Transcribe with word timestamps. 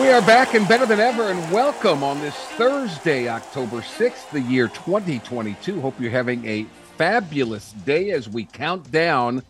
We 0.00 0.08
are 0.08 0.22
back 0.22 0.54
and 0.54 0.66
better 0.66 0.86
than 0.86 0.98
ever, 0.98 1.24
and 1.24 1.52
welcome 1.52 2.02
on 2.02 2.22
this 2.22 2.34
Thursday, 2.34 3.28
October 3.28 3.82
6th, 3.82 4.30
the 4.30 4.40
year 4.40 4.68
2022. 4.68 5.78
Hope 5.78 6.00
you're 6.00 6.10
having 6.10 6.42
a 6.46 6.64
fabulous 6.96 7.72
day 7.72 8.10
as 8.12 8.26
we 8.26 8.46
count 8.46 8.90
down. 8.90 9.42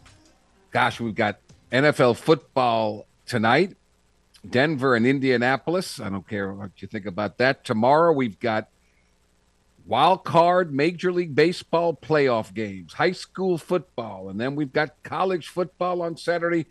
Gosh, 0.72 0.98
we've 0.98 1.14
got 1.14 1.38
NFL 1.70 2.16
football 2.16 3.06
tonight, 3.26 3.76
Denver 4.46 4.96
and 4.96 5.06
Indianapolis. 5.06 6.00
I 6.00 6.08
don't 6.08 6.26
care 6.26 6.52
what 6.52 6.82
you 6.82 6.88
think 6.88 7.06
about 7.06 7.38
that. 7.38 7.64
Tomorrow, 7.64 8.12
we've 8.12 8.40
got 8.40 8.70
wild 9.86 10.24
card 10.24 10.74
Major 10.74 11.12
League 11.12 11.36
Baseball 11.36 11.94
playoff 11.94 12.52
games, 12.52 12.94
high 12.94 13.12
school 13.12 13.56
football, 13.56 14.28
and 14.28 14.40
then 14.40 14.56
we've 14.56 14.72
got 14.72 15.00
college 15.04 15.46
football 15.46 16.02
on 16.02 16.16
Saturday. 16.16 16.66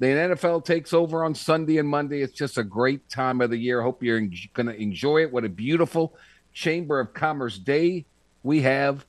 The 0.00 0.06
NFL 0.06 0.64
takes 0.64 0.92
over 0.92 1.24
on 1.24 1.34
Sunday 1.34 1.78
and 1.78 1.88
Monday. 1.88 2.22
It's 2.22 2.32
just 2.32 2.56
a 2.56 2.62
great 2.62 3.08
time 3.08 3.40
of 3.40 3.50
the 3.50 3.56
year. 3.56 3.82
Hope 3.82 4.00
you're 4.02 4.20
going 4.54 4.68
to 4.68 4.74
enjoy 4.74 5.22
it. 5.22 5.32
What 5.32 5.44
a 5.44 5.48
beautiful 5.48 6.14
Chamber 6.52 7.00
of 7.00 7.12
Commerce 7.12 7.58
day 7.58 8.04
we 8.44 8.62
have 8.62 9.04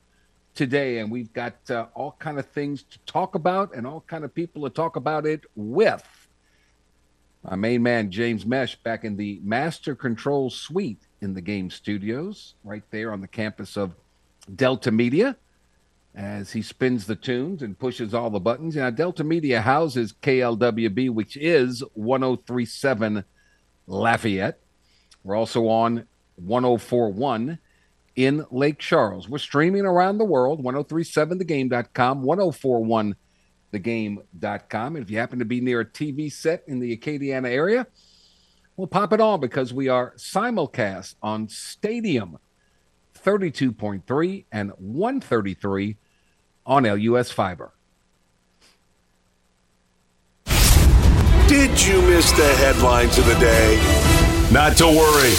today, 0.54 0.98
and 0.98 1.08
we've 1.08 1.32
got 1.32 1.54
uh, 1.70 1.86
all 1.94 2.16
kind 2.18 2.40
of 2.40 2.46
things 2.46 2.82
to 2.82 2.98
talk 3.06 3.36
about 3.36 3.72
and 3.74 3.86
all 3.86 4.02
kind 4.08 4.24
of 4.24 4.34
people 4.34 4.62
to 4.62 4.70
talk 4.70 4.96
about 4.96 5.26
it 5.26 5.42
with. 5.54 6.04
My 7.48 7.54
main 7.54 7.84
man 7.84 8.10
James 8.10 8.44
Mesh 8.44 8.74
back 8.82 9.04
in 9.04 9.16
the 9.16 9.40
Master 9.44 9.94
Control 9.94 10.50
Suite 10.50 11.06
in 11.20 11.34
the 11.34 11.40
Game 11.40 11.70
Studios, 11.70 12.54
right 12.64 12.82
there 12.90 13.12
on 13.12 13.20
the 13.20 13.28
campus 13.28 13.76
of 13.76 13.94
Delta 14.56 14.90
Media 14.90 15.36
as 16.14 16.52
he 16.52 16.62
spins 16.62 17.06
the 17.06 17.16
tunes 17.16 17.62
and 17.62 17.78
pushes 17.78 18.14
all 18.14 18.30
the 18.30 18.40
buttons. 18.40 18.76
Now, 18.76 18.88
Delta 18.90 19.22
Media 19.22 19.60
houses 19.60 20.14
KLWB, 20.22 21.10
which 21.10 21.36
is 21.36 21.84
1037 21.94 23.24
Lafayette. 23.86 24.58
We're 25.22 25.36
also 25.36 25.68
on 25.68 26.06
1041 26.36 27.58
in 28.16 28.44
Lake 28.50 28.78
Charles. 28.78 29.28
We're 29.28 29.38
streaming 29.38 29.86
around 29.86 30.18
the 30.18 30.24
world, 30.24 30.64
1037thegame.com, 30.64 32.24
1041thegame.com. 32.24 34.96
And 34.96 35.04
if 35.04 35.10
you 35.10 35.18
happen 35.18 35.38
to 35.38 35.44
be 35.44 35.60
near 35.60 35.80
a 35.80 35.84
TV 35.84 36.32
set 36.32 36.64
in 36.66 36.80
the 36.80 36.96
Acadiana 36.96 37.48
area, 37.48 37.86
we'll 38.76 38.88
pop 38.88 39.12
it 39.12 39.20
on 39.20 39.40
because 39.40 39.72
we 39.72 39.88
are 39.88 40.12
simulcast 40.16 41.14
on 41.22 41.48
Stadium 41.48 42.38
32.3 43.24 44.44
and 44.52 44.70
133 44.78 45.96
on 46.66 46.84
LUS 46.84 47.30
Fiber. 47.30 47.72
Did 51.48 51.84
you 51.84 52.00
miss 52.02 52.30
the 52.30 52.54
headlines 52.58 53.18
of 53.18 53.26
the 53.26 53.34
day? 53.34 53.76
Not 54.52 54.76
to 54.76 54.86
worry. 54.86 55.34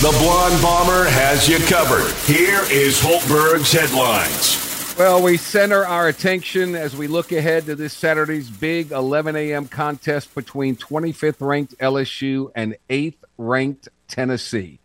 The 0.00 0.16
Blonde 0.18 0.60
Bomber 0.60 1.08
has 1.10 1.48
you 1.48 1.58
covered. 1.68 2.10
Here 2.24 2.62
is 2.70 3.00
Hultberg's 3.00 3.70
headlines. 3.70 4.96
Well, 4.98 5.22
we 5.22 5.36
center 5.36 5.84
our 5.84 6.08
attention 6.08 6.74
as 6.74 6.96
we 6.96 7.06
look 7.06 7.30
ahead 7.30 7.66
to 7.66 7.76
this 7.76 7.92
Saturday's 7.92 8.50
big 8.50 8.90
11 8.90 9.36
a.m. 9.36 9.68
contest 9.68 10.34
between 10.34 10.74
25th 10.74 11.40
ranked 11.40 11.78
LSU 11.78 12.50
and 12.56 12.76
8th 12.88 13.22
ranked 13.38 13.88
Tennessee. 14.08 14.79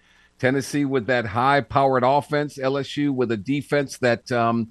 Tennessee 0.45 0.85
with 0.85 1.07
that 1.07 1.25
high 1.25 1.61
powered 1.61 2.03
offense, 2.03 2.59
LSU 2.59 3.11
with 3.11 3.31
a 3.31 3.37
defense 3.37 3.97
that 3.97 4.31
um, 4.31 4.69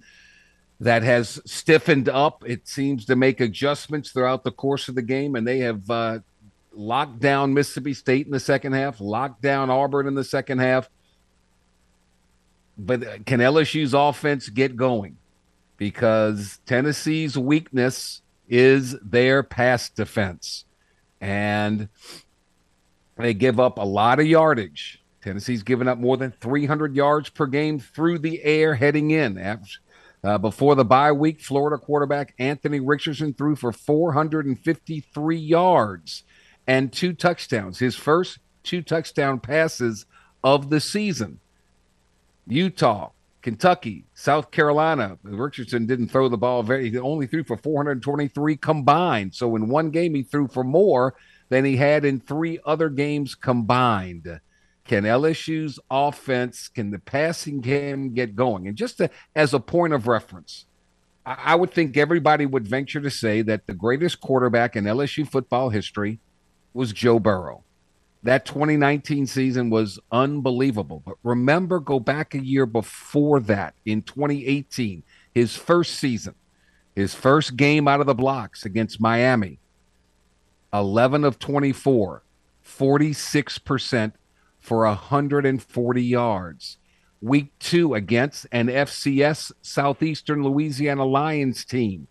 that 0.79 1.03
has 1.03 1.41
stiffened 1.47 2.09
up. 2.09 2.45
It 2.47 2.69
seems 2.69 3.07
to 3.07 3.17
make 3.17 3.41
adjustments 3.41 4.13
throughout 4.13 4.45
the 4.45 4.53
course 4.53 4.89
of 4.89 4.95
the 4.95 5.03
game, 5.03 5.35
and 5.35 5.45
they 5.45 5.59
have 5.59 5.91
uh, 5.91 6.19
locked 6.73 7.19
down 7.19 7.55
Mississippi 7.55 7.93
State 7.93 8.25
in 8.25 8.31
the 8.31 8.39
second 8.39 8.75
half, 8.75 9.01
locked 9.01 9.43
down 9.43 9.69
Auburn 9.69 10.07
in 10.07 10.15
the 10.15 10.23
second 10.23 10.61
half. 10.61 10.89
But 12.79 13.27
can 13.27 13.41
LSU's 13.41 13.95
offense 13.95 14.49
get 14.49 14.77
going? 14.77 15.17
Because 15.77 16.61
Tennessee's 16.67 17.37
weakness 17.37 18.23
is 18.49 18.95
their 19.03 19.43
pass 19.43 19.91
defense, 19.91 20.67
and 21.21 21.89
they 23.17 23.35
give 23.35 23.59
up 23.59 23.79
a 23.79 23.85
lot 23.85 24.21
of 24.21 24.27
yardage 24.27 25.01
Tennessee's 25.25 25.63
given 25.63 25.89
up 25.89 25.99
more 25.99 26.19
than 26.19 26.33
300 26.33 26.95
yards 26.95 27.31
per 27.31 27.47
game 27.47 27.79
through 27.81 28.19
the 28.19 28.43
air 28.45 28.75
heading 28.75 29.11
in. 29.11 29.59
Uh, 30.23 30.37
before 30.37 30.75
the 30.75 30.85
bye 30.85 31.13
week, 31.13 31.41
Florida 31.41 31.79
quarterback 31.79 32.35
Anthony 32.39 32.79
Richardson 32.79 33.33
threw 33.33 33.57
for 33.57 33.73
453 33.73 35.37
yards 35.37 36.25
and 36.67 36.93
two 36.93 37.15
touchdowns, 37.15 37.79
his 37.79 37.97
first 37.97 38.39
two 38.63 38.83
touchdown 38.83 39.41
passes 39.41 40.05
of 40.43 40.69
the 40.69 40.81
season. 40.81 41.41
Utah, 42.47 43.11
Kentucky, 43.41 44.05
South 44.13 44.51
Carolina. 44.51 45.19
Richardson 45.23 45.87
didn't 45.87 46.09
throw 46.09 46.29
the 46.29 46.37
ball 46.37 46.63
very, 46.63 46.91
he 46.91 46.99
only 46.99 47.27
threw 47.27 47.45
for 47.45 47.57
423 47.57 48.57
combined. 48.59 49.35
So 49.35 49.57
in 49.57 49.69
one 49.69 49.91
game, 49.91 50.15
he 50.15 50.23
threw 50.23 50.49
for 50.49 50.65
more 50.65 51.15
than 51.49 51.65
he 51.65 51.77
had 51.77 52.05
in 52.05 52.21
three 52.21 52.59
other 52.67 52.91
games 52.91 53.35
combined. 53.35 54.41
Can 54.85 55.05
LSU's 55.05 55.79
offense, 55.91 56.69
can 56.69 56.91
the 56.91 56.99
passing 56.99 57.61
game 57.61 58.13
get 58.13 58.37
going? 58.37 58.69
And 58.69 58.77
just 58.77 58.99
to, 58.99 59.11
as 59.35 59.55
a 59.55 59.61
point 59.61 59.95
of 59.95 60.07
reference, 60.07 60.67
I, 61.25 61.37
I 61.39 61.55
would 61.55 61.73
think 61.73 61.97
everybody 61.97 62.45
would 62.45 62.69
venture 62.69 63.01
to 63.01 63.11
say 63.11 63.43
that 63.43 63.67
the 63.67 63.75
greatest 63.75 64.21
quarterback 64.21 64.77
in 64.77 64.85
LSU 64.85 65.27
football 65.27 65.71
history 65.71 66.19
was 66.75 66.93
Joe 66.93 67.19
Burrow. 67.19 67.65
That 68.25 68.47
2019 68.47 69.27
season 69.27 69.71
was 69.71 69.99
unbelievable. 70.11 71.03
But 71.05 71.17
remember, 71.23 71.79
go 71.79 72.01
back 72.01 72.35
a 72.35 72.45
year 72.45 72.67
before 72.67 73.41
that 73.41 73.75
in 73.85 74.03
2018, 74.03 75.03
his 75.35 75.57
first 75.57 75.97
season, 75.97 76.35
his 76.95 77.15
first 77.15 77.57
game 77.57 77.87
out 77.87 78.01
of 78.01 78.07
the 78.07 78.15
blocks 78.15 78.65
against 78.65 79.01
Miami, 79.01 79.59
11 80.73 81.25
of 81.25 81.39
24, 81.39 82.23
46% 82.67 84.13
for 84.65 84.87
140 84.87 86.03
yards. 86.03 86.79
Week 87.21 87.53
two 87.59 87.93
against 87.93 88.47
an 88.51 88.69
FCS 88.69 89.53
Southeastern 89.61 90.43
Louisiana 90.43 91.05
Lions 91.05 91.67
team, 91.67 92.09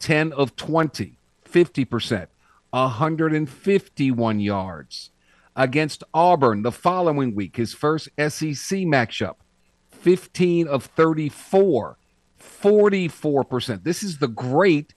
10 0.00 0.34
of 0.34 0.54
20, 0.54 1.16
50%, 1.50 2.26
151 2.70 4.40
yards. 4.40 5.10
Against 5.56 6.04
Auburn 6.12 6.60
the 6.60 6.70
following 6.70 7.34
week, 7.34 7.56
his 7.56 7.72
first 7.72 8.10
SEC 8.18 8.80
matchup, 8.80 9.36
15 9.90 10.68
of 10.68 10.84
34, 10.84 11.96
44%. 12.38 13.82
This 13.82 14.02
is 14.02 14.18
the 14.18 14.28
great 14.28 14.92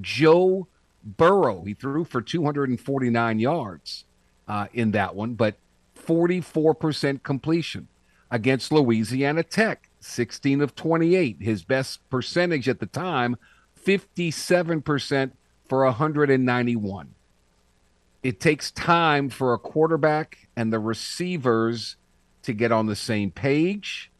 Joe 0.00 0.66
Burrow. 1.04 1.62
He 1.62 1.74
threw 1.74 2.02
for 2.02 2.20
249 2.20 3.38
yards 3.38 4.06
uh, 4.48 4.66
in 4.72 4.90
that 4.90 5.14
one, 5.14 5.34
but 5.34 5.54
44% 6.08 7.22
completion 7.22 7.86
against 8.30 8.72
Louisiana 8.72 9.42
Tech, 9.42 9.90
16 10.00 10.62
of 10.62 10.74
28. 10.74 11.36
His 11.40 11.62
best 11.62 12.08
percentage 12.08 12.68
at 12.68 12.80
the 12.80 12.86
time, 12.86 13.36
57% 13.84 15.32
for 15.68 15.84
191. 15.84 17.14
It 18.22 18.40
takes 18.40 18.70
time 18.70 19.28
for 19.28 19.52
a 19.52 19.58
quarterback 19.58 20.48
and 20.56 20.72
the 20.72 20.78
receivers 20.78 21.96
to 22.42 22.54
get 22.54 22.72
on 22.72 22.86
the 22.86 22.96
same 22.96 23.30
page, 23.30 24.10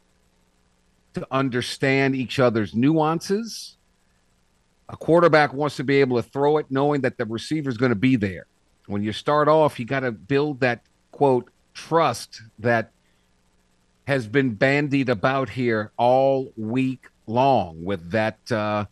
to 1.14 1.26
understand 1.30 2.14
each 2.14 2.38
other's 2.38 2.74
nuances. 2.74 3.76
A 4.90 4.96
quarterback 4.96 5.54
wants 5.54 5.76
to 5.76 5.84
be 5.84 6.00
able 6.00 6.22
to 6.22 6.28
throw 6.28 6.58
it 6.58 6.66
knowing 6.68 7.00
that 7.00 7.16
the 7.16 7.24
receiver 7.24 7.70
is 7.70 7.78
going 7.78 7.90
to 7.90 7.96
be 7.96 8.16
there. 8.16 8.46
When 8.86 9.02
you 9.02 9.12
start 9.12 9.48
off, 9.48 9.78
you 9.80 9.86
got 9.86 10.00
to 10.00 10.12
build 10.12 10.60
that 10.60 10.82
quote 11.10 11.50
trust 11.78 12.42
that 12.58 12.90
has 14.06 14.26
been 14.26 14.54
bandied 14.54 15.08
about 15.08 15.48
here 15.50 15.92
all 15.96 16.52
week 16.56 17.06
long 17.26 17.84
with 17.84 18.10
that 18.10 18.50
uh, 18.50 18.84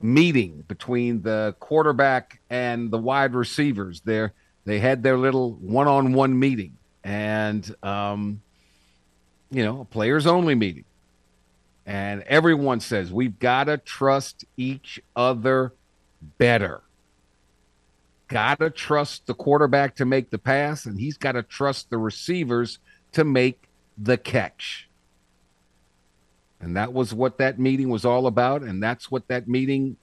meeting 0.00 0.64
between 0.68 1.22
the 1.22 1.56
quarterback 1.58 2.40
and 2.50 2.90
the 2.90 2.98
wide 2.98 3.34
receivers. 3.34 4.00
There, 4.02 4.32
they 4.64 4.78
had 4.78 5.02
their 5.02 5.18
little 5.18 5.54
one-on-one 5.54 6.38
meeting, 6.38 6.76
and 7.02 7.74
um, 7.82 8.42
you 9.50 9.64
know, 9.64 9.80
a 9.80 9.84
players 9.84 10.26
only 10.26 10.54
meeting. 10.54 10.84
And 11.84 12.22
everyone 12.22 12.78
says 12.78 13.12
we've 13.12 13.38
got 13.40 13.64
to 13.64 13.78
trust 13.78 14.44
each 14.56 15.00
other 15.16 15.72
better. 16.38 16.82
Got 18.30 18.60
to 18.60 18.70
trust 18.70 19.26
the 19.26 19.34
quarterback 19.34 19.96
to 19.96 20.04
make 20.04 20.30
the 20.30 20.38
pass, 20.38 20.86
and 20.86 20.98
he's 21.00 21.16
got 21.16 21.32
to 21.32 21.42
trust 21.42 21.90
the 21.90 21.98
receivers 21.98 22.78
to 23.10 23.24
make 23.24 23.68
the 23.98 24.16
catch. 24.16 24.88
And 26.60 26.76
that 26.76 26.92
was 26.92 27.12
what 27.12 27.38
that 27.38 27.58
meeting 27.58 27.88
was 27.88 28.04
all 28.04 28.28
about. 28.28 28.62
And 28.62 28.80
that's 28.80 29.10
what 29.10 29.26
that 29.28 29.48
meeting, 29.48 29.96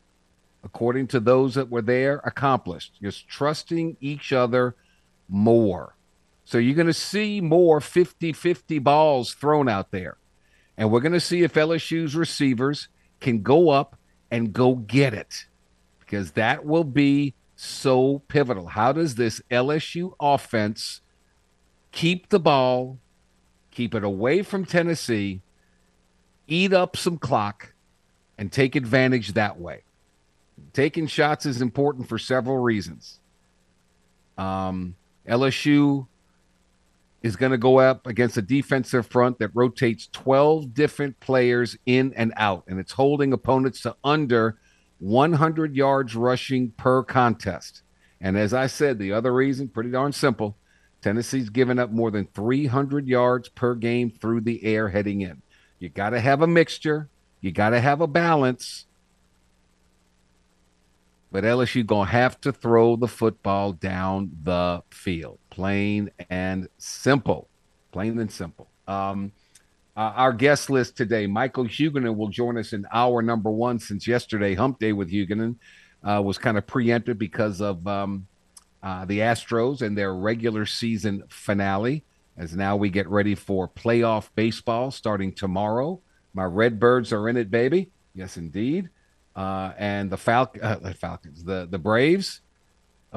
according 0.61 1.07
to 1.07 1.21
those 1.21 1.55
that 1.55 1.69
were 1.69 1.81
there, 1.81 2.17
accomplished. 2.25 2.99
Just 3.01 3.29
trusting 3.29 3.95
each 4.01 4.33
other 4.33 4.75
more. 5.29 5.95
So 6.43 6.57
you're 6.57 6.75
going 6.75 6.87
to 6.87 6.93
see 6.93 7.39
more 7.39 7.79
50 7.79 8.33
50 8.33 8.79
balls 8.79 9.33
thrown 9.35 9.69
out 9.69 9.91
there. 9.91 10.17
And 10.77 10.91
we're 10.91 10.99
going 10.99 11.13
to 11.13 11.21
see 11.21 11.43
if 11.43 11.53
LSU's 11.53 12.13
receivers 12.13 12.89
can 13.21 13.41
go 13.41 13.69
up 13.69 13.97
and 14.29 14.51
go 14.51 14.75
get 14.75 15.13
it 15.13 15.45
because 15.99 16.31
that 16.31 16.65
will 16.65 16.83
be 16.83 17.33
so 17.57 18.19
pivotal. 18.27 18.67
How 18.67 18.91
does 18.93 19.15
this 19.15 19.41
LSU 19.49 20.13
offense 20.19 21.01
keep 21.91 22.29
the 22.29 22.39
ball, 22.39 22.99
keep 23.71 23.95
it 23.95 24.03
away 24.03 24.43
from 24.43 24.63
Tennessee, 24.63 25.41
eat 26.47 26.71
up 26.71 26.95
some 26.95 27.17
clock, 27.17 27.73
and 28.37 28.51
take 28.51 28.75
advantage 28.75 29.33
that 29.33 29.59
way? 29.59 29.83
Taking 30.71 31.07
shots 31.07 31.47
is 31.47 31.59
important 31.59 32.07
for 32.07 32.19
several 32.19 32.59
reasons. 32.59 33.19
Um, 34.37 34.95
LSU 35.27 36.05
is 37.23 37.35
going 37.35 37.51
to 37.51 37.57
go 37.57 37.79
up 37.79 38.05
against 38.05 38.37
a 38.37 38.41
defensive 38.43 39.07
front 39.07 39.39
that 39.39 39.49
rotates 39.55 40.07
12 40.13 40.75
different 40.75 41.19
players 41.19 41.75
in 41.87 42.13
and 42.13 42.33
out, 42.37 42.65
and 42.67 42.79
it's 42.79 42.91
holding 42.91 43.33
opponents 43.33 43.81
to 43.81 43.95
under 44.03 44.59
100 44.99 45.75
yards 45.75 46.15
rushing 46.15 46.71
per 46.71 47.03
contest. 47.03 47.83
And 48.19 48.37
as 48.37 48.53
I 48.53 48.67
said, 48.67 48.97
the 48.97 49.13
other 49.13 49.33
reason, 49.33 49.67
pretty 49.67 49.91
darn 49.91 50.11
simple 50.11 50.57
Tennessee's 51.01 51.49
given 51.49 51.79
up 51.79 51.91
more 51.91 52.11
than 52.11 52.25
300 52.33 53.07
yards 53.07 53.49
per 53.49 53.75
game 53.75 54.09
through 54.09 54.41
the 54.41 54.63
air 54.63 54.89
heading 54.89 55.21
in. 55.21 55.41
You 55.79 55.89
got 55.89 56.09
to 56.11 56.19
have 56.19 56.41
a 56.41 56.47
mixture, 56.47 57.09
you 57.39 57.51
got 57.51 57.69
to 57.69 57.79
have 57.79 58.01
a 58.01 58.07
balance. 58.07 58.85
But 61.31 61.43
LSU 61.43 61.85
going 61.85 62.07
to 62.07 62.11
have 62.13 62.39
to 62.41 62.53
throw 62.53 62.95
the 62.95 63.07
football 63.07 63.73
down 63.73 64.31
the 64.43 64.81
field. 64.89 65.39
Plain 65.49 66.09
and 66.29 66.69
simple. 66.77 67.49
Plain 67.91 68.17
and 68.17 68.31
simple. 68.31 68.69
Um, 68.87 69.33
uh, 69.97 70.13
our 70.15 70.31
guest 70.31 70.69
list 70.69 70.95
today, 70.95 71.25
Michael 71.25 71.65
Huguenin 71.65 72.15
will 72.15 72.27
join 72.29 72.55
us 72.55 72.71
in 72.71 72.85
hour 72.93 73.23
number 73.23 73.49
one 73.49 73.79
since 73.79 74.07
yesterday, 74.07 74.53
Hump 74.53 74.79
Day 74.79 74.93
with 74.93 75.11
Huguenin, 75.11 75.55
uh, 76.03 76.21
was 76.23 76.37
kind 76.37 76.55
of 76.55 76.67
preempted 76.67 77.17
because 77.17 77.61
of 77.61 77.85
um, 77.87 78.27
uh, 78.83 79.05
the 79.05 79.19
Astros 79.19 79.81
and 79.81 79.97
their 79.97 80.13
regular 80.13 80.67
season 80.67 81.23
finale. 81.29 82.03
As 82.37 82.55
now 82.55 82.75
we 82.75 82.91
get 82.91 83.07
ready 83.09 83.33
for 83.33 83.67
playoff 83.67 84.29
baseball 84.35 84.91
starting 84.91 85.33
tomorrow. 85.33 85.99
My 86.35 86.45
Redbirds 86.45 87.11
are 87.11 87.27
in 87.27 87.35
it, 87.35 87.49
baby. 87.49 87.89
Yes, 88.13 88.37
indeed. 88.37 88.91
Uh, 89.35 89.73
and 89.79 90.11
the 90.11 90.17
Fal- 90.17 90.53
Falcons, 90.99 91.43
the 91.43 91.67
the 91.69 91.79
Braves, 91.79 92.41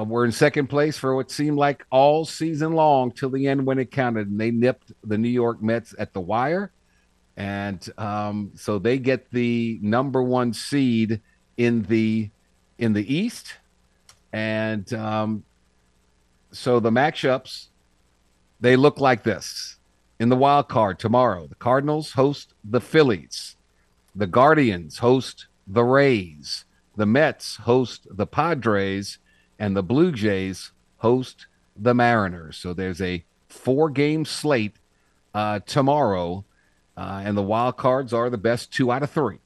were 0.09 0.25
in 0.25 0.31
second 0.31 0.67
place 0.67 0.97
for 0.97 1.15
what 1.15 1.31
seemed 1.31 1.57
like 1.57 1.85
all 1.89 2.25
season 2.25 2.73
long 2.73 3.11
till 3.11 3.29
the 3.29 3.47
end 3.47 3.65
when 3.65 3.79
it 3.79 3.91
counted, 3.91 4.29
and 4.29 4.39
they 4.39 4.51
nipped 4.51 4.91
the 5.03 5.17
New 5.17 5.29
York 5.29 5.61
Mets 5.61 5.93
at 5.99 6.13
the 6.13 6.21
wire, 6.21 6.71
and 7.37 7.87
um, 7.97 8.51
so 8.55 8.79
they 8.79 8.97
get 8.97 9.29
the 9.31 9.79
number 9.81 10.21
one 10.21 10.53
seed 10.53 11.21
in 11.57 11.83
the 11.83 12.29
in 12.77 12.93
the 12.93 13.13
East, 13.13 13.55
and 14.33 14.93
um, 14.93 15.43
so 16.51 16.79
the 16.79 16.89
matchups 16.89 17.67
they 18.61 18.75
look 18.75 18.99
like 18.99 19.23
this. 19.23 19.77
In 20.19 20.29
the 20.29 20.35
wild 20.35 20.69
card 20.69 20.99
tomorrow. 20.99 21.47
The 21.47 21.55
Cardinals 21.55 22.11
host 22.11 22.53
the 22.63 22.79
Phillies, 22.79 23.55
the 24.15 24.27
Guardians 24.27 24.99
host 24.99 25.47
the 25.67 25.83
Rays. 25.83 26.65
The 26.95 27.07
Mets 27.07 27.55
host 27.55 28.05
the 28.11 28.27
Padres, 28.27 29.17
and 29.61 29.77
the 29.77 29.83
Blue 29.83 30.11
Jays 30.11 30.71
host 30.97 31.45
the 31.77 31.93
Mariners. 31.93 32.57
So 32.57 32.73
there's 32.73 32.99
a 32.99 33.23
four 33.47 33.91
game 33.91 34.25
slate 34.25 34.77
uh, 35.35 35.59
tomorrow, 35.59 36.43
uh, 36.97 37.21
and 37.23 37.37
the 37.37 37.43
wild 37.43 37.77
cards 37.77 38.11
are 38.11 38.31
the 38.31 38.39
best 38.39 38.73
two 38.73 38.91
out 38.91 39.03
of 39.03 39.11
three. 39.11 39.37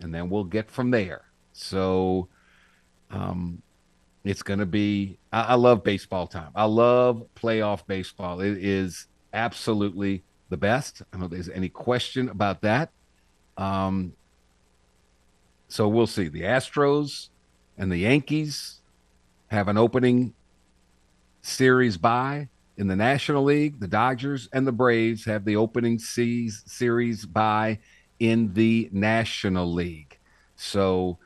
And 0.00 0.14
then 0.14 0.30
we'll 0.30 0.44
get 0.44 0.70
from 0.70 0.90
there. 0.90 1.24
So 1.52 2.28
um, 3.10 3.60
it's 4.24 4.42
going 4.42 4.60
to 4.60 4.66
be, 4.66 5.18
I, 5.30 5.42
I 5.42 5.54
love 5.56 5.84
baseball 5.84 6.26
time. 6.26 6.52
I 6.54 6.64
love 6.64 7.26
playoff 7.36 7.86
baseball. 7.86 8.40
It 8.40 8.64
is 8.64 9.08
absolutely 9.34 10.22
the 10.48 10.56
best. 10.56 11.02
I 11.02 11.04
don't 11.12 11.20
know 11.20 11.26
if 11.26 11.32
there's 11.32 11.50
any 11.50 11.68
question 11.68 12.30
about 12.30 12.62
that. 12.62 12.88
Um, 13.58 14.14
so 15.68 15.86
we'll 15.86 16.06
see. 16.06 16.28
The 16.28 16.42
Astros 16.42 17.28
and 17.76 17.92
the 17.92 17.98
Yankees 17.98 18.79
have 19.50 19.66
an 19.66 19.76
opening 19.76 20.32
series 21.42 21.96
bye 21.96 22.48
in 22.76 22.86
the 22.86 22.96
National 22.96 23.42
League. 23.42 23.80
The 23.80 23.88
Dodgers 23.88 24.48
and 24.52 24.66
the 24.66 24.72
Braves 24.72 25.24
have 25.24 25.44
the 25.44 25.56
opening 25.56 25.98
series 25.98 27.26
bye 27.26 27.78
in 28.20 28.52
the 28.54 28.88
National 28.92 29.72
League. 29.72 30.18
So 30.54 31.18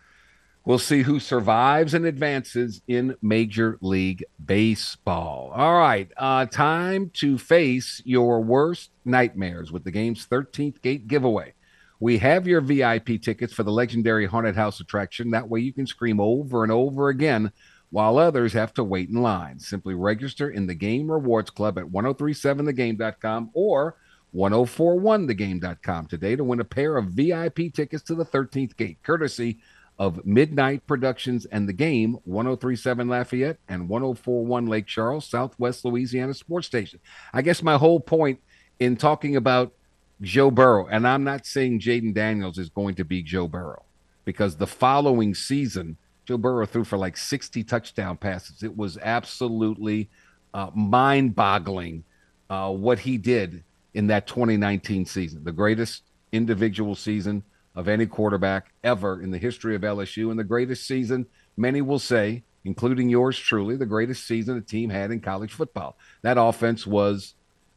we'll 0.64 0.78
see 0.78 1.02
who 1.02 1.20
survives 1.20 1.92
and 1.92 2.06
advances 2.06 2.80
in 2.88 3.14
Major 3.20 3.76
League 3.82 4.24
Baseball. 4.42 5.52
All 5.54 5.78
right, 5.78 6.10
uh, 6.16 6.46
time 6.46 7.10
to 7.14 7.36
face 7.36 8.00
your 8.06 8.40
worst 8.40 8.90
nightmares 9.04 9.70
with 9.70 9.84
the 9.84 9.90
game's 9.90 10.26
13th 10.26 10.80
gate 10.80 11.08
giveaway. 11.08 11.52
We 12.00 12.18
have 12.18 12.48
your 12.48 12.62
VIP 12.62 13.20
tickets 13.20 13.52
for 13.52 13.64
the 13.64 13.72
legendary 13.72 14.24
Haunted 14.26 14.56
House 14.56 14.80
attraction. 14.80 15.30
That 15.30 15.48
way 15.48 15.60
you 15.60 15.74
can 15.74 15.86
scream 15.86 16.20
over 16.20 16.62
and 16.62 16.72
over 16.72 17.10
again 17.10 17.52
while 17.94 18.18
others 18.18 18.52
have 18.52 18.74
to 18.74 18.82
wait 18.82 19.08
in 19.08 19.22
line. 19.22 19.56
Simply 19.56 19.94
register 19.94 20.50
in 20.50 20.66
the 20.66 20.74
Game 20.74 21.08
Rewards 21.08 21.48
Club 21.48 21.78
at 21.78 21.84
1037thegame.com 21.84 23.50
or 23.54 23.94
1041thegame.com 24.34 26.06
today 26.08 26.34
to 26.34 26.42
win 26.42 26.58
a 26.58 26.64
pair 26.64 26.96
of 26.96 27.10
VIP 27.10 27.72
tickets 27.72 28.02
to 28.02 28.16
the 28.16 28.24
13th 28.24 28.76
gate, 28.76 28.98
courtesy 29.04 29.60
of 29.96 30.26
Midnight 30.26 30.84
Productions 30.88 31.46
and 31.46 31.68
the 31.68 31.72
Game, 31.72 32.18
1037 32.24 33.06
Lafayette 33.06 33.58
and 33.68 33.88
1041 33.88 34.66
Lake 34.66 34.88
Charles, 34.88 35.24
Southwest 35.24 35.84
Louisiana 35.84 36.34
Sports 36.34 36.66
Station. 36.66 36.98
I 37.32 37.42
guess 37.42 37.62
my 37.62 37.76
whole 37.76 38.00
point 38.00 38.40
in 38.80 38.96
talking 38.96 39.36
about 39.36 39.72
Joe 40.20 40.50
Burrow. 40.50 40.88
And 40.88 41.06
I'm 41.06 41.22
not 41.22 41.46
saying 41.46 41.78
Jayden 41.78 42.12
Daniels 42.12 42.58
is 42.58 42.70
going 42.70 42.96
to 42.96 43.04
be 43.04 43.22
Joe 43.22 43.46
Burrow 43.46 43.84
because 44.24 44.56
the 44.56 44.66
following 44.66 45.32
season, 45.32 45.96
Joe 46.24 46.38
Burrow 46.38 46.66
threw 46.66 46.84
for 46.84 46.96
like 46.96 47.16
60 47.16 47.64
touchdown 47.64 48.16
passes. 48.16 48.62
It 48.62 48.76
was 48.76 48.98
absolutely 48.98 50.08
uh, 50.52 50.70
mind 50.74 51.34
boggling 51.34 52.04
uh, 52.48 52.70
what 52.70 52.98
he 52.98 53.18
did 53.18 53.62
in 53.94 54.06
that 54.08 54.26
2019 54.26 55.06
season, 55.06 55.44
the 55.44 55.52
greatest 55.52 56.02
individual 56.32 56.94
season 56.94 57.42
of 57.74 57.88
any 57.88 58.06
quarterback 58.06 58.72
ever 58.82 59.22
in 59.22 59.30
the 59.30 59.38
history 59.38 59.74
of 59.74 59.82
LSU, 59.82 60.30
and 60.30 60.38
the 60.38 60.44
greatest 60.44 60.86
season, 60.86 61.26
many 61.56 61.82
will 61.82 61.98
say, 61.98 62.42
including 62.64 63.08
yours 63.08 63.38
truly, 63.38 63.76
the 63.76 63.86
greatest 63.86 64.26
season 64.26 64.56
a 64.56 64.60
team 64.60 64.90
had 64.90 65.10
in 65.10 65.20
college 65.20 65.52
football. 65.52 65.96
That 66.22 66.38
offense 66.38 66.86
was 66.86 67.34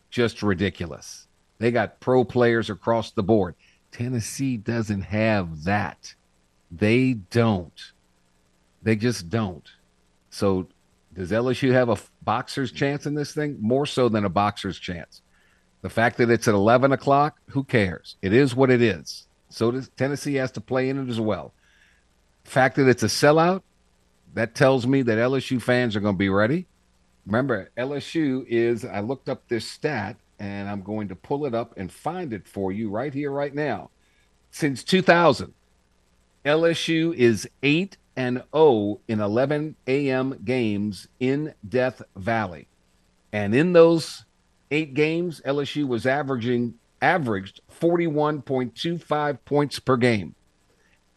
just 0.10 0.42
ridiculous. 0.44 1.28
They 1.60 1.72
got 1.72 2.00
pro 2.00 2.24
players 2.24 2.70
across 2.70 3.12
the 3.12 3.24
board. 3.24 3.56
Tennessee 3.92 4.58
doesn't 4.58 5.02
have 5.02 5.64
that. 5.64 6.14
They 6.72 7.14
don't. 7.14 7.92
They 8.88 8.96
just 8.96 9.30
don't. 9.30 9.70
So, 10.30 10.70
does 11.14 11.32
LSU 11.32 11.74
have 11.74 11.90
a 11.90 11.98
boxer's 12.22 12.72
chance 12.72 13.06
in 13.06 13.16
this 13.16 13.34
thing? 13.34 13.58
More 13.60 13.86
so 13.86 14.08
than 14.08 14.24
a 14.24 14.30
boxer's 14.30 14.80
chance. 14.80 15.22
The 15.82 15.90
fact 15.90 16.16
that 16.20 16.30
it's 16.30 16.48
at 16.48 16.54
11 16.54 16.94
o'clock, 16.94 17.38
who 17.50 17.66
cares? 17.66 18.16
It 18.22 18.32
is 18.32 18.56
what 18.56 18.72
it 18.72 18.82
is. 18.82 19.28
So, 19.50 19.72
does 19.72 19.90
Tennessee 19.98 20.36
has 20.36 20.52
to 20.52 20.62
play 20.62 20.88
in 20.88 21.06
it 21.06 21.10
as 21.10 21.20
well. 21.20 21.52
Fact 22.46 22.78
that 22.78 22.88
it's 22.88 23.04
a 23.04 23.08
sellout, 23.08 23.62
that 24.36 24.56
tells 24.56 24.88
me 24.88 25.02
that 25.02 25.18
LSU 25.18 25.62
fans 25.62 25.94
are 25.98 26.00
going 26.00 26.16
to 26.16 26.18
be 26.18 26.30
ready. 26.30 26.66
Remember, 27.26 27.70
LSU 27.78 28.46
is, 28.48 28.86
I 28.86 29.02
looked 29.02 29.28
up 29.28 29.50
this 29.50 29.70
stat 29.70 30.16
and 30.40 30.70
I'm 30.70 30.82
going 30.82 31.10
to 31.10 31.16
pull 31.16 31.46
it 31.46 31.54
up 31.54 31.74
and 31.76 31.92
find 31.92 32.32
it 32.32 32.48
for 32.48 32.72
you 32.72 32.90
right 32.90 33.14
here, 33.14 33.32
right 33.32 33.54
now. 33.54 33.90
Since 34.50 34.86
2000, 34.86 35.54
LSU 36.46 37.14
is 37.14 37.50
8 37.62 37.98
and 38.18 38.44
0 38.54 39.00
in 39.08 39.22
11 39.22 39.76
a.m. 39.86 40.42
games 40.44 41.08
in 41.20 41.54
Death 41.68 42.02
Valley. 42.16 42.68
And 43.32 43.54
in 43.54 43.74
those 43.74 44.26
eight 44.72 44.96
games, 44.96 45.40
LSU 45.46 45.88
was 45.88 46.08
averaging 46.08 46.74
averaged 47.00 47.62
41.25 47.80 49.38
points 49.46 49.80
per 49.80 49.96
game. 49.96 50.34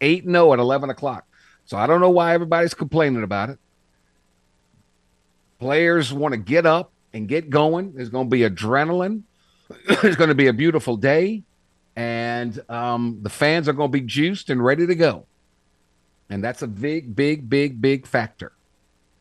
8 0.02 0.25
0 0.25 0.52
at 0.52 0.59
11 0.59 0.90
o'clock. 0.90 1.26
So 1.64 1.78
I 1.78 1.87
don't 1.87 2.00
know 2.00 2.11
why 2.11 2.35
everybody's 2.35 2.75
complaining 2.75 3.23
about 3.23 3.49
it. 3.49 3.59
Players 5.59 6.12
want 6.12 6.33
to 6.33 6.38
get 6.38 6.66
up 6.66 6.92
and 7.12 7.26
get 7.26 7.49
going. 7.49 7.95
There's 7.95 8.09
going 8.11 8.26
to 8.26 8.30
be 8.30 8.40
adrenaline. 8.40 9.23
it's 9.88 10.16
going 10.16 10.28
to 10.28 10.35
be 10.35 10.49
a 10.49 10.52
beautiful 10.52 10.97
day. 10.97 11.45
And 11.97 12.61
um, 12.69 13.21
the 13.23 13.30
fans 13.30 13.69
are 13.69 13.73
going 13.73 13.90
to 13.90 13.99
be 13.99 14.07
juiced 14.07 14.50
and 14.50 14.62
ready 14.62 14.87
to 14.87 14.95
go. 14.95 15.26
And 16.30 16.42
that's 16.42 16.62
a 16.62 16.68
big, 16.68 17.16
big, 17.16 17.50
big, 17.50 17.82
big 17.82 18.06
factor. 18.06 18.52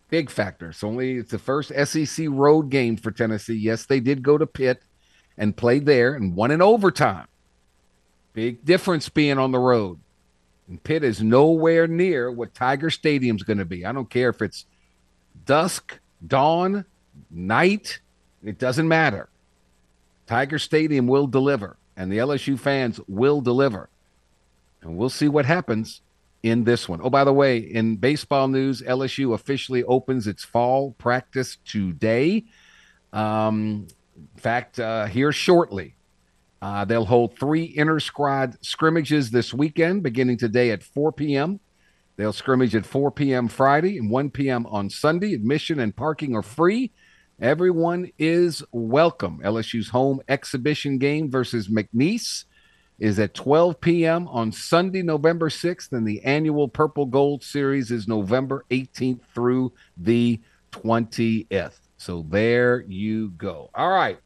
Big 0.10 0.30
factor. 0.30 0.70
It's 0.70 0.84
only 0.84 1.18
it's 1.18 1.32
the 1.32 1.40
first 1.40 1.72
SEC 1.86 2.28
road 2.30 2.70
game 2.70 2.98
for 2.98 3.12
Tennessee. 3.12 3.56
Yes, 3.56 3.86
they 3.86 4.00
did 4.00 4.24
go 4.24 4.38
to 4.38 4.46
Pitt 4.46 4.82
and 5.38 5.58
played 5.58 5.86
there 5.86 6.14
and 6.14 6.36
won 6.36 6.52
in 6.52 6.62
overtime. 6.62 7.28
Big 8.34 8.64
difference 8.64 9.10
being 9.10 9.40
on 9.40 9.52
the 9.52 9.60
road. 9.60 10.00
And 10.68 10.82
Pitt 10.84 11.04
is 11.04 11.22
nowhere 11.22 11.88
near 11.88 12.32
what 12.32 12.54
Tiger 12.54 12.92
Stadium's 12.92 13.44
going 13.44 13.58
to 13.58 13.66
be. 13.66 13.86
I 13.86 13.92
don't 13.92 14.10
care 14.10 14.30
if 14.30 14.42
it's 14.42 14.66
dusk, 15.46 16.00
dawn, 16.26 16.86
night, 17.32 18.00
it 18.44 18.60
doesn't 18.60 18.88
matter. 18.88 19.30
Tiger 20.28 20.60
Stadium 20.60 21.08
will 21.08 21.26
deliver, 21.26 21.78
and 21.98 22.12
the 22.12 22.20
LSU 22.20 22.58
fans 22.58 23.00
will 23.08 23.42
deliver. 23.42 23.90
And 24.82 24.96
we'll 24.96 25.10
see 25.10 25.28
what 25.28 25.46
happens 25.46 26.02
in 26.44 26.64
this 26.64 26.88
one. 26.88 27.02
Oh, 27.04 27.10
by 27.10 27.24
the 27.24 27.34
way, 27.34 27.58
in 27.58 27.98
baseball 27.98 28.48
news, 28.48 28.82
LSU 28.82 29.34
officially 29.34 29.84
opens 29.84 30.28
its 30.28 30.44
fall 30.44 30.92
practice 30.98 31.58
today. 31.66 32.46
Um, 33.12 33.88
in 34.16 34.42
fact, 34.42 34.80
uh, 34.80 35.06
here 35.06 35.32
shortly, 35.32 35.96
uh, 36.62 36.86
they'll 36.86 37.06
hold 37.06 37.38
three 37.38 37.74
inter 37.76 38.00
squad 38.00 38.58
scrimmages 38.62 39.32
this 39.32 39.54
weekend, 39.54 40.04
beginning 40.04 40.38
today 40.38 40.72
at 40.72 40.84
4 40.84 41.12
p.m. 41.12 41.60
They'll 42.18 42.34
scrimmage 42.34 42.76
at 42.76 42.86
4 42.86 43.12
p.m. 43.12 43.48
Friday 43.48 43.98
and 43.98 44.12
1 44.12 44.30
p.m. 44.32 44.66
on 44.66 44.90
Sunday. 44.90 45.34
Admission 45.34 45.80
and 45.80 45.96
parking 45.96 46.36
are 46.36 46.42
free. 46.42 46.92
Everyone 47.42 48.12
is 48.20 48.62
welcome. 48.74 49.40
LSU's 49.42 49.88
home 49.88 50.20
exhibition 50.28 50.98
game 50.98 51.32
versus 51.32 51.70
McNeese 51.70 52.44
is 53.00 53.20
at 53.20 53.34
12 53.34 53.80
p.m. 53.80 54.28
on 54.28 54.52
Sunday, 54.52 55.02
November 55.02 55.50
6th, 55.50 55.92
and 55.92 56.08
the 56.08 56.22
annual 56.24 56.68
Purple 56.68 57.06
Gold 57.06 57.44
Series 57.44 57.92
is 57.92 58.08
November 58.08 58.66
18th 58.72 59.22
through 59.34 59.72
the 59.98 60.40
20th. 60.72 61.80
So 61.98 62.26
there 62.30 62.82
you 62.88 63.30
go. 63.32 63.70
All 63.74 63.90
right. 63.90 64.20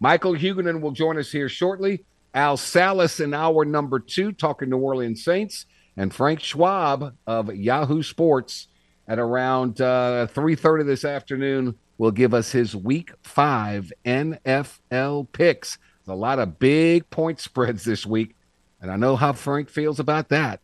Michael 0.00 0.34
Huguenin 0.34 0.80
will 0.80 0.90
join 0.90 1.18
us 1.18 1.30
here 1.30 1.48
shortly. 1.48 2.04
Al 2.34 2.56
Salas 2.56 3.20
in 3.20 3.32
hour 3.32 3.64
number 3.64 4.00
two, 4.00 4.32
talking 4.32 4.70
New 4.70 4.78
Orleans 4.78 5.22
Saints, 5.24 5.66
and 5.96 6.12
Frank 6.12 6.40
Schwab 6.40 7.14
of 7.26 7.54
Yahoo 7.54 8.02
Sports 8.02 8.68
at 9.06 9.18
around 9.18 9.80
uh, 9.80 10.26
3.30 10.34 10.86
this 10.86 11.04
afternoon 11.04 11.76
will 11.98 12.10
give 12.10 12.34
us 12.34 12.50
his 12.50 12.74
Week 12.74 13.12
5 13.22 13.92
NFL 14.04 15.32
picks. 15.32 15.78
A 16.06 16.14
lot 16.14 16.38
of 16.38 16.58
big 16.58 17.08
point 17.10 17.40
spreads 17.40 17.84
this 17.84 18.04
week, 18.06 18.36
and 18.80 18.90
I 18.90 18.96
know 18.96 19.16
how 19.16 19.32
Frank 19.32 19.68
feels 19.70 20.00
about 20.00 20.28
that. 20.28 20.60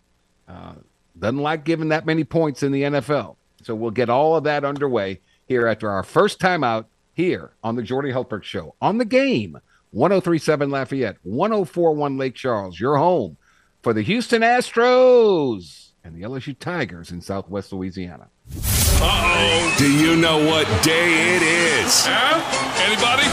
Uh, 0.49 0.75
doesn't 1.19 1.39
like 1.39 1.65
giving 1.65 1.89
that 1.91 2.07
many 2.07 2.25
points 2.25 2.63
in 2.63 2.73
the 2.73 2.83
NFL. 2.83 3.37
So 3.63 3.75
we'll 3.75 3.91
get 3.91 4.09
all 4.09 4.37
of 4.37 4.45
that 4.45 4.65
underway 4.65 5.21
here 5.47 5.67
after 5.67 5.91
our 5.91 6.03
first 6.03 6.41
time 6.41 6.65
out 6.65 6.89
here 7.13 7.53
on 7.63 7.77
the 7.77 7.83
Jordy 7.83 8.11
Hultberg 8.11 8.43
Show 8.43 8.75
on 8.81 8.99
the 8.99 9.05
game. 9.05 9.59
1037 9.93 10.71
Lafayette, 10.71 11.17
1041 11.25 12.17
Lake 12.17 12.37
Charles, 12.37 12.79
your 12.79 12.97
home 12.97 13.37
for 13.83 13.93
the 13.93 14.03
Houston 14.03 14.43
Astros 14.43 15.91
and 16.05 16.15
the 16.15 16.23
LSU 16.23 16.57
Tigers 16.59 17.11
in 17.11 17.21
Southwest 17.21 17.73
Louisiana. 17.73 18.29
Uh-oh. 18.57 19.75
Do 19.79 19.91
you 19.91 20.17
know 20.17 20.45
what 20.45 20.67
day 20.83 21.37
it 21.37 21.43
is? 21.43 22.07
Yeah? 22.07 22.43
Anybody? 22.85 23.27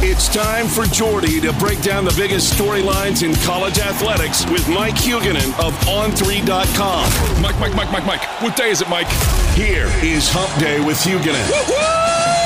It's 0.00 0.28
time 0.28 0.68
for 0.68 0.84
Jordy 0.86 1.40
to 1.40 1.52
break 1.54 1.82
down 1.82 2.04
the 2.04 2.14
biggest 2.16 2.54
storylines 2.54 3.22
in 3.22 3.34
college 3.44 3.78
athletics 3.78 4.48
with 4.50 4.66
Mike 4.68 4.94
Huguenin 4.94 5.50
of 5.58 5.74
On3.com. 5.86 7.42
Mike, 7.42 7.58
Mike, 7.58 7.74
Mike, 7.74 7.90
Mike, 7.92 8.06
Mike. 8.06 8.22
What 8.40 8.56
day 8.56 8.70
is 8.70 8.80
it, 8.80 8.88
Mike? 8.88 9.08
Here 9.54 9.86
is 10.02 10.30
Hump 10.30 10.50
Day 10.60 10.78
with 10.80 10.98
Huguenin. 10.98 11.44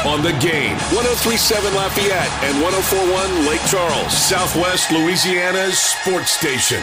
On 0.08 0.20
the 0.22 0.32
game, 0.40 0.74
1037 0.96 1.74
Lafayette 1.74 2.32
and 2.42 2.60
1041 2.62 3.46
Lake 3.46 3.62
Charles, 3.70 4.10
Southwest 4.16 4.90
Louisiana's 4.90 5.78
sports 5.78 6.30
station. 6.32 6.82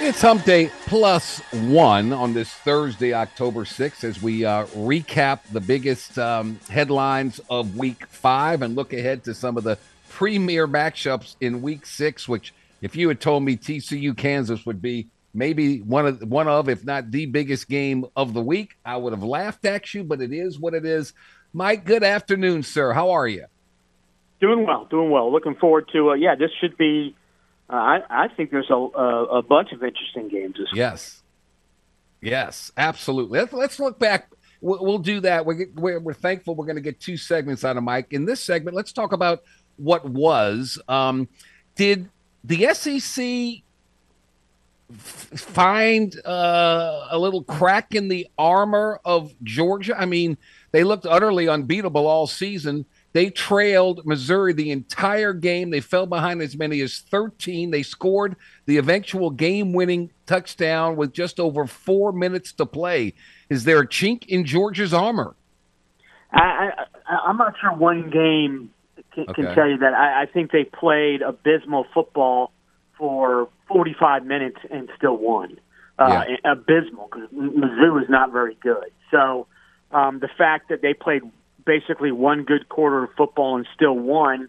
It's 0.00 0.22
Hump 0.22 0.44
Day 0.44 0.70
plus 0.86 1.40
one 1.52 2.12
on 2.12 2.32
this 2.32 2.52
Thursday, 2.52 3.12
October 3.12 3.64
6th, 3.64 4.04
as 4.04 4.22
we 4.22 4.44
uh, 4.44 4.66
recap 4.66 5.40
the 5.50 5.60
biggest 5.60 6.16
um, 6.16 6.60
headlines 6.70 7.40
of 7.50 7.76
week 7.76 8.06
five 8.06 8.62
and 8.62 8.76
look 8.76 8.92
ahead 8.92 9.24
to 9.24 9.34
some 9.34 9.56
of 9.56 9.64
the 9.64 9.76
premier 10.08 10.68
matchups 10.68 11.34
in 11.40 11.62
week 11.62 11.84
six, 11.84 12.28
which, 12.28 12.54
if 12.80 12.94
you 12.94 13.08
had 13.08 13.20
told 13.20 13.42
me 13.42 13.56
TCU 13.56 14.16
Kansas 14.16 14.64
would 14.64 14.80
be 14.80 15.08
maybe 15.34 15.80
one 15.80 16.06
of 16.06 16.22
one 16.22 16.46
of, 16.46 16.68
if 16.68 16.84
not 16.84 17.10
the 17.10 17.26
biggest 17.26 17.68
game 17.68 18.06
of 18.14 18.34
the 18.34 18.40
week, 18.40 18.76
I 18.84 18.96
would 18.96 19.12
have 19.12 19.24
laughed 19.24 19.64
at 19.64 19.94
you, 19.94 20.04
but 20.04 20.20
it 20.20 20.32
is 20.32 20.60
what 20.60 20.74
it 20.74 20.86
is. 20.86 21.12
Mike, 21.52 21.84
good 21.84 22.04
afternoon, 22.04 22.62
sir. 22.62 22.92
How 22.92 23.10
are 23.10 23.26
you? 23.26 23.46
Doing 24.40 24.64
well, 24.64 24.84
doing 24.84 25.10
well. 25.10 25.32
Looking 25.32 25.56
forward 25.56 25.88
to, 25.92 26.10
uh, 26.10 26.14
yeah, 26.14 26.36
this 26.36 26.50
should 26.60 26.76
be 26.76 27.16
uh, 27.70 27.76
I, 27.76 28.00
I 28.08 28.28
think 28.28 28.50
there's 28.50 28.70
a, 28.70 28.74
a, 28.74 29.24
a 29.38 29.42
bunch 29.42 29.72
of 29.72 29.82
interesting 29.82 30.28
games 30.28 30.56
this 30.58 30.68
Yes. 30.72 31.22
Yes, 32.20 32.72
absolutely. 32.76 33.40
Let's, 33.40 33.52
let's 33.52 33.80
look 33.80 33.98
back. 33.98 34.30
We'll, 34.60 34.84
we'll 34.84 34.98
do 34.98 35.20
that. 35.20 35.46
We're, 35.46 35.66
we're, 35.74 36.00
we're 36.00 36.14
thankful 36.14 36.54
we're 36.54 36.66
going 36.66 36.76
to 36.76 36.82
get 36.82 36.98
two 36.98 37.16
segments 37.16 37.64
out 37.64 37.76
of 37.76 37.82
Mike. 37.82 38.12
In 38.12 38.24
this 38.24 38.42
segment, 38.42 38.76
let's 38.76 38.92
talk 38.92 39.12
about 39.12 39.42
what 39.76 40.08
was. 40.08 40.80
Um, 40.88 41.28
did 41.76 42.08
the 42.42 42.72
SEC 42.74 43.62
find 44.90 46.26
uh, 46.26 47.08
a 47.10 47.18
little 47.18 47.44
crack 47.44 47.94
in 47.94 48.08
the 48.08 48.26
armor 48.38 49.00
of 49.04 49.32
Georgia? 49.42 49.94
I 49.98 50.06
mean, 50.06 50.38
they 50.72 50.84
looked 50.84 51.06
utterly 51.06 51.48
unbeatable 51.48 52.06
all 52.06 52.26
season. 52.26 52.86
They 53.18 53.30
trailed 53.30 54.06
Missouri 54.06 54.52
the 54.52 54.70
entire 54.70 55.32
game. 55.32 55.70
They 55.70 55.80
fell 55.80 56.06
behind 56.06 56.40
as 56.40 56.56
many 56.56 56.80
as 56.82 57.00
13. 57.10 57.72
They 57.72 57.82
scored 57.82 58.36
the 58.66 58.76
eventual 58.76 59.30
game 59.30 59.72
winning 59.72 60.12
touchdown 60.26 60.94
with 60.94 61.14
just 61.14 61.40
over 61.40 61.66
four 61.66 62.12
minutes 62.12 62.52
to 62.52 62.64
play. 62.64 63.14
Is 63.50 63.64
there 63.64 63.80
a 63.80 63.88
chink 63.88 64.24
in 64.28 64.44
Georgia's 64.44 64.94
armor? 64.94 65.34
I, 66.32 66.70
I, 67.10 67.16
I'm 67.26 67.36
not 67.36 67.54
sure 67.60 67.74
one 67.74 68.08
game 68.10 68.70
can, 69.12 69.24
Okay. 69.30 69.42
can 69.42 69.52
tell 69.52 69.68
you 69.68 69.78
that. 69.78 69.94
I, 69.94 70.22
I 70.22 70.26
think 70.26 70.52
they 70.52 70.62
played 70.62 71.20
abysmal 71.20 71.86
football 71.92 72.52
for 72.96 73.48
45 73.66 74.26
minutes 74.26 74.58
and 74.70 74.88
still 74.96 75.16
won. 75.16 75.58
Uh, 75.98 76.22
Abysmal 76.44 77.08
because 77.12 77.28
Mizzou 77.32 77.94
was 77.94 78.06
not 78.08 78.30
very 78.30 78.56
good. 78.62 78.92
So 79.10 79.48
um, 79.90 80.20
the 80.20 80.28
fact 80.38 80.68
that 80.68 80.82
they 80.82 80.94
played 80.94 81.22
basically 81.68 82.10
one 82.10 82.44
good 82.44 82.66
quarter 82.70 83.04
of 83.04 83.10
football 83.14 83.56
and 83.56 83.66
still 83.74 83.92
won, 83.92 84.48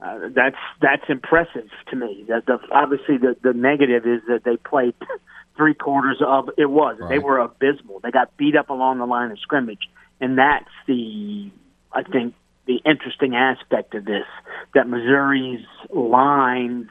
uh, 0.00 0.18
that's 0.34 0.56
that's 0.82 1.04
impressive 1.08 1.70
to 1.88 1.96
me. 1.96 2.26
That 2.28 2.44
the, 2.44 2.58
obviously 2.72 3.16
the 3.16 3.36
the 3.40 3.54
negative 3.54 4.04
is 4.04 4.20
that 4.28 4.42
they 4.44 4.56
played 4.56 4.94
three 5.56 5.74
quarters 5.74 6.20
of 6.26 6.50
it 6.58 6.66
was 6.66 6.98
they 7.08 7.20
were 7.20 7.38
abysmal. 7.38 8.00
They 8.00 8.10
got 8.10 8.36
beat 8.36 8.56
up 8.56 8.68
along 8.68 8.98
the 8.98 9.06
line 9.06 9.30
of 9.30 9.38
scrimmage, 9.38 9.88
and 10.20 10.36
that's 10.36 10.68
the 10.86 11.50
I 11.92 12.02
think 12.02 12.34
the 12.66 12.82
interesting 12.84 13.36
aspect 13.36 13.94
of 13.94 14.04
this 14.04 14.26
that 14.74 14.88
Missouri's 14.88 15.64
lines 15.88 16.88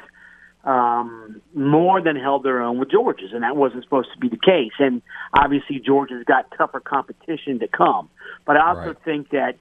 um, 0.65 1.41
more 1.53 2.01
than 2.01 2.15
held 2.15 2.43
their 2.43 2.61
own 2.61 2.79
with 2.79 2.89
Georgia's, 2.91 3.31
and 3.33 3.43
that 3.43 3.55
wasn't 3.55 3.83
supposed 3.83 4.09
to 4.13 4.19
be 4.19 4.29
the 4.29 4.37
case. 4.37 4.71
And 4.79 5.01
obviously, 5.37 5.79
Georgia's 5.79 6.23
got 6.25 6.45
tougher 6.57 6.79
competition 6.79 7.59
to 7.59 7.67
come. 7.67 8.09
But 8.45 8.57
I 8.57 8.69
also 8.69 8.81
Right. 8.87 8.97
think 9.05 9.29
that 9.29 9.57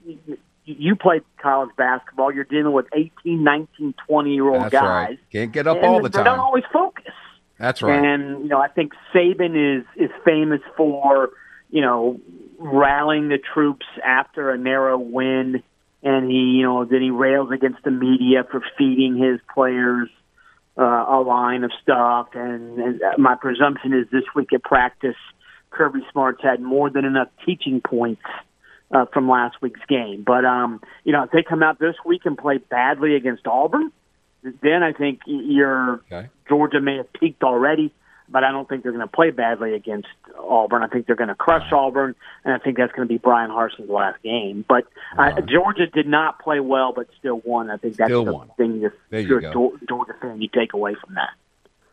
you, 0.65 0.97
played 0.97 1.23
college 1.43 1.71
basketball. 1.77 2.33
You're 2.33 2.45
dealing 2.45 2.73
with 2.73 2.87
18, 2.95 3.45
19, 3.45 3.95
20 4.09 4.35
year 4.35 4.49
old 4.49 4.63
That's 4.65 4.73
guys. 4.73 4.83
right. 5.09 5.19
Can't 5.31 5.53
get 5.53 5.67
up 5.67 5.83
all 5.83 6.01
the 6.01 6.09
time. 6.09 6.25
They 6.25 6.31
don't 6.31 6.41
always 6.41 6.65
focus. 6.73 7.13
That's 7.59 7.83
right. 7.83 8.03
And 8.03 8.43
you 8.43 8.49
know, 8.49 8.59
I 8.59 8.69
think 8.69 8.93
Saban 9.15 9.79
is 9.81 9.85
is 9.97 10.11
famous 10.25 10.61
for 10.77 11.31
you 11.71 11.83
know 11.83 12.19
rallying 12.59 13.29
the 13.29 13.39
troops 13.39 13.87
after 14.03 14.51
a 14.51 14.59
narrow 14.59 14.99
win, 14.99 15.63
and 16.03 16.31
he 16.31 16.37
you 16.59 16.63
know 16.63 16.85
then 16.87 17.03
he 17.03 17.11
rails 17.11 17.51
against 17.53 17.83
the 17.85 17.91
media 17.91 18.45
for 18.51 18.63
feeding 18.79 19.17
his 19.17 19.39
players 19.53 20.09
uh, 20.79 20.83
a 21.09 21.21
line 21.21 21.65
of 21.65 21.73
stuff. 21.83 22.29
And, 22.35 22.79
and 22.79 23.01
my 23.19 23.35
presumption 23.35 23.93
is 23.93 24.07
this 24.11 24.25
week 24.35 24.53
at 24.53 24.63
practice, 24.63 25.17
Kirby 25.71 26.01
Smart's 26.13 26.43
had 26.43 26.61
more 26.61 26.91
than 26.91 27.05
enough 27.05 27.29
teaching 27.45 27.81
points. 27.81 28.23
Uh, 28.91 29.07
from 29.13 29.29
last 29.29 29.57
week's 29.61 29.81
game, 29.89 30.23
but 30.25 30.45
um, 30.45 30.81
you 31.05 31.11
know 31.11 31.25
if 31.25 31.31
they 31.31 31.43
come 31.43 31.65
out 31.65 31.81
this 31.81 31.97
week 32.05 32.21
and 32.27 32.39
play 32.39 32.59
badly 32.59 33.17
against 33.17 33.45
Auburn, 33.47 33.91
then 34.63 34.83
I 34.83 34.93
think 34.93 35.21
you're 35.27 36.03
okay. 36.13 36.29
Georgia 36.49 36.81
may 36.81 36.99
have 36.99 37.13
peaked 37.13 37.43
already, 37.43 37.93
but 38.29 38.45
I 38.45 38.51
don't 38.51 38.69
think 38.69 38.83
they're 38.83 38.93
going 38.93 39.07
to 39.07 39.13
play 39.13 39.31
badly 39.31 39.75
against 39.75 40.09
Auburn. 40.39 40.83
I 40.83 40.89
think 40.89 41.07
they're 41.07 41.17
going 41.17 41.29
to 41.29 41.35
crush. 41.35 41.71
Auburn, 41.73 42.15
and 42.45 42.55
I 42.55 42.59
think 42.59 42.77
that's 42.77 42.93
going 42.93 43.07
to 43.07 43.13
be 43.13 43.19
Bryan 43.19 43.51
Harsin's 43.51 43.91
last 43.91 44.23
game. 44.23 44.65
But 44.67 44.85
uh, 45.19 45.41
Georgia 45.43 45.87
did 45.87 46.07
not 46.07 46.39
play 46.41 46.61
well, 46.61 46.93
but 46.95 47.09
still 47.19 47.41
won. 47.45 47.71
I 47.71 47.77
think 47.77 47.97
that's 47.97 48.09
still 48.09 48.25
the 48.25 48.33
won. 48.33 48.51
thing 48.57 48.83
if 49.11 49.27
you're 49.27 49.39
a 49.39 49.53
Georgia 49.53 50.15
fan 50.21 50.41
you 50.41 50.49
take 50.49 50.73
away 50.73 50.95
from 50.95 51.15
that. 51.15 51.31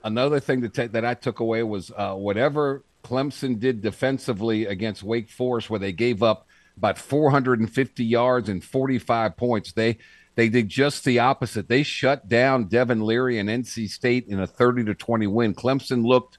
Another 0.03 0.39
thing 0.39 0.61
to 0.61 0.69
take 0.69 0.93
that 0.93 1.05
I 1.05 1.13
took 1.13 1.39
away 1.39 1.63
was 1.63 1.91
uh, 1.95 2.15
whatever 2.15 2.83
Clemson 3.03 3.59
did 3.59 3.81
defensively 3.81 4.65
against 4.65 5.03
Wake 5.03 5.29
Forest, 5.29 5.69
where 5.69 5.79
they 5.79 5.91
gave 5.91 6.23
up 6.23 6.47
about 6.77 6.97
450 6.97 8.03
yards 8.03 8.49
and 8.49 8.63
45 8.63 9.37
points. 9.37 9.73
They 9.73 9.97
they 10.35 10.49
did 10.49 10.69
just 10.69 11.03
the 11.03 11.19
opposite. 11.19 11.67
They 11.67 11.83
shut 11.83 12.27
down 12.27 12.65
Devin 12.65 13.01
Leary 13.01 13.37
and 13.37 13.49
NC 13.49 13.89
State 13.89 14.27
in 14.27 14.39
a 14.39 14.47
30 14.47 14.85
to 14.85 14.95
20 14.95 15.27
win. 15.27 15.53
Clemson 15.53 16.05
looked 16.05 16.37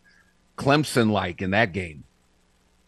Clemson 0.57 1.11
like 1.11 1.43
in 1.43 1.51
that 1.51 1.73
game. 1.73 2.05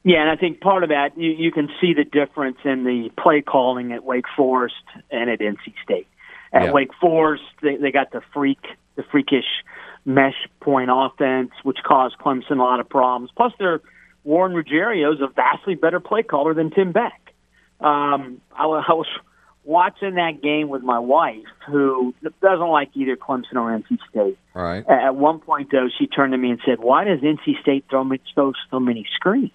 Yeah, 0.04 0.20
and 0.20 0.30
I 0.30 0.36
think 0.36 0.60
part 0.60 0.82
of 0.82 0.90
that 0.90 1.16
you, 1.16 1.30
you 1.30 1.50
can 1.50 1.68
see 1.80 1.94
the 1.94 2.04
difference 2.04 2.58
in 2.64 2.84
the 2.84 3.10
play 3.20 3.40
calling 3.40 3.92
at 3.92 4.04
Wake 4.04 4.26
Forest 4.36 4.84
and 5.10 5.30
at 5.30 5.40
NC 5.40 5.74
State. 5.82 6.06
At 6.52 6.64
yeah. 6.64 6.72
Wake 6.72 6.90
Forest, 7.00 7.44
they, 7.62 7.76
they 7.76 7.90
got 7.90 8.12
the 8.12 8.20
freak, 8.32 8.60
the 8.96 9.02
freakish 9.02 9.46
mesh 10.04 10.36
point 10.60 10.90
offense, 10.92 11.50
which 11.62 11.78
caused 11.82 12.18
Clemson 12.18 12.58
a 12.58 12.62
lot 12.62 12.80
of 12.80 12.88
problems. 12.88 13.30
Plus, 13.34 13.52
their 13.58 13.80
Warren 14.24 14.54
Ruggiero 14.54 15.12
is 15.12 15.20
a 15.20 15.28
vastly 15.28 15.74
better 15.74 16.00
play 16.00 16.22
caller 16.22 16.54
than 16.54 16.70
Tim 16.70 16.92
Beck. 16.92 17.32
Um, 17.80 18.40
I, 18.54 18.64
I 18.88 18.92
was 18.92 19.08
watching 19.64 20.14
that 20.14 20.42
game 20.42 20.68
with 20.68 20.82
my 20.82 20.98
wife, 20.98 21.44
who 21.66 22.14
doesn't 22.40 22.68
like 22.68 22.90
either 22.94 23.16
Clemson 23.16 23.54
or 23.54 23.76
NC 23.76 23.98
State. 24.10 24.38
All 24.54 24.62
right. 24.62 24.84
At 24.88 25.16
one 25.16 25.40
point, 25.40 25.70
though, 25.72 25.88
she 25.98 26.06
turned 26.06 26.32
to 26.32 26.38
me 26.38 26.50
and 26.50 26.60
said, 26.64 26.78
"Why 26.80 27.04
does 27.04 27.20
NC 27.20 27.60
State 27.62 27.86
throw 27.90 28.08
so 28.34 28.52
so 28.70 28.80
many 28.80 29.06
screens?" 29.14 29.50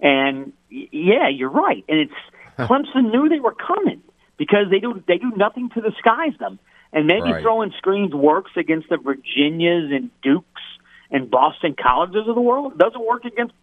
And 0.00 0.52
yeah, 0.70 1.28
you're 1.28 1.50
right. 1.50 1.84
And 1.88 2.00
it's 2.00 2.12
Clemson 2.58 3.10
knew 3.10 3.28
they 3.28 3.40
were 3.40 3.54
coming 3.54 4.02
because 4.36 4.66
they 4.70 4.80
do 4.80 5.02
they 5.06 5.18
do 5.18 5.32
nothing 5.36 5.70
to 5.70 5.80
disguise 5.80 6.36
them. 6.38 6.58
And 6.92 7.06
maybe 7.06 7.32
right. 7.32 7.42
throwing 7.42 7.72
screens 7.78 8.12
works 8.12 8.50
against 8.56 8.88
the 8.88 8.96
Virginias 8.96 9.92
and 9.92 10.10
Dukes 10.22 10.62
and 11.10 11.30
Boston 11.30 11.76
colleges 11.80 12.26
of 12.26 12.34
the 12.34 12.40
world. 12.40 12.72
It 12.72 12.78
doesn't 12.78 13.06
work 13.06 13.24
against 13.24 13.54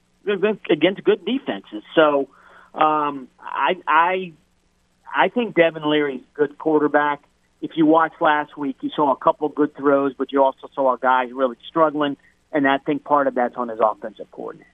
against 0.69 1.03
good 1.03 1.25
defenses. 1.25 1.83
So 1.95 2.29
um, 2.73 3.27
I 3.39 3.75
I 3.87 4.33
I 5.15 5.29
think 5.29 5.55
Devin 5.55 5.89
Leary's 5.89 6.21
a 6.21 6.37
good 6.37 6.57
quarterback. 6.57 7.21
If 7.61 7.71
you 7.75 7.85
watched 7.85 8.21
last 8.21 8.57
week, 8.57 8.77
you 8.81 8.91
saw 8.95 9.11
a 9.11 9.17
couple 9.17 9.49
good 9.49 9.75
throws, 9.75 10.13
but 10.17 10.31
you 10.31 10.43
also 10.43 10.69
saw 10.75 10.93
a 10.93 10.97
guy 10.99 11.23
really 11.23 11.57
struggling, 11.67 12.17
and 12.51 12.67
I 12.67 12.77
think 12.77 13.03
part 13.03 13.27
of 13.27 13.35
that's 13.35 13.55
on 13.55 13.69
his 13.69 13.79
offensive 13.81 14.29
coordinator. 14.31 14.69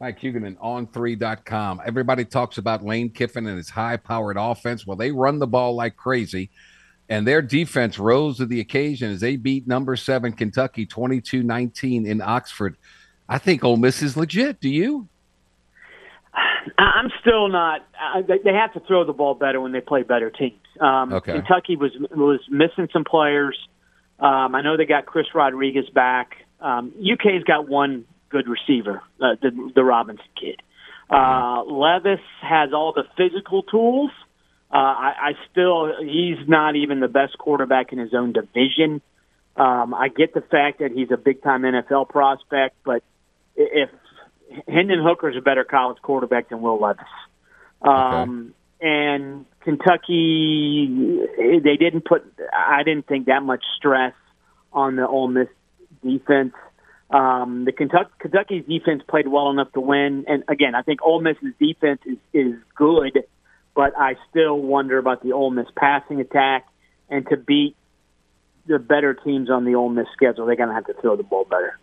Mike 0.00 0.20
Huguenin, 0.20 0.56
on3.com. 0.58 1.80
Everybody 1.86 2.24
talks 2.24 2.58
about 2.58 2.84
Lane 2.84 3.08
Kiffin 3.08 3.46
and 3.46 3.56
his 3.56 3.70
high 3.70 3.96
powered 3.96 4.36
offense. 4.38 4.86
Well, 4.86 4.96
they 4.96 5.12
run 5.12 5.38
the 5.38 5.46
ball 5.46 5.76
like 5.76 5.96
crazy, 5.96 6.50
and 7.08 7.26
their 7.26 7.40
defense 7.40 7.98
rose 7.98 8.36
to 8.38 8.46
the 8.46 8.60
occasion 8.60 9.10
as 9.10 9.20
they 9.20 9.36
beat 9.36 9.66
number 9.66 9.96
seven 9.96 10.32
Kentucky 10.32 10.84
22 10.84 11.42
19 11.42 12.06
in 12.06 12.20
Oxford. 12.20 12.76
I 13.28 13.38
think 13.38 13.64
Ole 13.64 13.78
Miss 13.78 14.02
is 14.02 14.16
legit. 14.16 14.60
Do 14.60 14.68
you? 14.68 15.08
I'm 16.78 17.10
still 17.20 17.48
not. 17.48 17.80
Uh, 17.98 18.22
they 18.22 18.52
have 18.52 18.72
to 18.74 18.80
throw 18.86 19.04
the 19.04 19.12
ball 19.12 19.34
better 19.34 19.60
when 19.60 19.72
they 19.72 19.80
play 19.80 20.02
better 20.02 20.30
teams. 20.30 20.60
Um, 20.80 21.12
okay. 21.12 21.32
Kentucky 21.32 21.76
was 21.76 21.92
was 22.10 22.40
missing 22.50 22.88
some 22.92 23.04
players. 23.04 23.58
Um, 24.18 24.54
I 24.54 24.62
know 24.62 24.76
they 24.76 24.86
got 24.86 25.06
Chris 25.06 25.26
Rodriguez 25.34 25.88
back. 25.90 26.36
Um, 26.60 26.92
UK's 27.00 27.44
got 27.44 27.68
one 27.68 28.06
good 28.30 28.46
receiver, 28.48 29.02
uh, 29.20 29.36
the, 29.40 29.72
the 29.74 29.84
Robinson 29.84 30.24
kid. 30.40 30.60
Uh, 31.10 31.62
Levis 31.64 32.24
has 32.40 32.72
all 32.72 32.92
the 32.92 33.04
physical 33.16 33.62
tools. 33.62 34.10
Uh, 34.72 34.76
I, 34.76 35.12
I 35.20 35.32
still, 35.50 35.92
he's 36.00 36.48
not 36.48 36.74
even 36.74 37.00
the 37.00 37.08
best 37.08 37.38
quarterback 37.38 37.92
in 37.92 37.98
his 37.98 38.14
own 38.14 38.32
division. 38.32 39.02
Um, 39.56 39.94
I 39.94 40.08
get 40.08 40.34
the 40.34 40.40
fact 40.40 40.80
that 40.80 40.90
he's 40.90 41.10
a 41.12 41.16
big 41.16 41.42
time 41.42 41.62
NFL 41.62 42.08
prospect, 42.08 42.76
but 42.84 43.04
if 43.54 43.90
Hendon 44.68 45.02
Hooker's 45.02 45.36
a 45.36 45.40
better 45.40 45.64
college 45.64 45.98
quarterback 46.02 46.48
than 46.48 46.60
Will 46.60 46.80
Levis. 46.80 47.04
Um, 47.82 48.54
okay. 48.80 48.86
And 48.86 49.46
Kentucky, 49.60 51.20
they 51.38 51.76
didn't 51.76 52.04
put, 52.04 52.22
I 52.52 52.82
didn't 52.82 53.06
think 53.06 53.26
that 53.26 53.42
much 53.42 53.64
stress 53.76 54.14
on 54.72 54.96
the 54.96 55.06
Ole 55.06 55.28
Miss 55.28 55.48
defense. 56.02 56.52
Um, 57.10 57.64
the 57.64 57.72
Kentucky, 57.72 58.10
Kentucky's 58.18 58.64
defense 58.66 59.02
played 59.08 59.28
well 59.28 59.50
enough 59.50 59.72
to 59.72 59.80
win, 59.80 60.24
and 60.26 60.42
again, 60.48 60.74
I 60.74 60.82
think 60.82 61.00
Ole 61.02 61.20
Miss's 61.20 61.54
defense 61.60 62.00
is 62.04 62.18
is 62.32 62.54
good, 62.74 63.24
but 63.74 63.92
I 63.96 64.16
still 64.30 64.58
wonder 64.58 64.98
about 64.98 65.22
the 65.22 65.32
Ole 65.32 65.50
Miss 65.50 65.66
passing 65.76 66.20
attack. 66.20 66.66
And 67.08 67.26
to 67.28 67.36
beat 67.36 67.76
the 68.66 68.78
better 68.78 69.14
teams 69.14 69.50
on 69.50 69.64
the 69.64 69.74
Ole 69.74 69.90
Miss 69.90 70.06
schedule, 70.14 70.46
they're 70.46 70.56
going 70.56 70.70
to 70.70 70.74
have 70.74 70.86
to 70.86 70.94
throw 70.94 71.16
the 71.16 71.22
ball 71.22 71.44
better. 71.44 71.78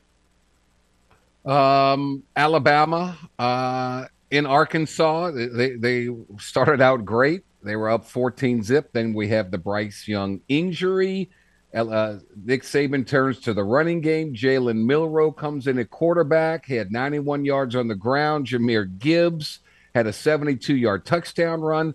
Um, 1.46 2.24
Alabama 2.36 3.18
uh, 3.40 4.06
in 4.30 4.46
Arkansas, 4.46 5.32
they 5.32 5.76
they 5.76 6.10
started 6.38 6.82
out 6.82 7.04
great. 7.06 7.44
They 7.64 7.76
were 7.76 7.90
up 7.90 8.06
14 8.06 8.64
zip. 8.64 8.92
Then 8.92 9.14
we 9.14 9.28
have 9.30 9.52
the 9.52 9.58
Bryce 9.58 10.08
Young 10.08 10.42
injury. 10.48 11.30
Uh, 11.74 12.18
Nick 12.44 12.64
Saban 12.64 13.08
turns 13.08 13.40
to 13.42 13.54
the 13.54 13.64
running 13.64 14.02
game. 14.02 14.34
Jalen 14.34 14.86
Milroe 14.86 15.32
comes 15.32 15.68
in 15.68 15.80
at 15.80 15.90
quarterback. 15.90 16.66
He 16.66 16.76
had 16.76 16.92
91 16.92 17.46
yards 17.46 17.76
on 17.76 17.88
the 17.88 17.96
ground. 17.96 18.48
Jahmyr 18.48 19.00
Gibbs 19.00 19.60
had 19.96 20.08
a 20.08 20.14
72 20.14 20.76
yard 20.76 21.06
touchdown 21.06 21.62
run. 21.62 21.94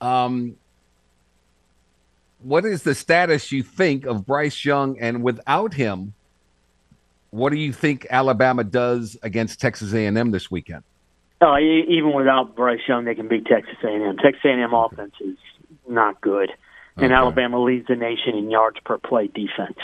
Um, 0.00 0.56
what 2.40 2.64
is 2.64 2.82
the 2.82 2.94
status 2.94 3.52
you 3.52 3.62
think 3.62 4.04
of 4.04 4.26
Bryce 4.26 4.64
Young? 4.64 4.98
And 4.98 5.22
without 5.22 5.74
him, 5.74 6.14
what 7.32 7.50
do 7.50 7.58
you 7.58 7.72
think 7.72 8.06
Alabama 8.10 8.62
does 8.62 9.16
against 9.22 9.58
Texas 9.58 9.92
A&M 9.94 10.30
this 10.30 10.50
weekend? 10.50 10.84
Oh, 11.40 11.58
even 11.58 12.12
without 12.12 12.54
Bryce 12.54 12.80
Young, 12.86 13.04
they 13.04 13.16
can 13.16 13.26
beat 13.26 13.46
Texas 13.46 13.74
A&M. 13.82 14.16
Texas 14.18 14.42
A&M 14.44 14.72
offense 14.72 15.14
is 15.20 15.36
not 15.88 16.20
good, 16.20 16.50
and 16.96 17.06
okay. 17.06 17.14
Alabama 17.14 17.60
leads 17.60 17.88
the 17.88 17.96
nation 17.96 18.36
in 18.36 18.50
yards 18.50 18.76
per 18.84 18.98
play 18.98 19.26
defense. 19.26 19.78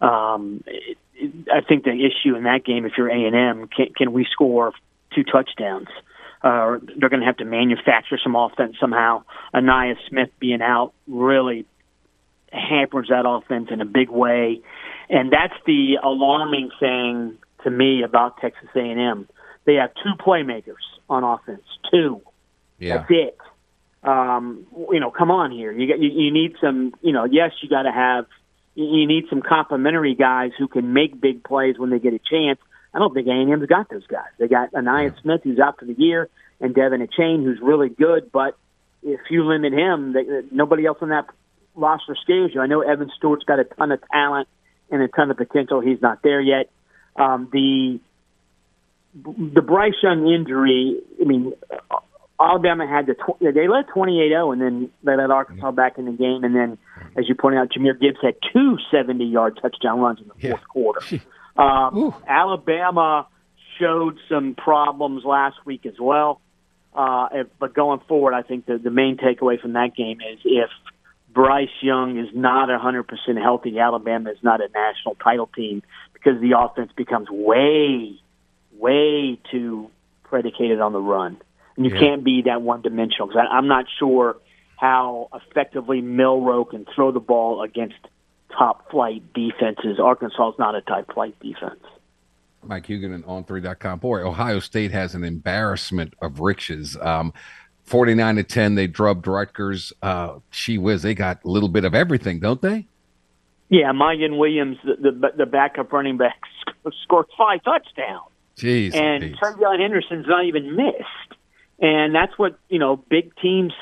Um, 0.00 0.62
it, 0.66 0.98
it, 1.14 1.32
I 1.52 1.62
think 1.62 1.84
the 1.84 1.90
issue 1.90 2.36
in 2.36 2.44
that 2.44 2.64
game, 2.64 2.84
if 2.84 2.92
you're 2.96 3.08
A&M, 3.08 3.68
can, 3.68 3.86
can 3.96 4.12
we 4.12 4.26
score 4.30 4.72
two 5.14 5.24
touchdowns? 5.24 5.88
Uh, 6.42 6.78
they're 6.96 7.08
going 7.08 7.20
to 7.20 7.26
have 7.26 7.38
to 7.38 7.44
manufacture 7.44 8.18
some 8.22 8.36
offense 8.36 8.76
somehow. 8.78 9.24
Ainias 9.54 9.96
Smith 10.08 10.30
being 10.38 10.62
out 10.62 10.92
really 11.08 11.66
hampers 12.52 13.08
that 13.08 13.24
offense 13.26 13.68
in 13.70 13.80
a 13.80 13.84
big 13.84 14.10
way 14.10 14.60
and 15.10 15.32
that's 15.32 15.54
the 15.66 15.98
alarming 16.02 16.70
thing 16.78 17.36
to 17.64 17.70
me 17.70 18.02
about 18.02 18.38
Texas 18.40 18.68
A&M. 18.74 19.28
They 19.64 19.74
have 19.74 19.90
two 19.94 20.14
playmakers 20.18 20.82
on 21.08 21.24
offense, 21.24 21.64
two. 21.90 22.22
Yeah. 22.78 22.98
That's 22.98 23.10
it. 23.10 23.38
Um, 24.02 24.66
you 24.90 25.00
know, 25.00 25.10
come 25.10 25.30
on 25.30 25.50
here. 25.50 25.72
You 25.72 25.86
got 25.86 25.98
you, 25.98 26.08
you 26.08 26.32
need 26.32 26.54
some. 26.60 26.94
You 27.02 27.12
know, 27.12 27.24
yes, 27.24 27.52
you 27.60 27.68
got 27.68 27.82
to 27.82 27.92
have. 27.92 28.24
You 28.74 29.06
need 29.06 29.24
some 29.28 29.42
complementary 29.42 30.14
guys 30.14 30.52
who 30.56 30.68
can 30.68 30.94
make 30.94 31.20
big 31.20 31.44
plays 31.44 31.78
when 31.78 31.90
they 31.90 31.98
get 31.98 32.14
a 32.14 32.18
chance. 32.18 32.58
I 32.94 32.98
don't 32.98 33.12
think 33.12 33.26
A&M's 33.26 33.66
got 33.66 33.90
those 33.90 34.06
guys. 34.06 34.30
They 34.38 34.48
got 34.48 34.72
Ainias 34.72 35.14
yeah. 35.16 35.22
Smith, 35.22 35.40
who's 35.44 35.58
out 35.58 35.78
for 35.78 35.84
the 35.84 35.92
year, 35.92 36.30
and 36.60 36.74
Devon 36.74 37.06
Achane, 37.06 37.44
who's 37.44 37.58
really 37.60 37.88
good. 37.90 38.32
But 38.32 38.56
if 39.02 39.20
you 39.28 39.44
limit 39.44 39.72
him, 39.72 40.14
they, 40.14 40.24
nobody 40.50 40.86
else 40.86 40.98
on 41.02 41.10
that 41.10 41.26
roster 41.74 42.16
scares 42.22 42.52
you. 42.54 42.60
I 42.60 42.66
know 42.66 42.80
Evan 42.80 43.10
Stewart's 43.18 43.44
got 43.44 43.58
a 43.58 43.64
ton 43.64 43.92
of 43.92 44.00
talent 44.10 44.48
and 44.90 45.02
a 45.02 45.08
ton 45.08 45.30
of 45.30 45.36
potential. 45.36 45.80
He's 45.80 46.00
not 46.00 46.22
there 46.22 46.40
yet. 46.40 46.70
Um, 47.16 47.48
the 47.52 48.00
the 49.14 49.62
Bryce 49.62 49.94
Young 50.02 50.28
injury. 50.28 51.00
I 51.20 51.24
mean, 51.24 51.52
Alabama 52.40 52.86
had 52.86 53.06
the 53.06 53.14
tw- 53.14 53.38
they 53.40 53.68
led 53.68 53.86
28-0, 53.94 54.52
and 54.52 54.62
then 54.62 54.90
they 55.02 55.16
let 55.16 55.30
Arkansas 55.30 55.72
back 55.72 55.98
in 55.98 56.06
the 56.06 56.12
game. 56.12 56.44
And 56.44 56.54
then, 56.54 56.78
as 57.16 57.28
you 57.28 57.34
pointed 57.34 57.58
out, 57.58 57.70
Jahmyr 57.70 58.00
Gibbs 58.00 58.18
had 58.22 58.36
two 58.52 58.78
70-yard 58.92 59.58
touchdown 59.60 60.00
runs 60.00 60.20
in 60.20 60.28
the 60.28 60.34
fourth 60.34 60.42
yeah. 60.42 60.56
quarter. 60.72 61.00
Um, 61.56 62.14
Alabama 62.26 63.26
showed 63.78 64.18
some 64.28 64.54
problems 64.54 65.24
last 65.24 65.56
week 65.66 65.84
as 65.84 65.98
well. 66.00 66.40
Uh, 66.94 67.28
if, 67.32 67.46
but 67.58 67.74
going 67.74 68.00
forward, 68.08 68.34
I 68.34 68.42
think 68.42 68.66
the, 68.66 68.78
the 68.78 68.90
main 68.90 69.16
takeaway 69.16 69.60
from 69.60 69.74
that 69.74 69.94
game 69.94 70.20
is 70.20 70.38
if 70.44 70.70
Bryce 71.32 71.68
Young 71.80 72.18
is 72.18 72.28
not 72.34 72.68
100% 72.68 73.42
healthy, 73.42 73.78
Alabama 73.78 74.30
is 74.30 74.38
not 74.42 74.60
a 74.60 74.68
national 74.68 75.14
title 75.16 75.48
team 75.54 75.82
because 76.12 76.40
the 76.40 76.58
offense 76.58 76.90
becomes 76.96 77.28
way, 77.30 78.20
way 78.78 79.38
too 79.50 79.90
predicated 80.24 80.80
on 80.80 80.92
the 80.92 81.00
run. 81.00 81.40
And 81.76 81.86
you 81.86 81.92
yeah. 81.94 82.00
can't 82.00 82.24
be 82.24 82.42
that 82.46 82.62
one 82.62 82.82
dimensional 82.82 83.28
because 83.28 83.46
I'm 83.50 83.68
not 83.68 83.86
sure 83.98 84.36
how 84.76 85.28
effectively 85.34 86.00
Milroe 86.00 86.64
can 86.64 86.86
throw 86.94 87.12
the 87.12 87.20
ball 87.20 87.62
against 87.62 87.96
top 88.56 88.90
flight 88.90 89.22
defenses. 89.34 89.98
Arkansas 90.02 90.50
is 90.50 90.58
not 90.58 90.74
a 90.74 90.80
top 90.80 91.12
flight 91.12 91.38
defense. 91.40 91.80
Mike 92.62 92.86
Huguenin 92.86 93.26
on 93.26 93.44
three.com. 93.44 93.98
Boy, 94.00 94.20
Ohio 94.20 94.58
State 94.58 94.90
has 94.90 95.14
an 95.14 95.24
embarrassment 95.24 96.14
of 96.20 96.40
riches. 96.40 96.96
Um, 97.00 97.32
49 97.90 98.36
to 98.36 98.44
10, 98.44 98.76
they 98.76 98.86
drubbed 98.86 99.26
Rutgers. 99.26 99.92
Uh, 100.00 100.38
she 100.50 100.78
whiz, 100.78 101.02
they 101.02 101.12
got 101.12 101.44
a 101.44 101.48
little 101.48 101.68
bit 101.68 101.84
of 101.84 101.92
everything, 101.92 102.38
don't 102.38 102.62
they? 102.62 102.86
Yeah, 103.68 103.90
Miyan 103.92 104.38
Williams, 104.38 104.78
the, 104.84 105.10
the, 105.10 105.32
the 105.36 105.46
backup 105.46 105.92
running 105.92 106.16
back, 106.16 106.40
scored 107.02 107.26
five 107.36 107.64
touchdowns. 107.64 108.30
Jeez. 108.56 108.94
And 108.94 109.36
TreVeyon 109.36 109.80
Henderson's 109.80 110.26
not 110.28 110.44
even 110.44 110.76
missed. 110.76 111.40
And 111.80 112.14
that's 112.14 112.38
what, 112.38 112.58
you 112.68 112.78
know, 112.78 112.96
big 112.96 113.34
teams, 113.36 113.72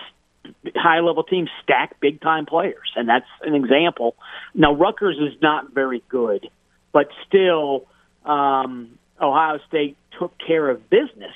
high 0.74 1.00
level 1.00 1.22
teams 1.22 1.50
stack 1.62 2.00
big 2.00 2.22
time 2.22 2.46
players. 2.46 2.90
And 2.96 3.08
that's 3.08 3.26
an 3.42 3.54
example. 3.54 4.16
Now, 4.54 4.74
Rutgers 4.74 5.18
is 5.18 5.38
not 5.42 5.74
very 5.74 6.02
good, 6.08 6.48
but 6.92 7.08
still, 7.26 7.86
um, 8.24 8.98
Ohio 9.20 9.58
State 9.68 9.98
took 10.18 10.32
care 10.38 10.70
of 10.70 10.88
business. 10.88 11.34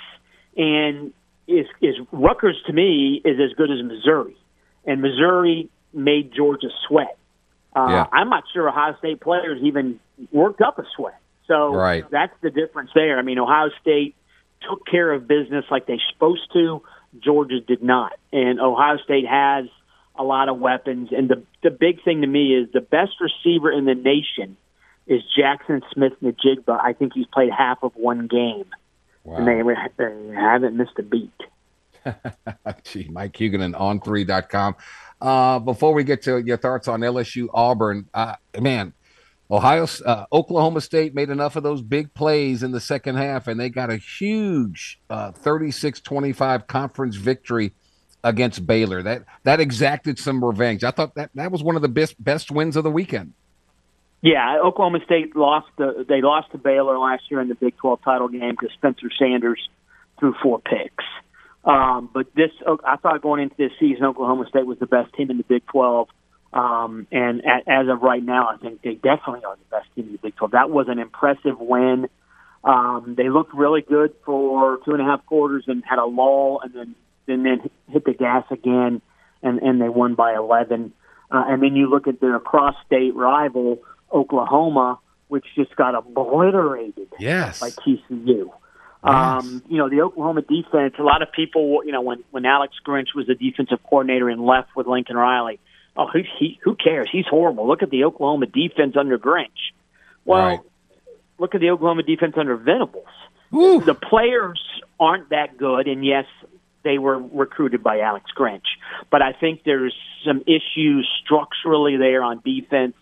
And 0.57 1.13
is, 1.47 1.67
is 1.81 1.97
Rutgers 2.13 2.61
to 2.67 2.73
me 2.73 3.21
is 3.25 3.39
as 3.41 3.57
good 3.57 3.71
as 3.71 3.83
Missouri. 3.85 4.37
And 4.85 5.01
Missouri 5.01 5.71
made 5.93 6.33
Georgia 6.35 6.69
sweat. 6.89 7.17
Uh, 7.75 7.87
yeah. 7.89 8.07
I'm 8.13 8.29
not 8.29 8.45
sure 8.53 8.69
Ohio 8.69 8.97
State 8.99 9.21
players 9.21 9.61
even 9.63 10.01
worked 10.31 10.61
up 10.61 10.79
a 10.79 10.85
sweat. 10.97 11.19
So 11.47 11.75
right. 11.75 12.05
that's 12.11 12.35
the 12.43 12.51
difference 12.51 12.91
there. 12.95 13.19
I 13.19 13.23
mean, 13.23 13.39
Ohio 13.39 13.71
State 13.81 14.15
took 14.69 14.87
care 14.87 15.13
of 15.13 15.27
business 15.27 15.65
like 15.71 15.87
they're 15.87 16.01
supposed 16.13 16.53
to. 16.53 16.83
Georgia 17.19 17.61
did 17.61 17.83
not, 17.83 18.13
and 18.33 18.59
Ohio 18.59 18.97
State 19.05 19.27
has 19.27 19.67
a 20.17 20.23
lot 20.23 20.49
of 20.49 20.59
weapons. 20.59 21.11
And 21.13 21.29
the 21.29 21.43
the 21.63 21.71
big 21.71 22.03
thing 22.05 22.23
to 22.23 22.27
me 22.27 22.55
is 22.55 22.73
the 22.73 22.81
best 22.81 23.13
receiver 23.21 23.71
in 23.71 23.85
the 23.85 23.95
nation 23.95 24.57
is 25.07 25.21
Jackson 25.37 25.83
Smith-Njigba. 25.93 26.81
I 26.83 26.95
think 26.95 27.13
he's 27.15 27.27
played 27.27 27.51
half 27.51 27.83
of 27.83 27.95
one 27.97 28.29
game, 28.29 28.65
wow. 29.25 29.37
and 29.37 29.47
they, 29.47 29.63
they 29.99 30.35
haven't 30.35 30.77
missed 30.77 30.99
a 30.99 31.03
beat. 31.03 31.31
Gee, 32.85 33.09
Mike 33.11 33.33
Huguenin 33.33 33.79
on 33.79 34.01
three.com. 34.01 34.77
Uh, 35.21 35.59
before 35.61 35.95
we 35.95 36.05
get 36.05 36.23
to 36.23 36.39
your 36.39 36.57
thoughts 36.57 36.89
on 36.89 37.01
LSU 37.01 37.49
Auburn, 37.55 38.09
uh, 38.13 38.35
man, 38.61 38.93
Ohio, 39.51 39.87
uh, 40.05 40.25
Oklahoma 40.33 40.81
State 40.81 41.15
made 41.15 41.31
enough 41.31 41.57
of 41.57 41.63
those 41.63 41.83
big 41.83 42.13
plays 42.15 42.63
in 42.63 42.73
the 42.73 42.81
second 42.81 43.17
half, 43.17 43.47
and 43.47 43.61
they 43.61 43.69
got 43.69 43.91
a 43.91 43.97
huge 43.97 44.99
36-25 45.11 46.41
uh, 46.41 46.59
conference 46.61 47.17
victory 47.17 47.73
against 48.25 48.67
Baylor. 48.67 49.03
That 49.03 49.25
that 49.45 49.61
exacted 49.61 50.19
some 50.19 50.45
revenge. 50.45 50.85
I 50.85 50.91
thought 50.91 51.15
that 51.17 51.31
that 51.35 51.53
was 51.53 51.63
one 51.63 51.77
of 51.77 51.83
the 51.83 51.89
best 51.89 52.23
best 52.23 52.51
wins 52.51 52.77
of 52.77 52.85
the 52.85 52.91
weekend. 52.91 53.35
Yeah, 54.23 54.59
Oklahoma 54.65 55.01
State 55.05 55.35
lost. 55.35 55.67
The, 55.77 56.07
they 56.09 56.23
lost 56.23 56.53
to 56.53 56.59
Baylor 56.59 56.97
last 56.97 57.25
year 57.29 57.41
in 57.41 57.49
the 57.49 57.57
Big 57.57 57.77
12 57.79 58.01
title 58.05 58.29
game 58.29 58.53
because 58.53 58.71
Spencer 58.75 59.09
Sanders 59.19 59.69
threw 60.21 60.33
four 60.41 60.61
picks. 60.61 61.05
Um, 61.65 62.09
but 62.13 62.33
this, 62.35 62.51
I 62.85 62.97
thought 62.97 63.21
going 63.21 63.43
into 63.43 63.57
this 63.59 63.73
season, 63.81 64.05
Oklahoma 64.05 64.47
State 64.49 64.65
was 64.65 64.79
the 64.79 64.87
best 64.87 65.13
team 65.15 65.31
in 65.31 65.39
the 65.39 65.45
Big 65.45 65.67
12. 65.67 66.09
Um, 66.53 67.07
and 67.11 67.43
at, 67.45 67.67
as 67.67 67.89
of 67.89 68.03
right 68.03 68.23
now, 68.23 68.49
I 68.49 68.59
think 68.59 68.83
they 68.83 68.95
definitely 68.95 69.45
are 69.45 69.57
the 69.57 69.77
best 69.77 69.89
team 69.95 70.07
in 70.07 70.13
the 70.13 70.19
Big 70.19 70.37
12. 70.37 70.53
That 70.53 70.71
was 70.71 70.87
an 70.89 71.01
impressive 71.01 71.59
win. 71.59 72.09
Um, 72.63 73.15
they 73.17 73.29
looked 73.29 73.55
really 73.55 73.81
good 73.81 74.15
for 74.25 74.79
two 74.85 74.93
and 74.93 75.01
a 75.01 75.05
half 75.05 75.27
quarters 75.27 75.65
and 75.67 75.83
had 75.85 75.99
a 75.99 76.05
lull, 76.05 76.61
and 76.63 76.73
then 76.73 76.95
and 77.27 77.45
then 77.45 77.71
hit 77.89 78.05
the 78.05 78.13
gas 78.13 78.45
again, 78.51 79.03
and 79.43 79.59
and 79.61 79.81
they 79.81 79.89
won 79.89 80.15
by 80.15 80.35
11. 80.35 80.93
Uh, 81.29 81.45
and 81.49 81.63
then 81.63 81.75
you 81.75 81.89
look 81.89 82.07
at 82.07 82.21
their 82.21 82.39
cross-state 82.39 83.17
rival 83.17 83.79
Oklahoma, 84.13 84.99
which 85.29 85.45
just 85.55 85.75
got 85.77 85.95
obliterated 85.95 87.09
yes. 87.19 87.61
by 87.61 87.71
TCU. 87.71 88.51
Um, 89.05 89.63
you 89.69 89.79
know, 89.79 89.89
the 89.89 90.03
Oklahoma 90.03 90.43
defense, 90.43 90.95
a 90.99 91.03
lot 91.03 91.23
of 91.23 91.33
people, 91.33 91.83
you 91.85 91.91
know, 91.91 92.03
when, 92.03 92.23
when 92.31 92.47
Alex 92.47 92.75
Grinch 92.87 93.15
was 93.17 93.27
the 93.27 93.35
defensive 93.35 93.83
coordinator 93.83 94.29
and 94.29 94.45
left 94.45 94.77
with 94.77 94.87
Lincoln 94.87 95.17
Riley, 95.17 95.59
oh, 95.97 96.07
who, 96.07 96.21
he, 96.39 96.61
who 96.63 96.77
cares? 96.77 97.09
He's 97.11 97.27
horrible. 97.27 97.67
Look 97.67 97.83
at 97.83 97.91
the 97.91 98.05
Oklahoma 98.05 98.47
defense 98.47 98.95
under 98.97 99.19
Grinch. 99.19 99.49
Well, 100.25 100.47
right. 100.47 100.61
look 101.39 101.57
at 101.57 101.61
the 101.61 101.71
Oklahoma 101.71 102.05
defense 102.05 102.35
under 102.37 102.57
Venables. 102.57 103.07
Ooh. 103.53 103.81
The 103.81 103.95
players 103.95 104.63
aren't 105.01 105.31
that 105.31 105.59
good, 105.59 105.89
and 105.89 106.05
yes, 106.05 106.27
they 106.85 106.99
were 106.99 107.19
recruited 107.19 107.83
by 107.83 108.01
Alex 108.01 108.31
Grinch. 108.37 108.67
But 109.11 109.21
I 109.21 109.33
think 109.33 109.63
there's 109.65 109.95
some 110.25 110.43
issues 110.43 111.09
structurally 111.25 111.97
there 111.97 112.23
on 112.23 112.41
defense 112.45 112.95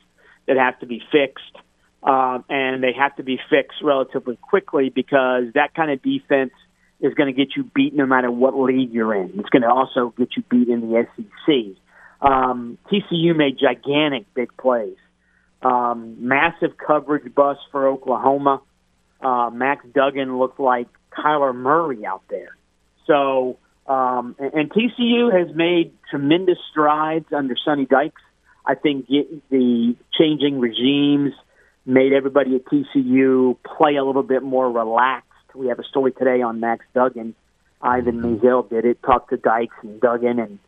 that 0.46 0.57
have 0.57 0.79
to 0.81 0.87
be 0.87 1.03
fixed 1.12 1.57
um, 2.03 2.44
and 2.48 2.83
they 2.83 2.92
have 2.98 3.14
to 3.16 3.22
be 3.22 3.38
fixed 3.50 3.79
relatively 3.83 4.37
quickly 4.37 4.90
because 4.90 5.44
that 5.55 5.74
kind 5.74 5.90
of 5.90 6.03
defense 6.03 6.53
is 7.00 7.14
going 7.14 7.35
to 7.35 7.37
get 7.37 7.57
you 7.57 7.64
beat 7.74 7.94
no 7.94 8.07
matter 8.07 8.31
what 8.31 8.55
league 8.59 8.92
you're 8.92 9.14
in. 9.14 9.33
It's 9.38 9.48
going 9.48 9.62
to 9.62 9.70
also 9.70 10.14
get 10.16 10.29
you 10.37 10.42
beat 10.50 10.68
in 10.68 10.81
the 10.81 11.07
SEC. 11.16 11.76
Um, 12.20 12.79
TCU 12.90 13.37
made 13.37 13.59
gigantic 13.59 14.33
big 14.35 14.55
plays. 14.57 14.96
Um, 15.62 16.26
massive 16.26 16.76
coverage 16.76 17.35
bust 17.35 17.61
for 17.70 17.88
Oklahoma. 17.88 18.62
Uh, 19.20 19.50
Max 19.50 19.85
Duggan 19.94 20.38
looked 20.38 20.61
like 20.61 20.88
Kyler 21.12 21.55
Murray 21.55 22.07
out 22.07 22.22
there. 22.31 22.57
So, 23.07 23.59
um, 23.87 24.37
and, 24.38 24.53
and 24.55 24.70
TCU 24.70 25.33
has 25.33 25.55
made 25.55 25.92
tremendous 26.11 26.59
strides 26.70 27.26
under 27.33 27.57
Sonny 27.62 27.85
Dykes. 27.85 28.22
I 28.66 28.75
think 28.75 29.07
the 29.09 29.96
changing 30.18 30.61
regimes– 30.61 31.33
made 31.87 32.12
everybody 32.12 32.57
at 32.57 32.64
TCU 32.66 33.57
play 33.77 33.96
a 33.96 34.05
little 34.05 34.23
bit 34.23 34.42
more 34.42 34.70
relaxed. 34.70 35.27
We 35.55 35.68
have 35.68 35.79
a 35.79 35.85
story 35.85 36.12
today 36.12 36.42
on 36.42 36.61
Max 36.61 36.85
Duggan. 36.94 37.35
Ivan 37.83 38.20
mm-hmm. 38.20 38.68
Did 38.75 38.85
it, 38.85 39.03
talked 39.03 39.31
to 39.31 39.38
Dykes 39.38 39.75
and 39.83 40.01
Duggan, 40.01 40.38
and 40.38 40.59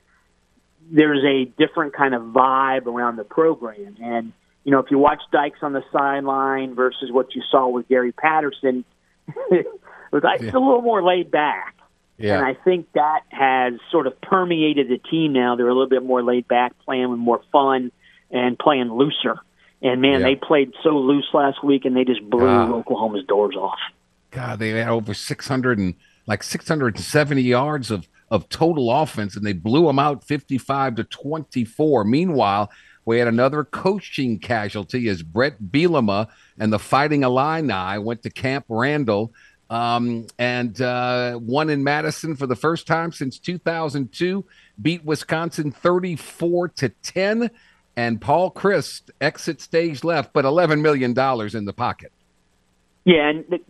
there's 0.91 1.23
a 1.23 1.45
different 1.45 1.95
kind 1.95 2.15
of 2.15 2.23
vibe 2.23 2.87
around 2.87 3.17
the 3.17 3.25
program. 3.25 3.97
And, 4.03 4.33
you 4.65 4.73
know, 4.73 4.79
if 4.79 4.91
you 4.91 4.99
watch 4.99 5.21
Dykes 5.31 5.59
on 5.63 5.75
the 5.75 5.85
sideline 5.93 6.75
versus 6.75 7.13
what 7.13 7.35
you 7.35 7.43
saw 7.51 7.69
with 7.69 7.87
Gary 7.89 8.13
Patterson, 8.13 8.85
Dykes 9.51 10.43
yeah. 10.43 10.51
a 10.53 10.59
little 10.59 10.81
more 10.81 11.03
laid 11.03 11.31
back. 11.31 11.77
Yeah. 12.23 12.37
And 12.39 12.47
I 12.47 12.55
think 12.55 12.87
that 12.93 13.23
has 13.31 13.75
sort 13.91 14.07
of 14.07 14.19
permeated 14.21 14.89
the 14.89 14.99
team 14.99 15.33
now. 15.33 15.57
They're 15.57 15.69
a 15.69 15.75
little 15.75 15.89
bit 15.89 16.05
more 16.05 16.23
laid 16.23 16.47
back, 16.47 16.73
playing 16.85 17.11
with 17.11 17.19
more 17.19 17.43
fun 17.51 17.91
and 18.31 18.57
playing 18.59 18.93
looser. 18.93 19.41
And 19.83 20.01
man, 20.01 20.21
yeah. 20.21 20.27
they 20.27 20.37
played 20.37 20.73
so 20.85 20.91
loose 20.91 21.27
last 21.35 21.65
week, 21.65 21.85
and 21.85 21.97
they 21.97 22.05
just 22.05 22.23
blew 22.31 22.47
ah. 22.47 22.73
Oklahoma's 22.73 23.25
doors 23.27 23.57
off. 23.57 23.81
God, 24.31 24.61
they 24.61 24.71
had 24.71 24.89
over 24.89 25.13
six 25.13 25.49
hundred 25.49 25.79
and 25.79 25.95
like 26.27 26.45
six 26.45 26.69
hundred 26.69 26.95
and 26.95 27.05
seventy 27.05 27.43
yards 27.43 27.91
of 27.91 28.09
of 28.31 28.49
total 28.49 28.93
offense, 28.93 29.37
and 29.37 29.45
they 29.45 29.53
blew 29.53 29.87
them 29.87 29.99
out 29.99 30.23
fifty 30.23 30.59
five 30.59 30.95
to 30.95 31.05
twenty 31.05 31.65
four. 31.65 32.05
Meanwhile, 32.05 32.71
we 33.05 33.19
had 33.19 33.27
another 33.27 33.65
coaching 33.65 34.39
casualty 34.39 35.09
as 35.09 35.25
Bret 35.25 35.61
Bielema 35.61 36.29
and 36.59 36.73
the 36.73 36.79
Fighting 36.79 37.25
Illini 37.25 37.99
went 37.99 38.23
to 38.23 38.31
Camp 38.31 38.67
Randall 38.69 39.33
um, 39.73 40.27
and 40.39 40.79
uh, 40.83 41.39
won 41.41 41.71
in 41.71 41.83
Madison 41.83 42.37
for 42.37 42.47
the 42.47 42.55
first 42.55 42.87
time 42.87 43.11
since 43.11 43.39
2002, 43.39 44.45
beat 44.81 45.03
Wisconsin 45.03 45.73
34 45.73 46.69
to 46.69 46.91
10 46.91 47.51
and 47.97 48.21
Paul 48.21 48.51
Chryst 48.51 49.11
exit 49.19 49.63
stage 49.63 50.05
left, 50.05 50.35
but 50.35 50.45
$11 50.45 50.83
million 50.83 51.13
in 51.57 51.65
the 51.65 51.73
pocket. 51.73 52.13
Yeah, 53.05 53.31
and 53.31 53.45
the 53.49 53.61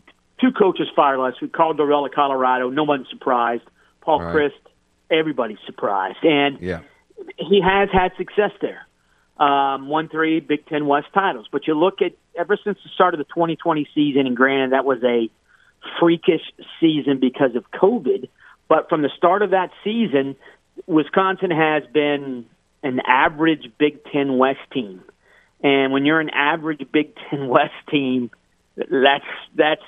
two 0.41 0.51
coaches 0.51 0.89
fired 0.95 1.19
last 1.19 1.41
week. 1.41 1.53
Karl 1.53 1.73
Dorrell 1.73 2.05
of 2.07 2.13
Colorado, 2.13 2.69
no 2.69 2.83
one's 2.83 3.09
surprised. 3.09 3.63
Paul 4.01 4.23
right. 4.23 4.35
Chryst, 4.35 4.73
everybody's 5.09 5.59
surprised. 5.67 6.19
And 6.25 6.61
yeah. 6.61 6.81
he 7.39 7.61
has 7.63 7.91
had 7.93 8.11
success 8.17 8.51
there. 8.61 8.89
Um, 9.37 9.89
won 9.89 10.09
three 10.09 10.41
Big 10.41 10.67
Ten 10.67 10.87
West 10.87 11.09
titles. 11.15 11.47
But 11.51 11.69
you 11.69 11.75
look 11.75 12.03
at 12.03 12.13
ever 12.37 12.59
since 12.63 12.79
the 12.83 12.91
start 12.93 13.15
of 13.15 13.19
the 13.19 13.25
2020 13.25 13.89
season, 13.95 14.27
and 14.27 14.37
granted, 14.37 14.73
that 14.73 14.85
was 14.85 14.99
a 15.05 15.31
freakish 15.99 16.43
season 16.81 17.19
because 17.21 17.55
of 17.57 17.71
COVID. 17.71 18.29
But 18.69 18.89
from 18.89 19.03
the 19.03 19.11
start 19.17 19.43
of 19.43 19.51
that 19.51 19.71
season, 19.85 20.37
Wisconsin 20.87 21.51
has 21.51 21.83
been 21.93 22.47
an 22.83 23.01
average 23.07 23.71
Big 23.79 24.05
Ten 24.05 24.39
West 24.39 24.61
team. 24.73 25.03
And 25.63 25.93
when 25.93 26.05
you're 26.05 26.21
an 26.21 26.31
average 26.31 26.85
Big 26.93 27.15
Ten 27.29 27.49
West 27.49 27.75
team, 27.91 28.31
that's 28.77 29.25
that's 29.55 29.83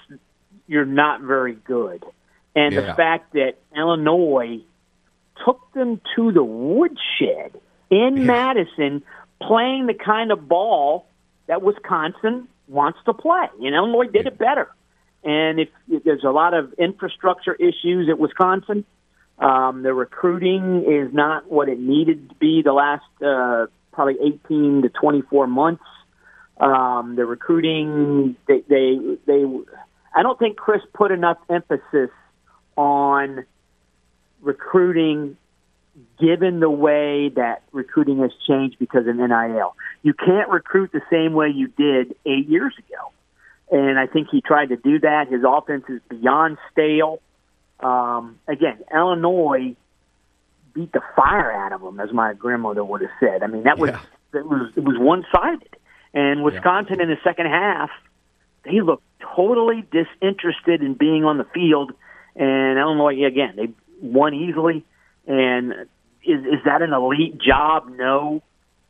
you're 0.66 0.84
not 0.84 1.20
very 1.20 1.54
good. 1.54 2.04
And 2.54 2.74
yeah. 2.74 2.82
the 2.82 2.94
fact 2.94 3.32
that 3.32 3.54
Illinois 3.76 4.60
took 5.44 5.60
them 5.72 6.00
to 6.14 6.30
the 6.30 6.44
woodshed 6.44 7.60
in 7.90 8.16
yeah. 8.16 8.24
Madison, 8.24 9.02
playing 9.42 9.86
the 9.86 9.94
kind 9.94 10.30
of 10.30 10.48
ball 10.48 11.06
that 11.46 11.62
Wisconsin 11.62 12.48
wants 12.68 12.98
to 13.06 13.12
play, 13.12 13.46
and 13.60 13.74
Illinois 13.74 14.06
did 14.06 14.26
it 14.26 14.38
better. 14.38 14.70
And 15.24 15.58
if, 15.58 15.68
if 15.88 16.04
there's 16.04 16.24
a 16.24 16.30
lot 16.30 16.54
of 16.54 16.74
infrastructure 16.74 17.54
issues 17.54 18.08
at 18.10 18.18
Wisconsin, 18.18 18.84
um, 19.38 19.82
the 19.82 19.92
recruiting 19.92 20.84
is 20.86 21.12
not 21.12 21.50
what 21.50 21.68
it 21.68 21.80
needed 21.80 22.28
to 22.28 22.34
be 22.36 22.62
the 22.62 22.72
last 22.72 23.04
uh, 23.24 23.66
probably 23.92 24.16
18 24.22 24.82
to 24.82 24.88
24 24.90 25.46
months. 25.46 25.82
Um, 26.60 27.16
the 27.16 27.24
recruiting, 27.24 28.36
they, 28.46 28.62
they, 28.68 28.98
they, 29.26 29.44
I 30.14 30.22
don't 30.22 30.38
think 30.38 30.58
Chryst 30.58 30.84
put 30.92 31.10
enough 31.10 31.38
emphasis 31.50 32.10
on 32.76 33.44
recruiting 34.40 35.36
given 36.20 36.60
the 36.60 36.70
way 36.70 37.30
that 37.30 37.62
recruiting 37.72 38.18
has 38.18 38.30
changed 38.46 38.78
because 38.78 39.06
of 39.06 39.16
NIL. 39.16 39.74
You 40.02 40.12
can't 40.12 40.48
recruit 40.48 40.90
the 40.92 41.02
same 41.10 41.32
way 41.32 41.48
you 41.48 41.68
did 41.68 42.14
eight 42.26 42.48
years 42.48 42.74
ago. 42.78 43.10
And 43.70 43.98
I 43.98 44.06
think 44.06 44.28
he 44.30 44.40
tried 44.40 44.66
to 44.66 44.76
do 44.76 45.00
that. 45.00 45.28
His 45.28 45.42
offense 45.46 45.84
is 45.88 46.00
beyond 46.08 46.58
stale. 46.72 47.20
Um, 47.80 48.38
again, 48.46 48.78
Illinois 48.92 49.74
beat 50.74 50.92
the 50.92 51.00
fire 51.16 51.50
out 51.52 51.72
of 51.72 51.80
them, 51.80 52.00
as 52.00 52.12
my 52.12 52.34
grandmother 52.34 52.84
would 52.84 53.00
have 53.00 53.10
said. 53.20 53.42
I 53.42 53.46
mean, 53.46 53.64
that 53.64 53.78
was 53.78 53.90
yeah. 53.90 54.40
it 54.40 54.46
was 54.46 54.72
it 54.76 54.84
was 54.84 54.96
one 54.98 55.24
sided. 55.34 55.76
And 56.12 56.44
Wisconsin 56.44 56.96
yeah. 56.98 57.04
in 57.04 57.08
the 57.08 57.18
second 57.24 57.46
half, 57.46 57.90
they 58.64 58.80
looked 58.80 59.04
totally 59.34 59.84
disinterested 59.90 60.82
in 60.82 60.94
being 60.94 61.24
on 61.24 61.38
the 61.38 61.44
field. 61.44 61.92
And 62.36 62.78
Illinois 62.78 63.24
again, 63.24 63.54
they 63.56 63.68
won 64.00 64.34
easily. 64.34 64.84
And 65.26 65.72
is 66.22 66.40
is 66.44 66.64
that 66.64 66.82
an 66.82 66.92
elite 66.92 67.38
job? 67.38 67.88
No, 67.96 68.42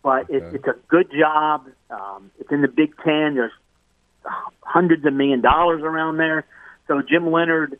but 0.02 0.30
it, 0.30 0.42
it's 0.54 0.66
a 0.66 0.76
good 0.88 1.10
job. 1.10 1.66
Um, 1.90 2.30
it's 2.38 2.50
in 2.50 2.62
the 2.62 2.68
Big 2.68 2.94
Ten. 2.98 3.34
There's 3.34 3.52
hundreds 4.62 5.04
of 5.04 5.12
million 5.12 5.40
dollars 5.40 5.82
around 5.82 6.16
there. 6.16 6.44
So 6.88 7.02
Jim 7.02 7.30
Leonhard, 7.30 7.78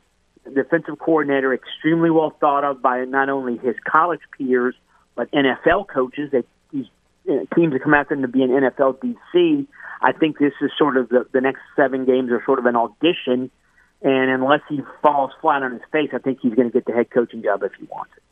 defensive 0.55 0.99
coordinator, 0.99 1.53
extremely 1.55 2.11
well 2.11 2.35
thought 2.41 2.65
of 2.65 2.83
by 2.83 3.05
not 3.05 3.29
only 3.29 3.59
his 3.59 3.77
college 3.85 4.21
peers 4.37 4.75
but 5.15 5.31
NFL 5.31 5.89
coaches. 5.89 6.31
That 6.33 6.45
these 6.73 6.87
uh, 7.29 7.45
teams 7.55 7.73
that 7.73 7.83
come 7.83 7.95
after 7.95 8.15
him 8.15 8.23
to 8.23 8.29
be 8.29 8.43
an 8.43 8.51
NFL 8.51 8.99
DC. 8.99 9.67
I 10.01 10.13
think 10.13 10.39
this 10.39 10.53
is 10.61 10.71
sort 10.77 10.97
of 10.97 11.09
the, 11.09 11.27
the 11.33 11.41
next 11.41 11.61
seven 11.77 12.05
games 12.05 12.31
are 12.31 12.43
sort 12.45 12.59
of 12.59 12.67
an 12.67 12.77
audition. 12.77 13.51
And 14.03 14.31
unless 14.31 14.61
he 14.69 14.81
falls 15.01 15.31
flat 15.41 15.63
on 15.63 15.73
his 15.73 15.81
face, 15.91 16.11
I 16.13 16.19
think 16.19 16.41
he's 16.43 16.55
going 16.55 16.71
to 16.71 16.73
get 16.73 16.85
the 16.85 16.93
head 16.93 17.11
coaching 17.11 17.43
job 17.43 17.63
if 17.63 17.73
he 17.79 17.87
wants 17.87 18.13
it. 18.17 18.23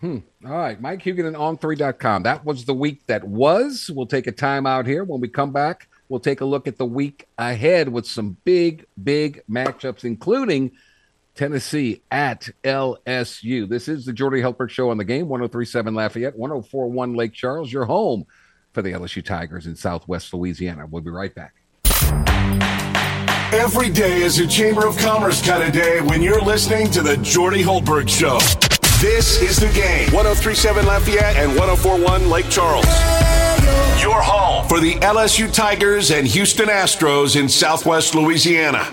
Hmm. 0.00 0.48
All 0.48 0.56
right. 0.56 0.80
Mike 0.80 1.02
Huguenin 1.02 1.34
on3.com. 1.34 2.22
That 2.22 2.44
was 2.46 2.64
the 2.64 2.74
week 2.74 3.06
that 3.06 3.24
was. 3.24 3.90
We'll 3.94 4.06
take 4.06 4.26
a 4.26 4.32
time 4.32 4.66
out 4.66 4.86
here. 4.86 5.04
When 5.04 5.20
we 5.20 5.28
come 5.28 5.52
back, 5.52 5.88
we'll 6.12 6.20
take 6.20 6.42
a 6.42 6.44
look 6.44 6.68
at 6.68 6.76
the 6.76 6.84
week 6.84 7.26
ahead 7.38 7.88
with 7.88 8.06
some 8.06 8.36
big, 8.44 8.84
big 9.02 9.42
matchups, 9.50 10.04
including 10.04 10.70
Tennessee 11.34 12.02
at 12.10 12.50
LSU. 12.62 13.66
This 13.66 13.88
is 13.88 14.04
the 14.04 14.12
Jordy 14.12 14.42
Hultberg 14.42 14.68
Show 14.68 14.90
on 14.90 14.98
the 14.98 15.06
game, 15.06 15.26
1037 15.26 15.94
Lafayette, 15.94 16.36
1041 16.36 17.14
Lake 17.14 17.32
Charles, 17.32 17.72
your 17.72 17.86
home 17.86 18.26
for 18.74 18.82
the 18.82 18.92
LSU 18.92 19.24
Tigers 19.24 19.66
in 19.66 19.74
Southwest 19.74 20.34
Louisiana. 20.34 20.86
We'll 20.86 21.00
be 21.00 21.10
right 21.10 21.34
back. 21.34 21.54
Every 23.54 23.88
day 23.88 24.20
is 24.20 24.38
a 24.38 24.46
Chamber 24.46 24.86
of 24.86 24.98
Commerce 24.98 25.44
kind 25.44 25.62
of 25.62 25.72
day 25.72 26.02
when 26.02 26.20
you're 26.20 26.42
listening 26.42 26.90
to 26.90 27.00
the 27.00 27.16
Jordy 27.18 27.62
Hultberg 27.62 28.06
Show. 28.06 28.38
This 29.00 29.40
is 29.40 29.56
the 29.56 29.72
game. 29.72 30.12
1037 30.12 30.84
Lafayette 30.84 31.36
and 31.36 31.56
1041 31.56 32.28
Lake 32.28 32.50
Charles. 32.50 32.84
Your 34.00 34.20
home 34.20 34.68
for 34.68 34.80
the 34.80 34.94
LSU 34.96 35.52
Tigers 35.52 36.10
and 36.10 36.26
Houston 36.26 36.66
Astros 36.66 37.40
in 37.40 37.48
Southwest 37.48 38.14
Louisiana. 38.14 38.86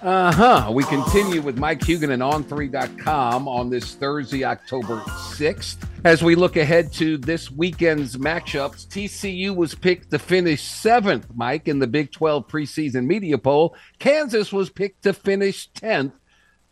Uh 0.00 0.32
huh. 0.32 0.70
We 0.72 0.84
continue 0.84 1.42
with 1.42 1.58
Mike 1.58 1.80
Huguenin 1.80 2.22
on3.com 2.22 3.48
on 3.48 3.68
this 3.68 3.94
Thursday, 3.94 4.44
October 4.44 5.00
6th. 5.00 5.76
As 6.04 6.22
we 6.22 6.36
look 6.36 6.56
ahead 6.56 6.92
to 6.94 7.18
this 7.18 7.50
weekend's 7.50 8.16
matchups, 8.16 8.86
TCU 8.86 9.54
was 9.54 9.74
picked 9.74 10.12
to 10.12 10.18
finish 10.18 10.62
seventh, 10.62 11.26
Mike, 11.34 11.66
in 11.66 11.80
the 11.80 11.88
Big 11.88 12.12
12 12.12 12.46
preseason 12.46 13.06
media 13.06 13.36
poll. 13.38 13.74
Kansas 13.98 14.52
was 14.52 14.70
picked 14.70 15.02
to 15.02 15.12
finish 15.12 15.68
10th 15.72 16.12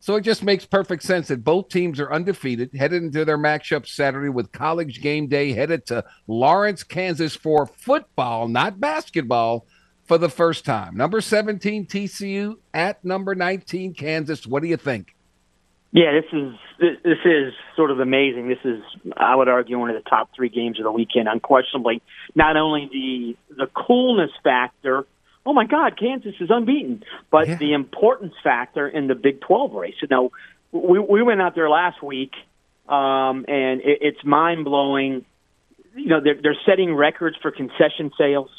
so 0.07 0.15
it 0.15 0.21
just 0.21 0.45
makes 0.45 0.65
perfect 0.65 1.03
sense 1.03 1.27
that 1.27 1.43
both 1.43 1.69
teams 1.69 1.99
are 1.99 2.13
undefeated, 2.13 2.71
headed 2.77 3.03
into 3.03 3.25
their 3.25 3.37
matchup 3.37 3.89
Saturday 3.89 4.29
with 4.29 4.53
college 4.53 5.03
game 5.03 5.27
day, 5.27 5.53
headed 5.53 5.85
to 5.87 6.05
Lawrence, 6.29 6.85
Kansas 6.85 7.35
for 7.35 7.67
football, 7.67 8.47
not 8.47 8.79
basketball, 8.79 9.67
for 10.05 10.17
the 10.17 10.29
first 10.29 10.65
time. 10.65 10.97
Number 10.97 11.21
17 11.21 11.87
TCU 11.87 12.55
at 12.73 13.05
number 13.05 13.35
19 13.35 13.95
Kansas. 13.95 14.47
What 14.47 14.63
do 14.63 14.69
you 14.69 14.77
think? 14.77 15.13
Yeah, 15.91 16.13
this 16.13 16.33
is 16.33 16.55
this 16.79 17.19
is 17.25 17.53
sort 17.75 17.91
of 17.91 17.99
amazing. 17.99 18.47
This 18.47 18.59
is, 18.65 18.85
I 19.17 19.35
would 19.35 19.49
argue, 19.49 19.77
one 19.77 19.91
of 19.91 19.97
the 19.97 20.09
top 20.09 20.31
three 20.37 20.51
games 20.51 20.79
of 20.79 20.85
the 20.85 20.93
weekend. 20.93 21.27
Unquestionably, 21.27 22.01
not 22.37 22.57
only 22.57 22.89
the 22.93 23.57
the 23.57 23.67
coolness 23.75 24.31
factor 24.45 25.05
oh 25.47 25.53
my 25.53 25.65
God, 25.65 25.99
Kansas 25.99 26.35
is 26.41 26.51
unbeaten. 26.51 27.05
But 27.31 27.49
yeah. 27.49 27.57
the 27.57 27.73
importance 27.73 28.35
factor 28.43 28.89
in 28.89 29.07
the 29.07 29.15
Big 29.15 29.41
12 29.41 29.73
race. 29.73 29.95
You 30.03 30.09
know, 30.11 30.33
we, 30.73 30.99
we 30.99 31.23
went 31.23 31.41
out 31.41 31.55
there 31.55 31.71
last 31.71 32.03
week, 32.03 32.33
um, 32.89 33.47
and 33.49 33.81
it, 33.81 33.99
it's 34.03 34.25
mind 34.25 34.65
blowing. 34.65 35.25
You 35.95 36.09
know, 36.09 36.21
they're, 36.23 36.41
they're 36.43 36.57
setting 36.67 36.95
records 36.95 37.37
for 37.41 37.51
concession 37.51 38.11
sales. 38.19 38.51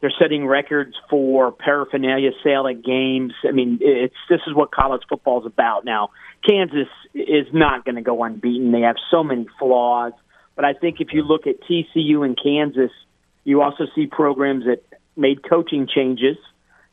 They're 0.00 0.12
setting 0.20 0.46
records 0.46 0.94
for 1.08 1.50
paraphernalia 1.50 2.32
sale 2.44 2.68
at 2.68 2.84
games. 2.84 3.32
I 3.48 3.52
mean, 3.52 3.78
it's 3.80 4.14
this 4.28 4.40
is 4.46 4.54
what 4.54 4.70
college 4.70 5.00
football 5.08 5.40
is 5.40 5.46
about 5.46 5.86
now. 5.86 6.10
Kansas 6.46 6.88
is 7.14 7.46
not 7.54 7.86
going 7.86 7.94
to 7.94 8.02
go 8.02 8.22
unbeaten. 8.22 8.70
They 8.70 8.82
have 8.82 8.96
so 9.10 9.24
many 9.24 9.46
flaws, 9.58 10.12
but 10.56 10.66
I 10.66 10.74
think 10.74 11.00
if 11.00 11.08
you 11.14 11.22
look 11.22 11.46
at 11.46 11.54
TCU 11.62 12.22
and 12.22 12.38
Kansas, 12.40 12.90
you 13.44 13.62
also 13.62 13.84
see 13.94 14.06
programs 14.06 14.66
that 14.66 14.82
made 15.16 15.48
coaching 15.48 15.88
changes 15.92 16.36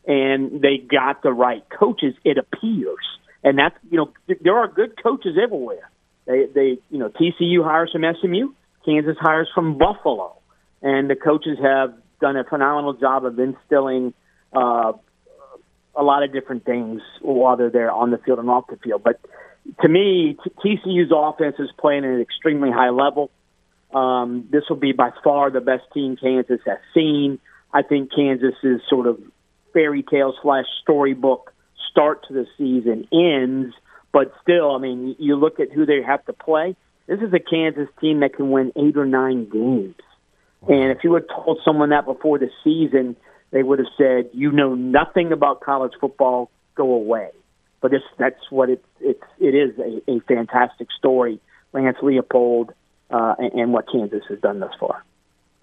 and 0.05 0.61
they 0.61 0.77
got 0.77 1.21
the 1.21 1.31
right 1.31 1.63
coaches, 1.69 2.15
it 2.23 2.37
appears. 2.37 3.05
And 3.43 3.57
that's, 3.57 3.75
you 3.89 3.97
know, 3.97 4.11
there 4.41 4.57
are 4.57 4.67
good 4.67 5.01
coaches 5.01 5.37
everywhere. 5.41 5.89
They, 6.25 6.45
they, 6.53 6.77
you 6.89 6.99
know, 6.99 7.09
TCU 7.09 7.63
hires 7.63 7.91
from 7.91 8.03
SMU, 8.21 8.53
Kansas 8.85 9.17
hires 9.19 9.49
from 9.53 9.77
Buffalo, 9.77 10.37
and 10.81 11.09
the 11.09 11.15
coaches 11.15 11.57
have 11.61 11.93
done 12.19 12.37
a 12.37 12.43
phenomenal 12.43 12.93
job 12.93 13.25
of 13.25 13.39
instilling 13.39 14.13
uh, 14.53 14.93
a 15.95 16.03
lot 16.03 16.23
of 16.23 16.31
different 16.31 16.65
things 16.65 17.01
while 17.21 17.57
they're 17.57 17.69
there 17.69 17.91
on 17.91 18.11
the 18.11 18.17
field 18.19 18.39
and 18.39 18.49
off 18.49 18.65
the 18.67 18.77
field. 18.77 19.03
But 19.03 19.19
to 19.81 19.89
me, 19.89 20.37
TCU's 20.63 21.11
offense 21.13 21.55
is 21.59 21.69
playing 21.79 22.05
at 22.05 22.11
an 22.11 22.21
extremely 22.21 22.71
high 22.71 22.89
level. 22.89 23.31
Um, 23.93 24.47
this 24.51 24.63
will 24.69 24.77
be 24.77 24.93
by 24.93 25.11
far 25.23 25.51
the 25.51 25.61
best 25.61 25.83
team 25.93 26.15
Kansas 26.15 26.61
has 26.65 26.77
seen. 26.93 27.39
I 27.73 27.81
think 27.81 28.11
Kansas 28.13 28.55
is 28.63 28.81
sort 28.89 29.07
of 29.07 29.19
fairy 29.73 30.03
tale 30.03 30.33
slash 30.41 30.65
storybook 30.81 31.53
start 31.89 32.25
to 32.27 32.33
the 32.33 32.45
season 32.57 33.07
ends, 33.11 33.75
but 34.11 34.33
still, 34.41 34.75
I 34.75 34.79
mean, 34.79 35.15
you 35.19 35.35
look 35.35 35.59
at 35.59 35.71
who 35.71 35.85
they 35.85 36.01
have 36.01 36.25
to 36.25 36.33
play. 36.33 36.75
This 37.07 37.19
is 37.19 37.33
a 37.33 37.39
Kansas 37.39 37.87
team 37.99 38.21
that 38.21 38.35
can 38.35 38.51
win 38.51 38.71
eight 38.75 38.97
or 38.97 39.05
nine 39.05 39.49
games. 39.49 39.95
And 40.67 40.91
if 40.91 41.03
you 41.03 41.13
had 41.13 41.27
told 41.27 41.59
someone 41.65 41.89
that 41.89 42.05
before 42.05 42.37
the 42.37 42.49
season, 42.63 43.15
they 43.51 43.63
would 43.63 43.79
have 43.79 43.87
said, 43.97 44.29
"You 44.33 44.51
know 44.51 44.75
nothing 44.75 45.31
about 45.31 45.61
college 45.61 45.93
football. 45.99 46.51
Go 46.75 46.93
away." 46.93 47.31
But 47.81 47.91
this, 47.91 48.03
that's 48.19 48.39
what 48.51 48.69
it, 48.69 48.85
it's. 48.99 49.23
It 49.39 49.55
is 49.55 49.77
a, 49.79 50.09
a 50.09 50.19
fantastic 50.21 50.89
story, 50.97 51.39
Lance 51.73 51.97
Leipold, 52.01 52.69
uh, 53.09 53.35
and, 53.39 53.53
and 53.53 53.73
what 53.73 53.91
Kansas 53.91 54.23
has 54.29 54.39
done 54.39 54.59
thus 54.59 54.73
far. 54.79 55.03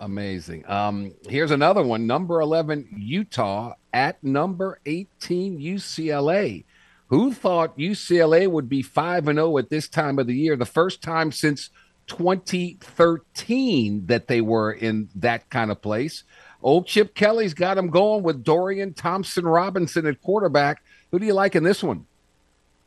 Amazing. 0.00 0.64
Um, 0.68 1.12
here's 1.28 1.50
another 1.50 1.82
one. 1.82 2.06
Number 2.06 2.40
11, 2.40 2.88
Utah 2.96 3.74
at 3.92 4.22
number 4.22 4.78
18, 4.86 5.58
UCLA. 5.58 6.64
Who 7.08 7.32
thought 7.32 7.76
UCLA 7.78 8.48
would 8.48 8.68
be 8.68 8.82
5 8.82 9.26
and 9.28 9.38
0 9.38 9.58
at 9.58 9.70
this 9.70 9.88
time 9.88 10.18
of 10.18 10.26
the 10.26 10.36
year? 10.36 10.56
The 10.56 10.66
first 10.66 11.00
time 11.02 11.32
since 11.32 11.70
2013 12.06 14.06
that 14.06 14.28
they 14.28 14.40
were 14.40 14.72
in 14.72 15.08
that 15.14 15.50
kind 15.50 15.70
of 15.70 15.82
place. 15.82 16.24
Old 16.62 16.86
Chip 16.86 17.14
Kelly's 17.14 17.52
got 17.54 17.74
them 17.74 17.90
going 17.90 18.24
with 18.24 18.42
Dorian 18.42 18.94
Thompson 18.94 19.46
Robinson 19.46 20.06
at 20.06 20.20
quarterback. 20.20 20.82
Who 21.10 21.18
do 21.18 21.26
you 21.26 21.34
like 21.34 21.54
in 21.54 21.64
this 21.64 21.82
one? 21.82 22.06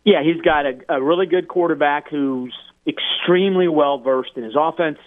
Yeah, 0.03 0.23
he's 0.23 0.41
got 0.41 0.65
a, 0.65 0.79
a 0.89 0.99
really 1.01 1.27
good 1.27 1.47
quarterback 1.47 2.09
who's 2.09 2.55
extremely 2.87 3.67
well 3.67 3.99
versed 3.99 4.31
in 4.35 4.43
his 4.43 4.55
offense 4.57 4.97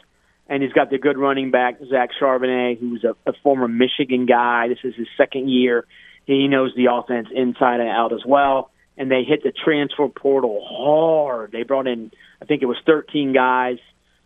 and 0.49 0.63
he's 0.63 0.73
got 0.73 0.91
the 0.91 0.99
good 0.99 1.17
running 1.17 1.51
back 1.51 1.79
Zach 1.89 2.11
Charbonnet, 2.21 2.79
who's 2.79 3.05
a, 3.05 3.15
a 3.29 3.33
former 3.43 3.69
Michigan 3.69 4.27
guy. 4.27 4.69
This 4.69 4.79
is 4.85 4.95
his 4.95 5.09
second 5.17 5.49
year. 5.49 5.87
He 6.27 6.49
knows 6.49 6.73
the 6.77 6.87
offense 6.93 7.29
inside 7.35 7.81
and 7.81 7.89
out 7.89 8.13
as 8.13 8.25
well. 8.27 8.71
And 8.97 9.11
they 9.11 9.25
hit 9.25 9.43
the 9.43 9.53
transfer 9.53 10.09
portal 10.09 10.65
hard. 10.65 11.53
They 11.53 11.63
brought 11.63 11.87
in, 11.87 12.13
I 12.41 12.45
think 12.45 12.63
it 12.63 12.67
was 12.67 12.77
13 12.87 13.33
guys, 13.33 13.79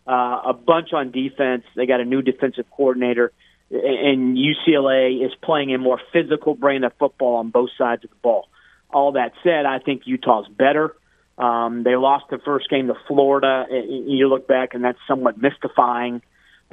uh, 0.07 0.41
a 0.47 0.53
bunch 0.53 0.93
on 0.93 1.11
defense. 1.11 1.65
They 1.75 1.87
got 1.87 2.01
a 2.01 2.05
new 2.05 2.23
defensive 2.23 2.67
coordinator, 2.71 3.33
and 3.71 4.37
UCLA 4.37 5.25
is 5.25 5.33
playing 5.43 5.75
a 5.75 5.79
more 5.79 6.01
physical 6.13 6.55
brand 6.55 6.85
of 6.85 6.93
football 6.99 7.37
on 7.37 7.51
both 7.51 7.71
sides 7.79 8.05
of 8.05 8.11
the 8.11 8.17
ball. 8.17 8.49
All 8.91 9.13
that 9.13 9.33
said, 9.43 9.67
I 9.67 9.79
think 9.79 10.03
Utah's 10.07 10.49
better. 10.49 10.95
Um, 11.39 11.85
they 11.85 11.95
lost 11.95 12.27
the 12.31 12.39
first 12.39 12.69
game 12.69 12.89
to 12.89 12.95
Florida. 13.07 13.67
You 13.71 14.29
look 14.29 14.49
back, 14.49 14.75
and 14.75 14.83
that's 14.83 14.99
somewhat 15.07 15.41
mystifying. 15.41 16.21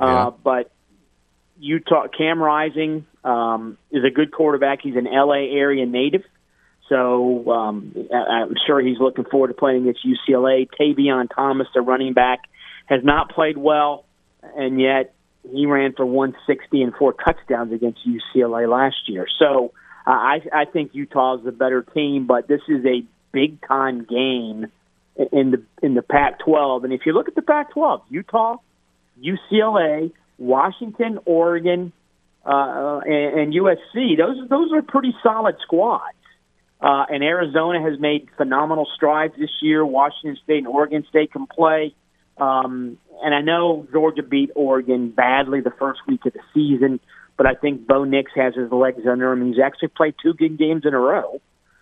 Uh, 0.01 0.05
yeah. 0.05 0.29
But 0.43 0.71
Utah, 1.59 2.07
Cam 2.07 2.41
Rising 2.41 3.05
um, 3.23 3.77
is 3.91 4.03
a 4.03 4.09
good 4.09 4.31
quarterback. 4.31 4.79
He's 4.81 4.95
an 4.95 5.05
LA 5.05 5.55
area 5.55 5.85
native. 5.85 6.23
So 6.89 7.49
um, 7.51 7.95
I'm 8.13 8.55
sure 8.67 8.79
he's 8.79 8.99
looking 8.99 9.25
forward 9.25 9.47
to 9.47 9.53
playing 9.53 9.87
against 9.87 10.05
UCLA. 10.05 10.67
Tavion 10.79 11.27
Thomas, 11.33 11.67
the 11.73 11.81
running 11.81 12.13
back, 12.13 12.41
has 12.85 13.03
not 13.03 13.31
played 13.31 13.57
well, 13.57 14.05
and 14.55 14.79
yet 14.79 15.15
he 15.51 15.65
ran 15.65 15.93
for 15.93 16.05
160 16.05 16.81
and 16.81 16.93
four 16.95 17.13
touchdowns 17.13 17.73
against 17.73 17.99
UCLA 18.07 18.69
last 18.69 19.07
year. 19.07 19.27
So 19.39 19.73
uh, 20.05 20.11
I, 20.11 20.41
I 20.53 20.65
think 20.65 20.93
Utah 20.93 21.37
is 21.37 21.43
the 21.43 21.51
better 21.51 21.81
team, 21.81 22.27
but 22.27 22.47
this 22.47 22.61
is 22.67 22.85
a 22.85 23.03
big 23.35 23.59
time 23.67 24.05
game 24.05 24.67
in 25.17 25.51
the 25.51 25.63
in 25.83 25.93
the 25.93 26.01
Pac-12. 26.01 26.85
And 26.85 26.93
if 26.93 27.01
you 27.05 27.11
look 27.11 27.27
at 27.27 27.35
the 27.35 27.41
Pac-12, 27.41 28.01
Utah, 28.09 28.55
UCLA, 29.21 30.11
Washington, 30.37 31.19
Oregon, 31.25 31.91
uh, 32.45 33.01
and, 33.05 33.39
and 33.39 33.53
USC, 33.53 34.17
those 34.17 34.49
those 34.49 34.71
are 34.73 34.81
pretty 34.81 35.13
solid 35.21 35.55
squads. 35.61 36.15
Uh, 36.81 37.05
and 37.09 37.23
Arizona 37.23 37.81
has 37.81 37.99
made 37.99 38.29
phenomenal 38.37 38.87
strides 38.95 39.33
this 39.37 39.49
year. 39.61 39.85
Washington 39.85 40.37
State 40.43 40.59
and 40.59 40.67
Oregon 40.67 41.05
State 41.09 41.31
can 41.31 41.47
play. 41.47 41.93
Um, 42.37 42.97
and 43.23 43.33
I 43.33 43.41
know 43.41 43.87
Georgia 43.91 44.23
beat 44.23 44.51
Oregon 44.55 45.09
badly 45.09 45.61
the 45.61 45.71
first 45.71 46.01
week 46.07 46.25
of 46.25 46.33
the 46.33 46.41
season, 46.53 46.99
but 47.37 47.47
I 47.47 47.53
think 47.53 47.87
Bo 47.87 48.03
Nix 48.03 48.31
has 48.35 48.55
his 48.55 48.71
legs 48.71 49.03
under 49.09 49.31
him. 49.31 49.47
He's 49.47 49.61
actually 49.63 49.87
played 49.89 50.15
two 50.21 50.33
good 50.33 50.57
games 50.57 50.83
in 50.85 50.93
a 50.93 50.99
row. 50.99 51.41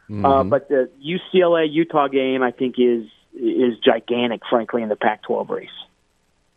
Mm-hmm. 0.09 0.25
Uh, 0.25 0.43
but 0.43 0.69
the 0.69 0.89
UCLA 1.03 1.71
Utah 1.71 2.07
game, 2.07 2.43
I 2.43 2.51
think, 2.51 2.75
is 2.77 3.05
is 3.35 3.79
gigantic, 3.79 4.41
frankly, 4.47 4.83
in 4.83 4.89
the 4.89 4.95
Pac-12 4.95 5.49
race. 5.49 5.69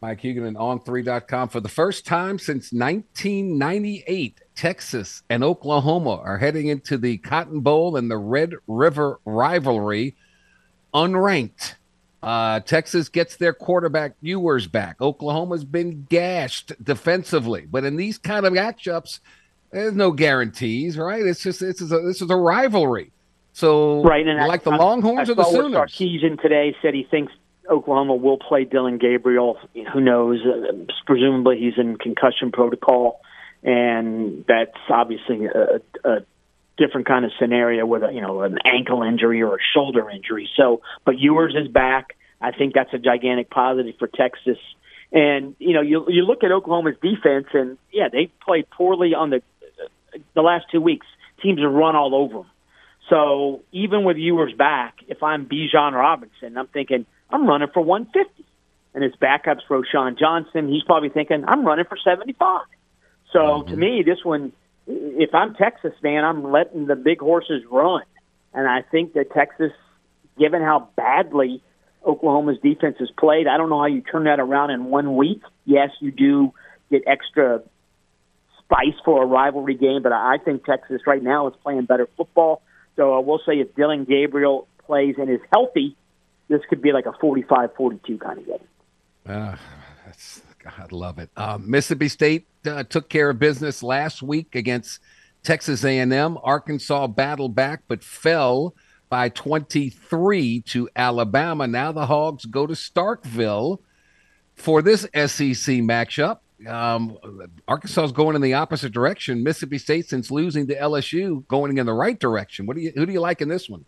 Mike 0.02 0.20
Huguenin 0.20 0.60
on 0.60 0.80
3.com. 0.80 1.48
For 1.48 1.60
the 1.60 1.70
first 1.70 2.04
time 2.04 2.38
since 2.38 2.70
1998, 2.72 4.40
Texas 4.54 5.22
and 5.30 5.42
Oklahoma 5.42 6.20
are 6.22 6.36
heading 6.36 6.66
into 6.66 6.98
the 6.98 7.16
Cotton 7.18 7.60
Bowl 7.60 7.96
and 7.96 8.10
the 8.10 8.18
Red 8.18 8.54
River 8.66 9.20
rivalry 9.24 10.14
unranked. 10.92 11.76
Uh, 12.22 12.60
Texas 12.60 13.08
gets 13.08 13.36
their 13.36 13.52
quarterback 13.52 14.12
Ewers 14.20 14.66
back. 14.66 15.00
Oklahoma's 15.00 15.64
been 15.64 16.06
gashed 16.10 16.72
defensively, 16.82 17.66
but 17.70 17.84
in 17.84 17.96
these 17.96 18.18
kind 18.18 18.44
of 18.44 18.52
matchups, 18.52 19.20
there's 19.70 19.94
no 19.94 20.10
guarantees, 20.10 20.98
right? 20.98 21.24
It's 21.24 21.42
just 21.42 21.62
it's 21.62 21.80
a, 21.80 21.86
this 21.86 22.22
is 22.22 22.30
a 22.30 22.36
rivalry. 22.36 23.12
So, 23.56 24.02
right, 24.02 24.26
and 24.26 24.38
like 24.48 24.66
I, 24.66 24.70
the 24.70 24.76
Longhorns 24.76 25.30
I, 25.30 25.32
or 25.32 25.34
the 25.34 25.44
Sooners. 25.44 25.90
Sarkisian 25.90 26.38
today 26.42 26.76
said 26.82 26.92
he 26.92 27.04
thinks 27.10 27.32
Oklahoma 27.70 28.14
will 28.14 28.36
play 28.36 28.64
Dillon 28.64 28.98
Gabriel. 28.98 29.58
Who 29.94 30.00
knows? 30.02 30.40
Uh, 30.44 30.84
presumably, 31.06 31.58
he's 31.58 31.72
in 31.78 31.96
concussion 31.96 32.52
protocol, 32.52 33.18
and 33.62 34.44
that's 34.46 34.76
obviously 34.90 35.46
a, 35.46 35.80
a 36.06 36.18
different 36.76 37.06
kind 37.06 37.24
of 37.24 37.30
scenario 37.40 37.86
with 37.86 38.02
a, 38.02 38.12
you 38.12 38.20
know 38.20 38.42
an 38.42 38.58
ankle 38.66 39.02
injury 39.02 39.40
or 39.40 39.54
a 39.54 39.60
shoulder 39.72 40.10
injury. 40.10 40.50
So, 40.54 40.82
but 41.06 41.18
Ewers 41.18 41.54
is 41.58 41.66
back. 41.66 42.14
I 42.42 42.52
think 42.52 42.74
that's 42.74 42.92
a 42.92 42.98
gigantic 42.98 43.48
positive 43.48 43.94
for 43.98 44.06
Texas. 44.06 44.58
And 45.12 45.56
you 45.58 45.72
know, 45.72 45.80
you 45.80 46.04
you 46.08 46.26
look 46.26 46.44
at 46.44 46.52
Oklahoma's 46.52 46.96
defense, 47.00 47.46
and 47.54 47.78
yeah, 47.90 48.10
they 48.12 48.30
played 48.44 48.68
poorly 48.68 49.14
on 49.14 49.30
the 49.30 49.40
the 50.34 50.42
last 50.42 50.66
two 50.70 50.82
weeks. 50.82 51.06
Teams 51.42 51.62
have 51.62 51.72
run 51.72 51.96
all 51.96 52.14
over 52.14 52.34
them. 52.34 52.50
So 53.08 53.62
even 53.72 54.04
with 54.04 54.16
Ewers 54.16 54.52
back, 54.52 54.96
if 55.08 55.22
I'm 55.22 55.46
Bijan 55.46 55.92
Robinson, 55.92 56.56
I'm 56.56 56.66
thinking 56.68 57.06
I'm 57.30 57.46
running 57.46 57.68
for 57.72 57.82
150. 57.82 58.44
And 58.94 59.04
his 59.04 59.14
backup's 59.16 59.62
Roschon 59.68 60.18
Johnson. 60.18 60.68
He's 60.68 60.82
probably 60.82 61.10
thinking, 61.10 61.44
I'm 61.46 61.66
running 61.66 61.84
for 61.84 61.98
75. 62.02 62.62
So 63.30 63.38
mm-hmm. 63.38 63.70
to 63.70 63.76
me, 63.76 64.02
this 64.04 64.24
one, 64.24 64.52
if 64.86 65.34
I'm 65.34 65.54
Texas, 65.54 65.92
man, 66.02 66.24
I'm 66.24 66.50
letting 66.50 66.86
the 66.86 66.96
big 66.96 67.20
horses 67.20 67.62
run. 67.70 68.02
And 68.54 68.66
I 68.66 68.82
think 68.82 69.12
that 69.12 69.32
Texas, 69.32 69.72
given 70.38 70.62
how 70.62 70.88
badly 70.96 71.62
Oklahoma's 72.06 72.58
defense 72.62 72.96
has 72.98 73.10
played, 73.18 73.46
I 73.46 73.58
don't 73.58 73.68
know 73.68 73.80
how 73.80 73.86
you 73.86 74.00
turn 74.00 74.24
that 74.24 74.40
around 74.40 74.70
in 74.70 74.86
one 74.86 75.14
week. 75.16 75.42
Yes, 75.66 75.90
you 76.00 76.10
do 76.10 76.54
get 76.90 77.02
extra 77.06 77.62
spice 78.64 78.94
for 79.04 79.22
a 79.22 79.26
rivalry 79.26 79.74
game, 79.74 80.02
but 80.02 80.12
I 80.12 80.38
think 80.42 80.64
Texas 80.64 81.02
right 81.06 81.22
now 81.22 81.48
is 81.48 81.54
playing 81.62 81.84
better 81.84 82.08
football. 82.16 82.62
So 82.96 83.14
I 83.14 83.18
will 83.18 83.40
say 83.46 83.60
if 83.60 83.74
Dillon 83.74 84.04
Gabriel 84.04 84.66
plays 84.84 85.16
and 85.18 85.30
is 85.30 85.40
healthy, 85.52 85.96
this 86.48 86.60
could 86.68 86.80
be 86.80 86.92
like 86.92 87.06
a 87.06 87.12
45-42 87.12 88.20
kind 88.20 88.38
of 88.38 88.46
game. 88.46 88.58
Uh, 89.26 89.56
that's 90.04 90.42
God, 90.58 90.92
love 90.92 91.18
it. 91.18 91.30
Um, 91.36 91.70
Mississippi 91.70 92.08
State 92.08 92.46
uh, 92.66 92.82
took 92.84 93.08
care 93.08 93.30
of 93.30 93.38
business 93.38 93.82
last 93.82 94.22
week 94.22 94.54
against 94.54 95.00
Texas 95.42 95.84
A&M. 95.84 96.38
Arkansas 96.42 97.06
battled 97.08 97.54
back 97.54 97.82
but 97.86 98.02
fell 98.02 98.74
by 99.08 99.28
23 99.28 100.62
to 100.62 100.88
Alabama. 100.96 101.66
Now 101.66 101.92
the 101.92 102.06
Hogs 102.06 102.44
go 102.46 102.66
to 102.66 102.74
Starkville 102.74 103.78
for 104.54 104.82
this 104.82 105.02
SEC 105.02 105.76
matchup. 105.82 106.38
Um, 106.66 107.18
Arkansas 107.68 108.04
is 108.04 108.12
going 108.12 108.34
in 108.34 108.40
the 108.42 108.54
opposite 108.54 108.92
direction. 108.92 109.42
Mississippi 109.42 109.78
State, 109.78 110.08
since 110.08 110.30
losing 110.30 110.66
to 110.68 110.74
LSU, 110.74 111.46
going 111.48 111.76
in 111.76 111.84
the 111.84 111.92
right 111.92 112.18
direction. 112.18 112.66
What 112.66 112.76
do 112.76 112.82
you 112.82 112.92
who 112.94 113.04
do 113.04 113.12
you 113.12 113.20
like 113.20 113.42
in 113.42 113.48
this 113.48 113.68
one? 113.68 113.84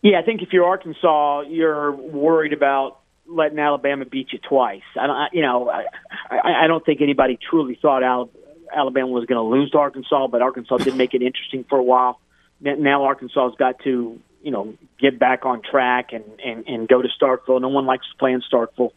Yeah, 0.00 0.18
I 0.18 0.22
think 0.22 0.42
if 0.42 0.52
you're 0.52 0.64
Arkansas, 0.64 1.42
you're 1.42 1.92
worried 1.92 2.52
about 2.52 2.98
letting 3.26 3.58
Alabama 3.58 4.04
beat 4.04 4.32
you 4.32 4.38
twice. 4.38 4.82
I 5.00 5.06
don't, 5.06 5.16
I, 5.16 5.28
you 5.32 5.42
know, 5.42 5.70
I, 5.70 6.64
I 6.64 6.66
don't 6.66 6.84
think 6.84 7.00
anybody 7.00 7.38
truly 7.50 7.78
thought 7.80 8.02
Alabama 8.02 9.08
was 9.08 9.26
going 9.26 9.36
to 9.36 9.48
lose 9.48 9.70
to 9.70 9.78
Arkansas, 9.78 10.26
but 10.26 10.42
Arkansas 10.42 10.78
did 10.78 10.96
make 10.96 11.14
it 11.14 11.22
interesting 11.22 11.64
for 11.68 11.78
a 11.78 11.82
while. 11.82 12.20
Now 12.60 13.04
Arkansas 13.04 13.50
has 13.50 13.56
got 13.56 13.78
to, 13.84 14.18
you 14.42 14.50
know, 14.50 14.74
get 15.00 15.18
back 15.18 15.44
on 15.44 15.62
track 15.62 16.12
and 16.12 16.24
and 16.44 16.66
and 16.66 16.88
go 16.88 17.02
to 17.02 17.08
Starkville. 17.20 17.60
No 17.60 17.68
one 17.68 17.86
likes 17.86 18.06
playing 18.18 18.42
Starkville. 18.52 18.92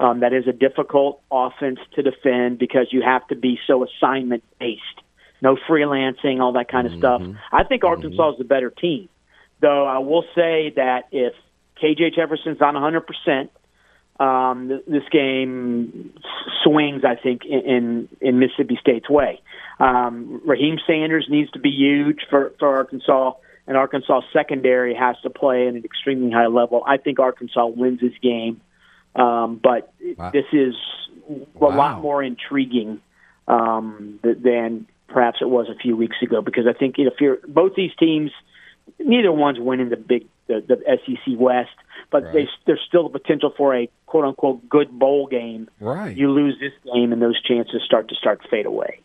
Um, 0.00 0.20
that 0.20 0.32
is 0.32 0.46
a 0.46 0.52
difficult 0.52 1.20
offense 1.30 1.80
to 1.96 2.02
defend 2.02 2.58
because 2.58 2.86
you 2.92 3.02
have 3.02 3.26
to 3.28 3.34
be 3.34 3.58
so 3.66 3.84
assignment 3.84 4.44
based. 4.60 4.82
No 5.42 5.56
freelancing, 5.68 6.40
all 6.40 6.52
that 6.52 6.68
kind 6.70 6.86
of 6.86 6.92
mm-hmm. 6.94 7.32
stuff. 7.32 7.42
I 7.50 7.64
think 7.64 7.84
Arkansas 7.84 8.22
mm-hmm. 8.22 8.32
is 8.34 8.38
the 8.38 8.44
better 8.44 8.70
team. 8.70 9.08
Though 9.60 9.86
I 9.86 9.98
will 9.98 10.24
say 10.34 10.72
that 10.76 11.08
if 11.10 11.34
KJ 11.82 12.14
Jefferson's 12.14 12.60
on 12.60 12.74
100%, 12.74 13.48
um, 14.20 14.68
this 14.86 15.04
game 15.10 16.12
swings, 16.64 17.02
I 17.04 17.14
think, 17.14 17.42
in, 17.44 18.08
in 18.20 18.38
Mississippi 18.38 18.78
State's 18.80 19.08
way. 19.08 19.40
Um, 19.78 20.42
Raheim 20.46 20.78
Sanders 20.86 21.26
needs 21.28 21.50
to 21.52 21.60
be 21.60 21.70
huge 21.70 22.20
for, 22.28 22.52
for 22.58 22.68
Arkansas, 22.76 23.32
and 23.66 23.76
Arkansas 23.76 24.22
secondary 24.32 24.94
has 24.94 25.16
to 25.22 25.30
play 25.30 25.68
at 25.68 25.74
an 25.74 25.84
extremely 25.84 26.32
high 26.32 26.46
level. 26.46 26.82
I 26.86 26.96
think 26.96 27.20
Arkansas 27.20 27.66
wins 27.66 28.00
this 28.00 28.12
game, 28.20 28.60
um, 29.18 29.60
but 29.62 29.92
wow. 30.16 30.30
this 30.30 30.46
is 30.52 30.74
a 31.28 31.34
wow. 31.58 31.76
lot 31.76 32.02
more 32.02 32.22
intriguing 32.22 33.00
um, 33.46 34.20
than 34.22 34.86
perhaps 35.08 35.38
it 35.40 35.48
was 35.48 35.68
a 35.68 35.74
few 35.74 35.96
weeks 35.96 36.16
ago 36.22 36.42
because 36.42 36.66
I 36.66 36.72
think 36.72 36.96
if 36.98 37.14
you're 37.20 37.38
both 37.46 37.74
these 37.74 37.92
teams– 37.98 38.30
neither 38.98 39.32
one's 39.32 39.58
winning 39.58 39.90
the 39.90 39.96
big 39.96 40.26
the, 40.46 40.64
the 40.66 40.98
SEC 41.04 41.38
West, 41.38 41.70
but 42.10 42.24
right. 42.24 42.32
they, 42.32 42.48
there's 42.66 42.80
still 42.88 43.06
a 43.06 43.10
potential 43.10 43.52
for 43.56 43.76
a 43.76 43.90
quote 44.06 44.24
unquote 44.24 44.68
good 44.68 44.90
bowl 44.90 45.26
game. 45.26 45.68
Right. 45.80 46.16
You 46.16 46.30
lose 46.30 46.56
this 46.60 46.72
game, 46.92 47.12
and 47.12 47.20
those 47.20 47.40
chances 47.42 47.82
start 47.84 48.08
to 48.08 48.14
start 48.14 48.42
to 48.42 48.48
fade 48.48 48.66
away. 48.66 49.00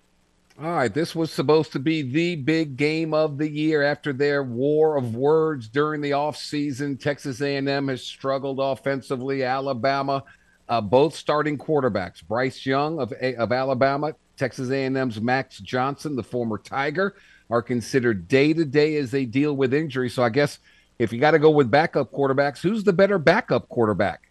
All 0.61 0.71
right, 0.71 0.93
this 0.93 1.15
was 1.15 1.31
supposed 1.31 1.71
to 1.71 1.79
be 1.79 2.03
the 2.03 2.35
big 2.35 2.77
game 2.77 3.13
of 3.13 3.39
the 3.39 3.49
year 3.49 3.81
after 3.81 4.13
their 4.13 4.43
war 4.43 4.97
of 4.97 5.15
words 5.15 5.67
during 5.67 5.99
the 5.99 6.11
offseason. 6.11 6.99
Texas 6.99 7.41
A&M 7.41 7.87
has 7.87 8.03
struggled 8.03 8.59
offensively. 8.59 9.43
Alabama, 9.43 10.23
uh, 10.69 10.79
both 10.79 11.15
starting 11.15 11.57
quarterbacks, 11.57 12.23
Bryce 12.23 12.67
Young 12.67 12.99
of 12.99 13.11
of 13.13 13.51
Alabama, 13.51 14.13
Texas 14.37 14.69
A&M's 14.69 15.19
Max 15.19 15.57
Johnson, 15.57 16.15
the 16.15 16.23
former 16.23 16.59
Tiger, 16.59 17.15
are 17.49 17.63
considered 17.63 18.27
day 18.27 18.53
to 18.53 18.63
day 18.63 18.97
as 18.97 19.09
they 19.09 19.25
deal 19.25 19.55
with 19.55 19.73
injury. 19.73 20.09
So 20.09 20.21
I 20.21 20.29
guess 20.29 20.59
if 20.99 21.11
you 21.11 21.19
got 21.19 21.31
to 21.31 21.39
go 21.39 21.49
with 21.49 21.71
backup 21.71 22.11
quarterbacks, 22.11 22.59
who's 22.59 22.83
the 22.83 22.93
better 22.93 23.17
backup 23.17 23.69
quarterback? 23.69 24.29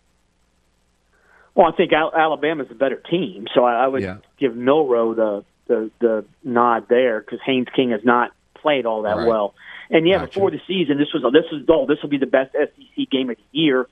Well, 1.55 1.67
I 1.67 1.77
think 1.77 1.93
Alabama's 1.93 2.69
the 2.69 2.75
better 2.75 2.97
team, 2.97 3.47
so 3.55 3.65
I, 3.65 3.87
would 3.87 4.03
yeah. 4.03 4.19
give 4.39 4.57
Milroe 4.57 5.13
the 5.13 5.45
the, 5.67 5.91
the 6.01 6.25
nod 6.45 6.87
there 6.89 7.21
because 7.21 7.41
Haynes 7.45 7.69
King 7.75 7.91
has 7.91 8.05
not 8.05 8.33
played 8.55 8.87
all 8.87 9.03
that 9.03 9.17
right. 9.17 9.27
well. 9.27 9.55
And 9.91 10.07
yeah, 10.07 10.19
gotcha. 10.19 10.27
before 10.29 10.51
the 10.51 10.61
season, 10.67 10.99
this 10.99 11.09
was 11.13 11.23
this 11.33 11.45
was 11.53 11.65
oh 11.69 11.87
this 11.87 11.99
will 12.03 12.09
be 12.09 12.19
the 12.19 12.27
best 12.27 12.53
SEC 12.53 13.11
game 13.11 13.31
of 13.31 13.37
the 13.37 13.59
year. 13.59 13.87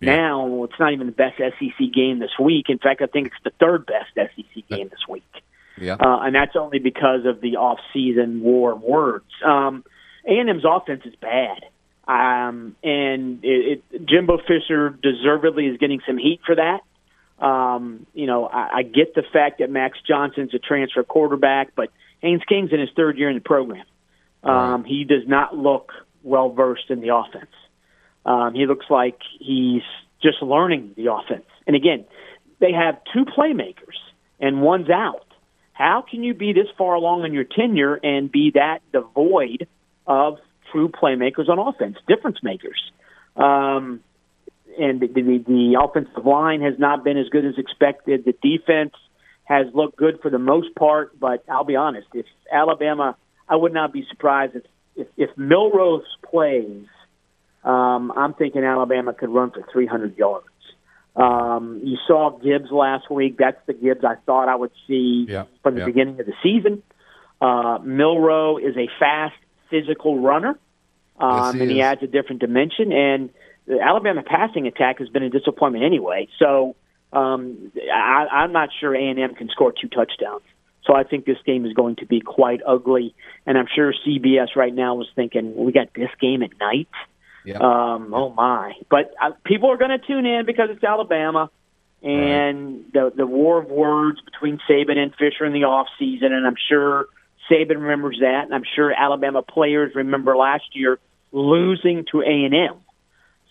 Yeah. 0.00 0.16
Now 0.16 0.64
it's 0.64 0.78
not 0.80 0.92
even 0.92 1.06
the 1.06 1.12
best 1.12 1.38
SEC 1.38 1.92
game 1.92 2.18
this 2.18 2.38
week. 2.40 2.66
In 2.68 2.78
fact, 2.78 3.02
I 3.02 3.06
think 3.06 3.28
it's 3.28 3.36
the 3.44 3.52
third 3.60 3.86
best 3.86 4.10
SEC 4.14 4.68
game 4.68 4.88
this 4.88 5.06
week. 5.08 5.24
Yeah. 5.78 5.94
Uh, 5.94 6.20
and 6.22 6.34
that's 6.34 6.56
only 6.56 6.78
because 6.78 7.24
of 7.24 7.40
the 7.40 7.56
off-season 7.56 8.42
war 8.42 8.72
of 8.72 8.82
words. 8.82 9.24
Um, 9.44 9.84
A&M's 10.26 10.64
offense 10.64 11.02
is 11.04 11.14
bad. 11.16 11.64
Um, 12.06 12.76
and 12.82 13.44
it, 13.44 13.82
it, 13.90 14.06
Jimbo 14.06 14.38
Fisher 14.46 14.90
deservedly 14.90 15.66
is 15.66 15.78
getting 15.78 16.00
some 16.06 16.18
heat 16.18 16.40
for 16.44 16.56
that. 16.56 16.80
Um, 17.42 18.06
you 18.14 18.26
know, 18.26 18.46
I, 18.46 18.78
I 18.78 18.82
get 18.82 19.14
the 19.14 19.24
fact 19.32 19.58
that 19.58 19.68
Max 19.68 19.98
Johnson's 20.06 20.54
a 20.54 20.58
transfer 20.58 21.02
quarterback, 21.02 21.74
but 21.74 21.90
Haynes 22.20 22.42
King's 22.48 22.72
in 22.72 22.78
his 22.78 22.90
third 22.94 23.18
year 23.18 23.28
in 23.28 23.34
the 23.34 23.40
program. 23.42 23.84
Um, 24.44 24.84
He 24.84 25.04
does 25.04 25.26
not 25.26 25.56
look 25.56 25.92
well 26.22 26.50
versed 26.50 26.88
in 26.88 27.00
the 27.00 27.14
offense. 27.14 27.50
Um, 28.24 28.54
he 28.54 28.66
looks 28.66 28.86
like 28.88 29.18
he's 29.40 29.82
just 30.22 30.40
learning 30.40 30.94
the 30.96 31.12
offense. 31.12 31.46
And 31.66 31.74
again, 31.74 32.04
they 32.60 32.72
have 32.72 32.98
two 33.12 33.24
playmakers 33.24 33.98
and 34.38 34.62
one's 34.62 34.88
out. 34.88 35.26
How 35.72 36.04
can 36.08 36.22
you 36.22 36.34
be 36.34 36.52
this 36.52 36.68
far 36.78 36.94
along 36.94 37.24
in 37.24 37.32
your 37.32 37.44
tenure 37.44 37.94
and 37.94 38.30
be 38.30 38.52
that 38.54 38.80
devoid 38.92 39.66
of 40.06 40.38
true 40.70 40.88
playmakers 40.88 41.48
on 41.48 41.58
offense, 41.58 41.96
difference 42.06 42.38
makers? 42.42 42.80
Um, 43.34 44.00
and 44.78 45.00
the, 45.00 45.06
the, 45.08 45.44
the 45.46 45.80
offensive 45.82 46.24
line 46.24 46.60
has 46.62 46.74
not 46.78 47.04
been 47.04 47.18
as 47.18 47.28
good 47.28 47.44
as 47.44 47.54
expected. 47.58 48.24
The 48.24 48.32
defense 48.42 48.94
has 49.44 49.66
looked 49.74 49.96
good 49.96 50.20
for 50.22 50.30
the 50.30 50.38
most 50.38 50.74
part, 50.74 51.18
but 51.18 51.44
I'll 51.50 51.64
be 51.64 51.76
honest, 51.76 52.06
if 52.14 52.26
Alabama, 52.52 53.16
I 53.48 53.56
would 53.56 53.72
not 53.74 53.92
be 53.92 54.06
surprised 54.10 54.56
if 54.56 54.62
if, 54.94 55.06
if 55.16 55.30
Milroe's 55.38 56.04
plays. 56.30 56.86
Um, 57.64 58.12
I'm 58.16 58.34
thinking 58.34 58.62
Alabama 58.64 59.14
could 59.14 59.30
run 59.30 59.50
for 59.52 59.64
300 59.72 60.18
yards. 60.18 60.46
Um, 61.14 61.80
you 61.84 61.96
saw 62.06 62.38
Gibbs 62.38 62.70
last 62.70 63.10
week. 63.10 63.36
That's 63.38 63.58
the 63.66 63.72
Gibbs 63.74 64.04
I 64.04 64.16
thought 64.26 64.48
I 64.48 64.54
would 64.56 64.70
see 64.86 65.26
Yeah, 65.28 65.44
from 65.62 65.74
the 65.74 65.80
yeah. 65.80 65.86
beginning 65.86 66.20
of 66.20 66.26
the 66.26 66.34
season. 66.42 66.82
Uh, 67.40 67.78
Milroe 67.82 68.56
is 68.58 68.76
a 68.76 68.88
fast, 68.98 69.34
physical 69.70 70.20
runner, 70.20 70.58
um, 71.18 71.36
Yes, 71.46 71.54
he 71.54 71.60
and 71.62 71.70
he 71.70 71.78
is. 71.80 71.84
adds 71.84 72.02
a 72.02 72.06
different 72.06 72.40
dimension. 72.40 72.92
And 72.92 73.30
the 73.66 73.80
Alabama 73.80 74.22
passing 74.22 74.66
attack 74.66 74.98
has 74.98 75.08
been 75.08 75.22
a 75.22 75.30
disappointment 75.30 75.84
anyway. 75.84 76.28
So 76.38 76.76
um, 77.12 77.72
I, 77.92 78.26
I'm 78.30 78.52
not 78.52 78.70
sure 78.80 78.94
A&M 78.94 79.34
can 79.34 79.48
score 79.48 79.72
two 79.72 79.88
touchdowns. 79.88 80.42
So 80.84 80.94
I 80.94 81.04
think 81.04 81.26
this 81.26 81.38
game 81.46 81.64
is 81.64 81.72
going 81.74 81.96
to 81.96 82.06
be 82.06 82.20
quite 82.20 82.60
ugly. 82.66 83.14
And 83.46 83.56
I'm 83.56 83.68
sure 83.72 83.94
CBS 84.06 84.56
right 84.56 84.74
now 84.74 85.00
is 85.00 85.06
thinking, 85.14 85.54
we 85.56 85.72
got 85.72 85.94
this 85.94 86.10
game 86.20 86.42
at 86.42 86.50
night. 86.58 86.88
Yeah. 87.44 87.56
Um, 87.56 88.14
oh 88.14 88.30
my! 88.30 88.74
But 88.88 89.14
uh, 89.20 89.32
people 89.44 89.70
are 89.72 89.76
going 89.76 89.90
to 89.90 89.98
tune 89.98 90.26
in 90.26 90.46
because 90.46 90.68
it's 90.70 90.84
Alabama, 90.84 91.50
and 92.00 92.84
the 92.92 93.12
the 93.16 93.26
war 93.26 93.58
of 93.58 93.68
words 93.68 94.20
between 94.20 94.60
Saban 94.70 94.96
and 94.96 95.12
Fisher 95.12 95.44
in 95.44 95.52
the 95.52 95.64
off 95.64 95.88
season, 95.98 96.32
and 96.32 96.46
I'm 96.46 96.54
sure 96.68 97.06
Saban 97.50 97.80
remembers 97.80 98.18
that, 98.20 98.44
and 98.44 98.54
I'm 98.54 98.62
sure 98.76 98.92
Alabama 98.92 99.42
players 99.42 99.92
remember 99.96 100.36
last 100.36 100.64
year 100.74 101.00
losing 101.32 102.04
to 102.12 102.20
A 102.20 102.44
and 102.44 102.54
M. 102.54 102.76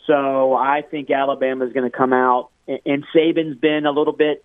So 0.07 0.53
I 0.55 0.81
think 0.81 1.09
Alabama 1.11 1.65
is 1.65 1.73
going 1.73 1.89
to 1.89 1.95
come 1.95 2.13
out, 2.13 2.49
and, 2.67 3.05
Saban's 3.15 3.57
been 3.57 3.85
a 3.85 3.91
little 3.91 4.13
bit 4.13 4.43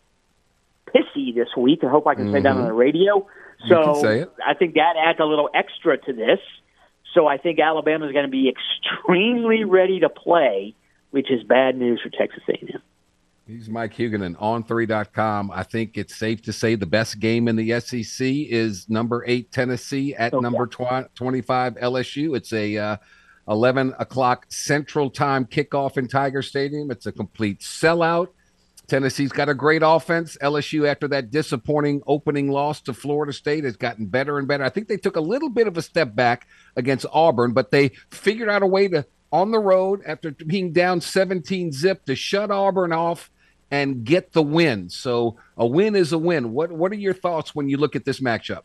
pissy 0.95 1.35
this 1.35 1.49
week. 1.57 1.81
I 1.83 1.89
hope 1.89 2.07
I 2.07 2.15
can 2.15 2.33
say 2.33 2.41
that 2.41 2.53
on 2.53 2.65
the 2.65 2.73
radio. 2.73 3.27
So 3.69 3.83
can 3.95 3.95
say 4.03 4.21
it. 4.21 4.33
I 4.47 4.55
think 4.55 4.75
that 4.75 4.95
adds 4.99 5.19
a 5.21 5.25
little 5.25 5.49
extra 5.55 5.99
to 5.99 6.13
this. 6.13 6.39
So 7.15 7.27
I 7.27 7.39
think 7.39 7.59
Alabama 7.59 8.07
is 8.07 8.13
going 8.13 8.27
to 8.27 8.31
be 8.31 8.51
extremely 8.51 9.65
ready 9.65 10.01
to 10.01 10.09
play, 10.11 10.75
which 11.11 11.31
is 11.31 11.43
bad 11.43 11.77
news 11.77 12.01
for 12.03 12.11
Texas 12.11 12.43
A&M. 12.49 12.83
He's 13.47 13.71
Mike 13.71 13.95
Huguenin 13.95 14.35
on 14.41 14.65
3.com. 14.65 15.53
I 15.53 15.63
think 15.63 15.97
it's 15.97 16.17
safe 16.17 16.43
to 16.43 16.53
say 16.53 16.75
the 16.75 16.85
best 16.85 17.21
game 17.21 17.47
in 17.47 17.55
the 17.57 17.81
SEC 17.81 18.27
is 18.27 18.89
number 18.91 19.25
eight 19.27 19.53
Tennessee 19.53 20.15
at 20.17 20.35
Oh, 20.35 20.41
number 20.41 20.67
tw- 20.67 21.15
25 21.15 21.77
LSU. 21.77 22.37
It's 22.37 22.53
a 22.53 22.77
uh, 22.77 22.97
11 23.49 23.95
o'clock 23.99 24.47
Central 24.49 25.11
Time 25.11 25.45
kickoff 25.45 25.97
in 25.97 26.09
Tiger 26.09 26.43
Stadium. 26.43 26.91
It's 26.91 27.07
a 27.07 27.13
complete 27.13 27.61
sellout. 27.61 28.29
Tennessee's 28.87 29.33
got 29.33 29.49
a 29.49 29.55
great 29.55 29.83
offense. 29.85 30.37
LSU, 30.41 30.89
after 30.89 31.09
that 31.09 31.31
disappointing 31.31 32.03
opening 32.07 32.51
loss 32.51 32.81
to 32.83 32.95
Florida 32.95 33.33
State, 33.33 33.65
has 33.65 33.77
gotten 33.77 34.07
better 34.07 34.39
and 34.39 34.47
better. 34.47 34.65
I 34.65 34.69
think 34.69 34.87
they 34.89 34.97
took 34.97 35.17
a 35.17 35.21
little 35.21 35.49
bit 35.49 35.67
of 35.67 35.77
a 35.77 35.83
step 35.83 36.15
back 36.15 36.47
against 36.77 37.07
Auburn, 37.13 37.53
but 37.53 37.71
they 37.71 37.91
figured 38.11 38.49
out 38.49 38.63
a 38.63 38.67
way 38.67 38.87
to, 38.89 39.05
on 39.33 39.51
the 39.51 39.59
road, 39.59 40.03
after 40.07 40.31
being 40.31 40.73
down 40.73 41.01
17 41.01 41.73
zip, 41.73 42.05
to 42.05 42.15
shut 42.15 42.53
Auburn 42.53 42.93
off 42.93 43.31
and 43.71 44.05
get 44.05 44.33
the 44.33 44.43
win. 44.43 44.89
So 44.89 45.37
a 45.57 45.67
win 45.67 45.97
is 45.97 46.13
a 46.13 46.19
win. 46.19 46.53
What 46.53 46.71
What 46.71 46.93
are 46.93 46.97
your 46.97 47.15
thoughts 47.15 47.55
when 47.55 47.69
you 47.69 47.79
look 47.79 47.97
at 47.97 48.05
this 48.05 48.21
matchup? 48.21 48.63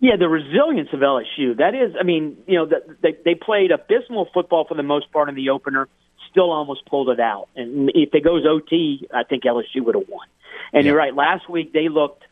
Yeah, 0.00 0.16
the 0.16 0.28
resilience 0.28 0.88
of 0.94 1.00
LSU. 1.00 1.58
That 1.58 1.74
is, 1.74 1.94
I 1.98 2.04
mean, 2.04 2.38
you 2.46 2.56
know, 2.56 2.66
the, 2.66 2.96
they 3.02 3.16
they 3.24 3.34
played 3.34 3.70
abysmal 3.70 4.28
football 4.32 4.64
for 4.66 4.74
the 4.74 4.82
most 4.82 5.12
part 5.12 5.28
in 5.28 5.34
the 5.34 5.50
opener. 5.50 5.88
Still 6.30 6.50
almost 6.50 6.86
pulled 6.86 7.10
it 7.10 7.20
out. 7.20 7.48
And 7.54 7.90
if 7.94 8.14
it 8.14 8.24
goes 8.24 8.44
OT, 8.46 9.06
I 9.12 9.24
think 9.24 9.44
LSU 9.44 9.84
would 9.84 9.94
have 9.94 10.08
won. 10.08 10.26
And 10.72 10.84
Yeah. 10.84 10.90
you're 10.92 10.98
right. 10.98 11.14
Last 11.14 11.48
week 11.50 11.72
they 11.74 11.88
looked. 11.88 12.24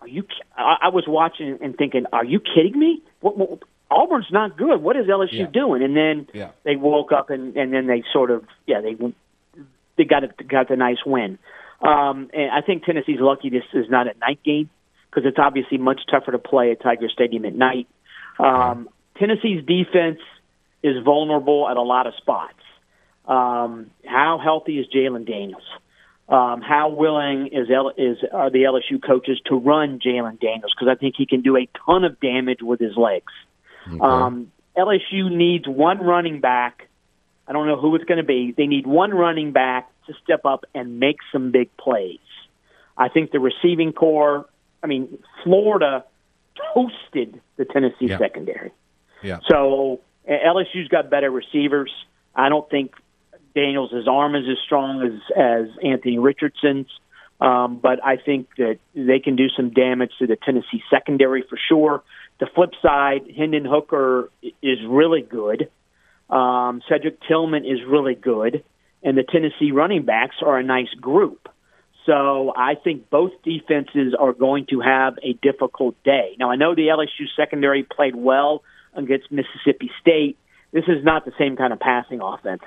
Are 0.00 0.08
you? 0.08 0.24
I, 0.56 0.76
I 0.84 0.88
was 0.88 1.04
watching 1.06 1.58
and 1.60 1.76
thinking, 1.76 2.06
are 2.14 2.24
you 2.24 2.40
kidding 2.40 2.78
me? 2.78 3.02
What, 3.20 3.36
what, 3.36 3.58
Auburn's 3.90 4.30
not 4.30 4.56
good. 4.56 4.80
What 4.82 4.96
is 4.96 5.06
LSU 5.06 5.32
Yeah. 5.32 5.46
doing? 5.52 5.82
And 5.82 5.94
then 5.94 6.28
Yeah. 6.32 6.50
they 6.62 6.76
woke 6.76 7.12
up 7.12 7.28
and 7.28 7.54
and 7.56 7.74
then 7.74 7.88
they 7.88 8.04
sort 8.10 8.30
of 8.30 8.44
yeah 8.66 8.80
they 8.80 8.96
they 9.96 10.04
got 10.04 10.24
it 10.24 10.48
got 10.48 10.68
the 10.68 10.76
nice 10.76 11.04
win. 11.04 11.38
Um, 11.82 12.30
and 12.32 12.50
I 12.50 12.62
think 12.62 12.84
Tennessee's 12.84 13.20
lucky 13.20 13.50
this 13.50 13.64
is 13.74 13.90
not 13.90 14.06
a 14.06 14.16
night 14.18 14.42
game 14.44 14.70
because 15.10 15.26
it's 15.26 15.38
obviously 15.38 15.78
much 15.78 16.00
tougher 16.10 16.32
to 16.32 16.38
play 16.38 16.70
at 16.70 16.80
Tiger 16.80 17.08
Stadium 17.08 17.44
at 17.44 17.54
night. 17.54 17.88
Um, 18.38 18.88
Tennessee's 19.18 19.64
defense 19.66 20.20
is 20.82 21.02
vulnerable 21.04 21.68
at 21.68 21.76
a 21.76 21.82
lot 21.82 22.06
of 22.06 22.14
spots. 22.16 22.54
Um, 23.26 23.90
how 24.06 24.40
healthy 24.42 24.78
is 24.78 24.86
Jalen 24.94 25.26
Daniels? 25.26 25.62
Um, 26.28 26.62
how 26.62 26.90
willing 26.90 27.48
is 27.48 27.68
L- 27.70 27.92
is 27.96 28.18
are 28.32 28.50
the 28.50 28.62
LSU 28.62 29.02
coaches 29.04 29.40
to 29.46 29.56
run 29.56 29.98
Jalen 29.98 30.40
Daniels? 30.40 30.72
Because 30.74 30.88
I 30.90 30.94
think 30.94 31.16
he 31.18 31.26
can 31.26 31.42
do 31.42 31.56
a 31.56 31.68
ton 31.84 32.04
of 32.04 32.20
damage 32.20 32.62
with 32.62 32.78
his 32.80 32.96
legs. 32.96 33.32
Um, 34.00 34.52
LSU 34.76 35.30
needs 35.30 35.66
one 35.66 35.98
running 35.98 36.40
back. 36.40 36.88
I 37.48 37.52
don't 37.52 37.66
know 37.66 37.80
who 37.80 37.96
it's 37.96 38.04
going 38.04 38.18
to 38.18 38.24
be. 38.24 38.54
They 38.56 38.66
need 38.66 38.86
one 38.86 39.10
running 39.10 39.50
back 39.50 39.90
to 40.06 40.14
step 40.22 40.44
up 40.44 40.64
and 40.72 41.00
make 41.00 41.16
some 41.32 41.50
big 41.50 41.76
plays. 41.76 42.18
I 42.96 43.08
think 43.08 43.32
the 43.32 43.40
receiving 43.40 43.92
core. 43.92 44.46
I 44.82 44.86
mean, 44.86 45.18
Florida 45.44 46.04
toasted 46.74 47.40
the 47.56 47.64
Tennessee 47.64 48.06
Yeah. 48.06 48.18
secondary. 48.18 48.72
Yeah. 49.22 49.40
So 49.48 50.00
LSU's 50.28 50.88
got 50.88 51.10
better 51.10 51.30
receivers. 51.30 51.92
I 52.34 52.48
don't 52.48 52.68
think 52.70 52.94
Daniels' 53.54 53.92
arm 54.08 54.34
is 54.34 54.48
as 54.48 54.58
strong 54.64 55.02
as 55.02 55.36
as 55.36 55.66
Anthony 55.82 56.18
Richardson's, 56.18 56.86
um, 57.40 57.78
but 57.78 58.04
I 58.04 58.16
think 58.16 58.48
that 58.56 58.78
they 58.94 59.18
can 59.18 59.36
do 59.36 59.48
some 59.48 59.70
damage 59.70 60.12
to 60.18 60.26
the 60.26 60.36
Tennessee 60.36 60.82
secondary 60.88 61.42
for 61.42 61.58
sure. 61.68 62.02
The 62.38 62.46
flip 62.46 62.70
side, 62.80 63.30
Hendon 63.36 63.64
Hooker 63.64 64.30
is 64.62 64.78
really 64.86 65.22
good. 65.22 65.68
Um, 66.30 66.80
Cedric 66.88 67.20
Tillman 67.26 67.64
is 67.64 67.80
really 67.86 68.14
good, 68.14 68.62
and 69.02 69.18
the 69.18 69.24
Tennessee 69.24 69.72
running 69.72 70.04
backs 70.04 70.36
are 70.42 70.58
a 70.58 70.62
nice 70.62 70.94
group. 71.00 71.48
So 72.06 72.52
I 72.56 72.74
think 72.82 73.10
both 73.10 73.32
defenses 73.44 74.14
are 74.18 74.32
going 74.32 74.66
to 74.70 74.80
have 74.80 75.18
a 75.22 75.34
difficult 75.34 76.02
day. 76.04 76.36
Now 76.38 76.50
I 76.50 76.56
know 76.56 76.74
the 76.74 76.88
LSU 76.88 77.26
secondary 77.36 77.82
played 77.84 78.16
well 78.16 78.62
against 78.94 79.30
Mississippi 79.30 79.90
State. 80.00 80.38
This 80.72 80.84
is 80.88 81.04
not 81.04 81.24
the 81.24 81.32
same 81.38 81.56
kind 81.56 81.72
of 81.72 81.80
passing 81.80 82.20
offense. 82.22 82.62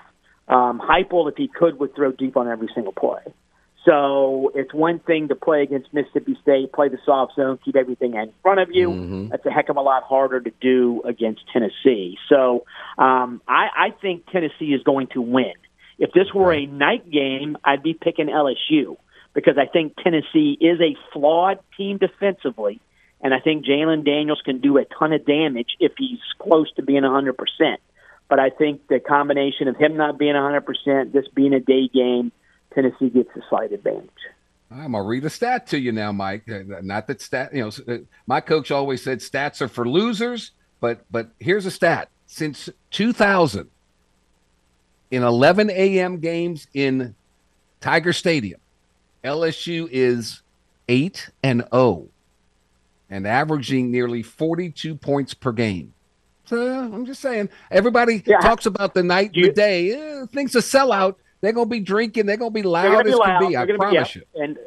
Um, 0.48 0.82
Heupel, 0.82 1.30
if 1.32 1.38
he 1.38 1.48
could, 1.48 1.80
would 1.80 1.96
throw 1.96 2.12
deep 2.12 2.38
on 2.38 2.48
every 2.48 2.70
single 2.76 2.94
play. 2.94 3.22
So 3.86 4.52
it's 4.56 4.74
one 4.74 5.00
thing 5.00 5.28
to 5.28 5.36
play 5.36 5.62
against 5.62 5.94
Mississippi 5.94 6.38
State, 6.42 6.72
play 6.72 6.88
the 6.88 7.00
soft 7.06 7.36
zone, 7.36 7.60
keep 7.64 7.76
everything 7.76 8.14
in 8.14 8.32
front 8.42 8.62
of 8.62 8.70
you. 8.72 9.28
That's 9.30 9.46
a 9.46 9.52
heck 9.52 9.68
of 9.70 9.76
a 9.76 9.82
lot 9.82 10.04
harder 10.04 10.40
to 10.40 10.52
do 10.62 11.02
against 11.06 11.42
Tennessee. 11.52 12.18
So 12.30 12.66
um, 12.98 13.42
I, 13.48 13.68
I 13.76 13.90
think 14.02 14.26
Tennessee 14.32 14.74
is 14.74 14.84
going 14.84 15.08
to 15.14 15.22
win. 15.22 15.54
If 16.00 16.12
this 16.14 16.34
were 16.34 16.54
a 16.54 16.66
night 16.66 17.10
game, 17.12 17.58
I'd 17.64 17.84
be 17.84 17.94
picking 17.94 18.28
LSU 18.28 18.98
because 19.34 19.58
I 19.58 19.66
think 19.66 19.96
Tennessee 20.04 20.58
is 20.60 20.80
a 20.80 20.96
flawed 21.12 21.60
team 21.78 21.98
defensively, 21.98 22.80
and 23.22 23.34
I 23.34 23.40
think 23.40 23.66
Jalen 23.66 24.06
Daniels 24.06 24.42
can 24.44 24.60
do 24.60 24.78
a 24.78 24.86
ton 24.86 25.14
of 25.14 25.26
damage 25.26 25.76
if 25.80 25.94
he's 25.98 26.20
close 26.40 26.72
to 26.74 26.84
being 26.84 27.04
100%. 27.04 27.34
But 28.30 28.40
I 28.40 28.50
think 28.50 28.88
the 28.88 29.00
combination 29.00 29.68
of 29.68 29.76
him 29.78 29.98
not 29.98 30.18
being 30.18 30.36
100%, 30.36 31.12
this 31.12 31.28
being 31.34 31.54
a 31.54 31.60
day 31.60 31.88
game, 31.88 32.32
Tennessee 32.74 33.10
gets 33.10 33.30
a 33.36 33.42
slight 33.50 33.72
advantage. 33.72 34.10
I'm 34.72 34.94
gonna 34.94 35.04
read 35.04 35.26
a 35.26 35.30
stat 35.30 35.68
to 35.68 35.80
you 35.80 35.92
now, 35.92 36.12
Mike. 36.12 36.50
Uh, 36.50 36.82
Not 36.82 37.08
that 37.08 37.22
stat, 37.22 37.54
you 37.54 37.64
know, 37.64 37.94
uh, 37.94 38.00
my 38.26 38.42
coach 38.42 38.72
always 38.72 39.04
said 39.04 39.20
stats 39.20 39.62
are 39.62 39.68
for 39.68 39.88
losers, 39.88 40.52
but 40.80 41.06
but 41.12 41.30
here's 41.40 41.68
a 41.68 41.72
stat: 41.72 42.10
since 42.26 42.70
2000, 42.90 43.70
in 45.12 45.22
11 45.22 45.70
a.m. 45.70 46.18
games 46.18 46.68
in 46.74 47.14
Tiger 47.82 48.14
Stadium, 48.14 48.60
LSU 49.24 49.88
is 49.92 50.42
eight 50.90 51.30
and 51.44 51.64
zero, 51.74 52.08
and 53.10 53.26
averaging 53.28 53.92
nearly 53.92 54.22
42 54.24 54.96
points 54.96 55.34
per 55.34 55.52
game. 55.52 55.94
So 56.46 56.58
I'm 56.68 57.06
just 57.06 57.22
saying, 57.22 57.50
everybody 57.72 58.22
Yeah. 58.26 58.40
talks 58.40 58.66
about 58.66 58.94
the 58.94 59.04
night, 59.04 59.32
You- 59.34 59.46
the 59.48 59.54
day. 59.54 59.92
Eh, 59.94 60.26
things 60.28 60.56
a 60.56 60.60
sellout. 60.60 61.16
they're 61.42 61.52
gonna 61.54 61.66
be 61.66 61.80
drinking. 61.82 62.26
They're 62.26 62.38
gonna 62.38 62.52
be 62.52 62.64
loud 62.64 63.04
be 63.04 63.12
as 63.12 63.18
loud. 63.18 63.40
can 63.40 63.50
be. 63.50 63.56
I 63.58 63.66
They're 63.66 63.78
gonna 63.78 63.92
promise 63.92 64.14
be, 64.14 64.20
you. 64.36 64.42
And 64.44 64.58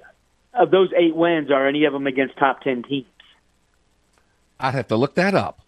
of 0.54 0.70
those 0.70 0.90
eight 0.96 1.14
wins, 1.16 1.50
are 1.50 1.66
any 1.66 1.84
of 1.84 1.92
them 1.92 2.07
against 2.07 2.36
top 2.36 2.61
ten 2.62 2.82
teams? 2.82 3.07
I'd 4.61 4.74
have 4.74 4.88
to 4.88 4.96
look 4.96 5.14
that 5.16 5.34
up. 5.34 5.61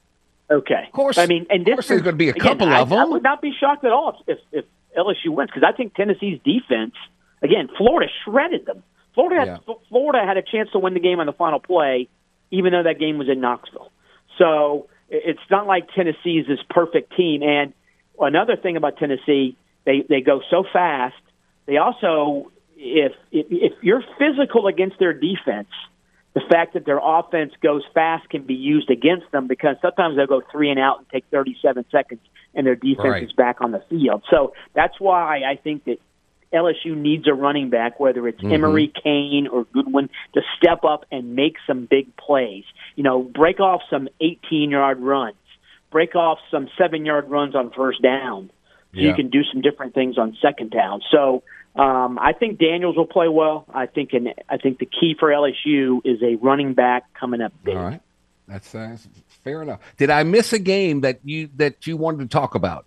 Okay. 0.51 0.84
Of 0.86 0.93
course. 0.93 1.18
I 1.18 1.26
mean, 1.26 1.47
and 1.51 1.64
this 1.66 1.91
is- 1.91 2.01
going 2.03 2.14
to 2.14 2.18
be 2.18 2.28
a 2.28 2.32
again, 2.32 2.43
couple 2.43 2.68
I, 2.68 2.80
of 2.80 2.89
them. 2.89 2.99
I 2.99 3.05
would 3.05 3.22
not 3.22 3.43
be 3.43 3.53
shocked 3.59 3.84
at 3.84 3.93
all 3.93 4.22
if, 4.26 4.39
if 4.51 4.64
LSU 4.97 5.28
wins 5.30 5.51
because 5.51 5.62
I 5.62 5.72
think 5.76 5.95
Tennessee's 5.95 6.41
defense. 6.43 6.95
Again, 7.43 7.68
Florida 7.76 8.11
shredded 8.24 8.66
them. 8.66 8.82
Florida 9.14 9.41
had, 9.41 9.61
Yeah. 9.66 9.74
Florida 9.89 10.24
had 10.26 10.36
a 10.36 10.43
chance 10.43 10.70
to 10.72 10.78
win 10.78 10.95
the 10.95 11.01
game 11.01 11.20
on 11.20 11.26
the 11.26 11.32
final 11.32 11.59
play, 11.61 12.09
even 12.51 12.72
though 12.72 12.82
that 12.82 12.99
game 12.99 13.18
was 13.18 13.28
in 13.28 13.41
Knoxville. 13.41 13.91
So 14.39 14.86
it's 15.09 15.41
not 15.51 15.66
like 15.66 15.89
Tennessee 15.95 16.39
is 16.39 16.47
this 16.47 16.61
perfect 16.70 17.16
team. 17.16 17.43
And 17.43 17.72
another 18.20 18.57
thing 18.57 18.76
about 18.76 18.97
Tennessee, 18.99 19.57
they 19.84 20.05
they 20.09 20.20
go 20.20 20.41
so 20.51 20.64
fast. 20.72 21.16
They 21.66 21.76
also, 21.78 22.51
if 22.76 23.12
if, 23.32 23.47
if 23.51 23.72
you're 23.82 24.05
physical 24.18 24.66
against 24.66 24.99
their 24.99 25.12
defense, 25.12 25.68
the 26.34 26.41
fact 26.49 26.74
that 26.74 26.84
their 26.86 27.01
offense 27.03 27.53
goes 27.62 27.82
fast 27.95 28.28
can 28.28 28.43
be 28.43 28.55
used 28.55 28.91
against 28.91 29.30
them 29.32 29.47
because 29.49 29.76
sometimes 29.82 30.16
they'll 30.16 30.26
go 30.26 30.43
three 30.53 30.70
and 30.70 30.78
out 30.78 30.99
and 30.99 31.09
take 31.09 31.24
37 31.30 31.84
seconds 31.91 32.20
and 32.55 32.66
their 32.66 32.76
defense 32.76 33.09
Right. 33.09 33.22
is 33.24 33.32
back 33.32 33.61
on 33.61 33.72
the 33.72 33.80
field. 33.91 34.22
So 34.30 34.53
that's 34.74 35.01
why 35.01 35.43
I 35.43 35.57
think 35.57 35.84
that 35.84 35.99
LSU 36.53 36.96
needs 36.96 37.26
a 37.28 37.34
running 37.34 37.70
back, 37.70 38.01
whether 38.01 38.26
it's 38.26 38.42
Emery, 38.42 38.92
Cain, 39.03 39.49
or 39.51 39.64
Goodwin, 39.72 40.09
to 40.34 40.40
step 40.57 40.84
up 40.84 41.05
and 41.12 41.34
make 41.36 41.57
some 41.66 41.86
big 41.86 42.16
plays. 42.16 42.64
You 42.96 43.03
know, 43.05 43.22
break 43.22 43.61
off 43.61 43.82
some 43.90 44.09
18 44.20 44.70
yard 44.70 45.01
runs, 45.01 45.36
break 45.90 46.14
off 46.14 46.38
some 46.51 46.68
seven 46.78 47.05
yard 47.05 47.28
runs 47.30 47.55
on 47.55 47.70
first 47.70 48.01
down. 48.03 48.51
So 48.94 49.01
Yeah. 49.01 49.09
you 49.09 49.14
can 49.14 49.28
do 49.28 49.44
some 49.53 49.61
different 49.61 49.94
things 49.94 50.16
on 50.16 50.36
second 50.40 50.70
down. 50.70 51.03
So 51.11 51.42
um, 51.76 52.18
I 52.18 52.32
think 52.32 52.59
Daniels 52.59 52.96
will 52.96 53.07
play 53.07 53.28
well. 53.28 53.66
I 53.72 53.84
think 53.86 54.14
and 54.14 54.32
I 54.49 54.57
think 54.57 54.78
the 54.78 54.86
key 54.86 55.14
for 55.18 55.28
LSU 55.28 56.01
is 56.05 56.22
a 56.22 56.36
running 56.36 56.72
back 56.74 57.12
coming 57.14 57.40
up 57.42 57.53
big. 57.62 57.76
All 57.76 57.84
right, 57.84 58.01
that's, 58.49 58.74
uh, 58.74 58.88
that's 58.88 59.07
fair 59.44 59.61
enough. 59.62 59.80
Did 59.99 60.09
I 60.11 60.22
miss 60.22 60.53
a 60.55 60.59
game 60.59 61.03
that 61.03 61.20
you 61.22 61.51
that 61.57 61.86
you 61.86 61.96
wanted 61.99 62.20
to 62.20 62.26
talk 62.28 62.55
about? 62.55 62.86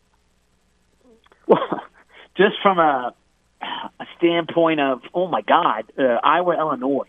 Well, 1.47 1.59
just 2.36 2.55
from 2.62 2.80
a, 2.80 3.14
a 3.62 4.05
standpoint 4.18 4.80
of, 4.80 5.01
oh 5.14 5.28
my 5.28 5.41
God, 5.41 5.91
uh, 5.97 6.20
Iowa, 6.24 6.57
Illinois. 6.57 7.07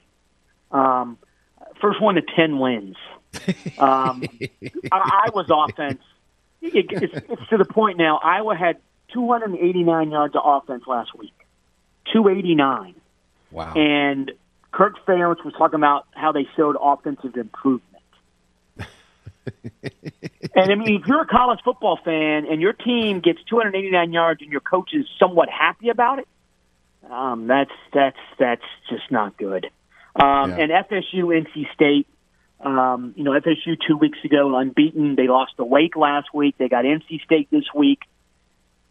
Um, 0.71 1.19
first 1.81 2.01
one 2.01 2.17
to 2.17 2.23
10 2.23 2.59
wins. 2.59 2.97
Um, 3.79 4.25
Iowa's 4.93 5.51
offense, 5.51 6.03
it, 6.61 6.87
it's, 6.91 7.27
it's 7.29 7.49
to 7.51 7.57
the 7.57 7.65
point 7.65 7.99
now. 7.99 8.19
Iowa 8.23 8.55
had 8.55 8.77
289 9.13 10.11
yards 10.11 10.35
of 10.37 10.43
offense 10.45 10.85
last 10.87 11.17
week. 11.19 11.35
289. 12.13 12.95
Wow. 13.51 13.75
And 13.75 14.33
Kirk 14.71 15.05
Ferentz 15.07 15.45
was 15.45 15.55
talking 15.57 15.77
about 15.77 16.07
how 16.13 16.33
they 16.33 16.47
showed 16.57 16.77
offensive 16.81 17.37
improvement. 17.37 17.89
and 19.83 20.73
I 20.73 20.75
mean, 20.75 21.01
if 21.01 21.07
you're 21.07 21.23
a 21.23 21.27
college 21.27 21.61
football 21.65 21.99
fan 22.03 22.47
and 22.47 22.61
your 22.61 22.73
team 22.73 23.21
gets 23.21 23.41
289 23.49 24.13
yards 24.13 24.41
and 24.41 24.51
your 24.51 24.61
coach 24.61 24.91
is 24.95 25.07
somewhat 25.19 25.49
happy 25.49 25.91
about 25.91 26.19
it, 26.19 26.29
um, 27.11 27.47
that's 27.47 27.71
that's 27.93 28.19
that's 28.39 28.65
just 28.89 29.11
not 29.11 29.37
good. 29.37 29.67
Um, 30.17 30.51
Yeah. 30.51 30.57
And 30.57 30.71
FSU, 30.73 31.25
NC 31.25 31.73
State, 31.75 32.07
um, 32.61 33.15
you 33.17 33.25
know, 33.25 33.33
FSU 33.33 33.77
two 33.87 33.97
weeks 33.97 34.19
ago 34.25 34.57
unbeaten. 34.57 35.17
They 35.17 35.29
lost 35.29 35.57
to 35.57 35.65
Wake 35.65 35.97
last 35.97 36.29
week. 36.35 36.57
They 36.59 36.69
got 36.69 36.85
NC 36.85 37.23
State 37.25 37.49
this 37.51 37.65
week, 37.75 38.01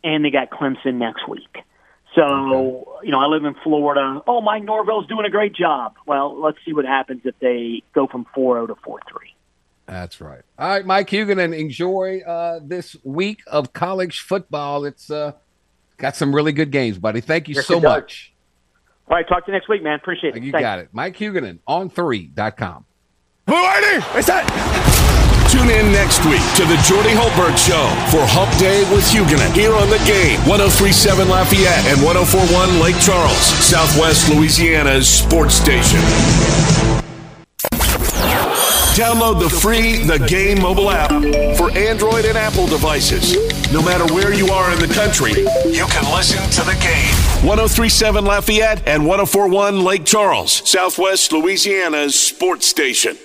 and 0.03 0.25
they 0.25 0.31
got 0.31 0.49
Clemson 0.49 0.95
next 0.95 1.27
week. 1.27 1.63
So, 2.15 2.99
you 3.03 3.11
know, 3.11 3.19
I 3.19 3.27
live 3.27 3.45
in 3.45 3.55
Florida. 3.63 4.21
Oh, 4.27 4.41
Mike 4.41 4.63
Norvell's 4.63 5.07
doing 5.07 5.25
a 5.25 5.29
great 5.29 5.55
job. 5.55 5.95
Well, 6.05 6.41
let's 6.41 6.57
see 6.65 6.73
what 6.73 6.83
happens 6.83 7.21
if 7.23 7.35
they 7.39 7.83
go 7.93 8.05
from 8.07 8.25
4-0 8.35 8.67
to 8.67 8.75
4-3. 8.75 8.97
That's 9.85 10.19
right. 10.19 10.41
All 10.59 10.69
right, 10.69 10.85
Mike 10.85 11.07
Huguenin, 11.07 11.57
enjoy 11.57 12.19
uh, 12.27 12.59
this 12.61 12.97
week 13.03 13.41
of 13.47 13.71
college 13.71 14.19
football. 14.19 14.83
It's 14.83 15.09
uh, 15.09 15.33
got 16.01 16.15
some 16.15 16.35
really 16.35 16.51
good 16.51 16.71
games, 16.71 16.97
buddy. 16.97 17.21
Thank 17.21 17.47
you 17.47 17.55
Yes, 17.55 17.67
so 17.67 17.79
much. 17.79 18.33
All 19.07 19.15
right, 19.17 19.27
talk 19.27 19.45
to 19.45 19.51
you 19.51 19.57
next 19.57 19.69
week, 19.69 19.83
man. 19.83 19.95
Appreciate 19.95 20.35
it. 20.35 20.43
You 20.43 20.51
Thanks. 20.51 20.63
got 20.63 20.79
it. 20.79 20.89
Mike 20.91 21.15
Huguenin 21.17 21.59
on 21.67 21.89
3.com. 21.89 22.85
Tune 25.49 25.69
in 25.69 25.91
next 25.91 26.23
week 26.23 26.39
to 26.55 26.63
the 26.63 26.79
Jordy 26.87 27.09
Hultberg 27.09 27.57
Show 27.57 27.83
for 28.09 28.23
Hump 28.25 28.49
Day 28.57 28.83
with 28.95 29.03
Huguenin 29.11 29.51
here 29.53 29.73
on 29.75 29.89
the 29.89 29.99
game 30.07 30.39
1037 30.47 31.27
Lafayette 31.27 31.85
and 31.91 32.01
1041 32.01 32.79
Lake 32.79 32.95
Charles, 33.03 33.35
Southwest 33.59 34.29
Louisiana's 34.29 35.09
sports 35.09 35.55
station. 35.55 35.99
Download 38.95 39.39
the 39.39 39.49
free 39.49 40.03
The 40.03 40.19
Game 40.27 40.61
mobile 40.61 40.91
app 40.91 41.11
for 41.55 41.71
Android 41.77 42.25
and 42.25 42.37
Apple 42.37 42.67
devices. 42.67 43.37
No 43.71 43.81
matter 43.81 44.03
where 44.13 44.33
you 44.33 44.47
are 44.47 44.69
in 44.73 44.79
the 44.79 44.93
country, 44.93 45.31
you 45.31 45.85
can 45.85 46.13
listen 46.13 46.43
to 46.51 46.69
the 46.69 46.77
game. 46.81 47.15
1037 47.47 48.25
Lafayette 48.25 48.85
and 48.85 49.05
1041 49.05 49.85
Lake 49.85 50.03
Charles, 50.03 50.69
Southwest 50.69 51.31
Louisiana's 51.31 52.19
sports 52.19 52.67
station. 52.67 53.17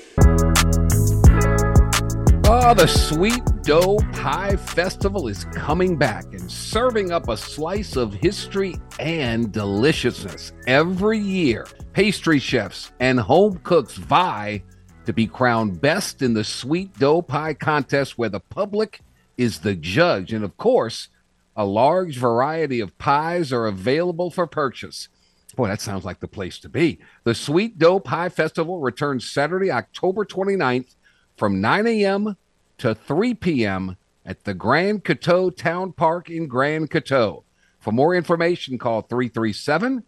Oh, 2.49 2.73
the 2.73 2.87
Sweet 2.87 3.43
Dough 3.62 3.99
Pie 4.12 4.55
Festival 4.55 5.27
is 5.27 5.47
coming 5.47 5.97
back 5.99 6.27
and 6.33 6.49
serving 6.49 7.11
up 7.11 7.29
a 7.29 7.37
slice 7.37 7.97
of 7.97 8.14
history 8.14 8.77
and 9.01 9.51
deliciousness. 9.51 10.53
Every 10.69 11.19
year, 11.19 11.67
pastry 11.93 12.39
chefs 12.39 12.93
and 13.01 13.19
home 13.19 13.59
cooks 13.64 13.95
vie 13.95 14.62
to 15.07 15.13
be 15.13 15.27
crowned 15.27 15.81
best 15.81 16.21
in 16.21 16.35
the 16.35 16.45
Sweet 16.45 16.99
Dough 16.99 17.23
Pie 17.23 17.55
contest, 17.55 18.19
where 18.19 18.29
the 18.29 18.41
public 18.41 19.01
is 19.37 19.61
the 19.61 19.75
judge. 19.75 20.33
And 20.33 20.45
of 20.45 20.57
course, 20.57 21.09
a 21.57 21.65
large 21.65 22.19
variety 22.19 22.81
of 22.81 22.97
pies 22.99 23.53
are 23.53 23.67
available 23.67 24.31
for 24.31 24.47
purchase. 24.47 25.09
Boy, 25.55 25.69
that 25.69 25.81
sounds 25.81 26.05
like 26.05 26.21
the 26.21 26.29
place 26.29 26.59
to 26.59 26.69
be. 26.69 26.99
The 27.25 27.35
Sweet 27.35 27.79
Dough 27.79 28.01
Pie 28.01 28.29
Festival 28.29 28.81
returns 28.81 29.31
Saturday, 29.31 29.71
October 29.71 30.25
29th 30.25 30.97
from 31.37 31.61
9 31.61 31.87
a.m. 31.87 32.37
to 32.79 32.95
3 32.95 33.35
p.m. 33.35 33.97
at 34.25 34.45
the 34.45 34.55
Grand 34.55 35.05
Coteau 35.05 35.51
Town 35.51 35.93
Park 35.93 36.29
in 36.29 36.47
Grand 36.47 36.91
Coteau. 36.91 37.45
For 37.79 37.93
more 37.93 38.15
information, 38.15 38.77
call 38.77 39.03
337 39.03 40.03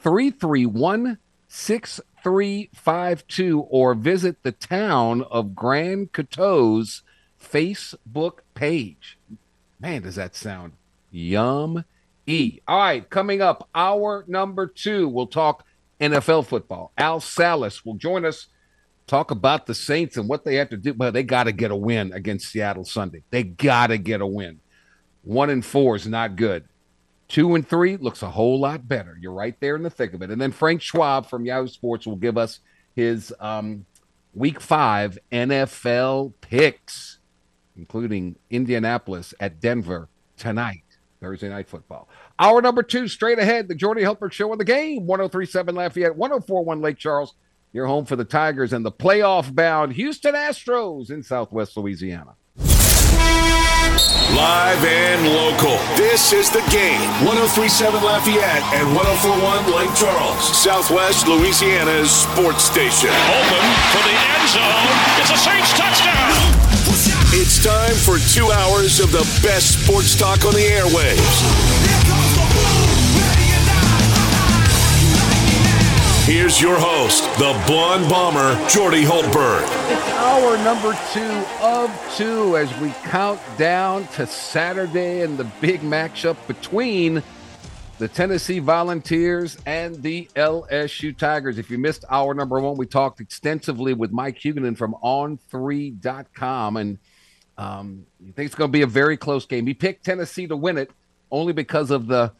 331 0.00 1.18
6352 2.22 3.60
or 3.60 3.94
visit 3.94 4.42
the 4.42 4.52
town 4.52 5.22
of 5.22 5.54
Grand 5.54 6.12
Coteau's 6.12 7.02
Facebook 7.42 8.38
page. 8.54 9.18
Man, 9.80 10.02
does 10.02 10.14
that 10.14 10.36
sound 10.36 10.72
yum 11.10 11.84
E. 12.26 12.60
All 12.68 12.78
right, 12.78 13.08
coming 13.08 13.42
up, 13.42 13.68
hour 13.74 14.24
number 14.28 14.66
two, 14.66 15.08
we'll 15.08 15.26
talk 15.26 15.64
NFL 16.00 16.46
football. 16.46 16.92
Al 16.96 17.20
Salas 17.20 17.84
will 17.84 17.94
join 17.94 18.24
us, 18.24 18.46
talk 19.06 19.30
about 19.30 19.66
the 19.66 19.74
Saints 19.74 20.16
and 20.16 20.28
what 20.28 20.44
they 20.44 20.56
have 20.56 20.70
to 20.70 20.76
do. 20.76 20.94
Well, 20.94 21.12
they 21.12 21.24
got 21.24 21.44
to 21.44 21.52
get 21.52 21.70
a 21.70 21.76
win 21.76 22.12
against 22.12 22.50
Seattle 22.50 22.84
Sunday. 22.84 23.24
They 23.30 23.42
got 23.42 23.88
to 23.88 23.98
get 23.98 24.20
a 24.20 24.26
win. 24.26 24.60
One 25.22 25.50
and 25.50 25.64
four 25.64 25.96
is 25.96 26.06
not 26.06 26.36
good. 26.36 26.64
Two 27.32 27.54
and 27.54 27.66
three 27.66 27.96
looks 27.96 28.22
a 28.22 28.28
whole 28.28 28.60
lot 28.60 28.86
better. 28.86 29.16
You're 29.18 29.32
right 29.32 29.58
there 29.58 29.74
in 29.74 29.82
the 29.82 29.88
thick 29.88 30.12
of 30.12 30.20
it. 30.20 30.30
And 30.30 30.38
then 30.38 30.52
Frank 30.52 30.82
Schwab 30.82 31.24
from 31.24 31.46
Yahoo 31.46 31.66
Sports 31.66 32.06
will 32.06 32.16
give 32.16 32.36
us 32.36 32.60
his 32.94 33.32
um, 33.40 33.86
week 34.34 34.60
five 34.60 35.18
NFL 35.32 36.34
picks, 36.42 37.20
including 37.74 38.36
Indianapolis 38.50 39.32
at 39.40 39.60
Denver 39.60 40.10
tonight. 40.36 40.82
Thursday 41.22 41.48
night 41.48 41.70
football. 41.70 42.06
Hour 42.38 42.60
number 42.60 42.82
two, 42.82 43.08
straight 43.08 43.38
ahead. 43.38 43.66
The 43.66 43.76
Jordy 43.76 44.02
Hultberg 44.02 44.32
Show 44.32 44.52
on 44.52 44.58
the 44.58 44.64
game. 44.66 45.06
1037 45.06 45.74
Lafayette, 45.74 46.14
1041 46.14 46.82
Lake 46.82 46.98
Charles. 46.98 47.34
Your 47.72 47.86
home 47.86 48.04
for 48.04 48.16
the 48.16 48.26
Tigers 48.26 48.74
and 48.74 48.84
the 48.84 48.92
playoff 48.92 49.54
bound 49.54 49.94
Houston 49.94 50.34
Astros 50.34 51.10
in 51.10 51.22
Southwest 51.22 51.78
Louisiana. 51.78 52.34
Live 53.82 54.84
and 54.84 55.26
local. 55.26 55.76
This 55.96 56.32
is 56.32 56.50
the 56.50 56.62
game. 56.70 57.02
1037 57.26 58.02
Lafayette 58.02 58.62
and 58.72 58.94
1041 58.94 59.74
Lake 59.74 59.94
Charles, 59.98 60.38
Southwest 60.56 61.26
Louisiana's 61.26 62.10
sports 62.10 62.62
station. 62.62 63.10
Open 63.10 63.64
for 63.90 64.02
the 64.06 64.14
end 64.14 64.46
zone. 64.48 64.86
It's 65.18 65.34
a 65.34 65.36
Saints 65.36 65.74
touchdown. 65.74 66.62
It's 67.34 67.62
time 67.64 67.94
for 67.94 68.18
two 68.18 68.52
hours 68.52 69.00
of 69.00 69.10
the 69.10 69.26
best 69.42 69.82
sports 69.82 70.14
talk 70.14 70.44
on 70.44 70.54
the 70.54 70.62
airwaves. 70.62 72.11
Here's 76.24 76.60
your 76.60 76.78
host, 76.78 77.24
the 77.40 77.60
blonde 77.66 78.08
bomber, 78.08 78.54
Jordy 78.68 79.02
Hultberg. 79.02 79.64
It's 79.90 80.08
hour 80.10 80.56
number 80.58 80.96
two 81.12 81.44
of 81.60 82.14
two 82.16 82.56
as 82.56 82.72
we 82.78 82.90
count 83.10 83.40
down 83.58 84.06
to 84.14 84.28
Saturday 84.28 85.22
and 85.22 85.36
the 85.36 85.50
big 85.60 85.80
matchup 85.80 86.36
between 86.46 87.24
the 87.98 88.06
Tennessee 88.06 88.60
Volunteers 88.60 89.58
and 89.66 90.00
the 90.00 90.28
LSU 90.36 91.14
Tigers. 91.18 91.58
If 91.58 91.70
you 91.70 91.78
missed 91.78 92.04
hour 92.08 92.34
number 92.34 92.60
one, 92.60 92.76
we 92.76 92.86
talked 92.86 93.18
extensively 93.18 93.92
with 93.92 94.12
Mike 94.12 94.38
Huguenin 94.38 94.78
from 94.78 94.94
On3.com, 95.02 96.76
and 96.76 96.98
um, 97.58 98.06
he 98.24 98.30
thinks 98.30 98.52
it's 98.52 98.54
going 98.54 98.70
to 98.70 98.78
be 98.78 98.82
a 98.82 98.86
very 98.86 99.16
close 99.16 99.44
game. 99.44 99.66
He 99.66 99.74
picked 99.74 100.04
Tennessee 100.04 100.46
to 100.46 100.56
win 100.56 100.78
it 100.78 100.92
only 101.32 101.52
because 101.52 101.90
of 101.90 102.06
the 102.06 102.32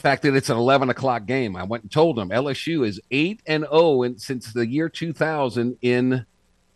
fact 0.00 0.22
that 0.22 0.34
it's 0.34 0.50
an 0.50 0.56
11 0.56 0.90
o'clock 0.90 1.26
game. 1.26 1.56
I 1.56 1.64
went 1.64 1.84
and 1.84 1.92
told 1.92 2.16
them 2.16 2.30
LSU 2.30 2.86
is 2.86 3.00
8 3.10 3.40
and 3.46 3.64
0 3.64 4.14
since 4.16 4.52
the 4.52 4.66
year 4.66 4.88
2000 4.88 5.76
in 5.82 6.26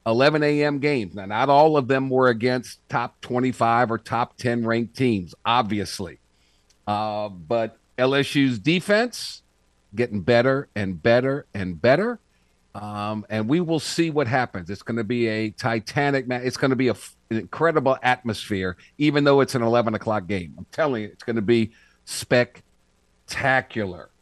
11 0.06 0.42
a.m. 0.42 0.78
games. 0.78 1.14
Now, 1.14 1.26
not 1.26 1.48
all 1.48 1.76
of 1.76 1.88
them 1.88 2.10
were 2.10 2.28
against 2.28 2.86
top 2.88 3.20
25 3.22 3.90
or 3.90 3.98
top 3.98 4.36
10 4.36 4.66
ranked 4.66 4.96
teams, 4.96 5.34
obviously. 5.44 6.18
Uh, 6.86 7.30
but 7.30 7.78
LSU's 7.96 8.58
defense 8.58 9.42
getting 9.94 10.20
better 10.20 10.68
and 10.74 11.02
better 11.02 11.46
and 11.54 11.80
better. 11.80 12.20
Um, 12.74 13.24
and 13.30 13.48
we 13.48 13.60
will 13.60 13.80
see 13.80 14.10
what 14.10 14.26
happens. 14.26 14.68
It's 14.68 14.82
going 14.82 14.96
to 14.96 15.04
be 15.04 15.28
a 15.28 15.50
titanic 15.50 16.26
match. 16.26 16.42
It's 16.44 16.56
going 16.56 16.70
to 16.70 16.76
be 16.76 16.88
an 16.88 16.96
incredible 17.30 17.96
atmosphere, 18.02 18.76
even 18.98 19.24
though 19.24 19.40
it's 19.40 19.54
an 19.54 19.62
11 19.62 19.94
o'clock 19.94 20.26
game. 20.26 20.54
I'm 20.58 20.66
telling 20.72 21.02
you, 21.02 21.08
it's 21.08 21.22
going 21.22 21.36
to 21.36 21.42
be 21.42 21.70
spectacular. 22.04 22.62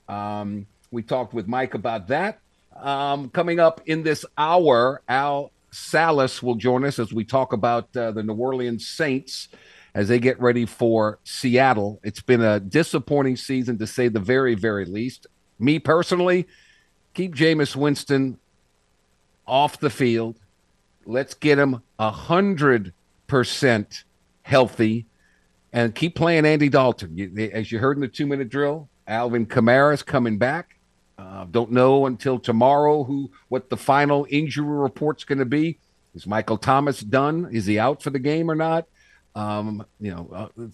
Um, 0.08 0.66
we 0.90 1.02
talked 1.02 1.34
with 1.34 1.46
Mike 1.48 1.74
about 1.74 2.08
that. 2.08 2.40
Um, 2.76 3.28
coming 3.30 3.60
up 3.60 3.80
in 3.86 4.02
this 4.02 4.24
hour, 4.36 5.02
Al 5.08 5.50
Salas 5.70 6.42
will 6.42 6.54
join 6.54 6.84
us 6.84 6.98
as 6.98 7.12
we 7.12 7.24
talk 7.24 7.52
about 7.52 7.94
uh, 7.96 8.10
the 8.10 8.22
New 8.22 8.34
Orleans 8.34 8.86
Saints 8.86 9.48
as 9.94 10.08
they 10.08 10.18
get 10.18 10.40
ready 10.40 10.66
for 10.66 11.18
Seattle. 11.24 12.00
It's 12.02 12.22
been 12.22 12.40
a 12.40 12.60
disappointing 12.60 13.36
season 13.36 13.78
to 13.78 13.86
say 13.86 14.08
the 14.08 14.20
very, 14.20 14.54
very 14.54 14.84
least. 14.84 15.26
Me 15.58 15.78
personally, 15.78 16.46
keep 17.14 17.34
Jameis 17.34 17.76
Winston 17.76 18.38
off 19.46 19.78
the 19.78 19.90
field. 19.90 20.38
Let's 21.04 21.34
get 21.34 21.58
him 21.58 21.82
a 21.98 22.10
hundred 22.10 22.94
percent 23.26 24.04
healthy, 24.42 25.06
and 25.72 25.94
keep 25.94 26.14
playing 26.14 26.44
Andy 26.44 26.68
Dalton. 26.68 27.50
As 27.52 27.72
you 27.72 27.78
heard 27.78 27.96
in 27.96 28.02
the 28.02 28.08
two-minute 28.08 28.48
drill, 28.48 28.88
Alvin 29.12 29.46
Kamara 29.46 29.92
is 29.92 30.02
coming 30.02 30.38
back. 30.38 30.78
Uh, 31.18 31.44
don't 31.44 31.70
know 31.70 32.06
until 32.06 32.38
tomorrow 32.38 33.04
who 33.04 33.30
what 33.48 33.68
the 33.68 33.76
final 33.76 34.26
injury 34.30 34.66
report's 34.66 35.24
going 35.24 35.38
to 35.38 35.44
be. 35.44 35.78
Is 36.14 36.26
Michael 36.26 36.56
Thomas 36.56 37.00
done? 37.00 37.48
Is 37.52 37.66
he 37.66 37.78
out 37.78 38.02
for 38.02 38.10
the 38.10 38.18
game 38.18 38.50
or 38.50 38.54
not? 38.54 38.86
Um, 39.34 39.84
you 40.00 40.10
know, 40.10 40.50
uh, 40.58 40.66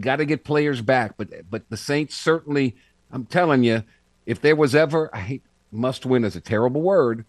got 0.00 0.16
to 0.16 0.24
get 0.24 0.44
players 0.44 0.80
back, 0.80 1.16
but 1.16 1.28
but 1.50 1.68
the 1.68 1.76
Saints 1.76 2.14
certainly. 2.14 2.76
I'm 3.10 3.26
telling 3.26 3.62
you, 3.62 3.82
if 4.24 4.40
there 4.40 4.56
was 4.56 4.74
ever, 4.74 5.10
I 5.14 5.20
hate 5.20 5.42
must 5.70 6.06
win 6.06 6.24
is 6.24 6.36
a 6.36 6.40
terrible 6.40 6.82
word, 6.82 7.24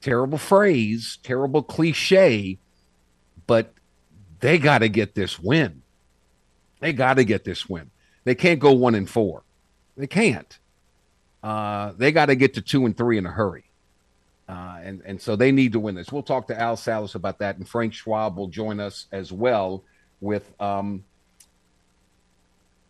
terrible 0.00 0.38
phrase, 0.38 1.18
terrible 1.22 1.62
cliche, 1.62 2.58
but 3.46 3.72
they 4.40 4.58
got 4.58 4.78
to 4.78 4.88
get 4.88 5.14
this 5.14 5.38
win. 5.38 5.82
They 6.80 6.92
got 6.92 7.14
to 7.14 7.24
get 7.24 7.44
this 7.44 7.68
win. 7.68 7.90
They 8.24 8.34
can't 8.34 8.58
go 8.58 8.72
one 8.72 8.94
and 8.94 9.08
four. 9.08 9.42
They 9.96 10.06
can't. 10.06 10.58
Uh, 11.42 11.92
they 11.96 12.12
got 12.12 12.26
to 12.26 12.36
get 12.36 12.54
to 12.54 12.60
two 12.60 12.86
and 12.86 12.96
three 12.96 13.18
in 13.18 13.26
a 13.26 13.30
hurry. 13.30 13.64
Uh, 14.48 14.78
and, 14.82 15.02
and 15.04 15.20
so 15.20 15.36
they 15.36 15.52
need 15.52 15.72
to 15.72 15.80
win 15.80 15.94
this. 15.94 16.12
We'll 16.12 16.22
talk 16.22 16.46
to 16.48 16.60
Al 16.60 16.76
Salas 16.76 17.14
about 17.14 17.38
that, 17.38 17.56
and 17.56 17.68
Frank 17.68 17.94
Schwab 17.94 18.36
will 18.36 18.48
join 18.48 18.80
us 18.80 19.06
as 19.12 19.32
well 19.32 19.82
with 20.20 20.52
um, 20.60 21.04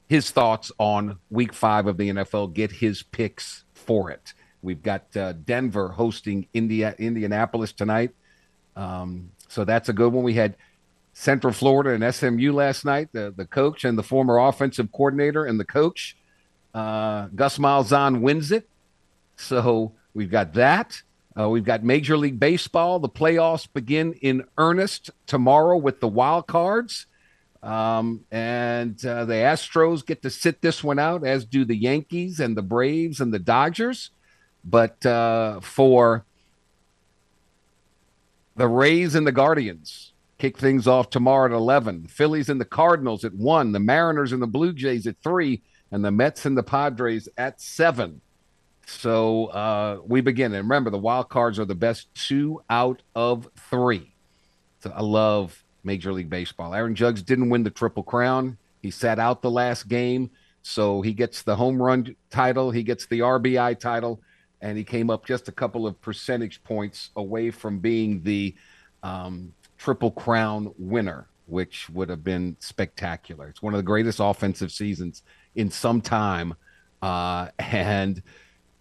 his 0.08 0.30
thoughts 0.30 0.72
on 0.78 1.18
week 1.30 1.52
five 1.52 1.86
of 1.86 1.96
the 1.96 2.10
NFL, 2.10 2.52
get 2.52 2.70
his 2.70 3.02
picks 3.02 3.64
for 3.74 4.10
it. 4.10 4.34
We've 4.62 4.82
got 4.82 5.16
uh, 5.16 5.32
Denver 5.32 5.88
hosting 5.88 6.46
India, 6.52 6.94
Indianapolis 6.98 7.72
tonight. 7.72 8.10
Um, 8.76 9.30
so 9.48 9.64
that's 9.64 9.88
a 9.88 9.92
good 9.92 10.12
one. 10.12 10.24
We 10.24 10.34
had 10.34 10.56
Central 11.14 11.52
Florida 11.52 11.90
and 11.90 12.14
SMU 12.14 12.52
last 12.52 12.84
night, 12.84 13.08
the, 13.12 13.32
the 13.36 13.44
coach 13.44 13.84
and 13.84 13.98
the 13.98 14.02
former 14.02 14.38
offensive 14.38 14.90
coordinator 14.92 15.44
and 15.44 15.58
the 15.58 15.64
coach. 15.64 16.16
Uh, 16.74 17.28
Gus 17.34 17.58
Malzahn 17.58 18.20
wins 18.20 18.52
it. 18.52 18.68
So 19.36 19.92
we've 20.14 20.30
got 20.30 20.54
that. 20.54 21.02
Uh, 21.38 21.48
we've 21.48 21.64
got 21.64 21.82
Major 21.82 22.16
League 22.16 22.38
Baseball. 22.38 22.98
The 22.98 23.08
playoffs 23.08 23.66
begin 23.72 24.12
in 24.14 24.44
earnest 24.58 25.10
tomorrow 25.26 25.76
with 25.76 26.00
the 26.00 26.08
wild 26.08 26.46
cards. 26.46 27.06
Um, 27.62 28.24
and 28.30 29.04
uh, 29.06 29.24
the 29.24 29.34
Astros 29.34 30.04
get 30.04 30.22
to 30.22 30.30
sit 30.30 30.60
this 30.60 30.82
one 30.82 30.98
out, 30.98 31.24
as 31.24 31.44
do 31.44 31.64
the 31.64 31.76
Yankees 31.76 32.40
and 32.40 32.56
the 32.56 32.62
Braves 32.62 33.20
and 33.20 33.32
the 33.32 33.38
Dodgers. 33.38 34.10
But 34.64 35.04
uh, 35.06 35.60
for 35.60 36.24
the 38.56 38.68
Rays 38.68 39.14
and 39.14 39.26
the 39.26 39.32
Guardians, 39.32 40.12
kick 40.38 40.58
things 40.58 40.86
off 40.86 41.08
tomorrow 41.08 41.46
at 41.46 41.52
11. 41.52 42.02
The 42.02 42.08
Phillies 42.08 42.48
and 42.48 42.60
the 42.60 42.66
Cardinals 42.66 43.24
at 43.24 43.34
1. 43.34 43.72
The 43.72 43.80
Mariners 43.80 44.32
and 44.32 44.42
the 44.42 44.46
Blue 44.46 44.72
Jays 44.72 45.06
at 45.06 45.16
3. 45.22 45.62
And 45.92 46.04
the 46.04 46.10
Mets 46.10 46.46
and 46.46 46.56
the 46.56 46.62
Padres 46.62 47.28
at 47.36 47.60
7. 47.60 48.20
So 48.86 49.46
uh, 49.46 50.00
we 50.04 50.20
begin. 50.20 50.52
And 50.54 50.68
remember, 50.68 50.90
the 50.90 50.98
wild 50.98 51.28
cards 51.28 51.58
are 51.58 51.64
the 51.64 51.74
best 51.74 52.12
two 52.14 52.60
out 52.68 53.02
of 53.14 53.48
three. 53.70 54.12
So 54.80 54.90
I 54.90 55.02
love 55.02 55.62
Major 55.84 56.12
League 56.12 56.30
Baseball. 56.30 56.74
Aaron 56.74 56.94
Judge 56.94 57.22
didn't 57.22 57.50
win 57.50 57.62
the 57.62 57.70
Triple 57.70 58.02
Crown. 58.02 58.56
He 58.80 58.90
sat 58.90 59.18
out 59.18 59.42
the 59.42 59.50
last 59.50 59.86
game. 59.86 60.30
So 60.62 61.02
he 61.02 61.12
gets 61.12 61.42
the 61.42 61.56
home 61.56 61.80
run 61.80 62.14
title, 62.30 62.70
he 62.70 62.82
gets 62.82 63.06
the 63.06 63.20
RBI 63.20 63.78
title, 63.80 64.20
and 64.60 64.78
he 64.78 64.84
came 64.84 65.10
up 65.10 65.26
just 65.26 65.48
a 65.48 65.52
couple 65.52 65.86
of 65.86 66.00
percentage 66.00 66.62
points 66.62 67.10
away 67.16 67.50
from 67.50 67.80
being 67.80 68.22
the 68.22 68.54
um, 69.02 69.52
Triple 69.76 70.12
Crown 70.12 70.72
winner, 70.78 71.26
which 71.46 71.90
would 71.90 72.08
have 72.08 72.22
been 72.22 72.56
spectacular. 72.60 73.48
It's 73.48 73.60
one 73.60 73.74
of 73.74 73.78
the 73.78 73.84
greatest 73.84 74.20
offensive 74.20 74.70
seasons 74.70 75.22
in 75.54 75.70
some 75.70 76.00
time. 76.00 76.54
Uh, 77.00 77.48
and 77.58 78.22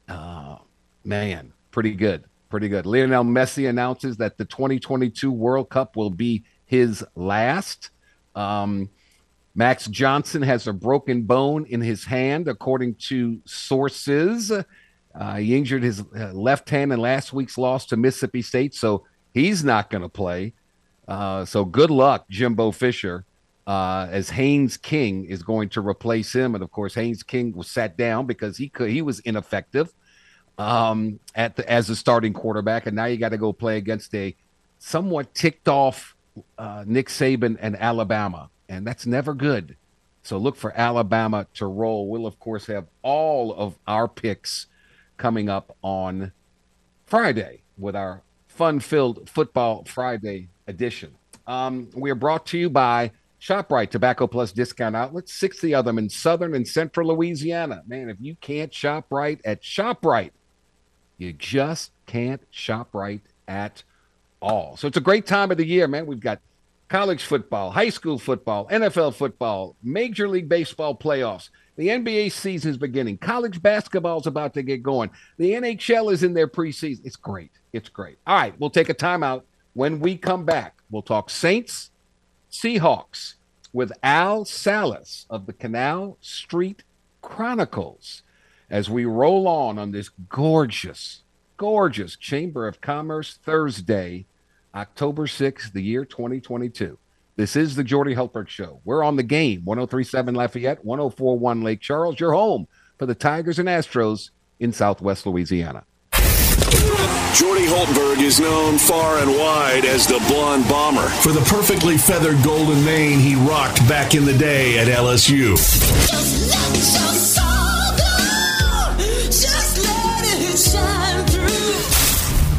uh, 0.07 0.57
man, 1.03 1.53
pretty 1.71 1.93
good. 1.93 2.25
Pretty 2.49 2.67
good. 2.67 2.85
Lionel 2.85 3.23
Messi 3.23 3.69
announces 3.69 4.17
that 4.17 4.37
the 4.37 4.43
2022 4.43 5.31
World 5.31 5.69
Cup 5.69 5.95
will 5.95 6.09
be 6.09 6.43
his 6.65 7.03
last. 7.15 7.91
Um, 8.35 8.89
Max 9.55 9.87
Johnson 9.87 10.41
has 10.41 10.67
a 10.67 10.73
broken 10.73 11.23
bone 11.23 11.65
in 11.65 11.81
his 11.81 12.05
hand, 12.05 12.47
according 12.47 12.95
to 12.95 13.41
sources. 13.45 14.51
Uh, 14.51 15.35
he 15.35 15.55
injured 15.55 15.83
his 15.83 16.01
uh, 16.15 16.31
left 16.33 16.69
hand 16.69 16.93
in 16.93 16.99
last 16.99 17.33
week's 17.33 17.57
loss 17.57 17.85
to 17.87 17.97
Mississippi 17.97 18.41
State, 18.41 18.73
so 18.73 19.05
he's 19.33 19.63
not 19.63 19.89
going 19.89 20.01
to 20.01 20.09
play. 20.09 20.53
Uh, 21.07 21.43
so 21.43 21.65
good 21.65 21.91
luck, 21.91 22.25
Jimbo 22.29 22.71
Fisher, 22.71 23.25
uh, 23.71 24.05
as 24.11 24.29
Haynes 24.29 24.75
King 24.75 25.23
is 25.23 25.43
going 25.43 25.69
to 25.69 25.87
replace 25.87 26.33
him. 26.35 26.55
And 26.55 26.63
of 26.63 26.69
course, 26.71 26.93
Haynes 26.93 27.23
King 27.23 27.53
was 27.53 27.71
sat 27.71 27.95
down 27.95 28.25
because 28.25 28.57
he 28.57 28.67
could 28.67 28.89
he 28.89 29.01
was 29.01 29.21
ineffective 29.21 29.93
um, 30.57 31.21
at 31.35 31.55
the, 31.55 31.71
as 31.71 31.89
a 31.89 31.95
starting 31.95 32.33
quarterback, 32.33 32.85
and 32.85 32.97
now 32.97 33.05
you 33.05 33.15
got 33.15 33.29
to 33.29 33.37
go 33.37 33.53
play 33.53 33.77
against 33.77 34.13
a 34.13 34.35
somewhat 34.79 35.33
ticked 35.33 35.69
off 35.69 36.17
uh, 36.57 36.83
Nick 36.85 37.07
Saban 37.07 37.57
and 37.61 37.77
Alabama, 37.77 38.49
and 38.67 38.85
that's 38.85 39.05
never 39.05 39.33
good. 39.33 39.77
So 40.23 40.37
look 40.37 40.57
for 40.57 40.77
Alabama 40.77 41.47
to 41.53 41.65
roll. 41.65 42.09
We'll, 42.09 42.27
of 42.27 42.37
course, 42.41 42.65
have 42.65 42.87
all 43.03 43.53
of 43.53 43.79
our 43.87 44.09
picks 44.09 44.67
coming 45.15 45.47
up 45.47 45.77
on 45.81 46.33
Friday 47.05 47.61
with 47.77 47.95
our 47.95 48.21
fun 48.49 48.81
filled 48.81 49.29
Football 49.29 49.85
Friday 49.85 50.49
edition. 50.67 51.15
Um, 51.47 51.89
we 51.95 52.11
are 52.11 52.15
brought 52.15 52.45
to 52.47 52.57
you 52.57 52.69
by 52.69 53.11
ShopRite 53.41 53.89
Tobacco 53.89 54.27
Plus 54.27 54.51
Discount 54.51 54.95
Outlets, 54.95 55.33
60 55.33 55.73
of 55.73 55.85
them 55.85 55.97
in 55.97 56.09
southern 56.09 56.53
and 56.53 56.67
central 56.67 57.07
Louisiana. 57.07 57.81
Man, 57.87 58.09
if 58.09 58.17
you 58.19 58.35
can't 58.39 58.73
shop 58.73 59.07
right 59.09 59.41
at 59.43 59.63
ShopRite, 59.63 60.31
you 61.17 61.33
just 61.33 61.91
can't 62.05 62.41
shop 62.51 62.89
right 62.93 63.21
at 63.47 63.83
all. 64.41 64.77
So 64.77 64.87
it's 64.87 64.97
a 64.97 65.01
great 65.01 65.25
time 65.25 65.49
of 65.51 65.57
the 65.57 65.65
year, 65.65 65.87
man. 65.87 66.05
We've 66.05 66.19
got 66.19 66.39
college 66.87 67.23
football, 67.23 67.71
high 67.71 67.89
school 67.89 68.19
football, 68.19 68.67
NFL 68.67 69.15
football, 69.15 69.75
Major 69.81 70.27
League 70.27 70.49
Baseball 70.49 70.95
playoffs. 70.95 71.49
The 71.77 71.87
NBA 71.87 72.31
season 72.33 72.71
is 72.71 72.77
beginning. 72.77 73.17
College 73.17 73.61
basketball 73.61 74.19
is 74.19 74.27
about 74.27 74.53
to 74.55 74.61
get 74.61 74.83
going. 74.83 75.09
The 75.37 75.51
NHL 75.51 76.11
is 76.11 76.21
in 76.21 76.33
their 76.33 76.47
preseason. 76.47 77.01
It's 77.05 77.15
great. 77.15 77.51
It's 77.73 77.89
great. 77.89 78.17
All 78.27 78.35
right, 78.35 78.53
we'll 78.59 78.69
take 78.69 78.89
a 78.89 78.93
timeout. 78.93 79.43
When 79.73 79.99
we 79.99 80.17
come 80.17 80.43
back, 80.43 80.81
we'll 80.91 81.01
talk 81.01 81.29
Saints, 81.29 81.90
Seahawks 82.51 83.35
with 83.71 83.93
Al 84.03 84.43
Salas 84.43 85.25
of 85.29 85.45
the 85.45 85.53
Canal 85.53 86.17
Street 86.19 86.83
Chronicles 87.21 88.23
as 88.69 88.89
we 88.89 89.05
roll 89.05 89.47
on 89.47 89.79
on 89.79 89.91
this 89.91 90.09
gorgeous, 90.29 91.21
gorgeous 91.55 92.17
Chamber 92.17 92.67
of 92.67 92.81
Commerce 92.81 93.39
Thursday 93.43 94.25
October 94.75 95.27
6th, 95.27 95.71
the 95.71 95.81
year 95.81 96.03
2022. 96.03 96.97
This 97.37 97.55
is 97.55 97.75
the 97.75 97.83
Jordy 97.83 98.15
Hultberg 98.15 98.49
Show. 98.49 98.81
We're 98.83 99.03
on 99.03 99.15
the 99.15 99.23
game 99.23 99.63
1037 99.63 100.35
Lafayette, 100.35 100.83
1041 100.83 101.61
Lake 101.61 101.79
Charles, 101.79 102.19
your 102.19 102.33
home 102.33 102.67
for 102.97 103.05
the 103.05 103.15
Tigers 103.15 103.59
and 103.59 103.69
Astros 103.69 104.29
in 104.59 104.73
Southwest 104.73 105.25
Louisiana. 105.25 105.85
Jordy 107.33 107.65
Hultberg 107.65 108.21
is 108.21 108.41
known 108.41 108.77
far 108.77 109.19
and 109.19 109.31
wide 109.31 109.85
as 109.85 110.05
the 110.05 110.19
blonde 110.27 110.67
bomber 110.67 111.07
for 111.21 111.31
the 111.31 111.39
perfectly 111.41 111.97
feathered 111.97 112.43
golden 112.43 112.83
mane 112.83 113.19
he 113.19 113.35
rocked 113.35 113.79
back 113.87 114.15
in 114.15 114.25
the 114.25 114.37
day 114.37 114.77
at 114.77 114.87
LSU. 114.87 115.55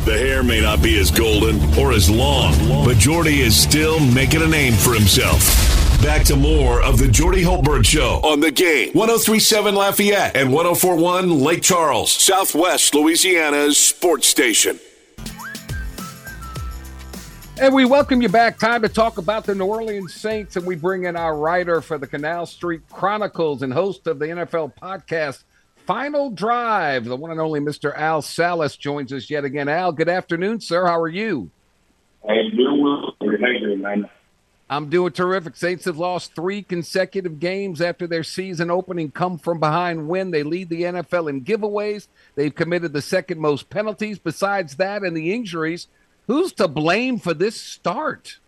The 0.07 0.19
hair 0.19 0.43
may 0.43 0.61
not 0.61 0.83
be 0.83 0.99
as 0.99 1.11
golden 1.11 1.61
or 1.79 1.93
as 1.93 2.09
long, 2.09 2.55
but 2.85 2.97
Jordy 2.97 3.43
is 3.43 3.55
still 3.55 4.01
making 4.01 4.43
a 4.43 4.49
name 4.49 4.73
for 4.73 4.95
himself. 4.95 5.72
Back 6.03 6.25
to 6.25 6.37
more 6.37 6.83
of 6.83 6.99
the 6.99 7.07
Jordy 7.07 7.45
Hultberg 7.45 7.87
Show 7.87 8.21
on 8.25 8.41
the 8.41 8.51
game. 8.51 8.91
1037 8.93 9.77
Lafayette 9.77 10.37
and 10.37 10.53
1041 10.53 11.31
Lake 11.39 11.63
Charles, 11.63 12.11
Southwest 12.11 12.93
Louisiana's 12.93 13.79
sports 13.79 14.27
station. 14.27 14.81
And 17.61 17.73
we 17.73 17.85
welcome 17.85 18.21
you 18.21 18.29
back. 18.29 18.59
Time 18.59 18.83
to 18.83 18.89
talk 18.89 19.19
about 19.19 19.45
the 19.45 19.55
New 19.55 19.67
Orleans 19.67 20.13
Saints. 20.13 20.57
And 20.57 20.67
we 20.67 20.75
bring 20.75 21.05
in 21.05 21.15
our 21.15 21.37
writer 21.37 21.81
for 21.81 21.99
the 21.99 22.09
Canal 22.09 22.47
Street 22.47 22.81
Chronicles 22.91 23.63
and 23.63 23.73
host 23.73 24.09
of 24.09 24.19
the 24.19 24.27
NFL 24.27 24.75
podcast, 24.75 25.45
Final 25.87 26.31
Drive. 26.31 27.05
The 27.05 27.17
one 27.17 27.31
and 27.31 27.41
only 27.41 27.61
Mr. 27.61 27.97
Al 27.97 28.23
Salas 28.23 28.77
joins 28.77 29.13
us 29.13 29.31
yet 29.31 29.45
again. 29.45 29.69
Al, 29.69 29.93
good 29.93 30.09
afternoon, 30.09 30.61
sir. 30.61 30.85
How 30.85 31.01
are 31.01 31.09
you? 31.09 31.49
Hey, 32.27 32.51
doing 32.51 32.83
well. 32.83 33.15
How 33.21 33.47
you 33.47 33.61
doing, 33.61 33.81
man? 33.81 34.11
I'm 34.73 34.89
doing 34.89 35.13
terrific. 35.13 35.55
Saints 35.55 35.85
have 35.85 35.99
lost 35.99 36.35
three 36.35 36.63
consecutive 36.63 37.39
games 37.39 37.83
after 37.83 38.07
their 38.07 38.25
season 38.25 38.71
opening 38.71 39.11
come 39.11 39.37
from 39.37 39.61
behind 39.61 40.09
win. 40.09 40.31
They 40.31 40.43
lead 40.43 40.71
the 40.71 40.85
NFL 40.85 41.29
in 41.29 41.45
giveaways. 41.45 42.09
They've 42.37 42.55
committed 42.55 42.95
the 42.95 43.03
second 43.03 43.39
most 43.39 43.69
penalties. 43.69 44.19
Besides 44.19 44.77
that 44.77 45.03
and 45.03 45.15
the 45.15 45.35
injuries, 45.35 45.89
who's 46.27 46.55
to 46.55 46.69
blame 46.69 47.19
for 47.19 47.35
this 47.35 47.61
start? 47.61 48.39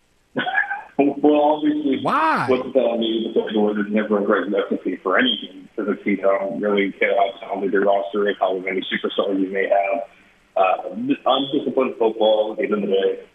well, 0.34 1.58
obviously, 1.58 2.00
why? 2.00 2.46
What's 2.48 2.72
telling 2.72 3.00
me 3.00 3.30
the 3.34 3.52
George 3.52 3.86
is 3.86 3.92
never 3.92 4.18
a 4.18 4.24
great 4.24 4.50
recipe 4.50 4.96
for 5.02 5.18
anything 5.18 5.68
because 5.76 5.94
the 5.94 6.02
team 6.02 6.20
don't 6.22 6.58
really 6.58 6.90
care 6.92 7.14
how 7.14 7.38
talented 7.38 7.74
your 7.74 7.84
roster 7.84 8.26
is, 8.30 8.36
how 8.40 8.56
many 8.56 8.80
superstars 8.80 9.38
you 9.38 9.52
may 9.52 9.68
have. 9.68 10.08
Uh, 10.56 11.16
undisciplined 11.26 11.96
football, 11.98 12.52
at 12.52 12.58
the 12.58 12.64
end 12.64 12.72
of 12.72 12.80
the 12.80 12.86
day, 12.86 13.26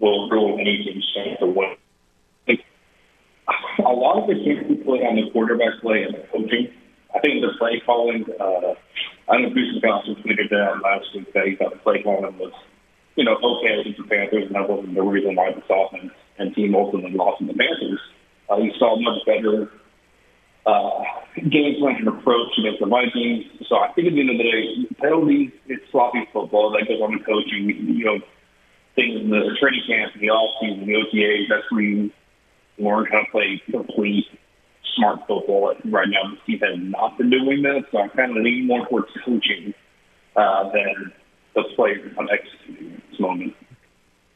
will 0.00 0.28
ruin 0.28 0.60
any 0.60 0.82
team's 0.82 1.06
chance 1.14 1.38
to 1.40 1.46
win. 1.46 1.76
Like, 2.48 2.64
a 3.78 3.92
lot 3.92 4.22
of 4.22 4.28
the 4.28 4.34
games 4.34 4.66
we 4.68 4.76
play 4.76 5.04
on 5.04 5.16
the 5.16 5.30
quarterback 5.30 5.80
play 5.80 6.02
and 6.02 6.14
the 6.14 6.26
coaching. 6.32 6.72
I 7.14 7.18
think 7.20 7.42
the 7.42 7.52
play 7.58 7.82
calling. 7.84 8.24
Uh, 8.40 8.74
I 9.28 9.38
know 9.38 9.50
Goose 9.50 9.80
Johnson 9.82 10.16
tweeted 10.22 10.50
that 10.50 10.80
last 10.82 11.06
week 11.14 11.32
that 11.34 11.46
he 11.46 11.56
thought 11.56 11.72
the 11.72 11.78
play 11.78 12.02
calling 12.02 12.38
was, 12.38 12.52
you 13.16 13.24
know, 13.24 13.36
okay 13.36 13.80
against 13.80 13.98
the 13.98 14.08
Panthers, 14.08 14.46
and 14.46 14.54
that 14.54 14.68
wasn't 14.68 14.94
the 14.94 15.02
reason 15.02 15.36
why 15.36 15.52
the 15.52 15.62
offense 15.74 16.12
and 16.38 16.54
team 16.54 16.74
ultimately 16.74 17.12
lost 17.12 17.38
to 17.40 17.46
the 17.46 17.54
Panthers. 17.54 18.00
Uh, 18.50 18.58
you 18.58 18.72
saw 18.78 18.98
much 18.98 19.22
better 19.26 19.70
uh, 20.66 21.02
game 21.36 21.78
plan 21.80 21.96
and 21.98 22.08
approach 22.08 22.52
against 22.58 22.80
the 22.80 22.86
Vikings. 22.86 23.46
So 23.68 23.76
I 23.76 23.92
think 23.92 24.08
at 24.08 24.14
the 24.14 24.20
end 24.20 24.30
of 24.30 24.38
the 24.38 24.46
day, 24.46 24.94
penalties, 24.98 25.50
it's 25.66 25.82
sloppy 25.90 26.26
football. 26.32 26.70
That 26.70 26.86
goes 26.88 27.00
on 27.00 27.12
the 27.12 27.24
coaching. 27.24 27.70
You 27.70 28.04
know, 28.04 28.18
things 28.94 29.20
in 29.20 29.30
the 29.30 29.56
training 29.60 29.82
camp, 29.86 30.14
in 30.14 30.20
the 30.20 30.30
off 30.30 30.60
season, 30.60 30.86
the 30.86 30.94
OTAs. 30.94 31.48
That's 31.48 31.70
where 31.70 31.82
you 31.82 32.10
learn 32.78 33.06
how 33.06 33.20
to 33.20 33.30
play 33.30 33.62
complete 33.70 34.26
smart 34.96 35.20
football. 35.26 35.74
Right 35.84 36.08
now, 36.08 36.30
the 36.30 36.38
team 36.46 36.60
has 36.60 36.78
not 36.78 37.18
been 37.18 37.30
doing 37.30 37.62
that, 37.62 37.84
so 37.92 37.98
I 37.98 38.08
kind 38.08 38.36
of 38.36 38.42
lean 38.42 38.66
more 38.66 38.86
towards 38.86 39.08
coaching 39.24 39.74
uh, 40.36 40.70
than 40.72 41.12
the 41.54 41.64
players 41.74 42.12
on 42.18 42.28
executing 42.30 42.94
at 42.94 43.10
this 43.10 43.20
moment. 43.20 43.54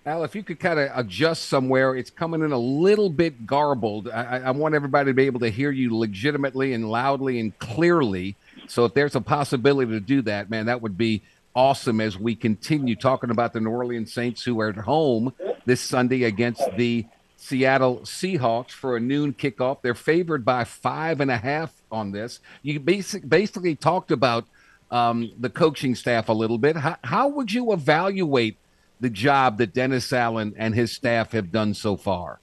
Al, 0.06 0.22
if 0.22 0.34
you 0.34 0.42
could 0.42 0.60
kind 0.60 0.78
of 0.78 0.90
adjust 0.94 1.46
somewhere, 1.46 1.96
it's 1.96 2.10
coming 2.10 2.42
in 2.42 2.52
a 2.52 2.58
little 2.58 3.08
bit 3.08 3.46
garbled. 3.46 4.08
I, 4.10 4.42
I, 4.44 4.50
want 4.50 4.74
everybody 4.74 5.10
to 5.10 5.14
be 5.14 5.24
able 5.24 5.40
to 5.40 5.48
hear 5.48 5.70
you 5.70 5.96
legitimately 5.96 6.74
and 6.74 6.90
loudly 6.90 7.40
and 7.40 7.58
clearly. 7.58 8.36
So 8.68 8.84
if 8.84 8.92
there's 8.92 9.14
a 9.14 9.22
possibility 9.22 9.92
to 9.92 10.00
do 10.00 10.20
that, 10.22 10.50
man, 10.50 10.66
that 10.66 10.82
would 10.82 10.98
be 10.98 11.22
awesome 11.54 12.00
as 12.00 12.18
we 12.18 12.34
continue 12.34 12.96
talking 12.96 13.30
about 13.30 13.52
the 13.52 13.60
New 13.60 13.70
Orleans 13.70 14.12
Saints 14.12 14.42
who 14.42 14.60
are 14.60 14.68
at 14.68 14.76
home 14.76 15.32
this 15.64 15.80
Sunday 15.80 16.24
against 16.24 16.62
the 16.76 17.06
Seattle 17.36 18.00
Seahawks 18.00 18.70
for 18.70 18.96
a 18.96 19.00
noon 19.00 19.32
kickoff. 19.34 19.82
They're 19.82 19.94
favored 19.94 20.44
by 20.44 20.64
five 20.64 21.20
and 21.20 21.30
a 21.30 21.36
half 21.36 21.72
on 21.92 22.10
this. 22.10 22.40
You 22.62 22.80
basic, 22.80 23.28
basically 23.28 23.76
talked 23.76 24.10
about 24.10 24.46
um, 24.90 25.32
the 25.38 25.50
coaching 25.50 25.94
staff 25.94 26.28
a 26.28 26.32
little 26.32 26.58
bit. 26.58 26.76
How, 26.76 26.96
how 27.04 27.28
would 27.28 27.52
you 27.52 27.72
evaluate 27.72 28.56
the 29.00 29.10
job 29.10 29.58
that 29.58 29.74
Dennis 29.74 30.12
Allen 30.12 30.54
and 30.56 30.74
his 30.74 30.92
staff 30.92 31.32
have 31.32 31.52
done 31.52 31.74
so 31.74 31.96
far? 31.96 32.40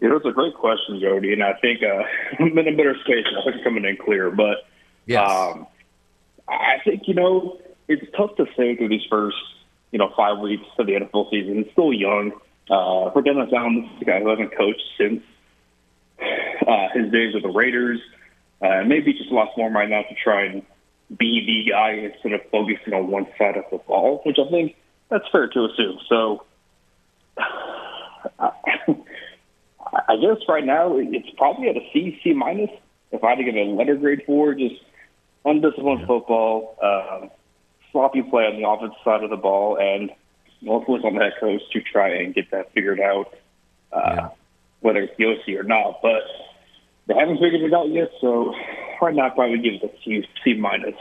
Know, 0.00 0.16
it's 0.16 0.26
a 0.26 0.30
great 0.30 0.54
question, 0.54 1.00
Jody, 1.00 1.32
and 1.32 1.42
I 1.42 1.54
think 1.54 1.82
uh, 1.82 2.02
I'm 2.38 2.56
in 2.58 2.68
a 2.68 2.76
better 2.76 2.94
space. 3.04 3.24
I 3.26 3.44
think 3.44 3.56
I'm 3.56 3.64
coming 3.64 3.84
in 3.84 3.96
clear, 3.96 4.30
but 4.30 4.58
yes. 5.06 5.28
um, 5.28 5.66
I 6.48 6.76
think 6.84 7.08
you 7.08 7.14
know 7.14 7.58
it's 7.88 8.04
tough 8.16 8.36
to 8.36 8.46
say 8.56 8.76
through 8.76 8.88
these 8.88 9.06
first 9.08 9.36
you 9.92 9.98
know 9.98 10.12
five 10.16 10.38
weeks 10.38 10.64
of 10.78 10.86
the 10.86 10.92
NFL 10.92 11.30
season. 11.30 11.58
It's 11.58 11.72
still 11.72 11.92
young. 11.92 12.32
Uh, 12.68 13.10
for 13.12 13.22
Dennis 13.22 13.48
Allen, 13.52 13.82
this 13.82 13.90
is 13.96 14.02
a 14.02 14.04
guy 14.04 14.20
who 14.20 14.28
hasn't 14.28 14.56
coached 14.56 14.82
since 14.98 15.22
uh, 16.20 16.88
his 16.94 17.12
days 17.12 17.34
with 17.34 17.44
the 17.44 17.50
Raiders. 17.50 18.00
Uh, 18.60 18.82
maybe 18.86 19.12
just 19.12 19.30
lots 19.30 19.56
more 19.56 19.70
right 19.70 19.88
now 19.88 20.02
to 20.02 20.14
try 20.22 20.44
and 20.46 20.62
be 21.16 21.44
the 21.46 21.70
guy 21.70 21.92
instead 21.92 22.32
of 22.32 22.40
focusing 22.50 22.92
on 22.92 23.08
one 23.08 23.26
side 23.38 23.56
of 23.56 23.64
the 23.70 23.78
ball, 23.78 24.20
which 24.24 24.38
I 24.44 24.50
think 24.50 24.76
that's 25.08 25.24
fair 25.30 25.46
to 25.48 25.64
assume. 25.66 25.98
So, 26.08 26.44
I, 27.38 28.50
I 30.08 30.16
guess 30.16 30.42
right 30.48 30.64
now 30.64 30.96
it's 30.98 31.30
probably 31.36 31.68
at 31.68 31.76
a 31.76 31.88
C, 31.92 32.18
C 32.24 32.32
minus. 32.32 32.70
If 33.12 33.22
I 33.22 33.30
had 33.30 33.38
to 33.38 33.44
give 33.44 33.54
a 33.54 33.64
letter 33.64 33.94
grade 33.94 34.22
for 34.26 34.54
just 34.54 34.74
undisciplined 35.44 36.00
yeah. 36.00 36.06
football, 36.06 36.76
um, 36.82 37.30
sloppy 37.96 38.20
play 38.22 38.44
on 38.44 38.60
the 38.60 38.68
offensive 38.68 38.98
side 39.02 39.24
of 39.24 39.30
the 39.30 39.36
ball, 39.36 39.78
and 39.78 40.10
ultimately 40.68 41.08
on 41.08 41.14
the 41.14 41.24
head 41.24 41.32
coach 41.40 41.62
to 41.72 41.80
try 41.80 42.10
and 42.10 42.34
get 42.34 42.50
that 42.50 42.72
figured 42.74 43.00
out, 43.00 43.34
uh, 43.90 44.14
yeah. 44.14 44.28
whether 44.80 45.00
it's 45.00 45.14
OC 45.18 45.56
or 45.56 45.62
not. 45.62 46.02
But 46.02 46.22
they 47.06 47.14
haven't 47.14 47.38
figured 47.38 47.62
it 47.62 47.72
out 47.72 47.88
yet, 47.88 48.10
so 48.20 48.54
right 49.00 49.14
now 49.14 49.26
I'd 49.26 49.34
probably 49.34 49.58
give 49.58 49.74
it 49.74 49.84
a 49.84 50.04
C, 50.04 50.28
C 50.44 50.54
minus. 50.54 50.94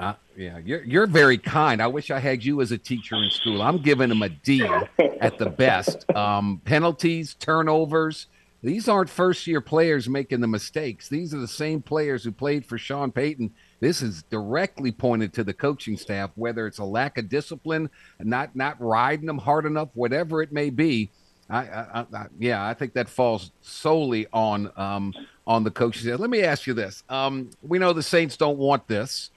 Uh, 0.00 0.14
yeah, 0.36 0.58
you're 0.58 0.82
you're 0.84 1.06
very 1.06 1.36
kind. 1.36 1.82
I 1.82 1.86
wish 1.86 2.10
I 2.10 2.18
had 2.18 2.42
you 2.42 2.62
as 2.62 2.72
a 2.72 2.78
teacher 2.78 3.14
in 3.16 3.30
school. 3.30 3.60
I'm 3.60 3.78
giving 3.78 4.08
them 4.08 4.22
a 4.22 4.30
D 4.30 4.66
at 5.20 5.38
the 5.38 5.50
best. 5.50 6.10
Um, 6.16 6.62
penalties, 6.64 7.34
turnovers. 7.34 8.26
These 8.62 8.88
aren't 8.88 9.10
first 9.10 9.46
year 9.46 9.60
players 9.60 10.08
making 10.08 10.40
the 10.40 10.46
mistakes. 10.46 11.08
These 11.08 11.34
are 11.34 11.40
the 11.40 11.48
same 11.48 11.82
players 11.82 12.24
who 12.24 12.32
played 12.32 12.64
for 12.64 12.78
Sean 12.78 13.10
Payton. 13.10 13.52
This 13.82 14.00
is 14.00 14.22
directly 14.30 14.92
pointed 14.92 15.32
to 15.32 15.42
the 15.42 15.52
coaching 15.52 15.96
staff, 15.96 16.30
whether 16.36 16.68
it's 16.68 16.78
a 16.78 16.84
lack 16.84 17.18
of 17.18 17.28
discipline, 17.28 17.90
not 18.20 18.54
not 18.54 18.80
riding 18.80 19.26
them 19.26 19.38
hard 19.38 19.66
enough, 19.66 19.88
whatever 19.94 20.40
it 20.40 20.52
may 20.52 20.70
be. 20.70 21.10
I, 21.50 21.64
I, 21.64 22.06
I 22.14 22.26
yeah, 22.38 22.64
I 22.64 22.74
think 22.74 22.92
that 22.92 23.08
falls 23.08 23.50
solely 23.60 24.28
on 24.32 24.70
um, 24.76 25.12
on 25.48 25.64
the 25.64 25.72
coaches. 25.72 26.06
Let 26.06 26.30
me 26.30 26.44
ask 26.44 26.68
you 26.68 26.74
this: 26.74 27.02
um, 27.08 27.50
We 27.60 27.80
know 27.80 27.92
the 27.92 28.04
Saints 28.04 28.36
don't 28.36 28.56
want 28.56 28.86
this. 28.86 29.32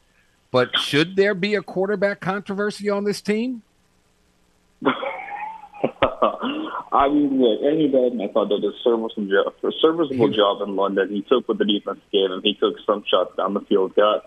But 0.52 0.78
should 0.78 1.16
there 1.16 1.34
be 1.34 1.56
a 1.56 1.64
quarterback 1.64 2.20
controversy 2.20 2.88
on 2.88 3.04
this 3.04 3.22
team? 3.22 3.64
I 4.86 4.92
mean, 7.10 7.42
look, 7.42 7.64
Andy 7.64 7.88
Dalton, 7.88 8.22
I 8.22 8.28
thought 8.28 8.50
did 8.50 8.64
a 8.64 8.74
serviceable 8.84 9.28
job, 9.28 9.56
a 9.64 9.72
serviceable 9.82 10.30
job 10.30 10.62
in 10.62 10.76
London. 10.76 11.10
He 11.10 11.24
took 11.24 11.50
what 11.50 11.58
the 11.58 11.66
defense 11.66 12.02
gave 12.12 12.30
him. 12.30 12.42
He 12.44 12.54
took 12.54 12.76
some 12.86 13.04
shots 13.10 13.36
down 13.36 13.56
the 13.56 13.62
field, 13.62 13.96
got 13.96 14.26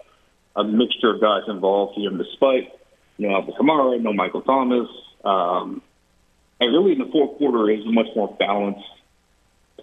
a 0.59 0.65
mixture 0.65 1.15
of 1.15 1.21
guys 1.21 1.43
involved 1.47 1.99
him, 1.99 2.19
despite 2.19 2.73
you 3.17 3.29
know 3.29 3.37
Alvin 3.37 3.55
Kamara, 3.55 4.01
no 4.01 4.13
Michael 4.13 4.43
Thomas, 4.43 4.89
um, 5.25 5.83
and 6.61 6.73
really 6.73 6.93
in 6.93 6.99
the 6.99 7.11
fourth 7.13 7.39
quarter 7.39 7.71
is 7.71 7.85
a 7.87 7.93
much 7.93 8.09
more 8.17 8.35
balanced 8.39 8.85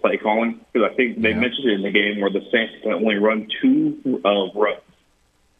play 0.00 0.18
calling 0.18 0.60
because 0.72 0.90
I 0.92 0.94
think 0.94 1.20
they 1.22 1.30
yeah. 1.30 1.40
mentioned 1.40 1.68
it 1.68 1.74
in 1.74 1.82
the 1.82 1.90
game 1.90 2.20
where 2.20 2.30
the 2.30 2.42
Saints 2.52 2.74
only 2.84 3.16
run 3.16 3.48
two 3.62 4.20
uh, 4.24 4.52
runs 4.54 4.82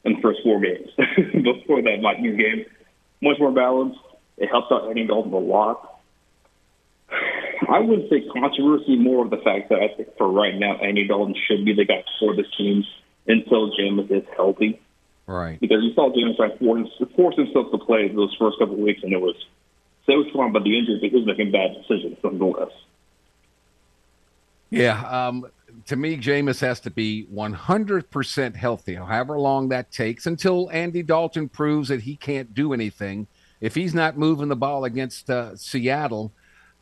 in 0.05 0.15
the 0.15 0.21
first 0.21 0.41
four 0.45 0.61
games 0.61 0.91
before 1.33 1.83
that 1.83 2.01
Vikings 2.03 2.39
game. 2.39 2.65
Much 3.23 3.39
more 3.39 3.53
balanced. 3.53 3.99
It 4.37 4.49
helps 4.49 4.71
out 4.71 4.89
Andy 4.89 5.07
Dalton 5.07 5.33
a 5.33 5.39
lot. 5.39 6.01
I 7.69 7.81
wouldn't 7.81 8.11
say 8.11 8.23
controversy 8.33 8.97
more 8.97 9.25
of 9.25 9.31
the 9.31 9.39
fact 9.39 9.71
that 9.71 9.79
I 9.79 9.89
think 9.97 10.17
for 10.19 10.31
right 10.31 10.55
now, 10.55 10.77
Andy 10.77 11.07
Dalton 11.07 11.35
should 11.49 11.65
be 11.65 11.73
the 11.73 11.87
guy 11.87 12.05
for 12.21 12.37
this 12.37 12.47
team 12.59 12.85
until 13.27 13.71
Jameis 13.71 14.11
is 14.11 14.25
healthy. 14.37 14.81
Right. 15.27 15.61
Because 15.61 15.83
you 15.83 15.93
saw 15.95 16.11
Jameis 16.11 16.37
try 16.37 16.49
to 16.49 17.07
force 17.17 17.37
himself 17.37 17.71
to 17.73 17.79
play 17.79 18.09
those 18.09 18.35
first 18.39 18.59
couple 18.59 18.75
of 18.75 18.81
weeks, 18.81 19.03
and 19.03 19.13
it 19.13 19.21
was 19.21 19.35
so 20.07 20.25
strong 20.31 20.51
about 20.51 20.65
the 20.65 20.79
injury 20.79 20.99
he 21.01 21.09
was 21.09 21.27
making 21.27 21.51
bad 21.51 21.75
decisions 21.75 22.17
nonetheless. 22.23 22.71
Yeah. 24.71 25.01
Um, 25.03 25.47
to 25.87 25.97
me, 25.97 26.17
Jameis 26.17 26.61
has 26.61 26.81
to 26.81 26.91
be 26.91 27.27
100% 27.33 28.57
healthy, 28.57 28.95
however 28.95 29.39
long 29.39 29.69
that 29.69 29.91
takes, 29.91 30.27
until 30.27 30.71
Andy 30.71 31.03
Dalton 31.03 31.49
proves 31.49 31.89
that 31.89 32.03
he 32.03 32.17
can't 32.17 32.55
do 32.55 32.73
anything. 32.73 33.27
If 33.61 33.75
he's 33.75 33.95
not 33.95 34.17
moving 34.17 34.49
the 34.49 34.57
ball 34.57 34.85
against 34.85 35.29
uh, 35.31 35.57
Seattle 35.57 36.33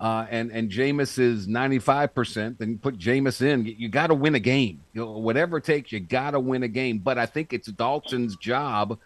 uh, 0.00 0.26
and, 0.28 0.50
and 0.50 0.70
Jameis 0.70 1.18
is 1.18 1.46
95%, 1.46 2.58
then 2.58 2.78
put 2.78 2.98
Jameis 2.98 3.40
in. 3.40 3.64
You, 3.64 3.74
you 3.78 3.88
got 3.88 4.08
to 4.08 4.14
win 4.14 4.34
a 4.34 4.40
game. 4.40 4.80
You 4.92 5.02
know, 5.02 5.10
whatever 5.12 5.58
it 5.58 5.64
takes, 5.64 5.92
you 5.92 6.00
got 6.00 6.32
to 6.32 6.40
win 6.40 6.62
a 6.62 6.68
game. 6.68 6.98
But 6.98 7.16
I 7.16 7.26
think 7.26 7.52
it's 7.52 7.68
Dalton's 7.68 8.36
job 8.36 8.98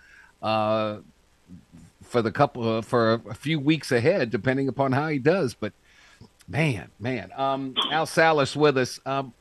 uh, 0.42 0.98
for 2.02 2.22
the 2.22 2.32
couple 2.32 2.78
uh, 2.78 2.82
for 2.82 3.14
a 3.28 3.34
few 3.34 3.60
weeks 3.60 3.92
ahead, 3.92 4.30
depending 4.30 4.68
upon 4.68 4.92
how 4.92 5.08
he 5.08 5.18
does. 5.18 5.54
But 5.54 5.72
man, 6.48 6.88
man, 6.98 7.30
um, 7.36 7.74
Al 7.90 8.06
Salas 8.06 8.56
with 8.56 8.78
us. 8.78 8.98
Um, 9.04 9.34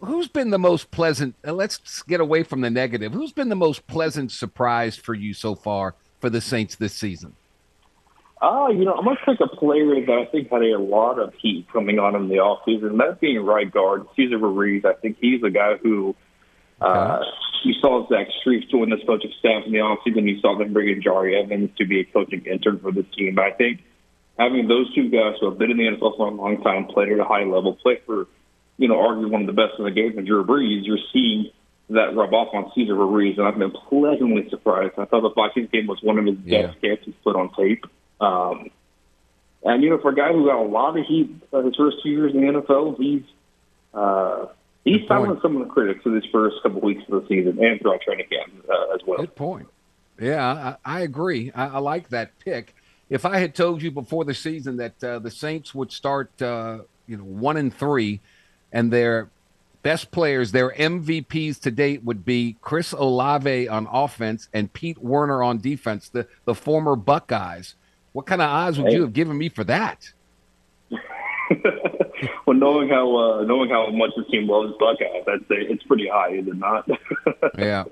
who's 0.00 0.28
been 0.28 0.50
the 0.50 0.58
most 0.58 0.90
pleasant? 0.90 1.36
Uh, 1.46 1.52
let's 1.52 2.02
get 2.02 2.20
away 2.20 2.42
from 2.42 2.60
the 2.62 2.70
negative. 2.70 3.12
Who's 3.12 3.32
been 3.32 3.48
the 3.48 3.54
most 3.54 3.86
pleasant 3.86 4.32
surprise 4.32 4.96
for 4.96 5.14
you 5.14 5.34
so 5.34 5.54
far 5.54 5.94
for 6.20 6.30
the 6.30 6.40
Saints 6.40 6.74
this 6.74 6.94
season? 6.94 7.36
Uh, 8.42 8.68
you 8.70 8.84
know, 8.84 8.94
I'm 8.94 9.04
going 9.04 9.16
to 9.16 9.24
take 9.24 9.40
a 9.40 9.56
player 9.56 10.04
that 10.04 10.12
I 10.12 10.24
think 10.26 10.50
had 10.50 10.62
a 10.62 10.78
lot 10.78 11.20
of 11.20 11.32
heat 11.34 11.66
coming 11.72 12.00
on 12.00 12.16
in 12.16 12.28
the 12.28 12.36
offseason, 12.36 12.98
that 12.98 13.20
being 13.20 13.38
right 13.40 13.70
guard, 13.70 14.06
Cesar 14.16 14.38
Ruiz. 14.38 14.84
I 14.84 14.94
think 14.94 15.18
he's 15.20 15.42
a 15.44 15.50
guy 15.50 15.76
who 15.76 16.16
uh, 16.80 17.20
you 17.64 17.74
saw 17.80 18.08
Zach 18.08 18.26
Strief 18.44 18.68
join 18.68 18.90
this 18.90 18.98
coaching 19.06 19.32
staff 19.38 19.62
in 19.64 19.72
the 19.72 19.78
offseason. 19.78 20.28
You 20.28 20.40
saw 20.40 20.58
them 20.58 20.72
bring 20.72 20.88
in 20.88 21.02
Jahri 21.02 21.40
Evans 21.40 21.70
to 21.78 21.86
be 21.86 22.00
a 22.00 22.04
coaching 22.04 22.44
intern 22.44 22.80
for 22.80 22.90
this 22.90 23.06
team. 23.16 23.36
But 23.36 23.44
I 23.44 23.52
think 23.52 23.82
having 24.36 24.66
those 24.66 24.92
two 24.92 25.08
guys 25.08 25.36
who 25.40 25.48
have 25.48 25.58
been 25.58 25.70
in 25.70 25.76
the 25.76 25.84
NFL 25.84 26.16
for 26.16 26.26
a 26.26 26.30
long 26.30 26.60
time, 26.62 26.86
played 26.86 27.12
at 27.12 27.20
a 27.20 27.24
high 27.24 27.44
level, 27.44 27.76
played 27.76 28.02
for– 28.04 28.26
you 28.78 28.88
know, 28.88 28.96
arguably 28.96 29.30
one 29.30 29.40
of 29.42 29.46
the 29.46 29.52
best 29.52 29.78
in 29.78 29.84
the 29.84 29.90
game 29.90 30.18
and 30.18 30.26
Drew 30.26 30.44
Brees, 30.44 30.80
you're 30.82 30.98
seeing 31.12 31.50
that 31.90 32.16
rub 32.16 32.32
off 32.32 32.54
on 32.54 32.72
Cesar 32.74 32.94
Ruiz, 32.94 33.38
and 33.38 33.46
I've 33.46 33.58
been 33.58 33.70
pleasantly 33.70 34.48
surprised. 34.48 34.94
I 34.98 35.04
thought 35.04 35.22
the 35.22 35.32
Vikings 35.34 35.70
game 35.70 35.86
was 35.86 35.98
one 36.02 36.18
of 36.18 36.26
his 36.26 36.36
yeah. 36.44 36.66
best 36.66 36.80
games 36.80 36.98
he's 37.04 37.14
put 37.22 37.36
on 37.36 37.52
tape. 37.54 37.84
Um, 38.22 38.70
and 39.64 39.82
you 39.82 39.90
know, 39.90 39.98
for 39.98 40.10
a 40.10 40.14
guy 40.14 40.32
who 40.32 40.46
got 40.46 40.60
a 40.60 40.68
lot 40.68 40.96
of 40.96 41.04
heat 41.06 41.30
uh, 41.52 41.62
his 41.62 41.76
first 41.76 41.98
two 42.02 42.08
years 42.08 42.34
in 42.34 42.40
the 42.40 42.60
NFL, 42.60 42.96
he's 42.98 43.22
uh, 43.94 44.46
he's 44.84 45.06
silenced 45.06 45.42
some 45.42 45.56
of 45.56 45.66
the 45.66 45.72
critics 45.72 46.04
in 46.06 46.14
his 46.14 46.24
first 46.32 46.56
couple 46.62 46.78
of 46.78 46.84
weeks 46.84 47.02
of 47.08 47.22
the 47.22 47.28
season 47.28 47.62
and 47.62 47.80
throughout 47.80 48.00
training 48.00 48.26
camp 48.30 48.64
uh, 48.68 48.94
as 48.94 49.00
well. 49.06 49.18
Good 49.18 49.36
point. 49.36 49.68
Yeah, 50.20 50.76
I, 50.84 50.98
I 50.98 51.00
agree. 51.00 51.50
I, 51.54 51.66
I, 51.66 51.78
like 51.78 52.08
that 52.10 52.38
pick. 52.38 52.74
If 53.10 53.24
I 53.24 53.38
had 53.38 53.54
told 53.54 53.82
you 53.82 53.90
before 53.90 54.24
the 54.24 54.34
season 54.34 54.76
that 54.76 55.02
uh, 55.02 55.18
the 55.18 55.30
Saints 55.30 55.74
would 55.74 55.90
start, 55.90 56.40
uh, 56.40 56.80
you 57.06 57.16
know, 57.16 57.24
one 57.24 57.56
and 57.56 57.74
three 57.74 58.20
and 58.72 58.92
their 58.92 59.30
best 59.82 60.10
players, 60.10 60.52
their 60.52 60.70
MVPs 60.70 61.60
to 61.60 61.70
date 61.70 62.04
would 62.04 62.24
be 62.24 62.56
Chris 62.60 62.92
Olave 62.92 63.68
on 63.68 63.88
offense 63.90 64.48
and 64.52 64.72
Pete 64.72 64.98
Werner 64.98 65.42
on 65.42 65.58
defense, 65.58 66.08
the, 66.08 66.26
the 66.44 66.54
former 66.54 66.94
Buckeyes. 66.94 67.74
What 68.12 68.26
kind 68.26 68.42
of 68.42 68.48
odds 68.48 68.78
would 68.78 68.92
you 68.92 69.02
have 69.02 69.12
given 69.12 69.38
me 69.38 69.48
for 69.48 69.64
that? 69.64 70.10
well, 72.46 72.56
knowing 72.56 72.88
how 72.88 73.16
uh, 73.16 73.42
knowing 73.44 73.70
how 73.70 73.90
much 73.90 74.10
this 74.16 74.26
team 74.30 74.48
loves 74.48 74.72
Buckeyes, 74.78 75.24
I'd 75.26 75.40
say 75.48 75.56
it's 75.56 75.82
pretty 75.84 76.08
high, 76.08 76.30
is 76.30 76.46
it 76.46 76.56
not? 76.56 76.88
yeah. 77.58 77.84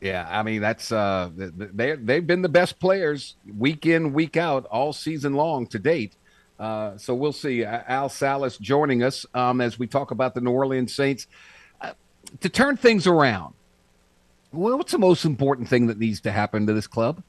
Yeah, 0.00 0.28
I 0.30 0.42
mean 0.42 0.60
that's 0.60 0.92
uh, 0.92 1.30
they 1.34 1.96
they've 1.96 2.26
been 2.26 2.42
the 2.42 2.48
best 2.48 2.78
players 2.78 3.36
week 3.56 3.86
in 3.86 4.12
week 4.12 4.36
out 4.36 4.66
all 4.66 4.92
season 4.92 5.34
long 5.34 5.66
to 5.68 5.78
date. 5.78 6.16
Uh, 6.58 6.96
so 6.98 7.14
we'll 7.14 7.32
see. 7.32 7.64
Al 7.64 8.08
Salas 8.08 8.58
joining 8.58 9.02
us 9.02 9.26
um, 9.34 9.60
as 9.60 9.78
we 9.78 9.86
talk 9.86 10.10
about 10.10 10.34
the 10.34 10.40
New 10.40 10.50
Orleans 10.50 10.94
Saints. 10.94 11.26
Uh, 11.80 11.92
to 12.40 12.48
turn 12.48 12.76
things 12.76 13.06
around, 13.06 13.54
well, 14.52 14.76
what's 14.76 14.92
the 14.92 14.98
most 14.98 15.24
important 15.24 15.68
thing 15.68 15.86
that 15.86 15.98
needs 15.98 16.20
to 16.20 16.30
happen 16.30 16.66
to 16.66 16.72
this 16.72 16.86
club? 16.86 17.22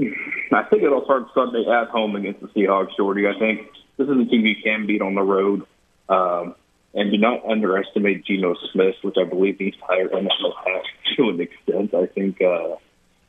I 0.00 0.62
think 0.64 0.82
it'll 0.82 1.04
start 1.04 1.24
Sunday 1.34 1.64
at 1.66 1.88
home 1.88 2.16
against 2.16 2.40
the 2.40 2.48
Seahawks, 2.48 2.96
Jordy. 2.96 3.26
I 3.28 3.38
think 3.38 3.68
this 3.96 4.08
is 4.08 4.16
a 4.16 4.24
team 4.24 4.44
you 4.44 4.56
can 4.62 4.86
beat 4.86 5.02
on 5.02 5.14
the 5.14 5.22
road. 5.22 5.62
Um, 6.08 6.54
and 6.94 7.10
do 7.10 7.18
not 7.18 7.44
underestimate 7.44 8.24
Geno 8.24 8.54
Smith, 8.72 8.94
which 9.02 9.16
I 9.18 9.24
believe 9.24 9.56
he's 9.58 9.74
higher 9.82 10.08
NFL 10.08 10.52
has 10.64 10.84
to 11.16 11.28
an 11.30 11.40
extent. 11.40 11.94
I 11.94 12.06
think 12.06 12.40
uh, 12.40 12.76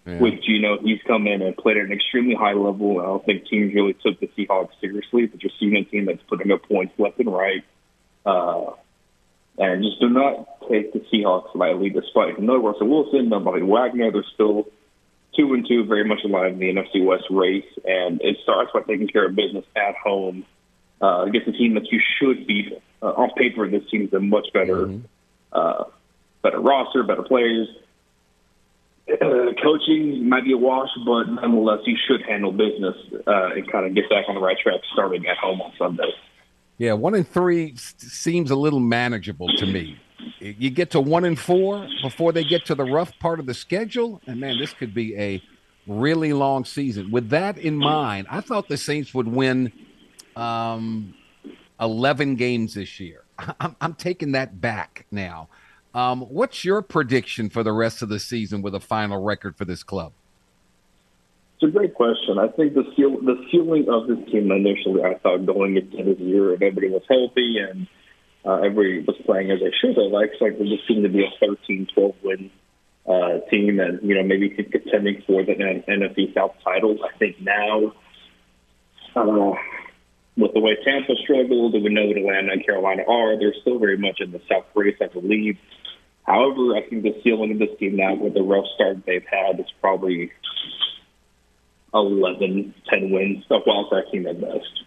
yeah. 0.06 0.20
with 0.20 0.42
Geno. 0.44 0.78
He's 0.82 1.02
come 1.08 1.28
in 1.28 1.42
and 1.42 1.56
played 1.58 1.78
at 1.78 1.86
an 1.86 1.92
extremely 1.92 2.36
high 2.36 2.54
level. 2.54 3.00
I 3.00 3.06
don't 3.06 3.26
think 3.26 3.48
teams 3.48 3.74
really 3.74 3.94
took 3.94 4.20
the 4.20 4.30
Seahawks 4.38 4.80
seriously, 4.80 5.26
but 5.26 5.42
you're 5.42 5.52
seeing 5.60 5.76
a 5.76 5.84
team 5.84 6.06
that's 6.06 6.22
putting 6.28 6.52
up 6.52 6.64
points 6.68 6.94
left 6.98 7.20
and 7.20 7.34
right. 7.34 7.64
Uh, 8.26 8.72
and 9.58 9.84
just 9.84 10.00
do 10.00 10.10
not 10.10 10.62
take 10.70 10.94
the 10.94 11.00
Seahawks 11.12 11.56
lightly, 11.56 11.90
despite 11.90 12.40
no 12.40 12.58
Russell 12.58 12.88
Wilson, 12.88 13.30
no 13.30 13.40
Bobby 13.40 13.62
Wagner. 13.62 14.12
They're 14.12 14.26
still 14.34 14.68
two 15.38 15.54
and 15.54 15.68
two, 15.68 15.86
very 15.86 16.04
much 16.04 16.20
alive 16.24 16.54
in 16.54 16.60
the 16.60 16.74
NFC 16.74 17.04
West 17.06 17.26
race. 17.30 17.66
And 17.86 18.22
it 18.22 18.38
starts 18.44 18.72
by 18.74 18.82
taking 18.82 19.08
care 19.08 19.26
of 19.26 19.36
business 19.36 19.66
at 19.76 19.96
home 19.96 20.46
uh, 21.02 21.26
against 21.28 21.48
a 21.48 21.52
team 21.52 21.76
that 21.76 21.92
you 21.92 22.02
should 22.20 22.48
beat. 22.48 22.74
Uh, 23.02 23.08
on 23.08 23.30
paper, 23.32 23.70
this 23.70 23.84
team's 23.92 24.14
a 24.14 24.20
much 24.20 24.48
better, 24.54 24.88
mm-hmm. 24.88 25.06
uh, 25.52 25.84
better 26.42 26.60
roster, 26.60 27.04
better 27.04 27.24
players 27.24 27.68
uh, 29.10 29.54
coaching 29.62 30.28
might 30.28 30.44
be 30.44 30.54
a 30.54 30.58
wash, 30.58 30.90
but 31.06 31.26
nonetheless, 31.26 31.80
you 31.86 31.98
should 32.08 32.24
handle 32.28 32.52
business 32.52 32.96
uh, 33.28 33.52
and 33.56 33.72
kind 33.72 33.86
of 33.86 33.94
get 33.94 34.10
back 34.10 34.26
on 34.28 34.36
the 34.36 34.42
right 34.42 34.58
track 34.58 34.82
starting 34.94 35.26
at 35.28 35.38
home 35.38 35.62
on 35.62 35.72
Sunday. 35.78 36.12
Yeah, 36.78 36.94
one 36.94 37.14
and 37.14 37.28
three 37.28 37.76
seems 37.78 38.52
a 38.52 38.56
little 38.56 38.80
manageable 38.80 39.48
to 39.58 39.66
me. 39.66 39.98
You 40.46 40.70
get 40.70 40.92
to 40.92 41.02
one 41.02 41.26
and 41.26 41.40
four 41.40 41.88
before 42.04 42.32
they 42.32 42.44
get 42.44 42.66
to 42.66 42.76
the 42.76 42.84
rough 42.84 43.18
part 43.20 43.40
of 43.40 43.48
the 43.48 43.54
schedule, 43.54 44.22
and 44.28 44.40
man, 44.40 44.60
this 44.60 44.74
could 44.74 44.94
be 44.94 45.18
a 45.18 45.42
really 45.88 46.34
long 46.34 46.66
season. 46.66 47.12
With 47.12 47.30
that 47.30 47.58
in 47.58 47.76
mind, 47.76 48.28
I 48.30 48.42
thought 48.42 48.68
the 48.68 48.78
Saints 48.78 49.14
would 49.14 49.28
win 49.28 49.72
um, 50.36 51.16
11 51.80 52.36
games 52.36 52.76
this 52.76 53.00
year. 53.00 53.24
I'm, 53.60 53.76
I'm 53.82 53.94
taking 53.96 54.34
that 54.34 54.62
back 54.62 55.08
now. 55.10 55.50
Um, 55.96 56.22
what's 56.22 56.64
your 56.64 56.82
prediction 56.82 57.50
for 57.50 57.64
the 57.64 57.72
rest 57.72 58.02
of 58.02 58.10
the 58.10 58.20
season 58.20 58.62
with 58.62 58.76
a 58.76 58.80
final 58.80 59.24
record 59.24 59.56
for 59.56 59.66
this 59.66 59.82
club? 59.82 60.12
It's 61.56 61.64
a 61.64 61.72
great 61.72 61.96
question. 61.96 62.38
I 62.38 62.50
think 62.50 62.74
the 62.74 62.84
seal, 62.96 63.18
the 63.22 63.44
ceiling 63.50 63.88
of 63.90 64.08
this 64.08 64.18
team 64.30 64.52
initially, 64.52 65.04
I 65.04 65.18
thought 65.20 65.46
going 65.46 65.78
into 65.78 66.04
this 66.04 66.20
year, 66.20 66.54
if 66.54 66.62
everybody 66.62 66.90
was 66.90 67.04
healthy 67.10 67.58
and 67.58 67.88
uh, 68.46 68.58
everybody 68.58 69.00
was 69.00 69.16
playing 69.26 69.52
as 69.52 69.60
they 69.60 69.72
should 69.82 69.98
have, 69.98 70.14
I 70.14 70.26
expected 70.26 70.68
this 70.68 70.86
team 70.88 71.04
to 71.04 71.10
be 71.10 71.24
a 71.24 71.32
13, 71.40 71.88
12 71.94 72.16
win 72.24 72.52
uh, 73.08 73.40
team 73.50 73.80
and, 73.80 74.02
you 74.02 74.16
know, 74.16 74.24
maybe 74.24 74.50
contending 74.50 75.24
for 75.26 75.44
the 75.44 75.54
NFC 75.54 76.34
South 76.34 76.56
title. 76.64 76.98
I 77.04 77.18
think 77.18 77.42
now, 77.42 77.94
uh, 79.16 79.54
with 80.38 80.54
the 80.54 80.60
way 80.60 80.78
Tampa 80.84 81.16
struggled, 81.24 81.74
and 81.74 81.84
we 81.84 81.94
know 81.94 82.06
what 82.06 82.18
Atlanta 82.18 82.54
and 82.54 82.66
Carolina 82.66 83.04
are, 83.08 83.38
they're 83.40 83.54
still 83.62 83.80
very 83.80 83.98
much 83.98 84.20
in 84.20 84.32
the 84.32 84.42
South 84.50 84.66
race, 84.76 84.98
I 85.02 85.08
believe. 85.08 85.58
However, 86.24 86.76
I 86.76 86.82
think 86.90 87.04
the 87.04 87.20
ceiling 87.24 87.52
of 87.52 87.60
this 87.60 87.78
team 87.80 87.96
now, 87.96 88.16
with 88.16 88.34
the 88.34 88.42
rough 88.42 88.66
start 88.76 89.06
they've 89.06 89.26
had, 89.30 89.60
is 89.60 89.72
probably 89.80 90.32
11, 91.94 92.74
10 92.90 93.10
wins, 93.12 93.46
a 93.50 93.60
wild 93.66 93.90
card 93.90 94.06
team 94.12 94.28
at 94.28 94.42
best. 94.42 94.84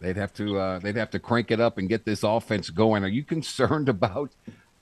They'd 0.00 0.16
have 0.16 0.32
to 0.34 0.58
uh, 0.58 0.78
they'd 0.78 0.96
have 0.96 1.10
to 1.10 1.18
crank 1.18 1.50
it 1.50 1.60
up 1.60 1.78
and 1.78 1.88
get 1.88 2.04
this 2.04 2.22
offense 2.22 2.70
going. 2.70 3.04
Are 3.04 3.08
you 3.08 3.24
concerned 3.24 3.88
about 3.96 4.32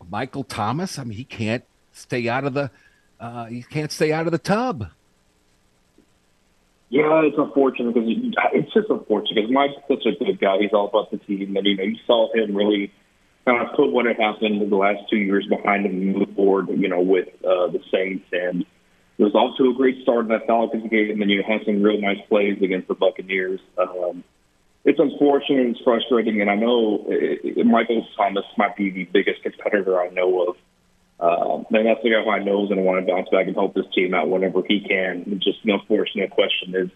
Michael 0.09 0.45
Thomas? 0.45 0.99
I 0.99 1.05
mean, 1.05 1.17
he 1.17 1.25
can't 1.25 1.65
stay 1.93 2.29
out 2.29 2.45
of 2.45 2.55
the 2.55 2.71
uh, 3.21 3.47
he 3.47 3.63
can't 3.63 3.93
stay 3.93 4.13
out 4.13 4.27
of 4.27 4.33
the 4.33 4.39
tub. 4.39 4.89
Yeah, 6.91 7.23
it's 7.25 7.39
unfortunate 7.39 7.95
because 7.95 8.09
it's 8.53 8.73
just 8.73 8.91
unfortunate 8.91 9.35
because 9.35 9.51
Mike's 9.51 9.75
such 9.89 10.07
a 10.07 10.25
good 10.25 10.39
guy. 10.39 10.59
He's 10.61 10.73
all 10.73 10.89
about 10.89 11.11
the 11.11 11.19
team, 11.19 11.57
and 11.57 11.67
you 11.67 11.77
know 11.77 11.83
you 11.83 11.97
saw 12.07 12.33
him 12.35 12.55
really 12.55 12.93
kind 13.45 13.67
of 13.67 13.75
put 13.75 13.93
what 13.93 14.07
had 14.07 14.17
happened 14.19 14.63
in 14.63 14.71
the 14.71 14.77
last 14.77 15.01
two 15.11 15.17
years 15.17 15.47
behind 15.49 15.87
him 15.87 15.93
and 15.93 16.17
move 16.17 16.35
forward, 16.35 16.69
you 16.71 16.89
know, 16.89 17.01
with 17.01 17.29
uh, 17.45 17.69
the 17.69 17.81
Saints. 17.93 18.25
And 18.33 18.65
it 19.19 19.23
was 19.23 19.33
to 19.59 19.71
a 19.71 19.75
great 19.75 20.03
start 20.03 20.27
in 20.27 20.29
that 20.29 20.47
Falcons 20.47 20.89
game, 20.91 21.21
and 21.21 21.31
you 21.31 21.43
had 21.43 21.61
some 21.65 21.83
real 21.83 22.01
nice 22.01 22.21
plays 22.29 22.61
against 22.63 22.89
the 22.89 22.95
Buccaneers. 22.95 23.61
Um, 23.77 24.25
it's 24.85 24.99
unfortunate, 24.99 25.67
it's 25.69 25.81
frustrating, 25.81 26.41
and 26.41 26.51
I 26.51 26.57
know 26.57 27.05
it, 27.09 27.59
it, 27.59 27.67
Michael 27.67 28.07
Thomas 28.17 28.45
might 28.59 28.77
be 28.77 28.91
the 28.91 29.05
biggest 29.05 29.43
competitor 29.43 30.01
I 30.01 30.11
know 30.11 30.49
of. 30.49 30.57
Um, 31.21 31.67
and 31.71 31.87
that's 31.87 32.03
the 32.03 32.11
guy 32.11 32.23
who 32.23 32.31
I 32.31 32.41
know 32.41 32.65
is 32.65 32.69
going 32.69 32.81
to 32.81 32.85
want 32.85 33.07
to 33.07 33.11
bounce 33.11 33.29
back 33.31 33.47
and 33.47 33.55
help 33.55 33.75
this 33.75 33.87
team 33.95 34.13
out 34.13 34.29
whenever 34.29 34.63
he 34.67 34.81
can. 34.81 35.41
Just 35.43 35.59
the 35.65 35.73
unfortunate 35.73 36.31
question 36.31 36.75
is 36.75 36.91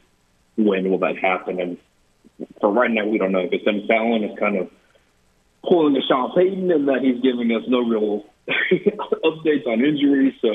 when 0.56 0.90
will 0.90 0.98
that 0.98 1.16
happen? 1.16 1.60
And 1.60 1.78
for 2.60 2.70
right 2.70 2.90
now, 2.90 3.06
we 3.06 3.16
don't 3.16 3.32
know 3.32 3.48
because 3.48 3.64
Tim 3.64 3.86
Fallon 3.86 4.24
is 4.24 4.38
kind 4.38 4.56
of 4.56 4.70
pulling 5.66 5.96
a 5.96 6.02
Sean 6.06 6.34
Payton 6.34 6.70
and 6.70 6.88
that 6.88 7.00
he's 7.00 7.22
giving 7.22 7.52
us 7.52 7.62
no 7.68 7.80
real 7.80 8.24
updates 9.24 9.66
on 9.66 9.84
injuries. 9.84 10.34
So 10.42 10.50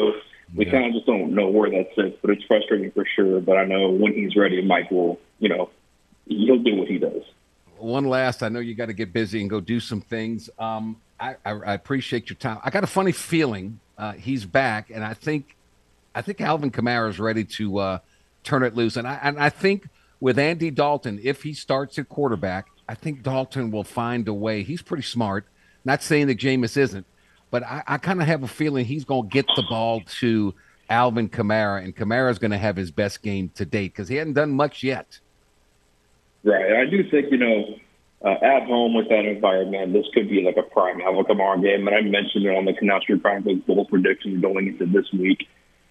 we 0.56 0.66
yeah. 0.66 0.72
kind 0.72 0.86
of 0.88 0.94
just 0.94 1.08
don't 1.08 1.34
know 1.34 1.48
where 1.48 1.72
that 1.72 1.88
sits, 1.96 2.18
but 2.22 2.32
it's 2.32 2.44
frustrating 2.44 2.92
for 2.92 3.06
sure. 3.16 3.40
But 3.40 3.58
I 3.58 3.66
know 3.66 3.90
when 3.90 4.14
he's 4.14 4.36
ready, 4.36 4.62
Mike 4.62 4.92
will, 4.92 5.20
you 5.40 5.50
know, 5.50 5.70
he'll 6.26 6.57
do 6.57 6.76
what 6.76 6.88
he 6.88 6.97
does. 6.97 7.24
one 7.78 8.05
last. 8.05 8.43
I 8.43 8.49
know 8.49 8.59
you 8.59 8.76
got 8.76 8.88
to 8.88 8.93
get 8.93 9.13
busy 9.13 9.41
and 9.41 9.49
go 9.49 9.59
do 9.59 9.80
some 9.80 10.01
things. 10.01 10.49
Um, 10.57 10.97
I, 11.19 11.36
I, 11.45 11.51
I, 11.51 11.74
appreciate 11.74 12.30
your 12.30 12.38
time. 12.38 12.59
I 12.63 12.69
got 12.69 12.84
a 12.84 12.88
funny 12.88 13.11
feeling 13.11 13.80
uh, 13.97 14.13
he's 14.13 14.45
back, 14.45 14.89
and 14.89 15.03
I 15.03 15.13
think 15.13 15.55
I 16.15 16.21
think 16.21 16.41
Alvin 16.41 16.71
Kamara 16.71 17.09
is 17.09 17.19
ready 17.19 17.43
to 17.45 17.78
uh, 17.78 17.99
turn 18.43 18.63
it 18.63 18.76
loose. 18.76 18.97
And 18.97 19.07
I 19.07 19.19
and 19.21 19.39
I 19.39 19.49
think 19.49 19.88
with 20.19 20.39
Andy 20.39 20.71
Dalton, 20.71 21.19
if 21.24 21.43
he 21.43 21.53
starts 21.53 21.99
at 21.99 22.09
quarterback, 22.09 22.67
I 22.88 22.95
think 22.95 23.24
Dalton 23.24 23.71
will 23.71 23.84
find 23.84 24.28
a 24.28 24.34
way. 24.34 24.63
He's 24.63 24.82
pretty 24.82 25.03
smart. 25.03 25.45
Not 25.86 26.01
saying 26.01 26.28
that 26.28 26.39
Jameis 26.39 26.78
isn't, 26.78 27.05
but 27.51 27.63
I, 27.63 27.84
I 27.86 27.97
kind 27.97 28.21
of 28.21 28.28
have 28.28 28.43
a 28.43 28.47
feeling 28.47 28.86
he's 28.86 29.05
going 29.05 29.24
to 29.24 29.30
get 29.30 29.45
the 29.55 29.63
ball 29.69 30.01
to 30.19 30.53
Alvin 30.89 31.30
Kamara, 31.30 31.84
and 31.84 31.95
Kamara 31.95 32.32
is 32.32 32.39
going 32.39 32.51
to 32.51 32.57
have 32.57 32.76
his 32.76 32.91
best 32.91 33.21
game 33.21 33.49
to 33.55 33.65
date 33.65 33.93
because 33.93 34.07
he 34.07 34.15
hadn't 34.15 34.34
done 34.34 34.51
much 34.51 34.84
yet. 34.84 35.19
Right. 36.44 36.74
I 36.74 36.89
do 36.89 37.10
think, 37.10 37.32
you 37.32 37.38
know, 37.38 37.76
uh, 38.24 38.36
at 38.41 38.64
home 38.68 38.94
with 38.94 39.10
that 39.10 39.26
environment, 39.26 39.94
this 39.94 40.06
could 40.14 40.30
be 40.30 40.44
like 40.44 40.58
a 40.58 40.64
prime 40.64 41.02
Alvin 41.02 41.26
Kamara 41.26 41.62
game. 41.62 41.88
And 41.88 41.96
I 41.96 42.02
mentioned 42.02 42.46
it 42.46 42.56
on 42.56 42.66
the 42.66 42.74
Canal 42.74 43.02
Street 43.02 43.22
Chronicles 43.22 43.60
bowl 43.62 43.86
predictions 43.86 44.41
going 44.41 44.68
into 44.68 44.86
this 44.86 45.12
week. 45.12 45.48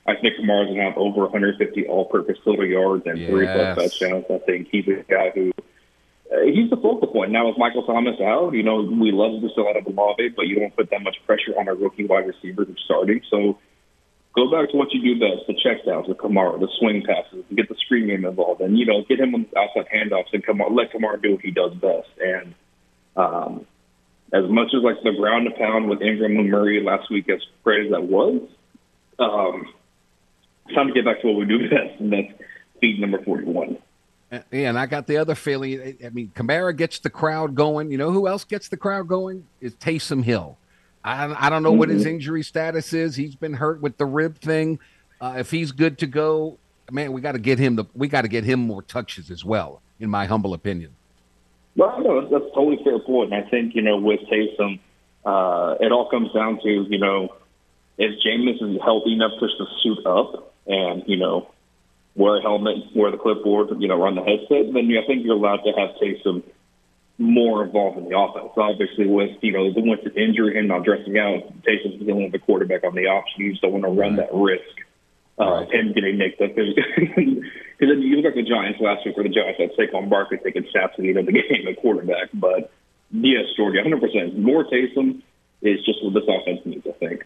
I 0.07 0.15
think 0.17 0.35
Kamara's 0.35 0.69
going 0.69 0.79
to 0.79 0.85
have 0.85 0.99
over 0.99 1.23
150 1.23 1.87
all-purpose 1.87 2.39
total 2.45 2.67
yards 2.67 3.05
and 3.07 3.19
yes. 3.19 3.31
three 3.31 3.47
plus 3.47 3.77
touchdowns. 3.77 4.25
I 4.31 4.39
think 4.39 4.69
he's 4.71 4.89
a 4.89 5.05
guy 5.09 5.31
who 5.35 5.53
uh, 6.33 6.41
he's 6.47 6.71
the 6.71 6.77
focal 6.77 7.09
point. 7.09 7.31
Now 7.31 7.49
with 7.49 7.59
Michael 7.59 7.85
Thomas 7.85 8.19
out, 8.21 8.53
you 8.55 8.63
know 8.63 8.81
we 8.81 9.13
love 9.13 9.41
to 9.43 9.49
sell 9.55 9.69
out 9.69 9.77
of 9.77 9.87
Olave, 9.87 10.31
but 10.35 10.49
you 10.49 10.59
don't 10.59 10.75
put 10.75 10.91
that 10.91 11.03
much 11.03 11.17
pressure 11.27 11.53
on 11.59 11.69
a 11.69 11.75
rookie 11.75 12.07
wide 12.07 12.27
receiver 12.27 12.65
who's 12.65 12.81
starting. 12.85 13.21
So 13.31 13.59
go 14.35 14.51
back 14.51 14.71
to 14.71 14.77
what 14.77 14.93
you 14.93 15.03
do 15.03 15.21
best: 15.21 15.47
the 15.47 15.55
checkdowns, 15.55 16.09
the 16.09 16.15
Kamara, 16.15 16.59
the 16.59 16.69
swing 16.79 17.03
passes, 17.07 17.45
get 17.55 17.69
the 17.69 17.77
screen 17.77 18.09
game 18.09 18.25
involved, 18.25 18.61
and 18.61 18.79
you 18.79 18.87
know 18.87 19.05
get 19.09 19.21
him 19.21 19.35
on 19.35 19.47
outside 19.57 19.87
handoffs 19.93 20.33
and 20.33 20.45
Kamara, 20.45 20.75
let 20.75 20.93
Kamara 20.93 21.21
do 21.23 21.33
what 21.33 21.41
he 21.41 21.51
does 21.51 21.75
best. 21.75 22.09
And 22.21 22.55
um, 23.17 23.67
as 24.33 24.45
much 24.49 24.69
as 24.75 24.83
like 24.83 24.97
the 25.03 25.13
ground 25.13 25.49
to 25.51 25.57
pound 25.57 25.89
with 25.89 26.03
Ingram 26.03 26.39
and 26.39 26.51
Murray 26.51 26.83
last 26.83 27.11
week, 27.11 27.29
as 27.29 27.41
great 27.65 27.87
as 27.87 27.93
that 27.93 28.03
was, 28.03 28.41
um, 29.19 29.73
it's 30.67 30.75
time 30.75 30.89
to 30.89 30.95
get 30.95 31.05
back 31.05 31.21
to 31.21 31.27
what 31.29 31.37
we 31.37 31.45
do 31.45 31.69
best, 31.71 32.01
and 32.01 32.13
that's 32.13 32.33
feed 32.81 33.01
number 33.01 33.23
forty-one. 33.23 33.79
Yeah, 34.51 34.71
and 34.71 34.79
I 34.79 34.87
got 34.87 35.07
the 35.07 35.19
other 35.19 35.35
feeling. 35.35 35.99
I 36.03 36.09
mean, 36.09 36.33
Kamara 36.35 36.75
gets 36.75 36.99
the 37.01 37.11
crowd 37.11 37.55
going. 37.55 37.91
You 37.91 37.99
know 37.99 38.11
who 38.11 38.27
else 38.27 38.45
gets 38.45 38.69
the 38.69 38.79
crowd 38.79 39.07
going? 39.07 39.47
Is 39.61 39.75
Taysom 39.75 40.25
Hill. 40.25 40.57
I, 41.05 41.47
I 41.47 41.51
don't 41.51 41.63
know 41.63 41.71
mm-hmm. 41.71 41.79
what 41.79 41.89
his 41.89 42.03
mm-hmm. 42.03 42.11
injury 42.11 42.43
status 42.43 42.93
is. 42.93 43.17
He's 43.17 43.35
been 43.35 43.55
hurt 43.55 43.81
with 43.81 43.97
the 43.97 44.07
rib 44.07 44.39
thing. 44.39 44.79
Uh, 45.21 45.35
if 45.39 45.51
he's 45.51 45.73
good 45.73 45.99
to 45.99 46.07
go, 46.07 46.59
man, 46.91 47.13
we 47.13 47.21
got 47.21 47.33
to 47.33 47.39
get 47.39 47.59
him 47.59 47.77
the 47.77 47.85
we 47.95 48.09
got 48.09 48.23
to 48.23 48.29
get 48.29 48.45
him 48.45 48.61
more 48.61 48.83
touches 48.83 49.31
as 49.31 49.45
well. 49.45 49.81
In 50.01 50.11
my 50.11 50.27
humble 50.27 50.53
opinion. 50.53 50.95
Well, 51.77 52.01
no, 52.01 52.21
that's, 52.21 52.33
that's 52.33 52.55
totally 52.55 52.83
fair 52.83 52.99
point. 52.99 53.33
And 53.33 53.45
I 53.45 53.49
think 53.49 53.75
you 53.75 53.83
know 53.83 53.99
with 53.99 54.21
Taysom, 54.31 54.81
uh, 55.25 55.77
it 55.81 55.93
all 55.93 56.09
comes 56.11 56.33
down 56.33 56.61
to 56.63 56.87
you 56.89 56.99
know 56.99 57.35
if 57.99 58.19
Jameis 58.25 58.63
is 58.63 58.81
healthy 58.83 59.13
enough 59.13 59.33
to 59.39 59.49
suit 59.83 60.05
up 60.07 60.55
and 60.67 61.05
you 61.07 61.17
know 61.17 61.49
wear 62.15 62.39
a 62.39 62.43
helmet, 62.43 62.77
wear 62.95 63.11
the 63.11 63.17
clipboard, 63.17 63.69
you 63.81 63.89
know, 63.89 63.97
run 63.97 64.15
the 64.15 64.23
headset, 64.23 64.73
then 64.75 64.91
I 64.93 65.07
think 65.07 65.25
you're 65.25 65.37
allowed 65.37 65.63
to 65.65 65.73
have 65.73 65.91
Taysom 65.97 66.43
more 67.19 67.65
involved 67.65 67.99
in 67.99 68.09
the 68.09 68.19
offense. 68.19 68.53
Obviously, 68.57 69.07
with 69.07 69.37
you 69.43 69.53
know 69.53 69.73
the 69.73 69.81
Winston 69.81 70.13
injury 70.17 70.59
and 70.59 70.69
not 70.69 70.85
dressing 70.85 71.19
out, 71.19 71.43
Taysom's 71.63 72.05
dealing 72.05 72.25
with 72.25 72.33
the 72.33 72.39
quarterback 72.39 72.85
on 72.85 72.95
the 72.95 73.07
option. 73.07 73.43
You 73.43 73.51
just 73.51 73.63
don't 73.63 73.73
want 73.73 73.85
to 73.85 73.91
run 73.91 74.17
that 74.17 74.33
risk. 74.33 74.65
Uh, 75.41 75.65
right. 75.65 75.73
him 75.73 75.93
getting 75.95 76.19
nicked 76.19 76.41
up 76.43 76.55
because 76.55 76.77
then 77.81 78.03
you 78.03 78.17
look 78.17 78.27
at 78.27 78.35
the 78.35 78.43
Giants 78.43 78.79
last 78.81 79.05
week, 79.07 79.17
where 79.17 79.25
the 79.25 79.33
Giants 79.33 79.59
had 79.59 79.73
Saquon 79.73 80.11
Barkley 80.11 80.39
taking 80.39 80.67
snaps 80.71 80.95
at 80.99 81.03
the 81.03 81.09
end 81.09 81.19
of 81.19 81.27
the 81.27 81.33
game 81.33 81.67
at 81.69 81.77
quarterback. 81.79 82.29
But 82.35 82.71
yes, 83.11 83.47
Jordy, 83.57 83.79
100 83.79 84.01
percent 84.01 84.39
more 84.39 84.65
Taysom 84.65 85.23
is 85.63 85.85
just 85.85 86.05
what 86.05 86.15
this 86.15 86.29
offense 86.29 86.61
needs. 86.65 86.87
I 86.87 86.93
think. 86.93 87.25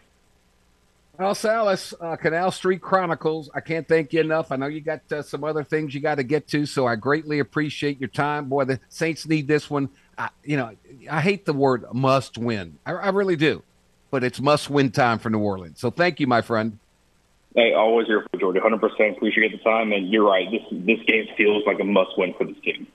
Well, 1.19 1.33
Salas, 1.33 1.95
uh, 1.99 2.15
Canal 2.15 2.51
Street 2.51 2.79
Chronicles, 2.79 3.49
I 3.55 3.59
can't 3.59 3.87
thank 3.87 4.13
you 4.13 4.21
enough. 4.21 4.51
I 4.51 4.55
know 4.55 4.67
you 4.67 4.81
got 4.81 5.11
uh, 5.11 5.23
some 5.23 5.43
other 5.43 5.63
things 5.63 5.95
you 5.95 5.99
got 5.99 6.15
to 6.15 6.23
get 6.23 6.47
to, 6.49 6.67
so 6.67 6.85
I 6.85 6.95
greatly 6.95 7.39
appreciate 7.39 7.99
your 7.99 8.09
time. 8.09 8.49
Boy, 8.49 8.65
the 8.65 8.79
Saints 8.89 9.27
need 9.27 9.47
this 9.47 9.67
one. 9.67 9.89
I, 10.15 10.29
you 10.43 10.57
know, 10.57 10.75
I 11.09 11.21
hate 11.21 11.45
the 11.45 11.53
word 11.53 11.85
must 11.91 12.37
win. 12.37 12.77
I, 12.85 12.91
I 12.91 13.09
really 13.09 13.35
do, 13.35 13.63
but 14.11 14.23
it's 14.23 14.39
must 14.39 14.69
win 14.69 14.91
time 14.91 15.17
for 15.17 15.31
New 15.31 15.39
Orleans. 15.39 15.79
So 15.79 15.89
thank 15.89 16.19
you, 16.19 16.27
my 16.27 16.43
friend. 16.43 16.77
Hey, 17.55 17.73
always 17.73 18.05
here 18.05 18.23
for 18.29 18.39
Georgia. 18.39 18.59
100% 18.59 19.17
appreciate 19.17 19.51
the 19.51 19.57
time. 19.63 19.91
And 19.93 20.09
you're 20.09 20.27
right. 20.27 20.47
This, 20.51 20.61
this 20.71 20.99
game 21.07 21.25
feels 21.35 21.63
like 21.65 21.79
a 21.79 21.83
must 21.83 22.11
win 22.15 22.35
for 22.37 22.43
this 22.43 22.57
team. 22.63 22.85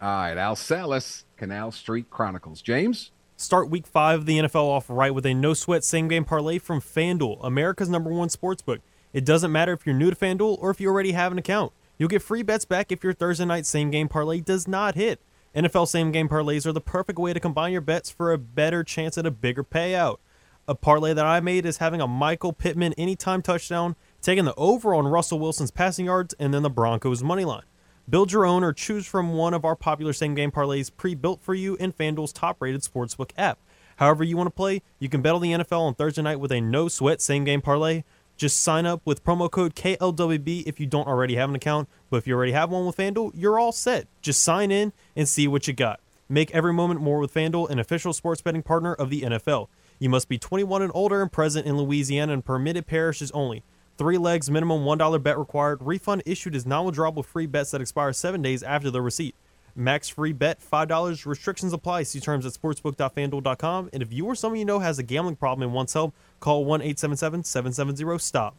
All 0.00 0.08
right. 0.08 0.38
Al 0.38 0.56
Salas, 0.56 1.26
Canal 1.36 1.72
Street 1.72 2.08
Chronicles. 2.08 2.62
James? 2.62 3.10
Start 3.40 3.70
week 3.70 3.86
five 3.86 4.18
of 4.18 4.26
the 4.26 4.38
NFL 4.38 4.66
off 4.66 4.90
right 4.90 5.14
with 5.14 5.24
a 5.24 5.32
no 5.32 5.54
sweat 5.54 5.82
same 5.82 6.08
game 6.08 6.26
parlay 6.26 6.58
from 6.58 6.78
FanDuel, 6.78 7.38
America's 7.42 7.88
number 7.88 8.10
one 8.10 8.28
sportsbook. 8.28 8.80
It 9.14 9.24
doesn't 9.24 9.50
matter 9.50 9.72
if 9.72 9.86
you're 9.86 9.94
new 9.94 10.10
to 10.10 10.14
FanDuel 10.14 10.58
or 10.60 10.68
if 10.68 10.78
you 10.78 10.88
already 10.90 11.12
have 11.12 11.32
an 11.32 11.38
account. 11.38 11.72
You'll 11.96 12.10
get 12.10 12.20
free 12.20 12.42
bets 12.42 12.66
back 12.66 12.92
if 12.92 13.02
your 13.02 13.14
Thursday 13.14 13.46
night 13.46 13.64
same 13.64 13.90
game 13.90 14.08
parlay 14.08 14.40
does 14.42 14.68
not 14.68 14.94
hit. 14.94 15.22
NFL 15.56 15.88
same 15.88 16.12
game 16.12 16.28
parlays 16.28 16.66
are 16.66 16.72
the 16.72 16.82
perfect 16.82 17.18
way 17.18 17.32
to 17.32 17.40
combine 17.40 17.72
your 17.72 17.80
bets 17.80 18.10
for 18.10 18.30
a 18.30 18.36
better 18.36 18.84
chance 18.84 19.16
at 19.16 19.24
a 19.24 19.30
bigger 19.30 19.64
payout. 19.64 20.18
A 20.68 20.74
parlay 20.74 21.14
that 21.14 21.24
I 21.24 21.40
made 21.40 21.64
is 21.64 21.78
having 21.78 22.02
a 22.02 22.06
Michael 22.06 22.52
Pittman 22.52 22.92
anytime 22.98 23.40
touchdown, 23.40 23.96
taking 24.20 24.44
the 24.44 24.54
over 24.56 24.94
on 24.94 25.08
Russell 25.08 25.38
Wilson's 25.38 25.70
passing 25.70 26.04
yards, 26.04 26.34
and 26.38 26.52
then 26.52 26.62
the 26.62 26.68
Broncos 26.68 27.22
money 27.22 27.46
line. 27.46 27.64
Build 28.08 28.32
your 28.32 28.44
own 28.44 28.64
or 28.64 28.72
choose 28.72 29.06
from 29.06 29.34
one 29.34 29.54
of 29.54 29.64
our 29.64 29.76
popular 29.76 30.12
same 30.12 30.34
game 30.34 30.50
parlays 30.50 30.90
pre 30.96 31.14
built 31.14 31.42
for 31.42 31.54
you 31.54 31.76
in 31.76 31.92
FanDuel's 31.92 32.32
top 32.32 32.56
rated 32.60 32.82
sportsbook 32.82 33.30
app. 33.36 33.58
However, 33.96 34.24
you 34.24 34.36
want 34.36 34.46
to 34.46 34.50
play, 34.50 34.82
you 34.98 35.08
can 35.08 35.22
bet 35.22 35.34
on 35.34 35.42
the 35.42 35.52
NFL 35.52 35.80
on 35.80 35.94
Thursday 35.94 36.22
night 36.22 36.40
with 36.40 36.50
a 36.52 36.60
no 36.60 36.88
sweat 36.88 37.20
same 37.20 37.44
game 37.44 37.60
parlay. 37.60 38.02
Just 38.36 38.62
sign 38.62 38.86
up 38.86 39.02
with 39.04 39.22
promo 39.22 39.50
code 39.50 39.74
KLWB 39.74 40.62
if 40.66 40.80
you 40.80 40.86
don't 40.86 41.06
already 41.06 41.36
have 41.36 41.50
an 41.50 41.56
account. 41.56 41.88
But 42.08 42.16
if 42.16 42.26
you 42.26 42.34
already 42.34 42.52
have 42.52 42.70
one 42.70 42.86
with 42.86 42.96
FanDuel, 42.96 43.32
you're 43.34 43.58
all 43.58 43.72
set. 43.72 44.06
Just 44.22 44.42
sign 44.42 44.70
in 44.70 44.94
and 45.14 45.28
see 45.28 45.46
what 45.46 45.68
you 45.68 45.74
got. 45.74 46.00
Make 46.26 46.50
every 46.52 46.72
moment 46.72 47.02
more 47.02 47.18
with 47.18 47.34
FanDuel, 47.34 47.68
an 47.68 47.78
official 47.78 48.14
sports 48.14 48.40
betting 48.40 48.62
partner 48.62 48.94
of 48.94 49.10
the 49.10 49.22
NFL. 49.22 49.68
You 49.98 50.08
must 50.08 50.28
be 50.28 50.38
21 50.38 50.80
and 50.80 50.90
older 50.94 51.20
and 51.20 51.30
present 51.30 51.66
in 51.66 51.76
Louisiana 51.76 52.32
and 52.32 52.42
permitted 52.42 52.86
parishes 52.86 53.30
only. 53.32 53.62
Three 54.00 54.16
legs, 54.16 54.50
minimum 54.50 54.86
$1 54.86 55.22
bet 55.22 55.38
required. 55.38 55.82
Refund 55.82 56.22
issued 56.24 56.54
is 56.54 56.64
non 56.64 56.90
withdrawable 56.90 57.22
free 57.22 57.44
bets 57.44 57.70
that 57.72 57.82
expire 57.82 58.14
seven 58.14 58.40
days 58.40 58.62
after 58.62 58.90
the 58.90 59.02
receipt. 59.02 59.34
Max 59.76 60.08
free 60.08 60.32
bet 60.32 60.58
$5. 60.58 61.26
Restrictions 61.26 61.74
apply. 61.74 62.04
See 62.04 62.18
terms 62.18 62.46
at 62.46 62.54
sportsbook.fanduel.com. 62.54 63.90
And 63.92 64.02
if 64.02 64.10
you 64.10 64.24
or 64.24 64.34
someone 64.34 64.58
you 64.58 64.64
know 64.64 64.78
has 64.78 64.98
a 64.98 65.02
gambling 65.02 65.36
problem 65.36 65.64
and 65.64 65.74
wants 65.74 65.92
help, 65.92 66.14
call 66.40 66.64
1 66.64 66.80
877 66.80 67.44
770 67.44 68.18
STOP. 68.18 68.56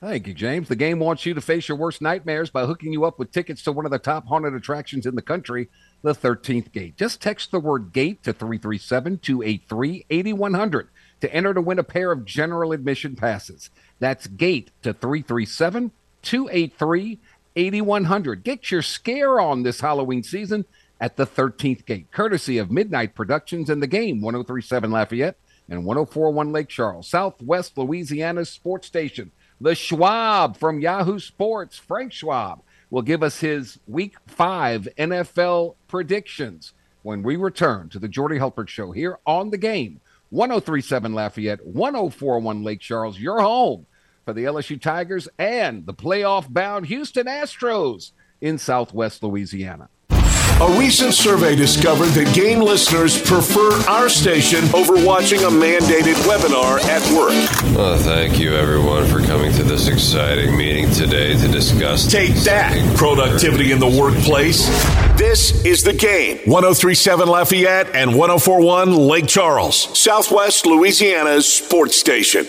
Thank 0.00 0.26
you, 0.26 0.32
James. 0.32 0.68
The 0.68 0.76
game 0.76 0.98
wants 0.98 1.26
you 1.26 1.34
to 1.34 1.42
face 1.42 1.68
your 1.68 1.76
worst 1.76 2.00
nightmares 2.00 2.48
by 2.48 2.64
hooking 2.64 2.94
you 2.94 3.04
up 3.04 3.18
with 3.18 3.30
tickets 3.30 3.62
to 3.64 3.72
one 3.72 3.84
of 3.84 3.90
the 3.90 3.98
top 3.98 4.28
haunted 4.28 4.54
attractions 4.54 5.04
in 5.04 5.14
the 5.14 5.20
country, 5.20 5.68
the 6.00 6.14
13th 6.14 6.72
Gate. 6.72 6.96
Just 6.96 7.20
text 7.20 7.50
the 7.50 7.60
word 7.60 7.92
GATE 7.92 8.22
to 8.22 8.32
337 8.32 9.18
283 9.18 10.06
8100 10.08 10.88
to 11.20 11.34
enter 11.34 11.52
to 11.52 11.60
win 11.60 11.78
a 11.78 11.84
pair 11.84 12.12
of 12.12 12.24
general 12.24 12.72
admission 12.72 13.16
passes. 13.16 13.70
That's 13.98 14.26
GATE 14.26 14.70
to 14.82 14.92
337 14.92 15.92
283 16.22 17.18
8100. 17.56 18.44
Get 18.44 18.70
your 18.70 18.82
scare 18.82 19.40
on 19.40 19.62
this 19.62 19.80
Halloween 19.80 20.22
season 20.22 20.64
at 21.00 21.16
the 21.16 21.26
13th 21.26 21.84
Gate, 21.86 22.10
courtesy 22.10 22.58
of 22.58 22.70
Midnight 22.70 23.14
Productions 23.14 23.70
and 23.70 23.82
the 23.82 23.86
game 23.86 24.20
1037 24.20 24.90
Lafayette 24.90 25.36
and 25.68 25.84
1041 25.84 26.52
Lake 26.52 26.68
Charles, 26.68 27.08
Southwest 27.08 27.76
Louisiana's 27.76 28.50
sports 28.50 28.86
station. 28.86 29.30
The 29.60 29.74
Schwab 29.74 30.56
from 30.56 30.80
Yahoo 30.80 31.18
Sports, 31.18 31.78
Frank 31.78 32.12
Schwab, 32.12 32.62
will 32.90 33.02
give 33.02 33.22
us 33.22 33.40
his 33.40 33.78
week 33.86 34.16
five 34.26 34.88
NFL 34.96 35.74
predictions 35.88 36.72
when 37.02 37.22
we 37.22 37.36
return 37.36 37.88
to 37.90 37.98
the 37.98 38.08
Jordy 38.08 38.38
Hultberg 38.38 38.68
Show 38.68 38.92
here 38.92 39.18
on 39.26 39.50
the 39.50 39.58
game 39.58 40.00
1037 40.30 41.14
Lafayette, 41.14 41.64
1041 41.64 42.62
Lake 42.62 42.80
Charles, 42.80 43.18
your 43.18 43.40
home 43.40 43.86
for 44.24 44.34
the 44.34 44.44
LSU 44.44 44.80
Tigers 44.80 45.28
and 45.38 45.86
the 45.86 45.94
playoff 45.94 46.52
bound 46.52 46.86
Houston 46.86 47.26
Astros 47.26 48.12
in 48.40 48.58
Southwest 48.58 49.22
Louisiana. 49.22 49.88
A 50.60 50.76
recent 50.76 51.14
survey 51.14 51.54
discovered 51.54 52.08
that 52.08 52.34
game 52.34 52.58
listeners 52.58 53.16
prefer 53.22 53.70
our 53.88 54.08
station 54.08 54.64
over 54.74 54.94
watching 55.06 55.38
a 55.44 55.48
mandated 55.48 56.14
webinar 56.26 56.80
at 56.80 57.00
work. 57.16 57.76
Well, 57.76 57.96
thank 57.96 58.40
you, 58.40 58.56
everyone, 58.56 59.06
for 59.06 59.20
coming 59.20 59.52
to 59.52 59.62
this 59.62 59.86
exciting 59.86 60.56
meeting 60.56 60.90
today 60.90 61.36
to 61.36 61.46
discuss. 61.46 62.10
Take 62.10 62.34
that, 62.42 62.96
productivity 62.96 63.70
in 63.70 63.78
the 63.78 63.86
workplace. 63.86 64.66
This 65.16 65.64
is 65.64 65.84
the 65.84 65.92
game 65.92 66.38
1037 66.38 67.28
Lafayette 67.28 67.94
and 67.94 68.16
1041 68.16 68.96
Lake 68.96 69.28
Charles, 69.28 69.96
Southwest 69.96 70.66
Louisiana's 70.66 71.46
sports 71.46 71.96
station. 71.96 72.44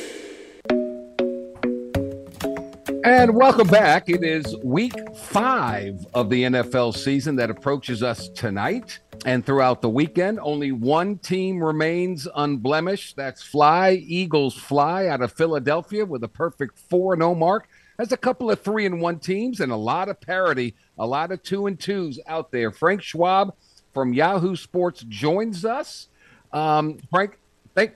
And 3.05 3.33
welcome 3.33 3.67
back. 3.67 4.09
It 4.09 4.25
is 4.25 4.57
week 4.61 4.93
five 5.15 6.05
of 6.13 6.29
the 6.29 6.43
NFL 6.43 6.93
season 6.97 7.37
that 7.37 7.49
approaches 7.49 8.03
us 8.03 8.27
tonight. 8.27 8.99
And 9.25 9.45
throughout 9.45 9.81
the 9.81 9.89
weekend, 9.89 10.37
only 10.41 10.73
one 10.73 11.17
team 11.19 11.63
remains 11.63 12.27
unblemished. 12.35 13.15
That's 13.15 13.41
Fly 13.41 13.91
Eagles 14.05 14.55
Fly 14.55 15.07
out 15.07 15.21
of 15.21 15.31
Philadelphia 15.31 16.05
with 16.05 16.25
a 16.25 16.27
perfect 16.27 16.77
4 16.77 17.15
0 17.15 17.35
mark. 17.35 17.69
There's 17.97 18.11
a 18.11 18.17
couple 18.17 18.51
of 18.51 18.61
3 18.61 18.85
and 18.87 19.01
1 19.01 19.19
teams 19.19 19.61
and 19.61 19.71
a 19.71 19.77
lot 19.77 20.09
of 20.09 20.19
parity, 20.19 20.75
a 20.97 21.07
lot 21.07 21.31
of 21.31 21.41
2 21.41 21.67
and 21.67 21.79
2s 21.79 22.19
out 22.27 22.51
there. 22.51 22.69
Frank 22.69 23.01
Schwab 23.01 23.55
from 23.93 24.13
Yahoo 24.13 24.57
Sports 24.57 25.05
joins 25.07 25.63
us. 25.63 26.09
Um, 26.51 26.97
Frank, 27.09 27.37
thank, 27.75 27.93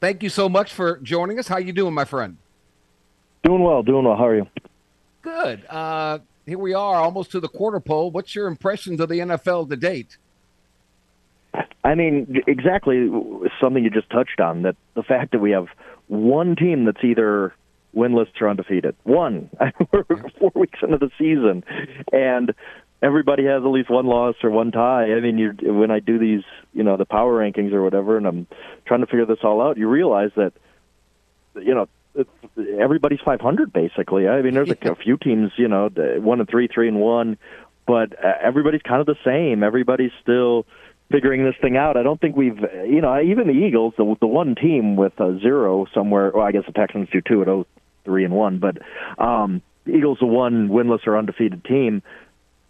thank 0.00 0.24
you 0.24 0.30
so 0.30 0.48
much 0.48 0.72
for 0.72 0.98
joining 0.98 1.38
us. 1.38 1.46
How 1.46 1.58
you 1.58 1.72
doing, 1.72 1.94
my 1.94 2.04
friend? 2.04 2.38
Doing 3.42 3.62
well, 3.62 3.82
doing 3.82 4.04
well. 4.04 4.16
How 4.16 4.26
are 4.28 4.36
you? 4.36 4.46
Good. 5.22 5.64
Uh, 5.68 6.18
here 6.46 6.58
we 6.58 6.74
are, 6.74 6.96
almost 6.96 7.32
to 7.32 7.40
the 7.40 7.48
quarter 7.48 7.80
pole. 7.80 8.10
What's 8.10 8.34
your 8.34 8.46
impressions 8.46 9.00
of 9.00 9.08
the 9.08 9.16
NFL 9.16 9.68
to 9.70 9.76
date? 9.76 10.16
I 11.84 11.94
mean, 11.94 12.42
exactly 12.46 13.10
something 13.60 13.82
you 13.82 13.90
just 13.90 14.10
touched 14.10 14.40
on. 14.40 14.62
That 14.62 14.76
the 14.94 15.02
fact 15.02 15.32
that 15.32 15.40
we 15.40 15.50
have 15.50 15.66
one 16.06 16.56
team 16.56 16.84
that's 16.84 17.02
either 17.02 17.54
winless 17.94 18.28
or 18.40 18.48
undefeated. 18.48 18.94
One. 19.04 19.50
We're 19.92 20.04
four 20.38 20.52
weeks 20.54 20.78
into 20.82 20.98
the 20.98 21.10
season, 21.18 21.64
and 22.12 22.54
everybody 23.02 23.44
has 23.44 23.62
at 23.62 23.68
least 23.68 23.90
one 23.90 24.06
loss 24.06 24.36
or 24.42 24.50
one 24.50 24.70
tie. 24.70 25.12
I 25.12 25.20
mean, 25.20 25.38
you 25.38 25.54
when 25.74 25.90
I 25.90 26.00
do 26.00 26.18
these, 26.18 26.42
you 26.72 26.82
know, 26.82 26.96
the 26.96 27.04
power 27.04 27.38
rankings 27.38 27.72
or 27.72 27.82
whatever, 27.82 28.16
and 28.16 28.26
I'm 28.26 28.46
trying 28.86 29.00
to 29.00 29.06
figure 29.06 29.26
this 29.26 29.40
all 29.42 29.60
out, 29.60 29.76
you 29.76 29.88
realize 29.88 30.30
that, 30.36 30.52
you 31.56 31.74
know, 31.74 31.88
everybody's 32.78 33.20
500 33.24 33.72
basically. 33.72 34.28
I 34.28 34.42
mean, 34.42 34.54
there's 34.54 34.70
a, 34.70 34.90
a 34.90 34.96
few 34.96 35.16
teams, 35.16 35.52
you 35.56 35.68
know, 35.68 35.88
one 36.20 36.40
and 36.40 36.48
three, 36.48 36.68
three 36.68 36.88
and 36.88 37.00
one, 37.00 37.38
but 37.86 38.12
uh, 38.22 38.32
everybody's 38.42 38.82
kind 38.82 39.00
of 39.00 39.06
the 39.06 39.16
same. 39.24 39.62
Everybody's 39.62 40.12
still 40.20 40.66
figuring 41.10 41.44
this 41.44 41.54
thing 41.60 41.76
out. 41.76 41.96
I 41.96 42.02
don't 42.02 42.20
think 42.20 42.36
we've, 42.36 42.58
you 42.86 43.00
know, 43.00 43.20
even 43.20 43.46
the 43.46 43.52
Eagles, 43.52 43.94
the 43.96 44.16
the 44.20 44.26
one 44.26 44.54
team 44.54 44.96
with 44.96 45.18
a 45.20 45.38
zero 45.40 45.86
somewhere. 45.94 46.32
Well, 46.34 46.44
I 46.44 46.52
guess 46.52 46.64
the 46.66 46.72
Texans 46.72 47.08
do 47.12 47.20
too 47.20 47.42
at 47.42 47.48
oh 47.48 47.66
three 48.04 48.24
and 48.24 48.34
one, 48.34 48.58
but 48.58 48.78
um, 49.22 49.62
Eagles, 49.86 50.18
the 50.20 50.26
one 50.26 50.68
winless 50.68 51.06
or 51.06 51.16
undefeated 51.16 51.64
team. 51.64 52.02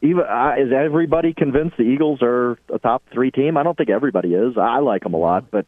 Even 0.02 0.24
uh, 0.24 0.54
is 0.58 0.72
everybody 0.72 1.32
convinced 1.32 1.76
the 1.76 1.84
Eagles 1.84 2.20
are 2.22 2.58
a 2.72 2.78
top 2.80 3.04
three 3.12 3.30
team? 3.30 3.56
I 3.56 3.62
don't 3.62 3.78
think 3.78 3.88
everybody 3.88 4.34
is. 4.34 4.58
I 4.58 4.80
like 4.80 5.04
them 5.04 5.14
a 5.14 5.18
lot, 5.18 5.50
but 5.50 5.66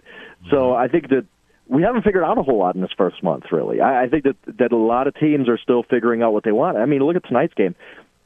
so 0.50 0.74
I 0.74 0.88
think 0.88 1.08
that 1.10 1.24
we 1.68 1.82
haven't 1.82 2.02
figured 2.02 2.24
out 2.24 2.38
a 2.38 2.42
whole 2.42 2.58
lot 2.58 2.74
in 2.74 2.80
this 2.80 2.90
first 2.96 3.22
month, 3.22 3.44
really. 3.50 3.80
I, 3.80 4.04
I 4.04 4.08
think 4.08 4.24
that 4.24 4.36
that 4.58 4.72
a 4.72 4.76
lot 4.76 5.06
of 5.06 5.14
teams 5.14 5.48
are 5.48 5.58
still 5.58 5.82
figuring 5.82 6.22
out 6.22 6.32
what 6.32 6.44
they 6.44 6.52
want. 6.52 6.76
I 6.76 6.86
mean, 6.86 7.00
look 7.00 7.16
at 7.16 7.24
tonight's 7.24 7.54
game. 7.54 7.74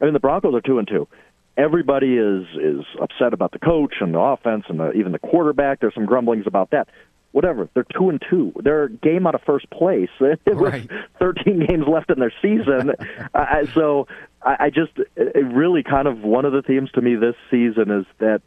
I 0.01 0.05
mean, 0.05 0.14
the 0.14 0.20
Broncos 0.20 0.55
are 0.55 0.61
two 0.61 0.78
and 0.78 0.89
two. 0.89 1.09
Everybody 1.57 2.16
is 2.16 2.47
is 2.61 2.84
upset 3.01 3.32
about 3.32 3.53
the 3.53 3.59
coach 3.59 3.95
and 4.01 4.14
the 4.14 4.20
offense 4.20 4.64
and 4.68 4.80
the, 4.80 4.93
even 4.93 5.12
the 5.12 5.18
quarterback. 5.18 5.80
There's 5.80 5.95
some 5.95 6.07
grumblings 6.07 6.47
about 6.47 6.70
that. 6.70 6.89
Whatever. 7.32 7.68
They're 7.74 7.86
two 7.97 8.09
and 8.09 8.22
two. 8.28 8.53
They're 8.62 8.84
a 8.84 8.91
game 8.91 9.26
out 9.26 9.34
of 9.34 9.43
first 9.43 9.68
place. 9.70 10.09
Right. 10.47 10.89
13 11.18 11.66
games 11.66 11.84
left 11.86 12.11
in 12.11 12.18
their 12.18 12.32
season. 12.41 12.93
uh, 13.34 13.66
so 13.74 14.09
I, 14.43 14.57
I 14.66 14.70
just 14.70 14.93
it 15.16 15.47
really 15.47 15.82
kind 15.82 16.09
of 16.09 16.22
one 16.22 16.45
of 16.45 16.53
the 16.53 16.62
themes 16.62 16.91
to 16.93 17.01
me 17.01 17.16
this 17.16 17.34
season 17.51 17.91
is 17.91 18.07
that 18.18 18.41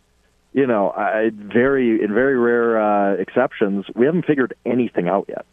you 0.54 0.68
know, 0.68 0.90
I, 0.92 1.32
very 1.34 2.04
in 2.04 2.14
very 2.14 2.38
rare 2.38 2.82
uh, 2.82 3.14
exceptions, 3.16 3.86
we 3.96 4.06
haven't 4.06 4.26
figured 4.26 4.54
anything 4.66 5.08
out 5.08 5.26
yet. 5.30 5.46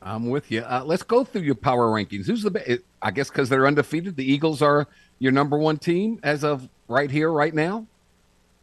I'm 0.00 0.28
with 0.28 0.50
you. 0.50 0.62
Uh, 0.62 0.82
let's 0.84 1.04
go 1.04 1.24
through 1.24 1.42
your 1.42 1.54
power 1.54 1.86
rankings. 1.86 2.26
Who's 2.26 2.42
the? 2.42 2.82
I 3.00 3.10
guess 3.12 3.28
because 3.30 3.48
they're 3.48 3.66
undefeated, 3.66 4.16
the 4.16 4.30
Eagles 4.30 4.60
are 4.60 4.88
your 5.18 5.32
number 5.32 5.56
one 5.58 5.78
team 5.78 6.18
as 6.24 6.42
of 6.42 6.68
right 6.88 7.10
here, 7.10 7.30
right 7.30 7.54
now. 7.54 7.86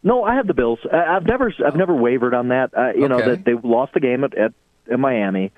No, 0.03 0.23
I 0.23 0.35
have 0.35 0.47
the 0.47 0.53
Bills. 0.53 0.79
I've 0.91 1.25
never, 1.25 1.53
I've 1.65 1.75
never 1.75 1.93
wavered 1.93 2.33
on 2.33 2.49
that. 2.49 2.71
Uh, 2.77 2.91
you 2.95 3.05
Okay. 3.05 3.07
know 3.07 3.21
that 3.35 3.43
they 3.45 3.53
lost 3.53 3.93
the 3.93 3.99
game 3.99 4.23
at, 4.23 4.37
at 4.37 4.53
in 4.89 4.99
Miami, 4.99 5.51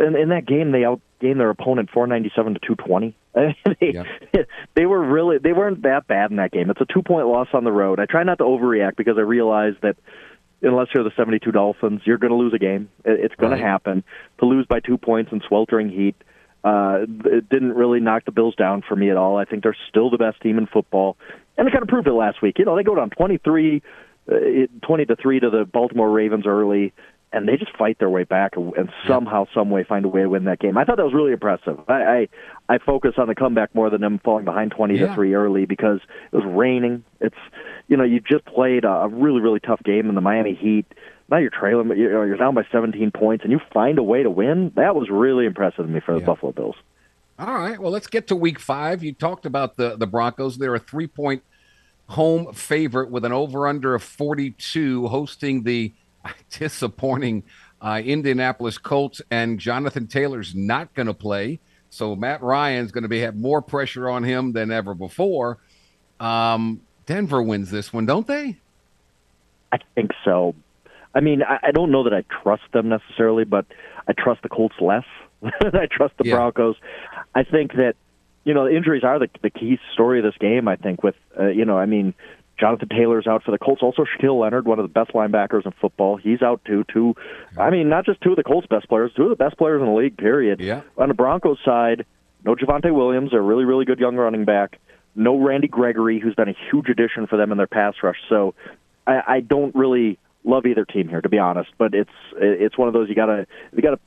and 0.00 0.16
in 0.16 0.30
that 0.30 0.46
game 0.46 0.72
they 0.72 0.80
outgained 0.80 1.38
their 1.38 1.50
opponent 1.50 1.90
497 1.92 2.54
to 2.54 2.60
220. 2.60 3.16
they, 3.80 4.44
they 4.74 4.86
were 4.86 5.02
really 5.02 5.38
they 5.38 5.52
weren't 5.52 5.82
that 5.82 6.06
bad 6.06 6.30
in 6.30 6.36
that 6.38 6.50
game. 6.50 6.70
It's 6.70 6.80
a 6.80 6.86
two 6.92 7.02
point 7.02 7.26
loss 7.26 7.48
on 7.52 7.64
the 7.64 7.72
road. 7.72 8.00
I 8.00 8.06
try 8.06 8.22
not 8.22 8.38
to 8.38 8.44
overreact 8.44 8.96
because 8.96 9.18
I 9.18 9.22
realize 9.22 9.74
that 9.82 9.96
unless 10.62 10.88
you're 10.94 11.04
the 11.04 11.12
72 11.16 11.50
Dolphins, 11.52 12.02
you're 12.04 12.18
going 12.18 12.32
to 12.32 12.36
lose 12.36 12.52
a 12.52 12.58
game. 12.58 12.90
It's 13.04 13.34
going 13.36 13.52
Right. 13.52 13.58
to 13.58 13.64
happen. 13.64 14.04
To 14.38 14.46
lose 14.46 14.66
by 14.66 14.80
two 14.80 14.98
points 14.98 15.32
in 15.32 15.40
sweltering 15.46 15.88
heat, 15.88 16.16
uh, 16.64 17.06
it 17.24 17.48
didn't 17.48 17.72
really 17.72 18.00
knock 18.00 18.24
the 18.26 18.32
Bills 18.32 18.54
down 18.56 18.82
for 18.86 18.94
me 18.94 19.10
at 19.10 19.16
all. 19.16 19.38
I 19.38 19.44
think 19.46 19.62
they're 19.62 19.76
still 19.88 20.10
the 20.10 20.18
best 20.18 20.40
team 20.42 20.58
in 20.58 20.66
football, 20.66 21.16
and 21.56 21.66
they 21.66 21.70
kind 21.70 21.82
of 21.82 21.88
proved 21.88 22.06
it 22.08 22.12
last 22.12 22.42
week. 22.42 22.58
You 22.58 22.66
know, 22.66 22.76
they 22.76 22.82
go 22.82 22.94
down 22.94 23.08
23, 23.10 23.82
uh, 24.30 24.34
20 24.82 25.04
to 25.06 25.16
three 25.16 25.40
to 25.40 25.48
the 25.48 25.64
Baltimore 25.64 26.10
Ravens 26.10 26.46
early. 26.46 26.92
And 27.32 27.46
they 27.46 27.56
just 27.56 27.76
fight 27.76 27.98
their 28.00 28.10
way 28.10 28.24
back 28.24 28.56
and 28.56 28.90
somehow, 29.06 29.46
some 29.54 29.70
way, 29.70 29.84
find 29.84 30.04
a 30.04 30.08
way 30.08 30.22
to 30.22 30.28
win 30.28 30.44
that 30.46 30.58
game. 30.58 30.76
I 30.76 30.84
thought 30.84 30.96
that 30.96 31.04
was 31.04 31.14
really 31.14 31.32
impressive. 31.32 31.78
I, 31.86 31.92
I 32.02 32.28
I 32.74 32.78
focus 32.78 33.12
on 33.18 33.28
the 33.28 33.36
comeback 33.36 33.72
more 33.72 33.88
than 33.88 34.00
them 34.00 34.18
falling 34.24 34.44
behind 34.44 34.72
twenty 34.72 34.98
Yeah. 34.98 35.06
to 35.06 35.14
three 35.14 35.34
early 35.34 35.64
because 35.64 36.00
it 36.32 36.36
was 36.36 36.44
raining. 36.44 37.04
It's 37.20 37.36
you 37.86 37.96
know 37.96 38.02
you 38.02 38.18
just 38.20 38.44
played 38.46 38.84
a, 38.84 39.08
really 39.08 39.40
really 39.40 39.60
tough 39.60 39.80
game 39.84 40.08
in 40.08 40.16
the 40.16 40.20
Miami 40.20 40.54
Heat. 40.54 40.86
Now 41.30 41.36
you're 41.36 41.50
trailing, 41.50 41.86
but 41.86 41.96
you 41.98 42.10
know, 42.10 42.24
you're 42.24 42.36
down 42.36 42.56
by 42.56 42.64
17 42.72 43.12
points, 43.12 43.44
and 43.44 43.52
you 43.52 43.60
find 43.72 43.98
a 43.98 44.02
way 44.02 44.24
to 44.24 44.30
win. 44.30 44.72
That 44.74 44.96
was 44.96 45.08
really 45.08 45.46
impressive 45.46 45.86
to 45.86 45.90
me 45.92 46.00
for 46.00 46.14
the 46.14 46.20
Yeah. 46.20 46.26
Buffalo 46.26 46.50
Bills. 46.50 46.74
All 47.38 47.54
right. 47.54 47.78
Well, 47.78 47.92
let's 47.92 48.08
get 48.08 48.26
to 48.26 48.34
week 48.36 48.58
five. 48.58 49.04
You 49.04 49.12
talked 49.12 49.46
about 49.46 49.76
the, 49.76 49.96
the 49.96 50.08
Broncos. 50.08 50.58
They're 50.58 50.74
a 50.74 50.80
three 50.80 51.06
point 51.06 51.44
home 52.08 52.52
favorite 52.52 53.12
with 53.12 53.24
an 53.24 53.32
over 53.32 53.68
under 53.68 53.94
of 53.94 54.02
42, 54.02 55.06
hosting 55.06 55.62
the 55.62 55.92
disappointing 56.50 57.44
uh, 57.80 58.00
Indianapolis 58.04 58.78
Colts. 58.78 59.22
And 59.30 59.58
Jonathan 59.58 60.06
Taylor's 60.06 60.54
not 60.54 60.94
going 60.94 61.06
to 61.06 61.14
play. 61.14 61.60
So 61.90 62.14
Matt 62.14 62.42
Ryan's 62.42 62.92
going 62.92 63.02
to 63.02 63.08
be 63.08 63.20
have 63.20 63.36
more 63.36 63.60
pressure 63.62 64.08
on 64.08 64.22
him 64.22 64.52
than 64.52 64.70
ever 64.70 64.94
before. 64.94 65.58
Um, 66.20 66.82
Denver 67.06 67.42
wins 67.42 67.70
this 67.70 67.92
one, 67.92 68.06
don't 68.06 68.26
they? 68.26 68.56
I 69.72 69.78
think 69.94 70.10
so. 70.24 70.54
I 71.14 71.20
mean, 71.20 71.42
I, 71.42 71.58
I 71.64 71.70
don't 71.72 71.90
know 71.90 72.04
that 72.04 72.14
I 72.14 72.22
trust 72.42 72.62
them 72.72 72.88
necessarily, 72.88 73.44
but 73.44 73.66
I 74.06 74.12
trust 74.12 74.42
the 74.42 74.48
Colts 74.48 74.76
less 74.80 75.04
than 75.42 75.74
I 75.74 75.86
trust 75.90 76.14
the 76.18 76.24
Yeah. 76.28 76.36
Broncos. 76.36 76.76
I 77.34 77.42
think 77.42 77.72
that 77.72 77.94
you 78.44 78.54
know 78.54 78.68
injuries 78.68 79.02
are 79.04 79.18
the 79.18 79.28
the 79.42 79.50
key 79.50 79.78
story 79.92 80.18
of 80.20 80.24
this 80.24 80.36
game. 80.38 80.68
I 80.68 80.76
think 80.76 81.02
with 81.02 81.16
uh, 81.38 81.46
you 81.48 81.64
know, 81.64 81.78
I 81.78 81.86
mean, 81.86 82.14
Jonathan 82.60 82.88
Taylor's 82.88 83.26
out 83.26 83.42
for 83.42 83.50
the 83.50 83.58
Colts. 83.58 83.82
Also, 83.82 84.04
Shaquille 84.04 84.38
Leonard, 84.38 84.66
one 84.66 84.78
of 84.78 84.84
the 84.84 84.92
best 84.92 85.12
linebackers 85.12 85.64
in 85.64 85.72
football, 85.80 86.16
he's 86.16 86.42
out 86.42 86.60
too. 86.64 86.84
Two, 86.92 87.16
I 87.58 87.70
mean, 87.70 87.88
not 87.88 88.04
just 88.04 88.20
two 88.20 88.30
of 88.30 88.36
the 88.36 88.44
Colts' 88.44 88.66
best 88.68 88.88
players, 88.88 89.10
two 89.16 89.24
of 89.24 89.30
the 89.30 89.42
best 89.42 89.56
players 89.56 89.80
in 89.80 89.86
the 89.86 89.94
league. 89.94 90.16
Period. 90.18 90.60
Yeah. 90.60 90.82
On 90.98 91.08
the 91.08 91.14
Broncos 91.14 91.58
side, 91.64 92.04
no 92.44 92.54
Javonte 92.54 92.94
Williams, 92.94 93.32
a 93.32 93.40
really 93.40 93.64
really 93.64 93.86
good 93.86 93.98
young 93.98 94.16
running 94.16 94.44
back. 94.44 94.78
No 95.16 95.38
Randy 95.38 95.68
Gregory, 95.68 96.20
who's 96.20 96.34
been 96.34 96.48
a 96.48 96.56
huge 96.70 96.88
addition 96.88 97.26
for 97.26 97.36
them 97.36 97.50
in 97.50 97.58
their 97.58 97.66
pass 97.66 97.94
rush. 98.02 98.18
So 98.28 98.54
I, 99.06 99.22
I 99.26 99.40
don't 99.40 99.74
really 99.74 100.18
love 100.44 100.66
either 100.66 100.84
team 100.84 101.08
here, 101.08 101.20
to 101.20 101.28
be 101.28 101.38
honest. 101.38 101.70
But 101.78 101.94
it's 101.94 102.10
it's 102.36 102.76
one 102.76 102.88
of 102.88 102.94
those 102.94 103.08
you 103.08 103.14
gotta 103.14 103.46
you 103.74 103.82
gotta 103.82 103.98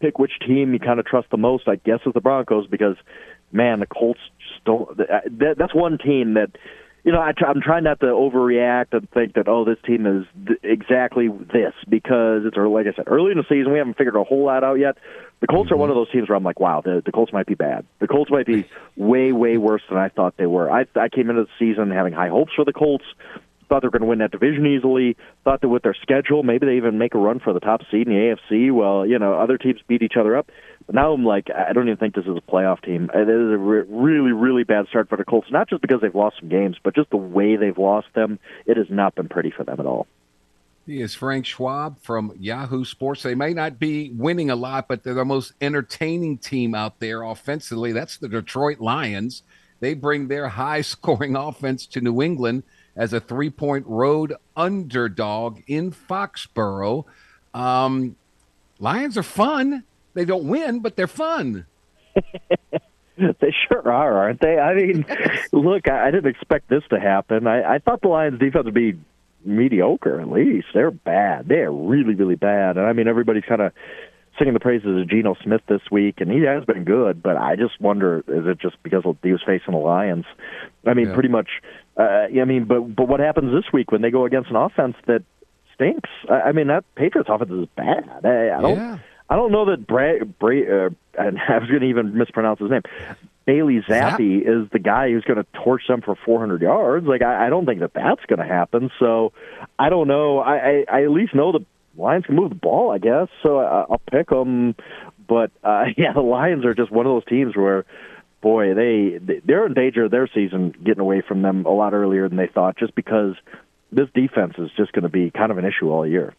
pick 0.00 0.18
which 0.18 0.32
team 0.46 0.72
you 0.72 0.78
kind 0.78 0.98
of 0.98 1.06
trust 1.06 1.28
the 1.30 1.36
most. 1.36 1.68
I 1.68 1.76
guess 1.76 2.00
is 2.06 2.14
the 2.14 2.20
Broncos 2.20 2.66
because 2.66 2.96
man, 3.52 3.80
the 3.80 3.86
Colts 3.86 4.20
just 4.38 4.64
don't. 4.64 4.96
That, 4.96 5.54
that's 5.58 5.74
one 5.74 5.98
team 5.98 6.34
that 6.34 6.50
you 7.04 7.12
know 7.12 7.20
I 7.20 7.32
try, 7.32 7.48
I'm 7.48 7.60
trying 7.60 7.84
not 7.84 8.00
to 8.00 8.06
overreact 8.06 8.92
and 8.92 9.08
think 9.10 9.34
that 9.34 9.48
oh 9.48 9.64
this 9.64 9.78
team 9.84 10.06
is 10.06 10.26
th- 10.46 10.58
exactly 10.62 11.28
this 11.28 11.74
because 11.88 12.42
it's 12.44 12.56
early, 12.56 12.72
like 12.84 12.86
I 12.92 12.96
said 12.96 13.04
early 13.06 13.30
in 13.30 13.38
the 13.38 13.44
season 13.48 13.72
we 13.72 13.78
haven't 13.78 13.96
figured 13.96 14.16
a 14.16 14.24
whole 14.24 14.44
lot 14.44 14.64
out 14.64 14.74
yet. 14.74 14.96
The 15.40 15.48
Colts 15.48 15.70
are 15.70 15.74
mm-hmm. 15.74 15.80
one 15.80 15.90
of 15.90 15.96
those 15.96 16.10
teams 16.10 16.28
where 16.28 16.36
I'm 16.36 16.42
like, 16.42 16.58
wow, 16.58 16.80
the, 16.82 17.02
the 17.04 17.12
Colts 17.12 17.30
might 17.30 17.44
be 17.44 17.54
bad. 17.54 17.84
The 17.98 18.08
Colts 18.08 18.30
might 18.30 18.46
be 18.46 18.66
way, 18.96 19.30
way 19.30 19.58
worse 19.58 19.82
than 19.90 19.98
I 19.98 20.08
thought 20.08 20.38
they 20.38 20.46
were. 20.46 20.70
I, 20.70 20.86
I 20.94 21.10
came 21.10 21.28
into 21.28 21.42
the 21.44 21.50
season 21.58 21.90
having 21.90 22.14
high 22.14 22.30
hopes 22.30 22.52
for 22.56 22.64
the 22.64 22.72
Colts. 22.72 23.04
Thought 23.68 23.82
they 23.82 23.88
were 23.88 23.90
going 23.90 24.02
to 24.02 24.08
win 24.08 24.20
that 24.20 24.30
division 24.30 24.66
easily. 24.66 25.18
Thought 25.42 25.60
that 25.60 25.68
with 25.68 25.82
their 25.82 25.96
schedule, 26.00 26.42
maybe 26.42 26.64
they 26.66 26.76
even 26.76 26.96
make 26.96 27.14
a 27.14 27.18
run 27.18 27.40
for 27.40 27.52
the 27.52 27.60
top 27.60 27.82
seed 27.90 28.06
in 28.06 28.14
the 28.14 28.36
AFC. 28.36 28.72
Well, 28.72 29.04
you 29.04 29.18
know, 29.18 29.34
other 29.34 29.58
teams 29.58 29.80
beat 29.86 30.02
each 30.02 30.16
other 30.18 30.34
up. 30.34 30.48
But 30.86 30.94
now 30.94 31.12
I'm 31.12 31.24
like, 31.24 31.48
I 31.50 31.72
don't 31.72 31.88
even 31.88 31.96
think 31.96 32.14
this 32.14 32.26
is 32.26 32.36
a 32.36 32.50
playoff 32.50 32.82
team. 32.82 33.10
It 33.14 33.28
is 33.28 33.52
a 33.52 33.58
re- 33.58 33.84
really, 33.88 34.32
really 34.32 34.64
bad 34.64 34.86
start 34.88 35.08
for 35.08 35.16
the 35.16 35.24
Colts. 35.24 35.50
Not 35.50 35.68
just 35.68 35.80
because 35.80 36.00
they've 36.02 36.14
lost 36.14 36.36
some 36.40 36.48
games, 36.48 36.76
but 36.82 36.94
just 36.94 37.10
the 37.10 37.16
way 37.16 37.56
they've 37.56 37.78
lost 37.78 38.08
them. 38.14 38.38
It 38.66 38.76
has 38.76 38.90
not 38.90 39.14
been 39.14 39.28
pretty 39.28 39.50
for 39.50 39.64
them 39.64 39.80
at 39.80 39.86
all. 39.86 40.06
He 40.86 41.00
is 41.00 41.14
Frank 41.14 41.46
Schwab 41.46 41.98
from 42.00 42.34
Yahoo 42.38 42.84
Sports. 42.84 43.22
They 43.22 43.34
may 43.34 43.54
not 43.54 43.78
be 43.78 44.10
winning 44.10 44.50
a 44.50 44.56
lot, 44.56 44.86
but 44.86 45.02
they're 45.02 45.14
the 45.14 45.24
most 45.24 45.54
entertaining 45.62 46.36
team 46.36 46.74
out 46.74 47.00
there 47.00 47.22
offensively. 47.22 47.92
That's 47.92 48.18
the 48.18 48.28
Detroit 48.28 48.80
Lions. 48.80 49.42
They 49.80 49.94
bring 49.94 50.28
their 50.28 50.48
high 50.48 50.82
scoring 50.82 51.36
offense 51.36 51.86
to 51.86 52.02
New 52.02 52.20
England 52.20 52.64
as 52.96 53.14
a 53.14 53.20
three 53.20 53.50
point 53.50 53.86
road 53.86 54.34
underdog 54.54 55.60
in 55.66 55.90
Foxborough. 55.90 57.04
Um, 57.54 58.16
Lions 58.78 59.16
are 59.16 59.22
fun. 59.22 59.84
They 60.14 60.24
don't 60.24 60.48
win, 60.48 60.80
but 60.80 60.96
they're 60.96 61.06
fun. 61.06 61.66
they 63.16 63.54
sure 63.68 63.90
are, 63.90 64.18
aren't 64.18 64.40
they? 64.40 64.58
I 64.58 64.74
mean, 64.74 65.04
look, 65.52 65.88
I, 65.88 66.08
I 66.08 66.10
didn't 66.10 66.30
expect 66.30 66.68
this 66.68 66.82
to 66.90 67.00
happen. 67.00 67.46
I, 67.46 67.74
I 67.74 67.78
thought 67.78 68.02
the 68.02 68.08
Lions' 68.08 68.38
defense 68.38 68.64
would 68.64 68.74
be 68.74 68.94
mediocre 69.44 70.20
at 70.20 70.30
least. 70.30 70.68
They're 70.72 70.90
bad. 70.90 71.48
They 71.48 71.58
are 71.58 71.72
really, 71.72 72.14
really 72.14 72.36
bad. 72.36 72.76
And 72.76 72.86
I 72.86 72.92
mean, 72.92 73.08
everybody's 73.08 73.44
kind 73.44 73.60
of 73.60 73.72
singing 74.38 74.54
the 74.54 74.60
praises 74.60 75.00
of 75.00 75.08
Geno 75.08 75.36
Smith 75.42 75.60
this 75.68 75.82
week, 75.90 76.20
and 76.20 76.30
he 76.30 76.42
has 76.42 76.64
been 76.64 76.84
good. 76.84 77.22
But 77.22 77.36
I 77.36 77.56
just 77.56 77.80
wonder, 77.80 78.18
is 78.26 78.46
it 78.46 78.58
just 78.58 78.82
because 78.82 79.04
he 79.22 79.32
was 79.32 79.42
facing 79.46 79.72
the 79.72 79.78
Lions? 79.78 80.24
I 80.86 80.94
mean, 80.94 81.08
yeah. 81.08 81.14
pretty 81.14 81.28
much. 81.28 81.48
Uh, 81.96 82.26
I 82.40 82.44
mean, 82.44 82.64
but 82.64 82.80
but 82.80 83.06
what 83.06 83.20
happens 83.20 83.52
this 83.52 83.72
week 83.72 83.92
when 83.92 84.02
they 84.02 84.10
go 84.10 84.24
against 84.24 84.50
an 84.50 84.56
offense 84.56 84.96
that 85.06 85.22
stinks? 85.74 86.10
I, 86.28 86.48
I 86.48 86.52
mean, 86.52 86.66
that 86.68 86.84
Patriots 86.96 87.30
offense 87.32 87.52
is 87.52 87.68
bad. 87.76 88.08
I, 88.24 88.58
I 88.58 88.60
don't. 88.60 88.76
Yeah. 88.76 88.98
I 89.28 89.36
don't 89.36 89.52
know 89.52 89.66
that 89.66 89.86
Bra- 89.86 90.24
Bra- 90.38 90.86
uh, 90.86 90.90
and 91.18 91.38
I 91.48 91.58
was 91.58 91.68
going 91.68 91.80
to 91.80 91.88
even 91.88 92.16
mispronounce 92.16 92.60
his 92.60 92.70
name. 92.70 92.82
Bailey 93.46 93.82
Zappi 93.86 94.40
Zap? 94.40 94.48
is 94.48 94.70
the 94.72 94.78
guy 94.78 95.10
who's 95.10 95.24
going 95.24 95.36
to 95.36 95.46
torch 95.64 95.82
them 95.86 96.00
for 96.00 96.16
400 96.24 96.62
yards. 96.62 97.06
Like 97.06 97.22
I, 97.22 97.46
I 97.46 97.50
don't 97.50 97.66
think 97.66 97.80
that 97.80 97.92
that's 97.92 98.24
going 98.26 98.38
to 98.38 98.46
happen. 98.46 98.90
So 98.98 99.32
I 99.78 99.90
don't 99.90 100.08
know. 100.08 100.38
I, 100.38 100.56
I, 100.56 100.84
I 100.90 101.02
at 101.04 101.10
least 101.10 101.34
know 101.34 101.52
the 101.52 101.64
Lions 101.96 102.26
can 102.26 102.36
move 102.36 102.48
the 102.48 102.56
ball. 102.56 102.90
I 102.90 102.98
guess 102.98 103.28
so. 103.42 103.58
I, 103.58 103.84
I'll 103.90 104.02
pick 104.10 104.30
them. 104.30 104.74
But 105.28 105.50
uh, 105.62 105.84
yeah, 105.96 106.12
the 106.14 106.20
Lions 106.20 106.64
are 106.64 106.74
just 106.74 106.90
one 106.90 107.06
of 107.06 107.12
those 107.12 107.24
teams 107.26 107.56
where, 107.56 107.84
boy, 108.40 108.74
they 108.74 109.18
they're 109.44 109.66
in 109.66 109.74
danger 109.74 110.04
of 110.04 110.10
their 110.10 110.28
season 110.34 110.74
getting 110.84 111.00
away 111.00 111.22
from 111.26 111.42
them 111.42 111.66
a 111.66 111.70
lot 111.70 111.92
earlier 111.94 112.28
than 112.28 112.38
they 112.38 112.48
thought, 112.48 112.78
just 112.78 112.94
because 112.94 113.34
this 113.92 114.08
defense 114.14 114.54
is 114.58 114.70
just 114.76 114.92
going 114.92 115.04
to 115.04 115.08
be 115.08 115.30
kind 115.30 115.52
of 115.52 115.58
an 115.58 115.64
issue 115.64 115.90
all 115.90 116.06
year. 116.06 116.34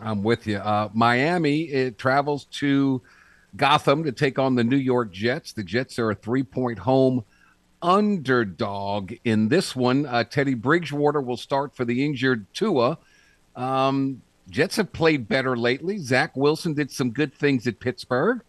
I'm 0.00 0.22
with 0.22 0.46
you. 0.46 0.58
Uh, 0.58 0.88
Miami 0.92 1.62
it 1.62 1.98
travels 1.98 2.44
to 2.52 3.02
Gotham 3.56 4.04
to 4.04 4.12
take 4.12 4.38
on 4.38 4.54
the 4.54 4.64
New 4.64 4.76
York 4.76 5.12
Jets. 5.12 5.52
The 5.52 5.64
Jets 5.64 5.98
are 5.98 6.10
a 6.10 6.14
three 6.14 6.42
point 6.42 6.78
home 6.78 7.24
underdog 7.82 9.12
in 9.24 9.48
this 9.48 9.74
one. 9.74 10.06
Uh, 10.06 10.24
Teddy 10.24 10.54
Bridgewater 10.54 11.20
will 11.20 11.36
start 11.36 11.74
for 11.74 11.84
the 11.84 12.04
injured 12.04 12.46
Tua. 12.54 12.98
Um, 13.56 14.22
Jets 14.50 14.76
have 14.76 14.92
played 14.92 15.28
better 15.28 15.56
lately. 15.56 15.98
Zach 15.98 16.36
Wilson 16.36 16.74
did 16.74 16.90
some 16.90 17.10
good 17.10 17.34
things 17.34 17.66
at 17.66 17.80
Pittsburgh. 17.80 18.42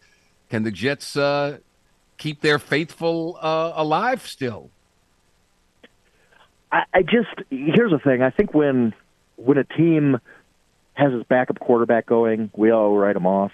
Can 0.48 0.62
the 0.62 0.70
Jets 0.70 1.16
uh, 1.16 1.58
keep 2.16 2.40
their 2.40 2.58
faithful 2.58 3.38
uh, 3.40 3.72
alive 3.74 4.26
still? 4.26 4.70
I, 6.72 6.84
I 6.94 7.02
just 7.02 7.28
here's 7.50 7.90
the 7.90 8.00
thing. 8.02 8.22
I 8.22 8.30
think 8.30 8.54
when 8.54 8.94
when 9.36 9.58
a 9.58 9.64
team 9.64 10.18
has 11.00 11.12
his 11.12 11.22
backup 11.24 11.58
quarterback 11.58 12.06
going, 12.06 12.50
we 12.54 12.70
all 12.70 12.96
write 12.96 13.16
him 13.16 13.26
off. 13.26 13.52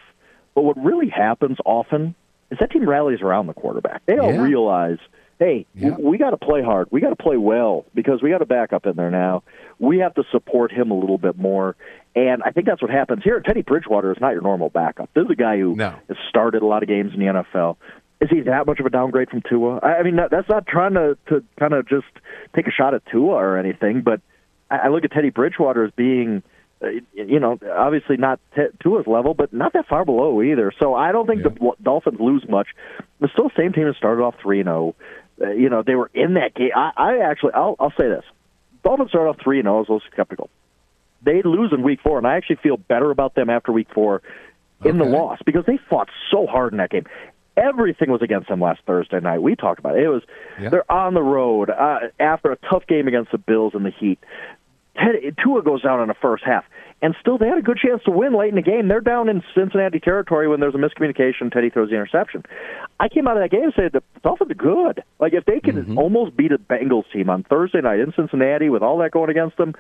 But 0.55 0.63
what 0.63 0.77
really 0.83 1.09
happens 1.09 1.59
often 1.65 2.15
is 2.51 2.59
that 2.61 2.71
team 2.71 2.89
rallies 2.89 3.21
around 3.21 3.47
the 3.47 3.55
quarterback. 3.55 4.05
They 4.07 4.19
all 4.19 4.33
yeah. 4.33 4.41
realize, 4.41 4.99
hey, 5.39 5.67
yeah. 5.75 5.97
we 5.99 6.19
got 6.19 6.31
to 6.31 6.37
play 6.37 6.63
hard. 6.63 6.89
We 6.91 7.01
got 7.01 7.11
to 7.11 7.17
play 7.17 7.37
well 7.37 7.85
because 7.95 8.23
we 8.23 8.31
got 8.31 8.43
a 8.43 8.47
backup 8.47 8.87
in 8.87 8.97
there 8.97 9.11
now. 9.11 9.43
We 9.79 9.99
have 9.99 10.15
to 10.15 10.25
support 10.31 10.73
him 10.73 10.91
a 10.91 10.99
little 10.99 11.19
bit 11.19 11.39
more. 11.39 11.77
And 12.15 12.43
I 12.43 12.51
think 12.51 12.67
that's 12.67 12.81
what 12.81 12.91
happens 12.91 13.23
here. 13.23 13.41
Teddy 13.41 13.63
Bridgewater 13.63 14.11
is 14.11 14.19
not 14.21 14.31
your 14.31 14.41
normal 14.41 14.71
backup. 14.71 15.11
This 15.15 15.25
is 15.25 15.31
a 15.31 15.37
guy 15.37 15.59
who 15.59 15.77
no. 15.77 15.95
has 16.09 16.17
started 16.29 16.63
a 16.63 16.67
lot 16.67 16.83
of 16.83 16.89
games 16.89 17.13
in 17.13 17.21
the 17.21 17.27
NFL. 17.27 17.77
Is 18.21 18.31
he 18.31 18.41
that 18.43 18.67
much 18.67 18.81
of 18.81 18.87
a 18.87 18.91
downgrade 18.91 19.29
from 19.29 19.43
Tua? 19.47 19.81
I 19.81 20.03
mean, 20.03 20.17
that's 20.17 20.49
not 20.49 20.67
trying 20.67 20.95
to 20.95 21.19
to 21.29 21.45
kind 21.59 21.75
of 21.75 21.87
just 21.87 22.07
take 22.55 22.67
a 22.67 22.71
shot 22.71 22.95
at 22.95 23.05
Tua 23.13 23.35
or 23.35 23.59
anything, 23.59 24.01
but 24.01 24.23
I 24.71 24.89
look 24.89 25.05
at 25.05 25.13
Teddy 25.13 25.29
Bridgewater 25.29 25.85
as 25.85 25.93
being– 25.93 26.43
you 26.83 27.41
know, 27.41 27.59
obviously 27.75 28.17
not 28.17 28.39
t- 28.55 28.67
to 28.83 28.97
his 28.99 29.07
level, 29.07 29.35
but 29.35 29.53
not 29.53 29.73
that 29.73 29.87
far 29.89 30.05
below 30.05 30.43
either. 30.43 30.73
So 30.79 30.95
I 30.95 31.13
don't 31.13 31.27
think 31.27 31.43
yeah. 31.43 31.51
the 31.51 31.73
Dolphins 31.83 32.21
lose 32.21 32.45
much. 32.49 32.69
They're 33.19 33.31
still 33.33 33.49
the 33.49 33.55
same 33.57 33.73
team 33.73 33.87
that 33.87 33.97
started 33.97 34.23
off 34.23 34.35
three 34.43 34.61
and 34.61 34.67
zero. 34.67 34.95
Oh. 35.41 35.47
Uh, 35.47 35.51
you 35.51 35.69
know, 35.69 35.83
they 35.83 35.95
were 35.95 36.11
in 36.15 36.35
that 36.35 36.55
game. 36.55 36.71
I, 36.75 36.93
I 36.97 37.19
actually, 37.19 37.53
I'll, 37.55 37.77
I'll 37.79 37.93
say 37.99 38.09
this: 38.09 38.25
Dolphins 38.83 39.11
started 39.11 39.31
off 39.31 39.37
three 39.43 39.59
and 39.59 39.67
zero. 39.67 39.75
Oh, 39.75 39.77
I 39.77 39.81
was 39.81 39.89
a 39.89 39.93
little 39.93 40.09
skeptical. 40.13 40.51
They 41.23 41.43
lose 41.43 41.73
in 41.73 41.83
week 41.83 42.01
four, 42.03 42.19
and 42.19 42.27
I 42.27 42.37
actually 42.37 42.57
feel 42.57 42.77
better 42.77 43.11
about 43.11 43.35
them 43.35 43.51
after 43.51 43.73
week 43.73 43.89
four 43.93 44.23
in 44.85 45.01
okay. 45.01 45.11
the 45.11 45.17
loss 45.17 45.39
because 45.45 45.65
they 45.67 45.79
fought 45.91 46.09
so 46.31 46.47
hard 46.47 46.73
in 46.73 46.79
that 46.79 46.91
game. 46.91 47.05
Everything 47.57 48.11
was 48.11 48.21
against 48.21 48.49
them 48.49 48.61
last 48.61 48.81
Thursday 48.87 49.19
night. 49.19 49.41
We 49.41 49.57
talked 49.57 49.79
about 49.79 49.97
it. 49.97 50.05
It 50.05 50.09
was 50.09 50.23
yeah. 50.61 50.69
they're 50.69 50.93
on 50.93 51.15
the 51.15 51.23
road 51.23 51.71
uh, 51.71 52.01
after 52.21 52.53
a 52.53 52.57
tough 52.71 52.87
game 52.87 53.09
against 53.09 53.33
the 53.33 53.39
Bills 53.39 53.73
and 53.75 53.85
the 53.85 53.91
heat. 53.91 54.19
Tua 55.43 55.63
goes 55.63 55.83
down 55.83 56.01
in 56.01 56.09
the 56.09 56.15
first 56.21 56.45
half, 56.45 56.65
and 57.03 57.15
still 57.21 57.39
they 57.39 57.47
had 57.47 57.59
a 57.59 57.63
good 57.63 57.79
chance 57.79 58.03
to 58.05 58.11
win 58.11 58.37
late 58.37 58.49
in 58.49 58.55
the 58.55 58.63
game. 58.63 58.89
They're 58.89 59.01
down 59.01 59.29
in 59.29 59.43
Cincinnati 59.55 60.01
territory 60.01 60.49
when 60.49 60.61
there's 60.61 60.75
a 60.75 60.79
miscommunication. 60.79 61.53
Teddy 61.53 61.71
throws 61.71 61.91
the 61.91 61.95
interception. 61.97 62.45
I 62.99 63.09
came 63.09 63.27
out 63.29 63.37
of 63.37 63.43
that 63.43 63.51
game 63.51 63.65
and 63.65 63.73
said 63.77 63.93
the 63.93 64.03
Dolphins 64.23 64.51
are 64.51 64.55
good. 64.55 65.03
Like 65.21 65.35
if 65.35 65.45
they 65.45 65.61
can 65.61 65.77
mm-hmm. 65.77 65.99
almost 65.99 66.37
beat 66.37 66.53
a 66.53 66.59
Bengals 66.59 67.05
team 67.13 67.29
on 67.29 67.45
Thursday 67.45 67.81
night 67.81 68.01
in 68.01 68.13
Cincinnati 68.17 68.71
with 68.71 68.83
all 68.83 68.99
that 68.99 69.11
going 69.11 69.31
against 69.31 69.57
them, 69.59 69.75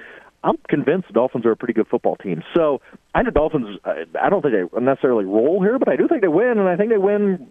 I'm 0.44 0.56
convinced 0.68 1.08
the 1.08 1.14
Dolphins 1.14 1.46
are 1.46 1.50
a 1.50 1.56
pretty 1.56 1.74
good 1.74 1.88
football 1.88 2.16
team. 2.16 2.42
So 2.54 2.80
I 3.14 3.22
know 3.22 3.30
Dolphins. 3.30 3.78
I 3.84 4.28
don't 4.28 4.42
think 4.42 4.54
they 4.54 4.80
necessarily 4.80 5.24
roll 5.24 5.62
here, 5.62 5.78
but 5.78 5.88
I 5.88 5.96
do 5.96 6.06
think 6.08 6.22
they 6.22 6.28
win, 6.28 6.58
and 6.58 6.68
I 6.68 6.76
think 6.76 6.90
they 6.90 6.98
win 6.98 7.48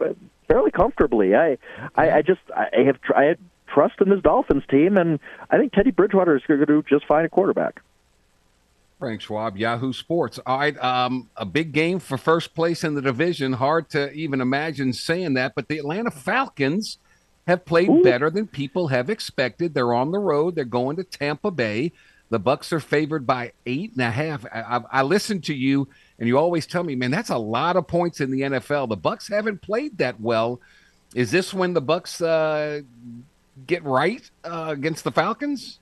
fairly 0.48 0.72
comfortably. 0.72 1.36
I, 1.36 1.58
I, 1.96 2.12
I 2.12 2.22
just 2.22 2.42
I 2.56 2.84
have 2.86 2.98
I 3.16 3.24
had 3.24 3.38
trust 3.76 3.96
in 4.00 4.10
this 4.10 4.22
Dolphins 4.22 4.64
team, 4.70 4.98
and 4.98 5.20
I 5.52 5.58
think 5.58 5.74
Teddy 5.74 5.92
Bridgewater 5.92 6.36
is 6.36 6.44
going 6.48 6.62
to 6.62 6.66
do 6.66 6.84
just 6.90 7.06
fine 7.06 7.26
at 7.26 7.32
quarterback. 7.32 7.82
Frank 8.98 9.22
Schwab, 9.22 9.58
Yahoo 9.58 9.92
Sports. 9.92 10.40
All 10.46 10.58
right, 10.58 10.82
um, 10.82 11.30
a 11.36 11.46
big 11.46 11.74
game 11.74 12.00
for 12.00 12.18
first 12.18 12.56
place 12.56 12.84
in 12.84 12.96
the 12.96 13.02
division. 13.02 13.54
Hard 13.54 13.90
to 13.90 14.12
even 14.14 14.40
imagine 14.40 14.94
saying 14.94 15.34
that, 15.34 15.54
but 15.54 15.68
the 15.68 15.78
Atlanta 15.78 16.10
Falcons 16.10 16.98
have 17.46 17.66
played 17.66 17.90
Ooh. 17.90 18.02
better 18.02 18.30
than 18.30 18.48
people 18.48 18.88
have 18.88 19.10
expected. 19.10 19.74
They're 19.74 19.94
on 19.94 20.12
the 20.12 20.20
road. 20.20 20.56
They're 20.56 20.64
going 20.64 20.96
to 20.96 21.04
Tampa 21.04 21.52
Bay. 21.52 21.92
The 22.30 22.40
Bucks 22.40 22.74
are 22.74 22.80
favored 22.80 23.28
by 23.28 23.52
eight 23.66 23.92
and 23.92 24.02
a 24.02 24.10
half. 24.10 24.46
I, 24.46 24.62
I, 24.62 24.82
I 24.92 25.02
listen 25.04 25.42
to 25.42 25.54
you, 25.54 25.88
and 26.18 26.28
you 26.28 26.38
always 26.38 26.66
tell 26.66 26.84
me, 26.84 26.96
man, 26.96 27.12
that's 27.12 27.30
a 27.30 27.38
lot 27.38 27.76
of 27.76 27.88
points 27.88 28.22
in 28.22 28.32
the 28.32 28.42
NFL. 28.42 28.90
The 28.90 28.96
Bucks 28.96 29.28
haven't 29.28 29.62
played 29.62 29.98
that 30.00 30.20
well. 30.20 30.62
Is 31.14 31.32
this 31.32 31.54
when 31.54 31.74
the 31.74 31.82
Bucks 31.82 32.22
uh, 32.22 32.82
get 33.66 33.84
right 33.84 34.30
uh, 34.44 34.68
against 34.70 35.04
the 35.04 35.12
Falcons? 35.12 35.80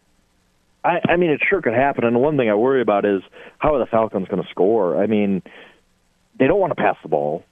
I, 0.84 1.00
I 1.08 1.16
mean, 1.18 1.30
it 1.30 1.42
sure 1.50 1.62
could 1.62 1.74
happen. 1.74 2.04
And 2.04 2.16
the 2.16 2.20
one 2.20 2.38
thing 2.38 2.50
I 2.50 2.56
worry 2.56 2.82
about 2.82 3.06
is 3.06 3.22
how 3.58 3.76
are 3.76 3.80
the 3.80 3.86
Falcons 3.86 4.28
going 4.28 4.44
to 4.44 4.50
score? 4.50 5.02
I 5.02 5.08
mean, 5.08 5.42
they 6.38 6.48
don't 6.48 6.60
want 6.60 6.72
to 6.72 6.82
pass 6.82 6.98
the 7.04 7.10
ball. 7.10 7.44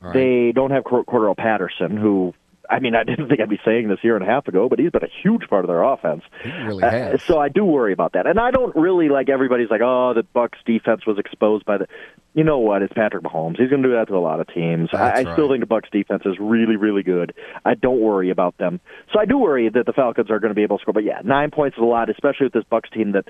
Right. 0.00 0.14
They 0.14 0.52
don't 0.52 0.72
have 0.72 0.84
Cordarrelle 0.84 1.36
Patterson, 1.36 1.96
who 1.96 2.34
I 2.72 2.80
mean, 2.80 2.94
I 2.94 3.04
didn't 3.04 3.28
think 3.28 3.40
I'd 3.40 3.50
be 3.50 3.60
saying 3.64 3.88
this 3.88 3.98
year 4.02 4.16
and 4.16 4.24
a 4.24 4.26
half 4.26 4.48
ago, 4.48 4.68
but 4.68 4.78
he's 4.78 4.90
been 4.90 5.04
a 5.04 5.22
huge 5.22 5.48
part 5.48 5.64
of 5.64 5.68
their 5.68 5.82
offense. 5.82 6.22
He 6.42 6.50
really 6.50 6.82
uh, 6.82 6.90
has. 6.90 7.14
Uh, 7.14 7.18
so 7.26 7.38
I 7.38 7.50
do 7.50 7.64
worry 7.64 7.92
about 7.92 8.14
that, 8.14 8.26
and 8.26 8.40
I 8.40 8.50
don't 8.50 8.74
really 8.74 9.10
like 9.10 9.28
everybody's 9.28 9.70
like, 9.70 9.82
oh, 9.84 10.14
the 10.14 10.22
Bucks 10.22 10.58
defense 10.64 11.06
was 11.06 11.18
exposed 11.18 11.64
by 11.66 11.78
the. 11.78 11.86
You 12.34 12.44
know 12.44 12.60
what? 12.60 12.80
It's 12.80 12.94
Patrick 12.94 13.24
Mahomes. 13.24 13.60
He's 13.60 13.68
going 13.68 13.82
to 13.82 13.88
do 13.90 13.94
that 13.94 14.08
to 14.08 14.16
a 14.16 14.18
lot 14.18 14.40
of 14.40 14.48
teams. 14.48 14.88
I, 14.94 14.96
I 14.96 15.22
right. 15.22 15.32
still 15.34 15.50
think 15.50 15.60
the 15.60 15.66
Bucks 15.66 15.90
defense 15.92 16.22
is 16.24 16.36
really, 16.40 16.76
really 16.76 17.02
good. 17.02 17.34
I 17.62 17.74
don't 17.74 18.00
worry 18.00 18.30
about 18.30 18.56
them. 18.56 18.80
So 19.12 19.20
I 19.20 19.26
do 19.26 19.36
worry 19.36 19.68
that 19.68 19.84
the 19.84 19.92
Falcons 19.92 20.30
are 20.30 20.38
going 20.38 20.48
to 20.48 20.54
be 20.54 20.62
able 20.62 20.78
to 20.78 20.82
score. 20.82 20.94
But 20.94 21.04
yeah, 21.04 21.20
nine 21.22 21.50
points 21.50 21.76
is 21.76 21.82
a 21.82 21.84
lot, 21.84 22.08
especially 22.08 22.46
with 22.46 22.54
this 22.54 22.64
Bucks 22.70 22.88
team 22.88 23.12
that 23.12 23.26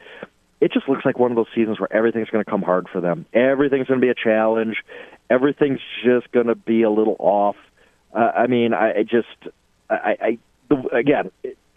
it 0.60 0.72
just 0.72 0.88
looks 0.88 1.04
like 1.04 1.18
one 1.18 1.32
of 1.32 1.36
those 1.36 1.48
seasons 1.52 1.80
where 1.80 1.92
everything's 1.92 2.30
going 2.30 2.44
to 2.44 2.48
come 2.48 2.62
hard 2.62 2.86
for 2.92 3.00
them. 3.00 3.26
Everything's 3.34 3.88
going 3.88 4.00
to 4.00 4.04
be 4.04 4.10
a 4.10 4.14
challenge. 4.14 4.76
Everything's 5.28 5.80
just 6.04 6.30
going 6.30 6.46
to 6.46 6.54
be 6.54 6.82
a 6.82 6.90
little 6.90 7.16
off. 7.18 7.56
Uh, 8.14 8.30
I 8.36 8.46
mean, 8.46 8.74
I, 8.74 8.98
I 8.98 9.02
just 9.02 9.54
I, 9.88 10.16
I 10.20 10.38
the, 10.68 10.76
again, 10.94 11.30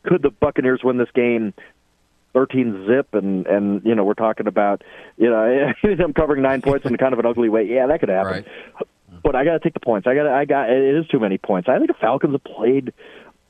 could 0.03 0.21
the 0.21 0.29
Buccaneers 0.29 0.81
win 0.83 0.97
this 0.97 1.09
game 1.13 1.53
13 2.33 2.85
zip 2.85 3.13
and 3.13 3.47
and 3.47 3.81
you 3.85 3.95
know 3.95 4.03
we're 4.03 4.13
talking 4.13 4.45
about 4.45 4.83
you 5.17 5.29
know 5.29 5.71
them 5.95 6.13
covering 6.13 6.41
nine 6.41 6.61
points 6.61 6.85
in 6.85 6.95
kind 6.97 7.13
of 7.13 7.19
an 7.19 7.25
ugly 7.25 7.49
way? 7.49 7.63
Yeah 7.63 7.87
that 7.87 7.99
could 7.99 8.09
happen. 8.09 8.45
Right. 8.77 8.87
but 9.23 9.35
i 9.35 9.45
got 9.45 9.53
to 9.53 9.59
take 9.59 9.73
the 9.73 9.79
points. 9.79 10.07
I 10.07 10.15
got 10.15 10.27
i 10.27 10.45
got 10.45 10.69
it 10.69 10.97
is 10.97 11.07
too 11.07 11.19
many 11.19 11.37
points. 11.37 11.69
I 11.69 11.77
think 11.77 11.87
the 11.87 11.95
falcons 11.95 12.33
have 12.33 12.43
played 12.43 12.93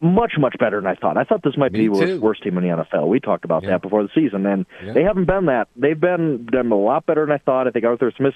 much 0.01 0.33
much 0.37 0.55
better 0.59 0.79
than 0.79 0.87
i 0.87 0.93
thought. 0.93 1.17
I 1.17 1.23
thought 1.23 1.41
this 1.41 1.57
might 1.57 1.71
Me 1.71 1.87
be 1.87 1.99
the 1.99 2.19
worst 2.19 2.43
team 2.43 2.57
in 2.57 2.63
the 2.63 2.69
nfl 2.69 3.07
we 3.07 3.19
talked 3.19 3.43
about 3.43 3.63
yeah. 3.63 3.71
that 3.71 3.81
before 3.81 4.03
the 4.03 4.09
season 4.13 4.45
and 4.45 4.67
yeah. 4.83 4.93
they 4.93 5.03
haven't 5.03 5.25
been 5.25 5.47
that. 5.47 5.67
They've 5.75 5.99
been 5.99 6.45
done 6.45 6.71
a 6.71 6.77
lot 6.77 7.07
better 7.07 7.25
than 7.25 7.31
i 7.31 7.39
thought. 7.39 7.67
I 7.67 7.71
think 7.71 7.85
arthur 7.85 8.11
smith 8.15 8.35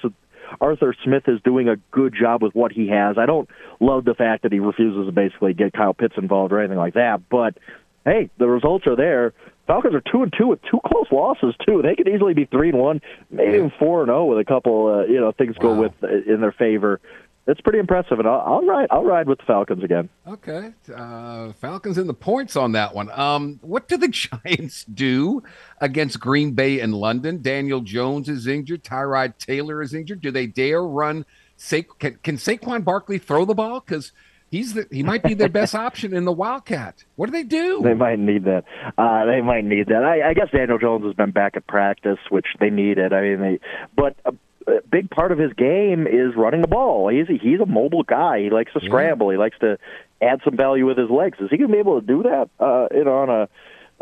Arthur 0.60 0.94
Smith 1.04 1.24
is 1.26 1.40
doing 1.42 1.68
a 1.68 1.76
good 1.90 2.14
job 2.18 2.42
with 2.42 2.54
what 2.54 2.72
he 2.72 2.88
has. 2.88 3.18
I 3.18 3.26
don't 3.26 3.48
love 3.80 4.04
the 4.04 4.14
fact 4.14 4.42
that 4.42 4.52
he 4.52 4.60
refuses 4.60 5.06
to 5.06 5.12
basically 5.12 5.54
get 5.54 5.72
Kyle 5.72 5.94
Pitts 5.94 6.14
involved 6.16 6.52
or 6.52 6.60
anything 6.60 6.78
like 6.78 6.94
that, 6.94 7.28
but 7.28 7.56
hey, 8.04 8.30
the 8.38 8.48
results 8.48 8.86
are 8.86 8.96
there. 8.96 9.32
Falcons 9.66 9.94
are 9.94 10.02
two 10.10 10.22
and 10.22 10.32
two 10.36 10.48
with 10.48 10.60
two 10.62 10.80
close 10.84 11.06
losses 11.12 11.54
too. 11.64 11.80
They 11.82 11.94
could 11.94 12.08
easily 12.08 12.34
be 12.34 12.44
three 12.44 12.70
and 12.70 12.78
one, 12.78 13.00
maybe 13.30 13.56
even 13.56 13.72
four 13.78 14.00
and 14.00 14.08
zero 14.08 14.22
oh 14.22 14.24
with 14.24 14.38
a 14.38 14.44
couple, 14.44 14.88
uh, 14.88 15.04
you 15.04 15.20
know, 15.20 15.32
things 15.32 15.56
wow. 15.58 15.74
go 15.74 15.80
with 15.80 15.92
uh, 16.02 16.08
in 16.32 16.40
their 16.40 16.52
favor 16.52 17.00
it's 17.46 17.60
pretty 17.60 17.78
impressive, 17.78 18.18
and 18.18 18.28
I'll, 18.28 18.40
I'll, 18.40 18.66
ride. 18.66 18.88
I'll 18.90 19.04
ride 19.04 19.28
with 19.28 19.38
the 19.38 19.44
Falcons 19.44 19.82
again. 19.82 20.08
Okay, 20.26 20.72
uh, 20.94 21.52
Falcons 21.54 21.98
in 21.98 22.06
the 22.06 22.14
points 22.14 22.56
on 22.56 22.72
that 22.72 22.94
one. 22.94 23.10
Um, 23.10 23.58
what 23.62 23.88
do 23.88 23.96
the 23.96 24.08
Giants 24.44 24.84
do 24.84 25.42
against 25.80 26.20
Green 26.20 26.52
Bay 26.52 26.80
and 26.80 26.94
London? 26.94 27.42
Daniel 27.42 27.80
Jones 27.80 28.28
is 28.28 28.46
injured. 28.46 28.84
Tyrod 28.84 29.38
Taylor 29.38 29.82
is 29.82 29.94
injured. 29.94 30.20
Do 30.20 30.30
they 30.30 30.46
dare 30.46 30.82
run? 30.82 31.24
Sa- 31.56 31.82
can, 31.98 32.18
can 32.22 32.36
Saquon 32.36 32.84
Barkley 32.84 33.18
throw 33.18 33.44
the 33.44 33.54
ball? 33.54 33.80
Because 33.80 34.12
He's 34.50 34.74
the 34.74 34.86
he 34.90 35.04
might 35.04 35.22
be 35.22 35.34
their 35.34 35.48
best 35.48 35.74
option 35.76 36.12
in 36.12 36.24
the 36.24 36.32
Wildcat. 36.32 37.04
What 37.14 37.26
do 37.26 37.32
they 37.32 37.44
do? 37.44 37.80
They 37.82 37.94
might 37.94 38.18
need 38.18 38.44
that. 38.44 38.64
Uh, 38.98 39.24
they 39.24 39.40
might 39.40 39.64
need 39.64 39.86
that. 39.86 40.02
I, 40.02 40.30
I 40.30 40.34
guess 40.34 40.48
Daniel 40.50 40.78
Jones 40.78 41.04
has 41.04 41.14
been 41.14 41.30
back 41.30 41.56
at 41.56 41.66
practice, 41.68 42.18
which 42.30 42.46
they 42.58 42.68
needed. 42.68 43.12
I 43.12 43.20
mean, 43.20 43.40
they, 43.40 43.60
but 43.94 44.16
a, 44.24 44.32
a 44.66 44.80
big 44.90 45.10
part 45.10 45.32
of 45.32 45.38
his 45.38 45.52
game 45.54 46.06
is 46.06 46.34
running 46.36 46.60
the 46.60 46.68
ball. 46.68 47.08
He's 47.08 47.28
a, 47.28 47.38
he's 47.38 47.60
a 47.60 47.66
mobile 47.66 48.02
guy. 48.02 48.40
He 48.40 48.50
likes 48.50 48.72
to 48.74 48.80
scramble. 48.80 49.28
Yeah. 49.28 49.36
He 49.36 49.38
likes 49.38 49.58
to 49.60 49.78
add 50.20 50.40
some 50.44 50.56
value 50.56 50.86
with 50.86 50.98
his 50.98 51.10
legs. 51.10 51.38
Is 51.40 51.48
he 51.50 51.56
going 51.56 51.70
to 51.70 51.74
be 51.74 51.80
able 51.80 52.00
to 52.00 52.06
do 52.06 52.22
that? 52.24 52.50
Uh, 52.58 52.88
you 52.94 53.04
know, 53.04 53.18
on 53.18 53.30
a 53.30 53.48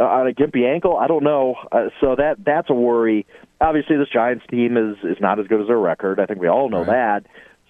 uh, 0.00 0.04
on 0.04 0.28
a 0.28 0.32
gimpy 0.32 0.64
ankle, 0.64 0.96
I 0.96 1.08
don't 1.08 1.24
know. 1.24 1.56
Uh, 1.72 1.88
so 2.00 2.14
that 2.16 2.44
that's 2.44 2.70
a 2.70 2.74
worry. 2.74 3.26
Obviously, 3.60 3.96
this 3.96 4.08
Giants 4.12 4.44
team 4.48 4.76
is 4.76 4.96
is 5.02 5.20
not 5.20 5.40
as 5.40 5.46
good 5.46 5.60
as 5.60 5.66
their 5.66 5.78
record. 5.78 6.20
I 6.20 6.26
think 6.26 6.40
we 6.40 6.48
all 6.48 6.68
know 6.68 6.84
right. 6.84 7.22
that 7.22 7.26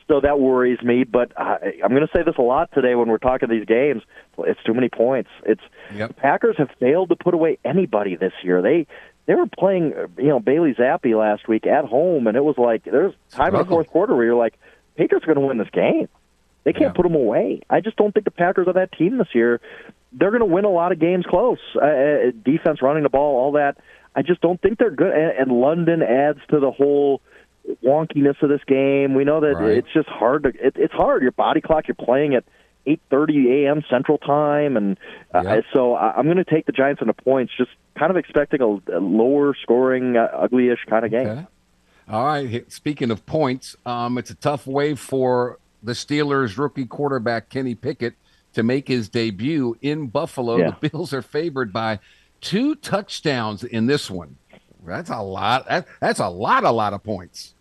so 0.09 0.21
that 0.21 0.41
worries 0.41 0.83
me. 0.83 1.05
But 1.05 1.33
I, 1.39 1.75
I'm 1.85 1.91
going 1.91 2.07
to 2.07 2.13
say 2.15 2.23
this 2.23 2.35
a 2.39 2.43
lot 2.43 2.71
today 2.73 2.95
when 2.95 3.09
we're 3.09 3.19
talking 3.19 3.49
these 3.49 3.67
games. 3.67 4.03
It's 4.39 4.61
too 4.65 4.75
many 4.75 4.89
points. 4.89 5.31
It's 5.45 5.61
yep. 5.95 6.17
Packers 6.17 6.57
have 6.59 6.71
failed 6.81 7.11
to 7.11 7.17
put 7.17 7.35
away 7.35 7.59
anybody 7.65 8.17
this 8.17 8.33
year. 8.43 8.63
They 8.63 8.87
they 9.29 9.35
were 9.35 9.47
playing, 9.47 9.93
you 10.17 10.29
know, 10.29 10.41
Bailey 10.41 10.73
Zappe 10.73 11.15
last 11.17 11.47
week 11.47 11.67
at 11.67 11.85
home, 11.85 12.27
and 12.27 12.37
it 12.37 12.43
was 12.43 12.57
like 12.57 12.85
there's 12.85 13.13
time 13.31 13.55
in 13.55 13.61
the 13.61 13.67
fourth 13.67 13.89
quarter 13.89 14.17
where 14.17 14.25
you're 14.25 14.35
like, 14.35 14.59
Patriots 14.97 15.25
are 15.25 15.35
going 15.35 15.43
to 15.43 15.47
win 15.47 15.59
this 15.59 15.69
game. 15.71 16.09
They 16.65 16.73
can't 16.73 16.87
yeah. 16.87 16.93
put 16.93 17.03
them 17.03 17.15
away. 17.15 17.61
I 17.69 17.81
just 17.81 17.97
don't 17.97 18.13
think 18.13 18.25
the 18.25 18.31
Packers 18.31 18.67
are 18.69 18.73
that 18.73 18.91
team 18.93 19.19
this 19.19 19.29
year. 19.35 19.61
They're 20.13 20.31
going 20.31 20.41
to 20.41 20.47
win 20.47 20.65
a 20.65 20.71
lot 20.71 20.93
of 20.93 20.99
games 20.99 21.27
close. 21.29 21.59
Uh, 21.77 21.85
uh, 21.85 22.31
defense, 22.43 22.81
running 22.81 23.03
the 23.03 23.11
ball, 23.11 23.37
all 23.37 23.53
that. 23.53 23.77
I 24.17 24.23
just 24.23 24.41
don't 24.41 24.61
think 24.63 24.79
they're 24.79 24.91
good. 24.91 25.13
And, 25.13 25.39
and 25.39 25.61
London 25.61 26.03
adds 26.03 26.41
to 26.49 26.59
the 26.59 26.71
whole 26.71 27.21
wonkiness 27.85 28.43
of 28.43 28.49
this 28.49 28.63
game. 28.67 29.13
We 29.13 29.25
know 29.25 29.41
that 29.41 29.57
right. 29.57 29.77
it's 29.77 29.93
just 29.93 30.09
hard 30.09 30.45
to. 30.45 30.49
It, 30.49 30.77
it's 30.77 30.95
hard. 30.95 31.21
Your 31.21 31.33
body 31.33 31.61
clock. 31.61 31.87
You're 31.87 31.95
playing 31.97 32.35
at 32.35 32.45
8:30 33.11 33.65
a.m. 33.65 33.85
Central 33.91 34.19
Time, 34.19 34.77
and 34.77 34.99
uh, 35.35 35.43
yep. 35.45 35.65
so 35.73 35.97
I'm 35.97 36.25
going 36.25 36.39
to 36.39 36.45
take 36.45 36.67
the 36.67 36.73
Giants 36.73 37.01
in 37.01 37.09
the 37.09 37.15
points. 37.15 37.53
Just 37.57 37.71
kind 37.99 38.11
of 38.11 38.17
expecting 38.17 38.63
a, 38.63 38.97
a 38.97 39.01
lower 39.01 39.55
scoring, 39.61 40.17
uh, 40.17 40.29
ugly-ish 40.33 40.85
kind 40.89 41.05
of 41.05 41.11
game. 41.11 41.27
Okay. 41.27 41.47
All 42.09 42.25
right. 42.25 42.71
Speaking 42.73 43.11
of 43.11 43.27
points, 43.27 43.77
um, 43.85 44.17
it's 44.17 44.31
a 44.31 44.35
tough 44.35 44.67
way 44.67 44.95
for 44.95 45.59
the 45.83 45.93
Steelers' 45.93 46.57
rookie 46.57 46.87
quarterback 46.87 47.51
Kenny 47.51 47.75
Pickett 47.75 48.15
to 48.55 48.63
make 48.63 48.89
his 48.89 49.09
debut 49.09 49.77
in 49.83 50.07
Buffalo. 50.07 50.57
Yeah. 50.57 50.75
The 50.81 50.89
Bills 50.89 51.13
are 51.13 51.23
favored 51.23 51.73
by 51.73 51.99
two 52.41 52.75
touchdowns 52.77 53.63
in 53.63 53.87
this 53.87 54.11
one. 54.11 54.37
That's 54.85 55.11
a 55.11 55.21
lot. 55.21 55.69
That, 55.69 55.87
that's 56.01 56.21
a 56.21 56.29
lot, 56.29 56.65
a 56.65 56.71
lot 56.71 56.95
of 56.95 57.03
points. 57.03 57.55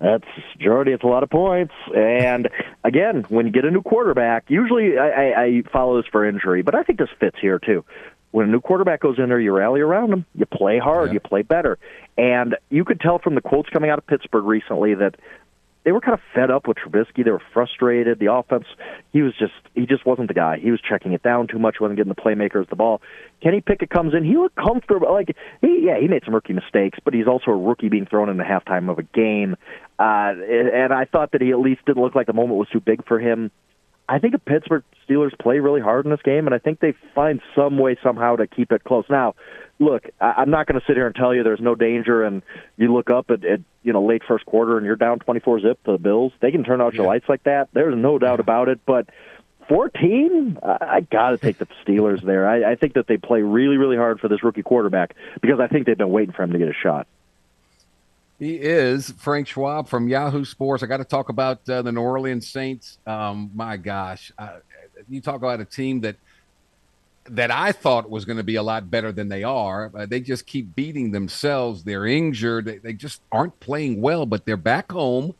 That's 0.00 0.26
Jordy. 0.58 0.92
It's 0.92 1.04
a 1.04 1.06
lot 1.06 1.22
of 1.22 1.30
points. 1.30 1.74
And 1.94 2.48
again, 2.84 3.24
when 3.28 3.46
you 3.46 3.52
get 3.52 3.64
a 3.64 3.70
new 3.70 3.82
quarterback, 3.82 4.44
usually 4.48 4.98
I, 4.98 5.08
I, 5.08 5.42
I 5.42 5.62
follow 5.72 6.00
this 6.00 6.10
for 6.10 6.26
injury, 6.26 6.62
but 6.62 6.74
I 6.74 6.82
think 6.82 6.98
this 6.98 7.08
fits 7.18 7.36
here 7.40 7.58
too. 7.58 7.84
When 8.32 8.48
a 8.48 8.50
new 8.50 8.60
quarterback 8.60 9.00
goes 9.00 9.18
in 9.18 9.30
there, 9.30 9.40
you 9.40 9.52
rally 9.52 9.80
around 9.80 10.12
him, 10.12 10.26
you 10.34 10.44
play 10.44 10.78
hard, 10.78 11.08
yeah. 11.08 11.14
you 11.14 11.20
play 11.20 11.42
better. 11.42 11.78
And 12.18 12.56
you 12.68 12.84
could 12.84 13.00
tell 13.00 13.18
from 13.18 13.34
the 13.34 13.40
quotes 13.40 13.70
coming 13.70 13.88
out 13.88 13.98
of 13.98 14.06
Pittsburgh 14.06 14.44
recently 14.44 14.94
that 14.94 15.16
they 15.86 15.92
were 15.92 16.00
kind 16.00 16.14
of 16.14 16.20
fed 16.34 16.50
up 16.50 16.66
with 16.66 16.78
Trubisky. 16.78 17.24
They 17.24 17.30
were 17.30 17.42
frustrated. 17.54 18.18
The 18.18 18.32
offense, 18.32 18.64
he 19.12 19.22
was 19.22 19.32
just 19.38 19.52
he 19.76 19.86
just 19.86 20.04
wasn't 20.04 20.26
the 20.26 20.34
guy. 20.34 20.58
He 20.58 20.72
was 20.72 20.80
checking 20.80 21.12
it 21.12 21.22
down 21.22 21.46
too 21.46 21.60
much, 21.60 21.76
wasn't 21.80 21.96
getting 21.96 22.12
the 22.12 22.20
playmakers 22.20 22.68
the 22.68 22.74
ball. 22.74 23.00
Kenny 23.40 23.60
Pickett 23.60 23.88
comes 23.88 24.12
in, 24.12 24.24
he 24.24 24.36
looked 24.36 24.56
comfortable. 24.56 25.12
Like 25.12 25.36
he, 25.60 25.84
yeah, 25.86 26.00
he 26.00 26.08
made 26.08 26.24
some 26.24 26.34
rookie 26.34 26.54
mistakes, 26.54 26.98
but 27.04 27.14
he's 27.14 27.28
also 27.28 27.52
a 27.52 27.56
rookie 27.56 27.88
being 27.88 28.04
thrown 28.04 28.28
in 28.28 28.36
the 28.36 28.42
halftime 28.42 28.90
of 28.90 28.98
a 28.98 29.04
game. 29.04 29.54
Uh, 29.96 30.34
and 30.50 30.92
I 30.92 31.04
thought 31.04 31.30
that 31.32 31.40
he 31.40 31.52
at 31.52 31.60
least 31.60 31.84
didn't 31.86 32.02
look 32.02 32.16
like 32.16 32.26
the 32.26 32.32
moment 32.32 32.58
was 32.58 32.68
too 32.72 32.80
big 32.80 33.06
for 33.06 33.20
him. 33.20 33.52
I 34.08 34.18
think 34.18 34.32
the 34.32 34.38
Pittsburgh 34.38 34.84
Steelers 35.08 35.36
play 35.38 35.58
really 35.58 35.80
hard 35.80 36.04
in 36.04 36.10
this 36.10 36.22
game, 36.22 36.46
and 36.46 36.54
I 36.54 36.58
think 36.58 36.80
they 36.80 36.94
find 37.14 37.40
some 37.56 37.78
way 37.78 37.96
somehow 38.02 38.36
to 38.36 38.46
keep 38.46 38.70
it 38.70 38.84
close. 38.84 39.04
Now, 39.10 39.34
look, 39.80 40.04
I'm 40.20 40.50
not 40.50 40.66
going 40.66 40.80
to 40.80 40.86
sit 40.86 40.96
here 40.96 41.06
and 41.06 41.14
tell 41.14 41.34
you 41.34 41.42
there's 41.42 41.60
no 41.60 41.74
danger, 41.74 42.22
and 42.22 42.42
you 42.76 42.92
look 42.92 43.10
up 43.10 43.30
at, 43.30 43.44
at 43.44 43.60
you 43.86 43.92
know 43.92 44.04
late 44.04 44.22
first 44.26 44.44
quarter 44.44 44.76
and 44.76 44.84
you're 44.84 44.96
down 44.96 45.20
24 45.20 45.60
zip 45.60 45.84
to 45.84 45.92
the 45.92 45.98
Bills. 45.98 46.32
They 46.40 46.50
can 46.50 46.64
turn 46.64 46.80
out 46.80 46.94
your 46.94 47.06
lights 47.06 47.28
like 47.28 47.44
that. 47.44 47.68
There's 47.72 47.96
no 47.96 48.18
doubt 48.18 48.40
about 48.40 48.68
it. 48.68 48.80
But 48.84 49.08
14, 49.68 50.58
I 50.62 51.00
got 51.00 51.30
to 51.30 51.38
take 51.38 51.58
the 51.58 51.68
Steelers 51.84 52.22
there. 52.22 52.48
I, 52.48 52.72
I 52.72 52.74
think 52.74 52.94
that 52.94 53.06
they 53.06 53.16
play 53.16 53.42
really, 53.42 53.76
really 53.76 53.96
hard 53.96 54.20
for 54.20 54.28
this 54.28 54.42
rookie 54.42 54.62
quarterback 54.62 55.14
because 55.40 55.60
I 55.60 55.68
think 55.68 55.86
they've 55.86 55.96
been 55.96 56.10
waiting 56.10 56.34
for 56.34 56.42
him 56.42 56.52
to 56.52 56.58
get 56.58 56.68
a 56.68 56.74
shot. 56.74 57.06
He 58.38 58.56
is 58.56 59.12
Frank 59.12 59.48
Schwab 59.48 59.88
from 59.88 60.08
Yahoo 60.08 60.44
Sports. 60.44 60.82
I 60.82 60.86
got 60.86 60.98
to 60.98 61.04
talk 61.04 61.30
about 61.30 61.68
uh, 61.68 61.82
the 61.82 61.92
New 61.92 62.02
Orleans 62.02 62.48
Saints. 62.48 62.98
Um, 63.06 63.50
my 63.54 63.76
gosh, 63.76 64.30
uh, 64.36 64.58
you 65.08 65.20
talk 65.20 65.36
about 65.36 65.60
a 65.60 65.64
team 65.64 66.00
that 66.00 66.16
that 67.30 67.50
I 67.50 67.72
thought 67.72 68.10
was 68.10 68.24
going 68.24 68.36
to 68.36 68.44
be 68.44 68.56
a 68.56 68.62
lot 68.62 68.90
better 68.90 69.12
than 69.12 69.28
they 69.28 69.42
are. 69.42 69.90
Uh, 69.94 70.06
they 70.06 70.20
just 70.20 70.46
keep 70.46 70.74
beating 70.74 71.10
themselves. 71.10 71.84
They're 71.84 72.06
injured. 72.06 72.64
They, 72.66 72.78
they, 72.78 72.92
just 72.92 73.20
aren't 73.32 73.58
playing 73.60 74.00
well. 74.00 74.26
But 74.26 74.44
they're 74.44 74.56
back 74.56 74.92
home, 74.92 75.34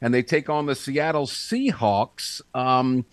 and 0.00 0.12
they 0.12 0.22
take 0.22 0.48
on 0.48 0.66
the 0.66 0.74
Seattle 0.74 1.26
Seahawks, 1.26 2.40
um, 2.54 3.04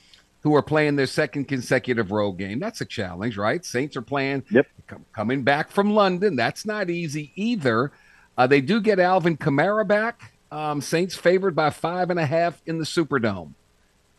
who 0.41 0.55
are 0.55 0.61
playing 0.61 0.95
their 0.95 1.07
second 1.07 1.45
consecutive 1.45 2.11
road 2.11 2.33
game. 2.33 2.59
That's 2.59 2.81
a 2.81 2.85
challenge, 2.85 3.37
right? 3.37 3.63
Saints 3.65 3.97
are 3.97 4.01
playing. 4.01 4.43
Yep. 4.51 4.67
coming 5.13 5.43
back 5.43 5.71
from 5.71 5.93
London. 5.93 6.35
That's 6.35 6.65
not 6.65 6.89
easy 6.89 7.31
either. 7.35 7.91
Uh, 8.37 8.47
they 8.47 8.61
do 8.61 8.79
get 8.79 8.99
Alvin 8.99 9.37
Kamara 9.37 9.87
back. 9.87 10.33
Um, 10.51 10.81
Saints 10.81 11.15
favored 11.15 11.55
by 11.55 11.69
five 11.71 12.09
and 12.09 12.19
a 12.19 12.25
half 12.25 12.61
in 12.65 12.77
the 12.77 12.85
Superdome. 12.85 13.53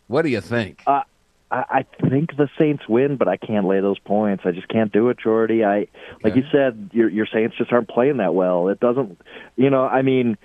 What 0.09 0.23
do 0.23 0.29
you 0.29 0.41
think? 0.41 0.83
Uh, 0.87 1.03
I, 1.51 1.85
I 2.03 2.09
think 2.09 2.37
the 2.37 2.49
Saints 2.59 2.89
win, 2.89 3.17
but 3.17 3.29
I 3.29 3.37
can't 3.37 3.67
lay 3.67 3.81
those 3.81 3.99
points. 3.99 4.45
I 4.47 4.51
just 4.51 4.69
can't 4.69 4.93
do 4.93 5.09
it, 5.09 5.19
Jordy. 5.19 5.65
I 5.65 5.87
like 6.23 6.37
you 6.37 6.45
said, 6.53 6.91
your 6.93 7.09
your 7.09 7.27
Saints 7.27 7.57
just 7.57 7.73
aren't 7.73 7.89
playing 7.89 8.19
that 8.19 8.35
well. 8.35 8.69
It 8.69 8.81
doesn't, 8.81 9.19
you 9.57 9.71
know. 9.71 9.85
I 9.87 10.03
mean, 10.03 10.37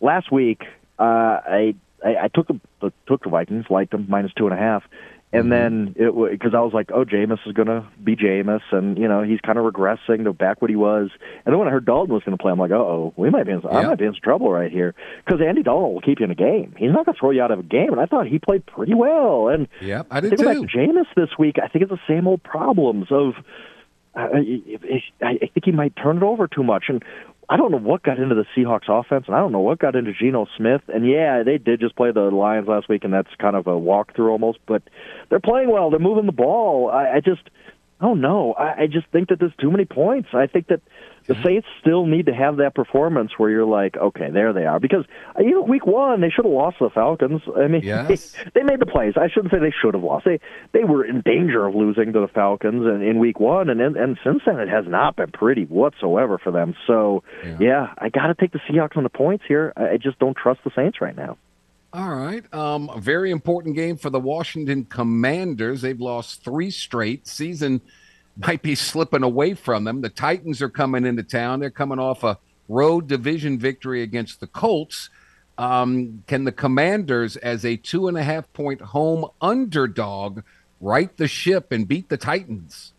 last 0.00 0.32
week 0.32 0.62
uh, 0.98 1.02
I, 1.02 1.74
I 2.04 2.16
I 2.22 2.28
took 2.28 2.48
the 2.48 2.92
took 3.06 3.22
the 3.24 3.30
Vikings, 3.30 3.66
liked 3.68 3.90
them 3.90 4.06
minus 4.08 4.32
two 4.32 4.46
and 4.46 4.54
a 4.54 4.58
half, 4.58 4.82
and 5.32 5.44
mm-hmm. 5.44 5.50
then 5.50 5.94
it 5.96 6.14
was 6.14 6.30
because 6.30 6.54
I 6.54 6.60
was 6.60 6.72
like, 6.72 6.90
oh, 6.94 7.04
Jameis 7.04 7.38
is 7.46 7.52
going 7.52 7.66
to 7.66 7.84
be 8.02 8.14
Jameis, 8.14 8.62
and 8.70 8.96
you 8.96 9.08
know 9.08 9.22
he's 9.22 9.40
kind 9.40 9.58
of 9.58 9.64
regressing 9.64 10.24
to 10.24 10.32
back 10.32 10.62
what 10.62 10.70
he 10.70 10.76
was. 10.76 11.10
And 11.44 11.52
then 11.52 11.58
when 11.58 11.66
I 11.66 11.72
heard 11.72 11.84
Dalton 11.84 12.14
was 12.14 12.22
going 12.22 12.36
to 12.36 12.40
play, 12.40 12.52
I'm 12.52 12.58
like, 12.58 12.70
Uh 12.70 12.76
oh, 12.76 13.12
we 13.16 13.28
might 13.30 13.44
be 13.44 13.52
in, 13.52 13.60
yeah. 13.60 13.70
I 13.70 13.86
might 13.86 13.98
be 13.98 14.04
in 14.04 14.12
some 14.12 14.20
trouble 14.22 14.50
right 14.50 14.70
here 14.70 14.94
because 15.24 15.40
Andy 15.40 15.64
Dalton 15.64 15.94
will 15.94 16.00
keep 16.00 16.20
you 16.20 16.24
in 16.24 16.30
a 16.30 16.36
game. 16.36 16.74
He's 16.78 16.92
not 16.92 17.06
going 17.06 17.14
to 17.14 17.20
throw 17.20 17.30
you 17.30 17.42
out 17.42 17.50
of 17.50 17.58
a 17.58 17.64
game, 17.64 17.90
and 17.90 18.00
I 18.00 18.06
thought 18.06 18.28
he 18.28 18.38
played 18.38 18.64
pretty 18.66 18.94
well. 18.94 19.48
And 19.48 19.66
yeah, 19.80 20.04
I 20.10 20.20
did 20.20 20.38
too. 20.38 20.44
Back 20.44 20.58
to 20.58 20.62
Jameis 20.62 21.06
this 21.16 21.30
week, 21.38 21.56
I 21.62 21.68
think 21.68 21.82
it's 21.82 21.90
the 21.90 21.98
same 22.08 22.28
old 22.28 22.42
problems 22.42 23.06
of. 23.10 23.34
Uh, 24.14 24.28
I 25.20 25.50
think 25.52 25.64
he 25.64 25.72
might 25.72 25.94
turn 25.94 26.16
it 26.16 26.22
over 26.22 26.48
too 26.48 26.62
much. 26.62 26.84
And 26.88 27.04
I 27.48 27.56
don't 27.56 27.70
know 27.70 27.78
what 27.78 28.02
got 28.02 28.18
into 28.18 28.34
the 28.34 28.44
Seahawks 28.56 28.88
offense, 28.88 29.24
and 29.28 29.36
I 29.36 29.38
don't 29.38 29.52
know 29.52 29.60
what 29.60 29.78
got 29.78 29.94
into 29.94 30.12
Geno 30.12 30.46
Smith. 30.56 30.82
And 30.88 31.08
yeah, 31.08 31.44
they 31.44 31.58
did 31.58 31.80
just 31.80 31.94
play 31.94 32.10
the 32.10 32.22
Lions 32.22 32.66
last 32.66 32.88
week, 32.88 33.04
and 33.04 33.12
that's 33.12 33.28
kind 33.38 33.54
of 33.54 33.68
a 33.68 33.70
walkthrough 33.70 34.30
almost. 34.30 34.58
But 34.66 34.82
they're 35.28 35.38
playing 35.38 35.70
well. 35.70 35.90
They're 35.90 36.00
moving 36.00 36.26
the 36.26 36.32
ball. 36.32 36.90
I, 36.90 37.16
I 37.16 37.20
just, 37.20 37.42
I 38.00 38.06
don't 38.06 38.20
know. 38.20 38.52
I, 38.54 38.82
I 38.82 38.86
just 38.88 39.06
think 39.12 39.28
that 39.28 39.38
there's 39.38 39.54
too 39.60 39.70
many 39.70 39.84
points. 39.84 40.30
I 40.32 40.48
think 40.48 40.66
that 40.68 40.80
the 41.26 41.42
Saints 41.42 41.66
still 41.80 42.06
need 42.06 42.26
to 42.26 42.34
have 42.34 42.56
that 42.58 42.74
performance 42.74 43.32
where 43.36 43.50
you're 43.50 43.66
like, 43.66 43.96
okay, 43.96 44.30
there 44.30 44.52
they 44.52 44.66
are. 44.66 44.78
Because 44.78 45.04
uh, 45.36 45.42
you 45.42 45.52
know, 45.52 45.62
week 45.62 45.86
one 45.86 46.20
they 46.20 46.30
should 46.30 46.44
have 46.44 46.52
lost 46.52 46.76
the 46.80 46.90
Falcons. 46.90 47.42
I 47.56 47.66
mean, 47.66 47.82
yes. 47.84 48.32
they, 48.32 48.60
they 48.60 48.62
made 48.62 48.80
the 48.80 48.86
plays. 48.86 49.14
I 49.16 49.28
shouldn't 49.28 49.52
say 49.52 49.58
they 49.58 49.74
should 49.82 49.94
have 49.94 50.02
lost. 50.02 50.24
They 50.24 50.40
they 50.72 50.84
were 50.84 51.04
in 51.04 51.22
danger 51.22 51.66
of 51.66 51.74
losing 51.74 52.12
to 52.12 52.20
the 52.20 52.28
Falcons 52.28 52.86
in, 52.86 53.02
in 53.02 53.18
week 53.18 53.40
one, 53.40 53.68
and, 53.70 53.80
and 53.80 53.96
and 53.96 54.18
since 54.24 54.42
then 54.46 54.60
it 54.60 54.68
has 54.68 54.86
not 54.86 55.16
been 55.16 55.30
pretty 55.32 55.64
whatsoever 55.64 56.38
for 56.38 56.52
them. 56.52 56.74
So 56.86 57.22
yeah, 57.44 57.56
yeah 57.60 57.94
I 57.98 58.08
got 58.08 58.28
to 58.28 58.34
take 58.34 58.52
the 58.52 58.60
Seahawks 58.70 58.96
on 58.96 59.02
the 59.02 59.08
points 59.08 59.44
here. 59.46 59.72
I 59.76 59.96
just 59.96 60.18
don't 60.18 60.36
trust 60.36 60.60
the 60.64 60.70
Saints 60.74 61.00
right 61.00 61.16
now. 61.16 61.38
All 61.92 62.14
right. 62.14 62.44
Um, 62.52 62.90
a 62.90 63.00
very 63.00 63.30
important 63.30 63.74
game 63.74 63.96
for 63.96 64.10
the 64.10 64.20
Washington 64.20 64.84
Commanders. 64.84 65.80
They've 65.80 66.00
lost 66.00 66.44
three 66.44 66.70
straight. 66.70 67.26
Season 67.26 67.80
might 68.36 68.62
be 68.62 68.74
slipping 68.74 69.22
away 69.22 69.54
from 69.54 69.84
them. 69.84 70.00
The 70.00 70.08
Titans 70.08 70.60
are 70.62 70.68
coming 70.68 71.04
into 71.04 71.22
town. 71.22 71.60
They're 71.60 71.70
coming 71.70 71.98
off 71.98 72.22
a 72.22 72.38
road 72.68 73.06
division 73.06 73.58
victory 73.58 74.02
against 74.02 74.40
the 74.40 74.46
Colts. 74.46 75.10
Um, 75.58 76.22
can 76.26 76.44
the 76.44 76.52
Commanders, 76.52 77.36
as 77.36 77.64
a 77.64 77.76
two 77.76 78.08
and 78.08 78.16
a 78.18 78.22
half 78.22 78.52
point 78.52 78.80
home 78.80 79.26
underdog, 79.40 80.42
right 80.80 81.16
the 81.16 81.28
ship 81.28 81.72
and 81.72 81.88
beat 81.88 82.08
the 82.08 82.18
Titans? 82.18 82.92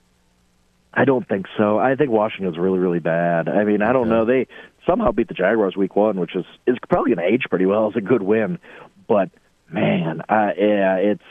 I 0.94 1.06
don't 1.06 1.28
think 1.28 1.46
so. 1.58 1.78
I 1.78 1.96
think 1.96 2.10
Washington's 2.10 2.58
really, 2.58 2.80
really 2.80 3.00
bad. 3.00 3.48
I 3.48 3.64
mean, 3.64 3.84
I 3.84 3.94
don't 3.94 4.10
know. 4.10 4.26
They 4.26 4.48
somehow 4.88 5.12
beat 5.12 5.28
the 5.28 5.36
Jaguars 5.36 5.76
week 5.76 5.96
one, 5.96 6.20
which 6.20 6.36
is 6.36 6.46
is 6.66 6.78
probably 6.90 7.14
going 7.14 7.28
to 7.28 7.34
age 7.34 7.46
pretty 7.50 7.68
well 7.68 7.88
as 7.88 7.96
a 7.96 8.02
good 8.02 8.24
win. 8.24 8.58
But 9.08 9.30
man, 9.70 10.22
uh, 10.28 10.52
yeah, 10.58 10.96
it's 10.96 11.22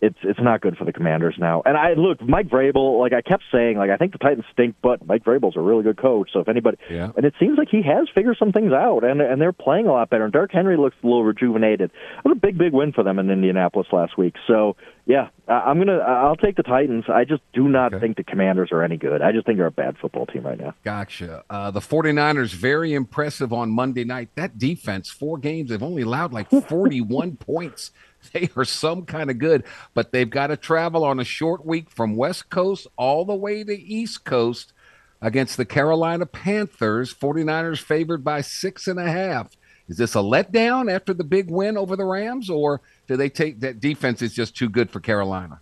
it's 0.00 0.18
it's 0.22 0.38
not 0.40 0.60
good 0.60 0.76
for 0.76 0.84
the 0.84 0.92
Commanders 0.92 1.34
now. 1.38 1.62
And 1.64 1.76
I 1.76 1.94
look, 1.94 2.22
Mike 2.22 2.48
Vrabel, 2.48 3.00
like 3.00 3.12
I 3.12 3.20
kept 3.20 3.42
saying, 3.50 3.78
like 3.78 3.90
I 3.90 3.96
think 3.96 4.12
the 4.12 4.18
Titans 4.18 4.44
stink, 4.52 4.76
but 4.80 5.04
Mike 5.04 5.24
Vrabel's 5.24 5.56
a 5.56 5.60
really 5.60 5.82
good 5.82 5.96
coach. 5.96 6.30
So 6.32 6.40
if 6.40 6.48
anybody, 6.48 6.78
yeah. 6.88 7.10
and 7.16 7.24
it 7.24 7.34
seems 7.40 7.58
like 7.58 7.68
he 7.68 7.82
has 7.82 8.08
figured 8.14 8.36
some 8.38 8.52
things 8.52 8.72
out, 8.72 9.02
and 9.02 9.20
and 9.20 9.40
they're 9.40 9.52
playing 9.52 9.86
a 9.86 9.92
lot 9.92 10.08
better. 10.08 10.24
And 10.24 10.32
Derrick 10.32 10.52
Henry 10.52 10.76
looks 10.76 10.96
a 11.02 11.06
little 11.06 11.24
rejuvenated. 11.24 11.90
It 11.90 12.24
was 12.24 12.36
a 12.36 12.40
big 12.40 12.56
big 12.56 12.72
win 12.72 12.92
for 12.92 13.02
them 13.02 13.18
in 13.18 13.28
Indianapolis 13.28 13.88
last 13.92 14.16
week. 14.16 14.34
So 14.46 14.76
yeah, 15.08 15.28
I'm 15.48 15.78
gonna 15.78 15.98
I'll 15.98 16.36
take 16.36 16.56
the 16.56 16.62
Titans. 16.62 17.06
I 17.08 17.24
just 17.24 17.42
do 17.52 17.66
not 17.66 17.94
okay. 17.94 18.00
think 18.00 18.18
the 18.18 18.24
Commanders 18.24 18.68
are 18.70 18.82
any 18.82 18.98
good. 18.98 19.22
I 19.22 19.32
just 19.32 19.46
think 19.46 19.58
they're 19.58 19.66
a 19.66 19.70
bad 19.70 19.96
football 19.98 20.26
team 20.26 20.44
right 20.46 20.60
now. 20.60 20.74
Gotcha. 20.84 21.44
Uh, 21.50 21.70
the 21.70 21.80
49ers 21.80 22.52
very 22.52 22.92
impressive 22.92 23.52
on 23.52 23.70
Monday 23.70 24.04
night. 24.04 24.28
That 24.34 24.58
defense, 24.58 25.10
four 25.10 25.38
games, 25.38 25.70
they've 25.70 25.82
only 25.82 26.02
allowed 26.02 26.32
like 26.32 26.50
41 26.68 27.36
points. 27.36 27.90
they 28.32 28.50
are 28.56 28.64
some 28.64 29.04
kind 29.04 29.30
of 29.30 29.38
good, 29.38 29.64
but 29.94 30.12
they've 30.12 30.28
got 30.28 30.48
to 30.48 30.56
travel 30.56 31.04
on 31.04 31.20
a 31.20 31.24
short 31.24 31.64
week 31.64 31.90
from 31.90 32.16
West 32.16 32.50
Coast 32.50 32.86
all 32.96 33.24
the 33.24 33.34
way 33.34 33.64
to 33.64 33.72
East 33.72 34.24
Coast 34.24 34.72
against 35.20 35.56
the 35.56 35.64
Carolina 35.64 36.26
Panthers. 36.26 37.14
49ers 37.14 37.80
favored 37.80 38.24
by 38.24 38.40
six 38.40 38.86
and 38.86 38.98
a 38.98 39.10
half. 39.10 39.56
Is 39.88 39.96
this 39.96 40.14
a 40.14 40.18
letdown 40.18 40.92
after 40.92 41.14
the 41.14 41.24
big 41.24 41.50
win 41.50 41.78
over 41.78 41.96
the 41.96 42.04
Rams, 42.04 42.50
or 42.50 42.82
do 43.06 43.16
they 43.16 43.30
take 43.30 43.60
that 43.60 43.80
defense 43.80 44.20
is 44.20 44.34
just 44.34 44.54
too 44.54 44.68
good 44.68 44.90
for 44.90 45.00
Carolina? 45.00 45.60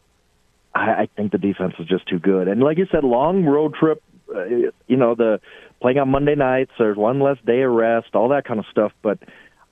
I, 0.75 1.09
think 1.17 1.33
the 1.33 1.39
defense 1.39 1.75
is 1.79 1.87
just 1.87 2.07
too 2.07 2.19
good. 2.19 2.49
And 2.49 2.63
like 2.63 2.77
you 2.77 2.87
said, 2.93 3.03
long 3.03 3.45
road 3.45 3.75
trip, 3.75 4.03
uh, 4.35 4.45
you 4.45 4.97
know, 4.97 5.15
the 5.15 5.41
playing 5.81 5.99
on 5.99 6.11
Monday 6.11 6.35
nights, 6.35 6.73
there's 6.79 6.97
one 6.97 7.21
less 7.21 7.39
day 7.47 7.63
of 7.63 7.73
rest, 7.73 8.09
all 8.15 8.29
that 8.31 8.45
kind 8.45 8.59
of 8.59 8.67
stuff. 8.71 8.93
But 9.03 9.19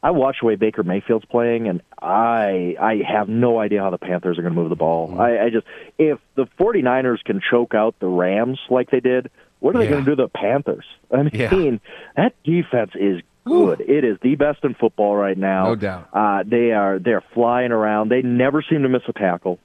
I 0.05 0.11
watch 0.11 0.37
the 0.43 0.47
way 0.47 0.57
Baker 0.57 0.83
Mayfield's 0.83 1.25
playing, 1.25 1.67
and 1.67 1.81
I 2.01 2.77
I 2.79 3.03
have 3.11 3.31
no 3.31 3.59
idea 3.59 3.81
how 3.81 3.89
the 3.89 3.97
Panthers 3.97 4.39
are 4.39 4.43
going 4.43 4.53
to 4.53 4.61
move 4.61 4.69
the 4.69 4.77
ball. 4.77 5.09
Mm-hmm. 5.09 5.21
I, 5.21 5.45
I 5.47 5.51
just 5.51 5.67
if 5.97 6.19
the 6.35 6.45
49ers 6.61 7.25
can 7.25 7.41
choke 7.41 7.75
out 7.75 7.95
the 8.01 8.07
Rams 8.07 8.61
like 8.69 8.91
they 8.91 9.01
did, 9.01 9.31
what 9.61 9.75
are 9.75 9.79
they 9.79 9.89
going 9.89 10.05
to 10.05 10.11
do 10.11 10.15
to 10.15 10.25
the 10.25 10.29
Panthers? 10.29 10.85
I 11.11 11.23
mean, 11.23 11.31
yeah. 11.33 11.79
that 12.17 12.35
defense 12.45 12.91
is 12.95 13.23
good. 13.45 13.81
It 13.81 14.05
is 14.05 14.19
the 14.23 14.35
best 14.37 14.65
in 14.65 14.75
football 14.75 15.17
right 15.17 15.37
now. 15.37 15.69
No 15.69 15.77
doubt. 15.77 16.09
Uh, 16.13 16.43
they 16.47 16.73
are 16.73 16.99
they're 16.99 17.25
flying 17.35 17.73
around. 17.73 18.11
They 18.11 18.23
never 18.23 18.63
seem 18.63 18.83
to 18.83 18.89
miss 18.89 19.03
a 19.09 19.13
tackle. 19.13 19.59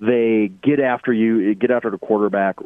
They 0.00 0.50
get 0.62 0.80
after 0.80 1.12
you, 1.12 1.54
get 1.54 1.70
after 1.70 1.90
the 1.90 1.98
quarterback. 1.98 2.56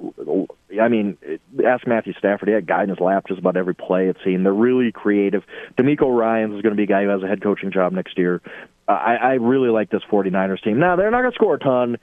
I 0.80 0.88
mean, 0.88 1.18
ask 1.66 1.86
Matthew 1.86 2.12
Stafford. 2.18 2.48
He 2.48 2.55
had 2.55 2.64
a 2.64 2.66
guy 2.66 2.82
in 2.84 2.88
his 2.88 3.01
lap 3.01 3.26
just 3.28 3.40
about 3.40 3.56
every 3.56 3.74
play 3.74 4.09
it 4.09 4.16
seemed. 4.24 4.44
They're 4.44 4.52
really 4.52 4.92
creative. 4.92 5.42
DeMeco 5.76 6.16
Ryans 6.16 6.55
is 6.55 6.62
going 6.62 6.74
to 6.74 6.76
be 6.76 6.84
a 6.84 6.86
guy 6.86 7.02
who 7.02 7.09
has 7.09 7.22
a 7.22 7.26
head 7.26 7.42
coaching 7.42 7.72
job 7.72 7.92
next 7.92 8.18
year. 8.18 8.40
I, 8.88 9.16
I 9.16 9.32
really 9.34 9.68
like 9.68 9.90
this 9.90 10.02
49ers 10.10 10.62
team. 10.62 10.80
Now, 10.80 10.97
they're 10.97 11.10
not 11.10 11.20
going 11.20 11.30
to 11.30 11.34
score 11.36 11.55
a 11.55 11.59
ton, 11.59 11.98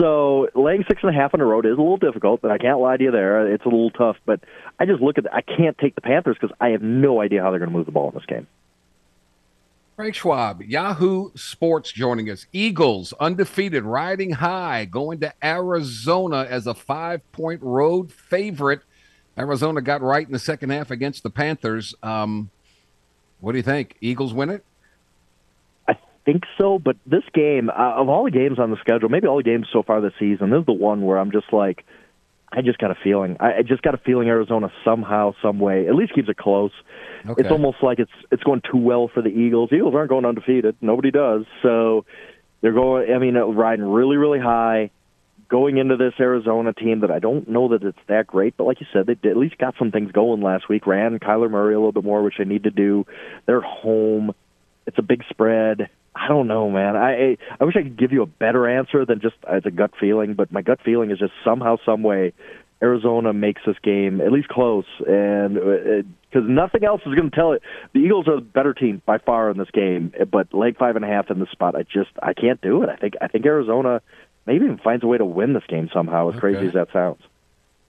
so 0.00 0.48
laying 0.54 0.84
six 0.88 1.02
and 1.02 1.14
a 1.14 1.18
half 1.18 1.34
on 1.34 1.40
the 1.40 1.46
road 1.46 1.66
is 1.66 1.76
a 1.76 1.80
little 1.80 1.98
difficult, 1.98 2.40
but 2.40 2.50
I 2.50 2.58
can't 2.58 2.80
lie 2.80 2.96
to 2.96 3.04
you 3.04 3.10
there. 3.10 3.52
It's 3.52 3.64
a 3.64 3.68
little 3.68 3.90
tough, 3.90 4.16
but 4.24 4.40
I 4.78 4.86
just 4.86 5.00
look 5.02 5.18
at 5.18 5.24
the, 5.24 5.34
I 5.34 5.42
can't 5.42 5.76
take 5.78 5.94
the 5.94 6.00
Panthers 6.00 6.36
because 6.40 6.56
I 6.60 6.70
have 6.70 6.82
no 6.82 7.20
idea 7.20 7.42
how 7.42 7.50
they're 7.50 7.58
going 7.58 7.70
to 7.70 7.76
move 7.76 7.86
the 7.86 7.92
ball 7.92 8.08
in 8.08 8.14
this 8.14 8.26
game. 8.26 8.46
Frank 9.96 10.14
Schwab, 10.14 10.62
Yahoo 10.62 11.30
Sports 11.34 11.92
joining 11.92 12.30
us. 12.30 12.46
Eagles 12.54 13.12
undefeated, 13.20 13.84
riding 13.84 14.30
high, 14.30 14.86
going 14.86 15.20
to 15.20 15.34
Arizona 15.44 16.46
as 16.48 16.66
a 16.66 16.72
five 16.72 17.20
point 17.32 17.60
road 17.62 18.10
favorite. 18.10 18.80
Arizona 19.36 19.82
got 19.82 20.00
right 20.00 20.26
in 20.26 20.32
the 20.32 20.38
second 20.38 20.70
half 20.70 20.90
against 20.90 21.22
the 21.22 21.28
Panthers. 21.28 21.94
Um, 22.02 22.48
what 23.40 23.52
do 23.52 23.58
you 23.58 23.62
think? 23.62 23.96
Eagles 24.00 24.32
win 24.32 24.48
it? 24.48 24.64
Think 26.24 26.44
so, 26.58 26.78
but 26.78 26.96
this 27.06 27.24
game, 27.32 27.70
uh, 27.70 27.94
of 27.94 28.08
all 28.08 28.24
the 28.24 28.30
games 28.30 28.58
on 28.58 28.70
the 28.70 28.76
schedule, 28.80 29.08
maybe 29.08 29.26
all 29.26 29.38
the 29.38 29.42
games 29.42 29.66
so 29.72 29.82
far 29.82 30.00
this 30.00 30.12
season, 30.18 30.50
this 30.50 30.60
is 30.60 30.66
the 30.66 30.72
one 30.72 31.02
where 31.02 31.18
I'm 31.18 31.32
just 31.32 31.52
like, 31.52 31.84
I 32.52 32.62
just 32.62 32.78
got 32.78 32.90
a 32.90 32.96
feeling. 33.02 33.36
I, 33.40 33.58
I 33.58 33.62
just 33.62 33.82
got 33.82 33.94
a 33.94 33.98
feeling 33.98 34.28
Arizona 34.28 34.72
somehow, 34.84 35.34
some 35.40 35.58
way, 35.60 35.86
at 35.86 35.94
least 35.94 36.14
keeps 36.14 36.28
it 36.28 36.36
close. 36.36 36.72
Okay. 37.24 37.42
It's 37.42 37.50
almost 37.50 37.78
like 37.82 37.98
it's 37.98 38.10
it's 38.30 38.42
going 38.42 38.60
too 38.70 38.78
well 38.78 39.08
for 39.12 39.22
the 39.22 39.28
Eagles. 39.28 39.70
Eagles 39.72 39.94
aren't 39.94 40.10
going 40.10 40.24
undefeated. 40.24 40.76
Nobody 40.80 41.10
does. 41.10 41.44
So 41.62 42.04
they're 42.60 42.72
going. 42.72 43.12
I 43.12 43.18
mean, 43.18 43.34
riding 43.36 43.84
really, 43.84 44.16
really 44.16 44.40
high, 44.40 44.90
going 45.48 45.78
into 45.78 45.96
this 45.96 46.14
Arizona 46.18 46.72
team 46.72 47.00
that 47.00 47.10
I 47.10 47.20
don't 47.20 47.48
know 47.48 47.68
that 47.68 47.82
it's 47.84 47.98
that 48.08 48.26
great. 48.26 48.56
But 48.56 48.64
like 48.64 48.80
you 48.80 48.86
said, 48.92 49.06
they 49.06 49.30
at 49.30 49.36
least 49.36 49.56
got 49.56 49.76
some 49.78 49.92
things 49.92 50.10
going 50.10 50.42
last 50.42 50.68
week. 50.68 50.86
Ran 50.86 51.18
Kyler 51.18 51.50
Murray 51.50 51.74
a 51.74 51.78
little 51.78 51.92
bit 51.92 52.04
more, 52.04 52.22
which 52.22 52.34
they 52.38 52.44
need 52.44 52.64
to 52.64 52.70
do. 52.70 53.06
They're 53.46 53.60
home. 53.60 54.34
It's 54.86 54.98
a 54.98 55.02
big 55.02 55.22
spread. 55.30 55.88
I 56.14 56.28
don't 56.28 56.48
know, 56.48 56.70
man. 56.70 56.96
I 56.96 57.36
I 57.60 57.64
wish 57.64 57.76
I 57.76 57.82
could 57.82 57.98
give 57.98 58.12
you 58.12 58.22
a 58.22 58.26
better 58.26 58.68
answer 58.68 59.06
than 59.06 59.20
just 59.20 59.36
as 59.48 59.62
a 59.64 59.70
gut 59.70 59.92
feeling, 59.98 60.34
but 60.34 60.50
my 60.50 60.62
gut 60.62 60.80
feeling 60.84 61.10
is 61.10 61.18
just 61.18 61.32
somehow, 61.44 61.76
some 61.84 62.02
way, 62.02 62.32
Arizona 62.82 63.32
makes 63.32 63.62
this 63.66 63.76
game 63.82 64.20
at 64.20 64.32
least 64.32 64.48
close, 64.48 64.86
and 65.06 65.54
because 65.54 66.44
uh, 66.44 66.48
nothing 66.48 66.84
else 66.84 67.02
is 67.06 67.14
going 67.14 67.30
to 67.30 67.36
tell 67.36 67.52
it. 67.52 67.62
The 67.92 68.00
Eagles 68.00 68.26
are 68.26 68.36
the 68.36 68.42
better 68.42 68.72
team 68.72 69.02
by 69.04 69.18
far 69.18 69.50
in 69.50 69.58
this 69.58 69.70
game, 69.70 70.12
but 70.30 70.52
leg 70.54 70.78
five 70.78 70.96
and 70.96 71.04
a 71.04 71.08
half 71.08 71.30
in 71.30 71.38
this 71.38 71.50
spot, 71.50 71.76
I 71.76 71.82
just 71.82 72.10
I 72.22 72.32
can't 72.32 72.60
do 72.60 72.82
it. 72.82 72.88
I 72.88 72.96
think 72.96 73.14
I 73.20 73.28
think 73.28 73.44
Arizona 73.44 74.00
maybe 74.46 74.64
even 74.64 74.78
finds 74.78 75.04
a 75.04 75.06
way 75.06 75.18
to 75.18 75.24
win 75.24 75.52
this 75.52 75.64
game 75.68 75.90
somehow. 75.92 76.28
As 76.28 76.32
okay. 76.32 76.40
crazy 76.40 76.66
as 76.66 76.72
that 76.72 76.88
sounds. 76.92 77.20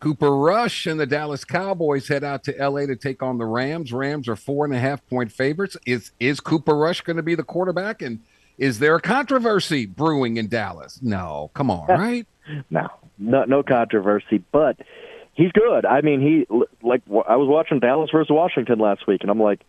Cooper 0.02 0.36
Rush 0.36 0.88
and 0.88 1.00
the 1.00 1.06
Dallas 1.06 1.46
Cowboys 1.46 2.08
head 2.08 2.24
out 2.24 2.44
to 2.46 2.56
LA 2.60 2.88
to 2.88 2.96
take 2.96 3.22
on 3.22 3.38
the 3.38 3.46
Rams. 3.46 3.94
Rams 3.94 4.28
are 4.28 4.36
four 4.36 4.66
and 4.66 4.74
a 4.74 4.80
half 4.80 5.06
point 5.08 5.32
favorites. 5.32 5.78
Is 5.86 6.12
is 6.20 6.40
Cooper 6.40 6.76
Rush 6.76 7.02
going 7.02 7.18
to 7.18 7.24
be 7.24 7.36
the 7.36 7.44
quarterback? 7.44 8.02
And 8.02 8.20
is 8.58 8.80
there 8.80 8.96
a 8.96 9.02
controversy 9.02 9.86
brewing 9.86 10.38
in 10.38 10.48
Dallas? 10.48 11.00
No, 11.04 11.52
come 11.54 11.70
on, 11.70 11.88
right? 11.88 12.26
no, 12.72 12.90
no, 13.20 13.46
no 13.46 13.62
controversy. 13.62 14.44
But 14.52 14.78
he's 15.34 15.52
good. 15.52 15.86
I 15.86 16.02
mean, 16.02 16.20
he 16.20 16.48
like 16.82 17.04
I 17.08 17.36
was 17.36 17.48
watching 17.48 17.80
Dallas 17.80 18.10
versus 18.12 18.32
Washington 18.32 18.80
last 18.80 19.06
week, 19.08 19.22
and 19.22 19.30
I'm 19.30 19.40
like, 19.40 19.62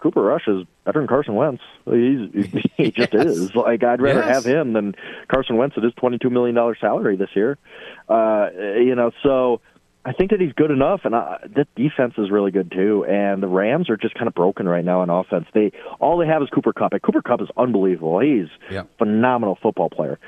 Cooper 0.00 0.22
Rush 0.22 0.48
is 0.48 0.64
better 0.84 1.00
than 1.00 1.08
Carson 1.08 1.34
Wentz. 1.34 1.62
He's 1.84 2.30
he 2.76 2.90
just 2.90 3.12
yes. 3.12 3.26
is. 3.26 3.54
Like 3.54 3.84
I'd 3.84 4.00
rather 4.00 4.20
yes. 4.20 4.34
have 4.34 4.44
him 4.44 4.72
than 4.72 4.94
Carson 5.28 5.56
Wentz 5.56 5.76
at 5.76 5.82
his 5.82 5.94
twenty 5.94 6.18
two 6.18 6.30
million 6.30 6.54
dollar 6.54 6.76
salary 6.80 7.16
this 7.16 7.30
year. 7.34 7.58
Uh, 8.08 8.48
you 8.78 8.94
know, 8.94 9.10
so 9.22 9.60
I 10.04 10.12
think 10.12 10.30
that 10.30 10.40
he's 10.40 10.52
good 10.54 10.70
enough, 10.70 11.02
and 11.04 11.14
uh, 11.14 11.38
that 11.54 11.68
defense 11.74 12.14
is 12.16 12.30
really 12.30 12.50
good 12.50 12.72
too. 12.72 13.04
And 13.04 13.42
the 13.42 13.48
Rams 13.48 13.90
are 13.90 13.98
just 13.98 14.14
kind 14.14 14.28
of 14.28 14.34
broken 14.34 14.66
right 14.66 14.84
now 14.84 15.02
in 15.02 15.10
offense. 15.10 15.46
They 15.52 15.72
all 16.00 16.16
they 16.16 16.26
have 16.26 16.42
is 16.42 16.48
Cooper 16.48 16.72
Kupp. 16.72 16.92
And 16.92 17.02
Cooper 17.02 17.20
Kupp 17.20 17.42
is 17.42 17.48
unbelievable. 17.56 18.18
He's 18.20 18.48
a 18.70 18.86
phenomenal 18.96 19.58
football 19.60 19.90
player. 19.90 20.18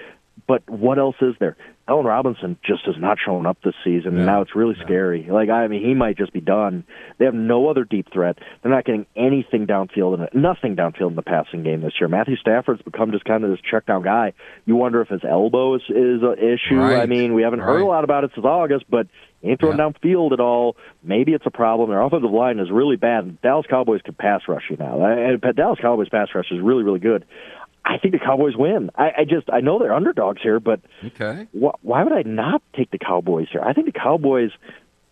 But 0.47 0.69
what 0.69 0.99
else 0.99 1.17
is 1.21 1.35
there? 1.39 1.57
Allen 1.89 2.07
Robinson 2.07 2.57
just 2.65 2.85
has 2.87 2.95
not 2.97 3.19
shown 3.25 3.45
up 3.45 3.59
this 3.65 3.75
season, 3.85 4.17
and 4.17 4.27
now 4.27 4.41
it's 4.41 4.55
really 4.55 4.77
scary. 4.83 5.27
Like 5.29 5.51
I 5.51 5.67
mean, 5.67 5.85
he 5.85 5.95
might 5.95 6.17
just 6.17 6.33
be 6.33 6.41
done. 6.41 6.85
They 7.19 7.25
have 7.25 7.35
no 7.35 7.69
other 7.69 7.85
deep 7.85 8.13
threat. 8.13 8.39
They're 8.63 8.71
not 8.71 8.85
getting 8.85 9.07
anything 9.17 9.67
downfield 9.67 10.15
and 10.15 10.29
nothing 10.43 10.77
downfield 10.77 11.11
in 11.11 11.17
the 11.17 11.23
passing 11.23 11.65
game 11.65 11.81
this 11.81 11.95
year. 12.01 12.09
Matthew 12.09 12.37
Stafford's 12.37 12.83
become 12.83 13.11
just 13.11 13.25
kind 13.25 13.43
of 13.43 13.51
this 13.51 13.61
check 13.69 13.87
down 13.87 14.03
guy. 14.03 14.33
You 14.65 14.77
wonder 14.77 15.01
if 15.01 15.09
his 15.09 15.23
elbow 15.29 15.75
is, 15.75 15.83
is 15.89 16.23
an 16.23 16.37
issue. 16.39 16.79
Right. 16.79 17.03
I 17.03 17.07
mean, 17.07 17.35
we 17.35 17.43
haven't 17.43 17.61
right. 17.61 17.67
heard 17.67 17.83
a 17.83 17.87
lot 17.87 18.05
about 18.05 18.25
it 18.25 18.31
since 18.35 18.47
August, 18.47 18.85
but 18.89 19.09
he 19.41 19.51
ain't 19.51 19.59
throwing 19.59 19.79
yeah. 19.79 19.91
downfield 19.91 20.33
at 20.33 20.41
all. 20.41 20.77
Maybe 21.03 21.33
it's 21.33 21.47
a 21.47 21.51
problem. 21.51 21.91
Their 21.91 22.01
offensive 22.01 22.31
line 22.31 22.61
is 22.61 22.71
really 22.71 22.97
bad. 22.97 23.43
Dallas 23.43 23.67
Cowboys 23.69 24.03
can 24.03 24.15
pass 24.15 24.43
rush 24.47 24.63
you 24.71 24.77
now. 24.77 25.05
And 25.05 25.43
Dallas 25.57 25.81
Cowboys 25.83 26.09
pass 26.09 26.29
rush 26.33 26.47
is 26.53 26.61
really, 26.61 26.85
really 26.85 27.01
good. 27.01 27.25
I 27.85 27.99
think 27.99 28.13
the 28.13 28.21
Cowboys 28.21 28.57
win. 28.57 28.91
I, 28.95 29.11
I 29.19 29.25
just 29.25 29.51
I 29.51 29.61
know 29.61 29.79
they're 29.79 29.95
underdogs 29.95 30.41
here, 30.43 30.61
but 30.61 30.81
okay, 31.05 31.49
wh- 31.53 31.85
why 31.85 32.05
would 32.05 32.13
I 32.13 32.23
not 32.23 32.63
take 32.77 32.91
the 32.91 32.99
Cowboys 32.99 33.49
here? 33.51 33.61
I 33.61 33.73
think 33.73 33.87
the 33.87 33.99
Cowboys 33.99 34.51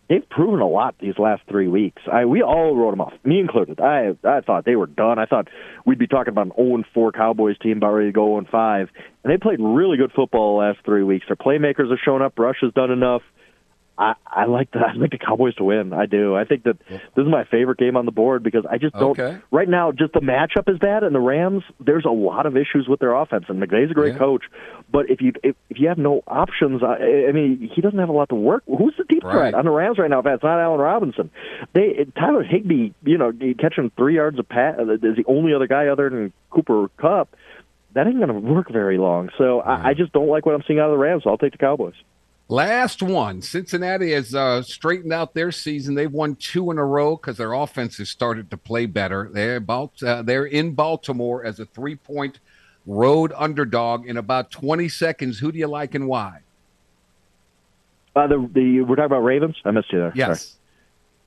they've 0.09 0.28
proven 0.28 0.60
a 0.60 0.68
lot 0.68 0.97
these 1.01 1.18
last 1.18 1.42
three 1.48 1.68
weeks. 1.68 2.02
I 2.12 2.26
we 2.26 2.42
all 2.42 2.76
wrote 2.76 2.90
them 2.90 3.01
off, 3.01 3.12
me 3.24 3.40
included. 3.40 3.80
I 3.80 4.16
I 4.24 4.40
thought 4.40 4.64
they 4.64 4.76
were 4.76 4.86
done. 4.86 5.18
I 5.18 5.26
thought 5.26 5.48
we'd 5.86 5.98
be 5.98 6.06
talking 6.06 6.32
about 6.32 6.47
an 6.47 6.52
0 6.56 6.84
4 6.92 7.12
Cowboys 7.12 7.56
team 7.59 7.78
about 7.78 7.92
ready 7.92 8.09
to 8.09 8.12
go 8.12 8.38
0 8.40 8.47
5, 8.51 8.88
and 9.24 9.32
they 9.32 9.38
played 9.38 9.60
really 9.60 9.97
good 9.97 10.12
football 10.12 10.59
the 10.59 10.64
last 10.66 10.78
three 10.84 11.05
weeks. 11.05 11.26
Their 11.28 11.36
playmakers 11.36 11.90
have 11.90 11.98
shown 12.05 12.22
up. 12.22 12.38
Rush 12.38 12.59
has 12.60 12.72
done 12.74 12.90
enough. 12.90 13.22
I, 14.01 14.14
I 14.27 14.44
like 14.47 14.70
the 14.70 14.78
I 14.89 14.94
like 14.94 15.10
the 15.10 15.18
Cowboys 15.18 15.55
to 15.56 15.64
win. 15.64 15.93
I 15.93 16.06
do. 16.06 16.35
I 16.35 16.44
think 16.44 16.62
that 16.64 16.78
this 16.89 16.98
is 17.18 17.27
my 17.28 17.44
favorite 17.44 17.78
game 17.78 17.97
on 17.97 18.06
the 18.06 18.12
board 18.12 18.43
because 18.43 18.64
I 18.68 18.78
just 18.78 18.94
don't. 18.94 19.18
Okay. 19.18 19.39
Right 19.51 19.68
now, 19.68 19.93
just 19.93 20.14
the 20.14 20.20
matchup 20.20 20.72
is 20.72 20.78
bad, 20.78 21.02
and 21.05 21.14
the 21.14 21.20
Rams. 21.20 21.62
There's 21.78 22.06
a 22.06 22.10
lot 22.10 22.47
of 22.47 22.56
issues 22.56 22.86
with 22.89 22.98
their 23.01 23.12
offense, 23.14 23.44
and 23.48 23.62
McVay's 23.62 23.90
a 23.90 23.94
great 23.94 24.14
Yeah. 24.14 24.18
coach. 24.18 24.44
But 24.90 25.10
if 25.10 25.20
you 25.20 25.32
if, 25.44 25.55
if 25.68 25.78
you 25.78 25.89
have 25.89 25.98
no 25.98 26.22
options, 26.27 26.82
I, 26.82 27.28
I 27.28 27.32
mean, 27.32 27.70
he 27.74 27.82
doesn't 27.82 27.98
have 27.98 28.09
a 28.09 28.12
lot 28.12 28.31
to 28.31 28.35
work. 28.35 28.62
Who's 28.66 28.94
the 28.97 29.05
deep 29.05 29.22
Right. 29.22 29.32
threat 29.35 29.55
on 29.55 29.66
the 29.66 29.70
Rams 29.70 29.98
right 29.98 30.09
now? 30.09 30.20
If 30.20 30.27
it's 30.27 30.43
not 30.43 30.59
Allen 30.59 30.81
Robinson, 30.81 31.31
they 31.74 32.06
Tyler 32.16 32.43
Higbee, 32.43 32.93
you 33.05 33.18
know, 33.18 33.32
catching 33.59 33.90
three 33.98 34.14
yards 34.14 34.39
of 34.39 34.48
pass 34.48 34.77
uh, 34.78 34.94
is 34.94 35.16
the 35.16 35.24
only 35.27 35.52
other 35.52 35.66
guy 35.66 35.89
other 35.89 36.09
than 36.09 36.32
Cooper 36.48 36.89
Kupp. 36.97 37.36
That 37.93 38.06
ain't 38.06 38.16
going 38.16 38.28
to 38.28 38.35
work 38.35 38.70
very 38.72 38.98
long. 38.98 39.31
So 39.36 39.60
I, 39.60 39.89
I 39.89 39.94
just 39.94 40.12
don't 40.12 40.28
like 40.28 40.47
what 40.47 40.55
I'm 40.55 40.62
seeing 40.66 40.78
out 40.78 40.86
of 40.86 40.93
the 40.93 40.98
Rams. 40.98 41.24
So 41.24 41.31
I'll 41.31 41.39
take 41.39 41.52
the 41.52 41.59
Cowboys. 41.59 41.94
Last 42.51 43.01
one. 43.01 43.43
Cincinnati 43.43 44.10
has 44.10 44.35
uh, 44.35 44.62
straightened 44.62 45.12
out 45.12 45.35
their 45.35 45.52
season. 45.52 45.94
They've 45.94 46.10
won 46.10 46.35
two 46.35 46.72
in 46.72 46.78
a 46.78 46.85
row 46.85 47.14
because 47.14 47.36
their 47.36 47.52
offense 47.52 47.98
has 47.98 48.09
started 48.09 48.51
to 48.51 48.56
play 48.56 48.86
better. 48.86 49.31
They're 49.32 49.55
about 49.55 50.02
uh, 50.02 50.22
they're 50.22 50.47
in 50.47 50.72
Baltimore 50.72 51.44
as 51.44 51.60
a 51.60 51.64
three 51.64 51.94
point 51.94 52.40
road 52.86 53.32
underdog 53.36 54.05
in 54.05 54.16
about 54.16 54.51
20 54.51 54.89
seconds. 54.89 55.39
Who 55.39 55.52
do 55.52 55.60
you 55.60 55.68
like 55.68 55.94
and 55.94 56.09
why? 56.09 56.40
Uh, 58.16 58.27
the 58.27 58.51
the 58.52 58.81
we're 58.81 58.97
talking 58.97 59.05
about 59.05 59.22
Ravens. 59.22 59.55
I 59.64 59.70
missed 59.70 59.93
you 59.93 60.01
there. 60.01 60.12
Yes. 60.16 60.43
Sorry. 60.43 60.56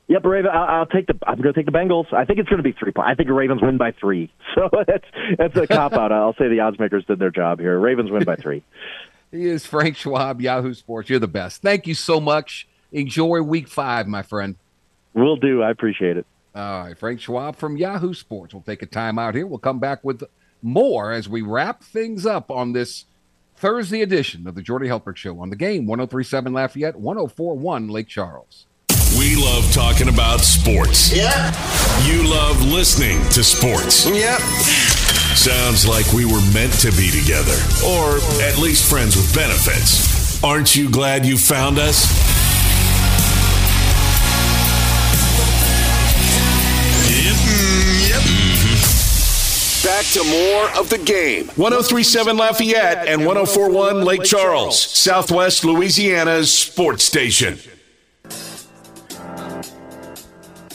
Yep, 0.10 0.26
Raven. 0.26 0.52
I'll, 0.54 0.80
I'll 0.80 0.86
take 0.86 1.08
the. 1.08 1.18
I'm 1.26 1.40
going 1.40 1.54
to 1.54 1.58
take 1.58 1.66
the 1.66 1.72
Bengals. 1.72 2.12
I 2.12 2.26
think 2.26 2.40
it's 2.40 2.50
going 2.50 2.62
to 2.62 2.70
be 2.70 2.74
three. 2.74 2.92
points. 2.92 3.08
I 3.10 3.16
think 3.16 3.28
the 3.28 3.34
Ravens 3.34 3.62
win 3.62 3.78
by 3.78 3.92
three. 3.92 4.30
So 4.56 4.70
that's 4.86 5.06
that's 5.38 5.56
a 5.56 5.66
cop 5.66 5.94
out. 5.94 6.12
I'll 6.12 6.36
say 6.36 6.48
the 6.50 6.60
odds 6.60 6.78
makers 6.78 7.06
did 7.06 7.18
their 7.18 7.32
job 7.32 7.60
here. 7.60 7.80
Ravens 7.80 8.12
win 8.12 8.26
by 8.26 8.36
three. 8.36 8.62
he 9.34 9.48
is 9.48 9.66
Frank 9.66 9.98
Schwab, 9.98 10.40
Yahoo 10.40 10.74
Sports. 10.74 11.10
You're 11.10 11.20
the 11.20 11.28
best. 11.28 11.62
Thank 11.62 11.88
you 11.88 11.96
so 11.96 12.20
much. 12.20 12.68
Enjoy 12.92 13.42
Week 13.42 13.68
Five, 13.68 14.08
my 14.08 14.22
friend. 14.22 14.56
Will 15.14 15.36
do. 15.36 15.62
I 15.64 15.72
appreciate 15.72 16.18
it. 16.18 16.26
All 16.56 16.84
right, 16.84 16.98
Frank 16.98 17.20
Schwab 17.20 17.56
from 17.56 17.76
Yahoo 17.76 18.14
Sports. 18.14 18.54
We'll 18.54 18.64
take 18.64 18.84
a 18.84 18.86
time 18.86 19.18
out 19.18 19.34
here. 19.34 19.48
We'll 19.48 19.58
come 19.58 19.80
back 19.80 20.04
with 20.04 20.24
more 20.62 21.12
as 21.12 21.28
we 21.28 21.42
wrap 21.42 21.84
things 21.84 22.26
up 22.26 22.52
on 22.52 22.74
this 22.74 23.06
Thursday 23.56 24.02
edition 24.02 24.48
of 24.48 24.56
the 24.56 24.62
Jordy 24.62 24.88
Hultberg 24.88 25.16
Show 25.16 25.40
on 25.40 25.50
the 25.50 25.56
game 25.56 25.88
1037 25.88 26.54
Lafayette, 26.54 26.96
1041 26.96 27.88
Lake 27.88 28.08
Charles. 28.08 28.68
We 29.18 29.36
love 29.36 29.72
talking 29.72 30.10
about 30.10 30.42
sports. 30.42 31.16
Yeah. 31.16 31.54
You 32.06 32.30
love 32.30 32.62
listening 32.64 33.22
to 33.30 33.44
sports. 33.44 34.08
Yep. 34.10 34.93
Sounds 35.44 35.86
like 35.86 36.14
we 36.14 36.24
were 36.24 36.40
meant 36.54 36.72
to 36.80 36.92
be 36.92 37.12
together, 37.12 37.58
or 37.86 38.16
at 38.42 38.58
least 38.60 38.90
friends 38.90 39.18
with 39.18 39.36
benefits. 39.36 40.42
Aren't 40.42 40.74
you 40.74 40.90
glad 40.90 41.26
you 41.26 41.38
found 41.38 41.80
us? 41.80 42.08
Yep. 47.10 47.36
Yep. 48.08 48.22
Mm-hmm. 48.24 49.86
Back 49.86 50.06
to 50.14 50.24
more 50.24 50.80
of 50.80 50.90
the 50.90 51.00
game. 51.00 51.48
1037 51.58 52.38
Lafayette 52.38 53.10
and 53.10 53.26
1041 53.26 54.06
Lake 54.06 54.24
Charles, 54.24 54.80
Southwest 54.80 55.66
Louisiana's 55.66 56.58
sports 56.58 57.04
station. 57.04 57.60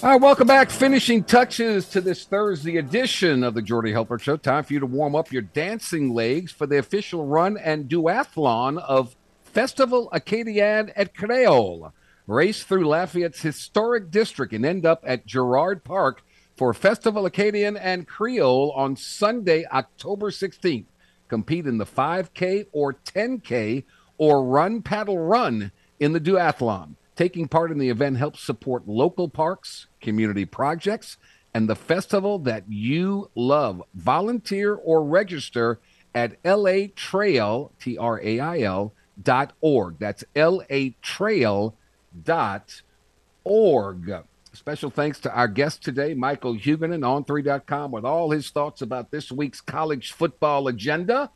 All 0.01 0.11
right, 0.11 0.21
welcome 0.21 0.47
back. 0.47 0.71
Finishing 0.71 1.25
touches 1.25 1.89
to 1.89 2.01
this 2.01 2.23
Thursday 2.25 2.77
edition 2.77 3.43
of 3.43 3.55
the 3.55 3.63
Jordy 3.63 3.91
Hultberg 3.91 4.21
Show. 4.21 4.37
Time 4.37 4.63
for 4.63 4.73
you 4.73 4.79
to 4.79 4.87
warm 4.87 5.17
up 5.17 5.33
your 5.33 5.43
dancing 5.43 6.15
legs 6.15 6.53
for 6.53 6.69
the 6.69 6.79
official 6.79 7.27
run 7.27 7.57
and 7.57 7.89
duathlon 7.89 8.79
of 8.79 9.17
Festival 9.43 10.09
Acadiens 10.13 10.93
et 10.95 11.17
Créoles. 11.17 11.91
Race 12.29 12.63
through 12.63 12.87
Lafayette's 12.87 13.41
historic 13.41 14.13
district 14.13 14.53
and 14.53 14.65
end 14.65 14.87
up 14.87 15.03
at 15.05 15.27
Girard 15.27 15.83
Park 15.83 16.23
for 16.57 16.73
Festival 16.73 17.27
Acadian 17.27 17.77
and 17.77 18.07
Creole 18.07 18.71
on 18.77 18.95
Sunday, 18.95 19.65
October 19.67 20.31
16th. 20.31 20.87
Compete 21.27 21.67
in 21.67 21.79
the 21.79 21.85
5K 21.85 22.67
or 22.71 22.95
10K 22.95 23.83
or 24.17 24.45
run, 24.45 24.81
paddle, 24.81 25.19
run 25.19 25.73
in 25.99 26.13
the 26.13 26.21
duathlon. 26.21 26.95
Taking 27.19 27.49
part 27.49 27.73
in 27.73 27.79
the 27.79 27.89
event 27.89 28.17
helps 28.17 28.41
support 28.41 28.87
local 28.87 29.29
parks, 29.29 29.89
community 30.01 30.45
projects, 30.45 31.17
and 31.53 31.69
the 31.69 31.75
festival 31.75 32.39
that 32.39 32.63
you 32.69 33.29
love. 33.35 33.83
Volunteer 33.93 34.77
or 34.77 35.03
register 35.03 35.81
at 36.15 36.41
latrail, 36.45 37.73
T 37.81 37.99
R 37.99 38.21
A 38.23 38.39
I 38.39 38.61
L, 38.61 38.93
dot 39.21 39.53
org. 39.61 39.97
That's 39.99 40.23
latrail 40.37 41.73
dot 42.23 42.83
org. 43.43 44.13
Special 44.53 44.89
thanks 44.89 45.19
to 45.19 45.35
our 45.35 45.49
guest 45.49 45.83
today, 45.83 46.15
Michael 46.15 46.55
Huguenin, 46.55 47.01
on3.com, 47.01 47.91
with 47.91 48.05
all 48.05 48.31
his 48.31 48.51
thoughts 48.51 48.81
about 48.81 49.11
this 49.11 49.33
week's 49.33 49.61
college 49.61 50.13
football 50.13 50.69
agenda. 50.69 51.33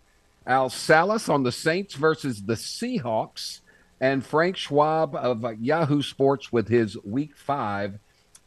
Al 0.46 0.70
Salas 0.70 1.28
on 1.28 1.42
the 1.42 1.50
Saints 1.50 1.94
versus 1.96 2.44
the 2.44 2.54
Seahawks 2.54 3.61
and 4.02 4.26
Frank 4.26 4.56
Schwab 4.56 5.14
of 5.14 5.44
uh, 5.44 5.50
Yahoo 5.50 6.02
Sports 6.02 6.52
with 6.52 6.66
his 6.66 6.98
Week 7.04 7.36
5 7.36 8.00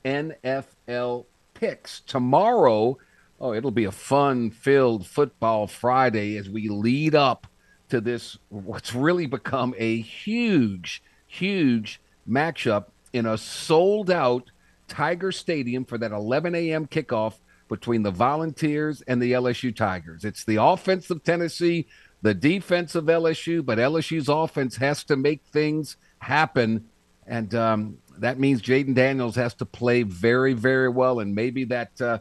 NFL 0.04 1.26
picks. 1.54 2.02
Tomorrow, 2.02 2.98
oh, 3.40 3.54
it'll 3.54 3.72
be 3.72 3.86
a 3.86 3.92
fun 3.92 4.52
filled 4.52 5.08
football 5.08 5.66
Friday 5.66 6.36
as 6.36 6.50
we 6.50 6.68
lead 6.68 7.16
up 7.16 7.48
to 7.88 8.02
this, 8.02 8.38
what's 8.50 8.94
really 8.94 9.28
become 9.28 9.74
a 9.78 10.02
huge, 10.02 11.02
huge 11.26 12.02
matchup 12.30 12.88
in 13.14 13.26
a 13.26 13.38
sold 13.38 14.12
out 14.12 14.52
Tiger 14.90 15.32
Stadium 15.32 15.86
for 15.86 15.98
that 15.98 16.12
11 16.12 16.54
a.m. 16.54 16.86
kickoff 16.86 17.36
between 17.70 18.04
the 18.04 18.12
Volunteers 18.12 19.02
and 19.04 19.22
the 19.22 19.32
LSU 19.32 19.74
Tigers. 19.74 20.26
It's 20.26 20.44
the 20.44 20.58
offense 20.58 21.10
of 21.10 21.24
Tennessee 21.24 21.88
the 22.26 22.34
defense 22.34 22.96
of 22.96 23.06
LSU, 23.06 23.64
but 23.64 23.78
LSU's 23.78 24.30
offense 24.30 24.78
has 24.78 25.04
to 25.04 25.16
make 25.16 25.44
things 25.44 25.96
happen. 26.18 26.84
And 27.28 27.54
um, 27.54 28.00
that 28.18 28.40
means 28.40 28.64
Jayden 28.64 28.96
Daniels 28.96 29.36
has 29.36 29.54
to 29.56 29.66
play 29.66 30.02
very, 30.02 30.54
very 30.54 30.90
well. 30.90 31.20
And 31.20 31.36
maybe 31.36 31.66
that 31.66 32.02
uh, 32.02 32.18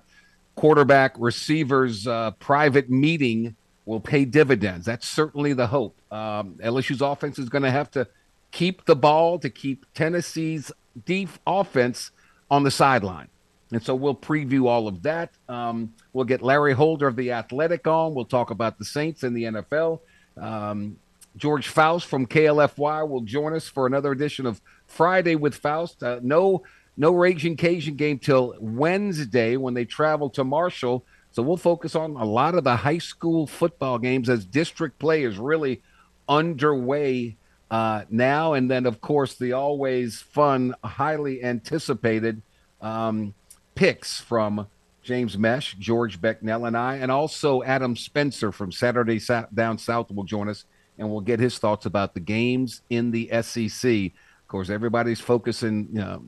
quarterback 0.56 1.14
receivers 1.18 2.06
uh, 2.06 2.32
private 2.32 2.90
meeting 2.90 3.56
will 3.86 3.98
pay 3.98 4.26
dividends. 4.26 4.84
That's 4.84 5.08
certainly 5.08 5.54
the 5.54 5.68
hope. 5.68 5.96
Um, 6.12 6.56
LSU's 6.62 7.00
offense 7.00 7.38
is 7.38 7.48
going 7.48 7.62
to 7.62 7.70
have 7.70 7.90
to 7.92 8.06
keep 8.52 8.84
the 8.84 8.96
ball 8.96 9.38
to 9.38 9.48
keep 9.48 9.86
Tennessee's 9.94 10.70
deep 11.06 11.30
offense 11.46 12.10
on 12.50 12.62
the 12.62 12.70
sideline. 12.70 13.28
And 13.74 13.82
so 13.82 13.96
we'll 13.96 14.14
preview 14.14 14.68
all 14.68 14.86
of 14.86 15.02
that. 15.02 15.30
Um, 15.48 15.94
we'll 16.12 16.26
get 16.26 16.42
Larry 16.42 16.74
Holder 16.74 17.08
of 17.08 17.16
The 17.16 17.32
Athletic 17.32 17.88
on. 17.88 18.14
We'll 18.14 18.24
talk 18.24 18.50
about 18.50 18.78
the 18.78 18.84
Saints 18.84 19.24
and 19.24 19.36
the 19.36 19.42
NFL. 19.42 19.98
Um, 20.36 20.96
George 21.36 21.66
Faust 21.66 22.06
from 22.06 22.24
KLFY 22.28 23.08
will 23.08 23.22
join 23.22 23.52
us 23.52 23.66
for 23.66 23.88
another 23.88 24.12
edition 24.12 24.46
of 24.46 24.60
Friday 24.86 25.34
with 25.34 25.56
Faust. 25.56 26.04
Uh, 26.04 26.20
no, 26.22 26.62
no 26.96 27.10
Raging 27.10 27.56
Cajun 27.56 27.96
game 27.96 28.20
till 28.20 28.54
Wednesday 28.60 29.56
when 29.56 29.74
they 29.74 29.84
travel 29.84 30.30
to 30.30 30.44
Marshall. 30.44 31.04
So 31.32 31.42
we'll 31.42 31.56
focus 31.56 31.96
on 31.96 32.14
a 32.14 32.24
lot 32.24 32.54
of 32.54 32.62
the 32.62 32.76
high 32.76 32.98
school 32.98 33.48
football 33.48 33.98
games 33.98 34.28
as 34.28 34.44
district 34.44 35.00
play 35.00 35.24
is 35.24 35.36
really 35.36 35.82
underway 36.28 37.34
uh, 37.72 38.04
now. 38.08 38.52
And 38.52 38.70
then, 38.70 38.86
of 38.86 39.00
course, 39.00 39.34
the 39.34 39.54
always 39.54 40.20
fun, 40.20 40.76
highly 40.84 41.42
anticipated 41.42 42.40
um, 42.80 43.34
picks 43.74 44.20
from 44.20 44.66
James 45.02 45.36
Mesh, 45.36 45.74
George 45.78 46.20
Becknell, 46.20 46.66
and 46.66 46.76
I, 46.76 46.96
and 46.96 47.12
also 47.12 47.62
Adam 47.62 47.94
Spencer 47.94 48.50
from 48.50 48.72
Saturday 48.72 49.20
Down 49.52 49.78
South 49.78 50.10
will 50.10 50.24
join 50.24 50.48
us, 50.48 50.64
and 50.98 51.10
we'll 51.10 51.20
get 51.20 51.38
his 51.38 51.58
thoughts 51.58 51.84
about 51.86 52.14
the 52.14 52.20
games 52.20 52.80
in 52.88 53.10
the 53.10 53.28
SEC. 53.42 53.90
Of 53.90 54.48
course, 54.48 54.70
everybody's 54.70 55.20
focusing. 55.20 55.88
You 55.92 56.00
know, 56.00 56.24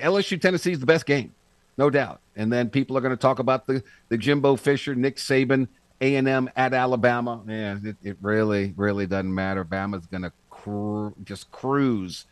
LSU 0.00 0.40
Tennessee 0.40 0.72
is 0.72 0.80
the 0.80 0.86
best 0.86 1.06
game, 1.06 1.32
no 1.76 1.88
doubt. 1.88 2.20
And 2.34 2.52
then 2.52 2.68
people 2.68 2.98
are 2.98 3.00
going 3.00 3.16
to 3.16 3.20
talk 3.20 3.38
about 3.38 3.66
the 3.66 3.82
the 4.08 4.18
Jimbo 4.18 4.56
Fisher, 4.56 4.96
Nick 4.96 5.16
Saban, 5.16 5.68
A 6.00 6.16
and 6.16 6.26
M 6.26 6.50
at 6.56 6.74
Alabama. 6.74 7.42
Yeah, 7.46 7.78
it, 7.82 7.96
it 8.02 8.16
really, 8.20 8.74
really 8.76 9.06
doesn't 9.06 9.32
matter. 9.32 9.64
Bama's 9.64 10.06
going 10.06 10.22
to 10.22 10.32
cru- 10.50 11.14
just 11.24 11.50
cruise 11.52 12.26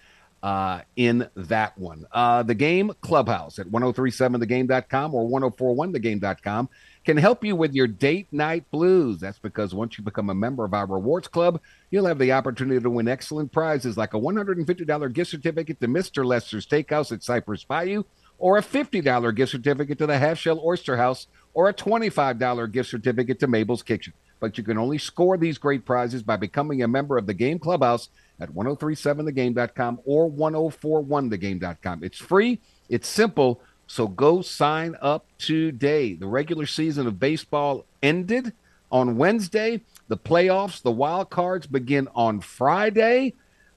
uh, 0.47 0.81
in 0.95 1.29
that 1.35 1.77
one. 1.77 2.07
Uh, 2.13 2.41
the 2.41 2.55
Game 2.55 2.93
Clubhouse 3.01 3.59
at 3.59 3.67
1037thegame.com 3.67 5.13
or 5.13 5.29
1041thegame.com 5.29 6.69
can 7.05 7.17
help 7.17 7.45
you 7.45 7.57
with 7.57 7.75
your 7.75 7.89
date 7.89 8.29
night 8.31 8.65
blues. 8.71 9.19
That's 9.19 9.41
because 9.41 9.75
once 9.75 9.99
you 9.99 10.05
become 10.05 10.31
a 10.31 10.37
member 10.37 10.65
of 10.65 10.73
our 10.73 10.87
rewards 10.87 11.27
club, 11.27 11.61
you'll 11.91 12.07
have 12.07 12.21
the 12.21 12.31
opportunity 12.31 12.81
to 12.81 12.89
win 12.89 13.09
excellent 13.09 13.51
prizes 13.51 13.97
like 13.97 14.15
a 14.15 14.21
$150 14.21 15.13
gift 15.13 15.33
certificate 15.33 15.81
to 15.81 15.89
Mr. 15.89 16.25
Lester's 16.25 16.65
Steakhouse 16.65 17.11
at 17.11 17.25
Cypress 17.25 17.65
Bayou, 17.65 18.05
or 18.39 18.57
a 18.57 18.63
$50 18.63 19.35
gift 19.35 19.51
certificate 19.51 19.99
to 19.99 20.07
the 20.07 20.17
Half 20.17 20.39
Shell 20.39 20.63
Oyster 20.65 20.97
House, 20.97 21.27
or 21.55 21.69
a 21.69 21.75
$25 21.75 22.71
gift 22.71 22.89
certificate 22.89 23.41
to 23.41 23.49
Mabel's 23.49 23.83
Kitchen. 23.83 24.13
But 24.39 24.57
you 24.59 24.63
can 24.63 24.79
only 24.79 24.99
score 24.99 25.37
these 25.37 25.59
great 25.59 25.85
prizes 25.85 26.23
by 26.23 26.37
becoming 26.37 26.85
a 26.85 26.89
member 26.89 27.19
of 27.19 27.27
the 27.27 27.35
Game 27.35 27.59
Clubhouse 27.59 28.11
at 28.41 28.51
1037thegame.com 28.51 30.01
or 30.05 30.31
1041thegame.com. 30.31 32.05
It's 32.05 32.19
free, 32.19 32.61
it's 32.89 33.09
simple, 33.09 33.61
so 33.87 34.09
go 34.09 34.43
sign 34.43 34.97
up 35.01 35.27
today. 35.39 36.15
The 36.15 36.27
regular 36.27 36.67
season 36.67 37.07
of 37.07 37.19
baseball 37.19 37.85
ended 38.03 38.53
on 38.91 39.17
Wednesday. 39.17 39.81
The 40.09 40.17
playoffs, 40.17 40.83
the 40.83 40.91
wild 40.91 41.31
cards 41.31 41.67
begin 41.67 42.09
on 42.15 42.41
Friday. 42.41 43.35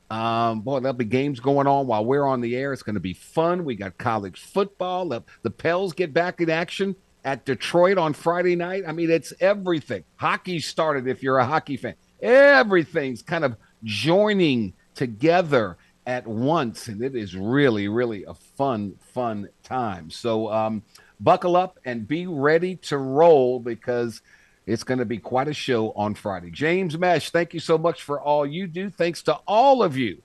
Um, 0.10 0.62
boy, 0.62 0.80
there'll 0.80 0.94
be 0.94 1.06
games 1.06 1.40
going 1.40 1.68
on 1.68 1.86
while 1.86 2.04
we're 2.04 2.26
on 2.26 2.42
the 2.42 2.56
air. 2.56 2.74
It's 2.74 2.82
going 2.82 2.96
to 2.96 3.00
be 3.00 3.14
fun. 3.14 3.64
We 3.64 3.76
got 3.76 3.98
college 3.98 4.42
football. 4.42 5.08
The, 5.10 5.22
the 5.44 5.52
Pels 5.52 5.94
get 5.94 6.14
back 6.14 6.42
in 6.42 6.50
action 6.50 6.96
at 7.24 7.46
Detroit 7.46 7.98
on 7.98 8.14
Friday 8.14 8.56
night. 8.56 8.84
I 8.88 8.92
mean, 8.92 9.12
it's 9.12 9.34
everything. 9.40 10.04
Hockey 10.16 10.60
started 10.60 11.08
if 11.08 11.22
you're 11.22 11.38
a 11.38 11.46
hockey 11.46 11.78
fan. 11.78 11.96
Everything's 12.22 13.22
kind 13.22 13.46
of 13.46 13.56
joining 13.84 14.74
together 14.96 15.78
at 16.06 16.26
once. 16.28 16.88
And 16.88 17.02
it 17.02 17.16
is 17.16 17.36
really, 17.36 17.88
really 17.88 18.24
a 18.24 18.34
fun, 18.34 18.96
fun 19.14 19.50
time. 19.64 20.10
So 20.10 20.52
um, 20.52 20.84
buckle 21.20 21.56
up 21.56 21.80
and 21.86 22.08
be 22.08 22.28
ready 22.28 22.76
to 22.78 22.98
roll 22.98 23.60
because 23.60 24.22
It's 24.70 24.84
going 24.84 25.00
to 25.00 25.06
be 25.06 25.18
quite 25.18 25.48
a 25.48 25.54
show 25.54 25.92
on 25.94 26.14
Friday. 26.14 26.52
James 26.52 26.96
Mesh, 26.96 27.32
thank 27.32 27.56
you 27.56 27.60
so 27.60 27.80
much 27.80 28.04
for 28.04 28.22
all 28.22 28.46
you 28.46 28.68
do. 28.68 28.92
Thanks 28.92 29.24
to 29.24 29.34
all 29.48 29.82
of 29.82 29.98
you 29.98 30.22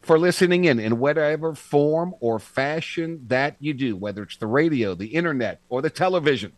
for 0.00 0.16
listening 0.16 0.64
in 0.64 0.78
in 0.78 1.00
whatever 1.00 1.56
form 1.56 2.14
or 2.20 2.38
fashion 2.38 3.24
that 3.26 3.56
you 3.58 3.74
do, 3.74 3.96
whether 3.96 4.22
it's 4.22 4.36
the 4.36 4.46
radio, 4.46 4.94
the 4.94 5.08
internet, 5.08 5.60
or 5.68 5.82
the 5.82 5.90
television. 5.90 6.52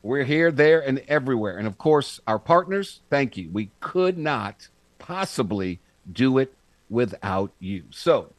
We're 0.00 0.22
here, 0.22 0.52
there, 0.52 0.80
and 0.80 1.00
everywhere. 1.08 1.58
And 1.58 1.66
of 1.66 1.76
course, 1.76 2.20
our 2.24 2.38
partners, 2.38 3.00
thank 3.10 3.36
you. 3.36 3.50
We 3.50 3.72
could 3.80 4.16
not 4.16 4.68
possibly 5.00 5.80
do 6.10 6.38
it 6.38 6.54
without 6.88 7.50
you. 7.58 7.84
So 7.90 8.32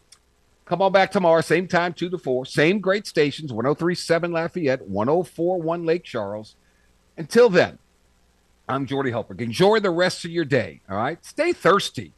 come 0.66 0.82
on 0.82 0.94
back 0.94 1.12
tomorrow, 1.12 1.42
same 1.42 1.68
time, 1.68 1.94
2 1.94 2.10
to 2.10 2.18
4, 2.18 2.46
same 2.46 2.80
great 2.80 3.06
stations 3.06 3.52
1037 3.52 4.32
Lafayette, 4.32 4.88
1041 4.88 5.86
Lake 5.86 6.04
Charles. 6.04 6.56
Until 7.18 7.50
then, 7.50 7.78
I'm 8.70 8.86
Jordy 8.86 9.12
Hultberg. 9.12 9.42
Enjoy 9.42 9.80
the 9.80 9.90
rest 9.90 10.24
of 10.24 10.32
your 10.32 10.46
day. 10.46 10.82
All 10.90 10.96
right. 10.96 11.24
Stay 11.26 11.52
thirsty, 11.52 12.14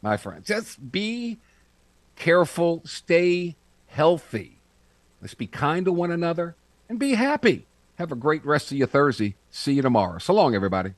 my 0.00 0.16
friends. 0.16 0.46
Just 0.46 0.92
be 0.92 1.38
careful. 2.14 2.82
Stay 2.84 3.56
healthy. 3.86 4.58
Let's 5.20 5.34
be 5.34 5.46
kind 5.46 5.84
to 5.86 5.92
one 5.92 6.10
another 6.10 6.56
and 6.88 6.98
be 6.98 7.14
happy. 7.14 7.66
Have 7.96 8.12
a 8.12 8.16
great 8.16 8.44
rest 8.44 8.72
of 8.72 8.78
your 8.78 8.86
Thursday. 8.86 9.36
See 9.50 9.74
you 9.74 9.82
tomorrow. 9.82 10.18
So 10.18 10.34
long, 10.34 10.54
everybody. 10.54 10.90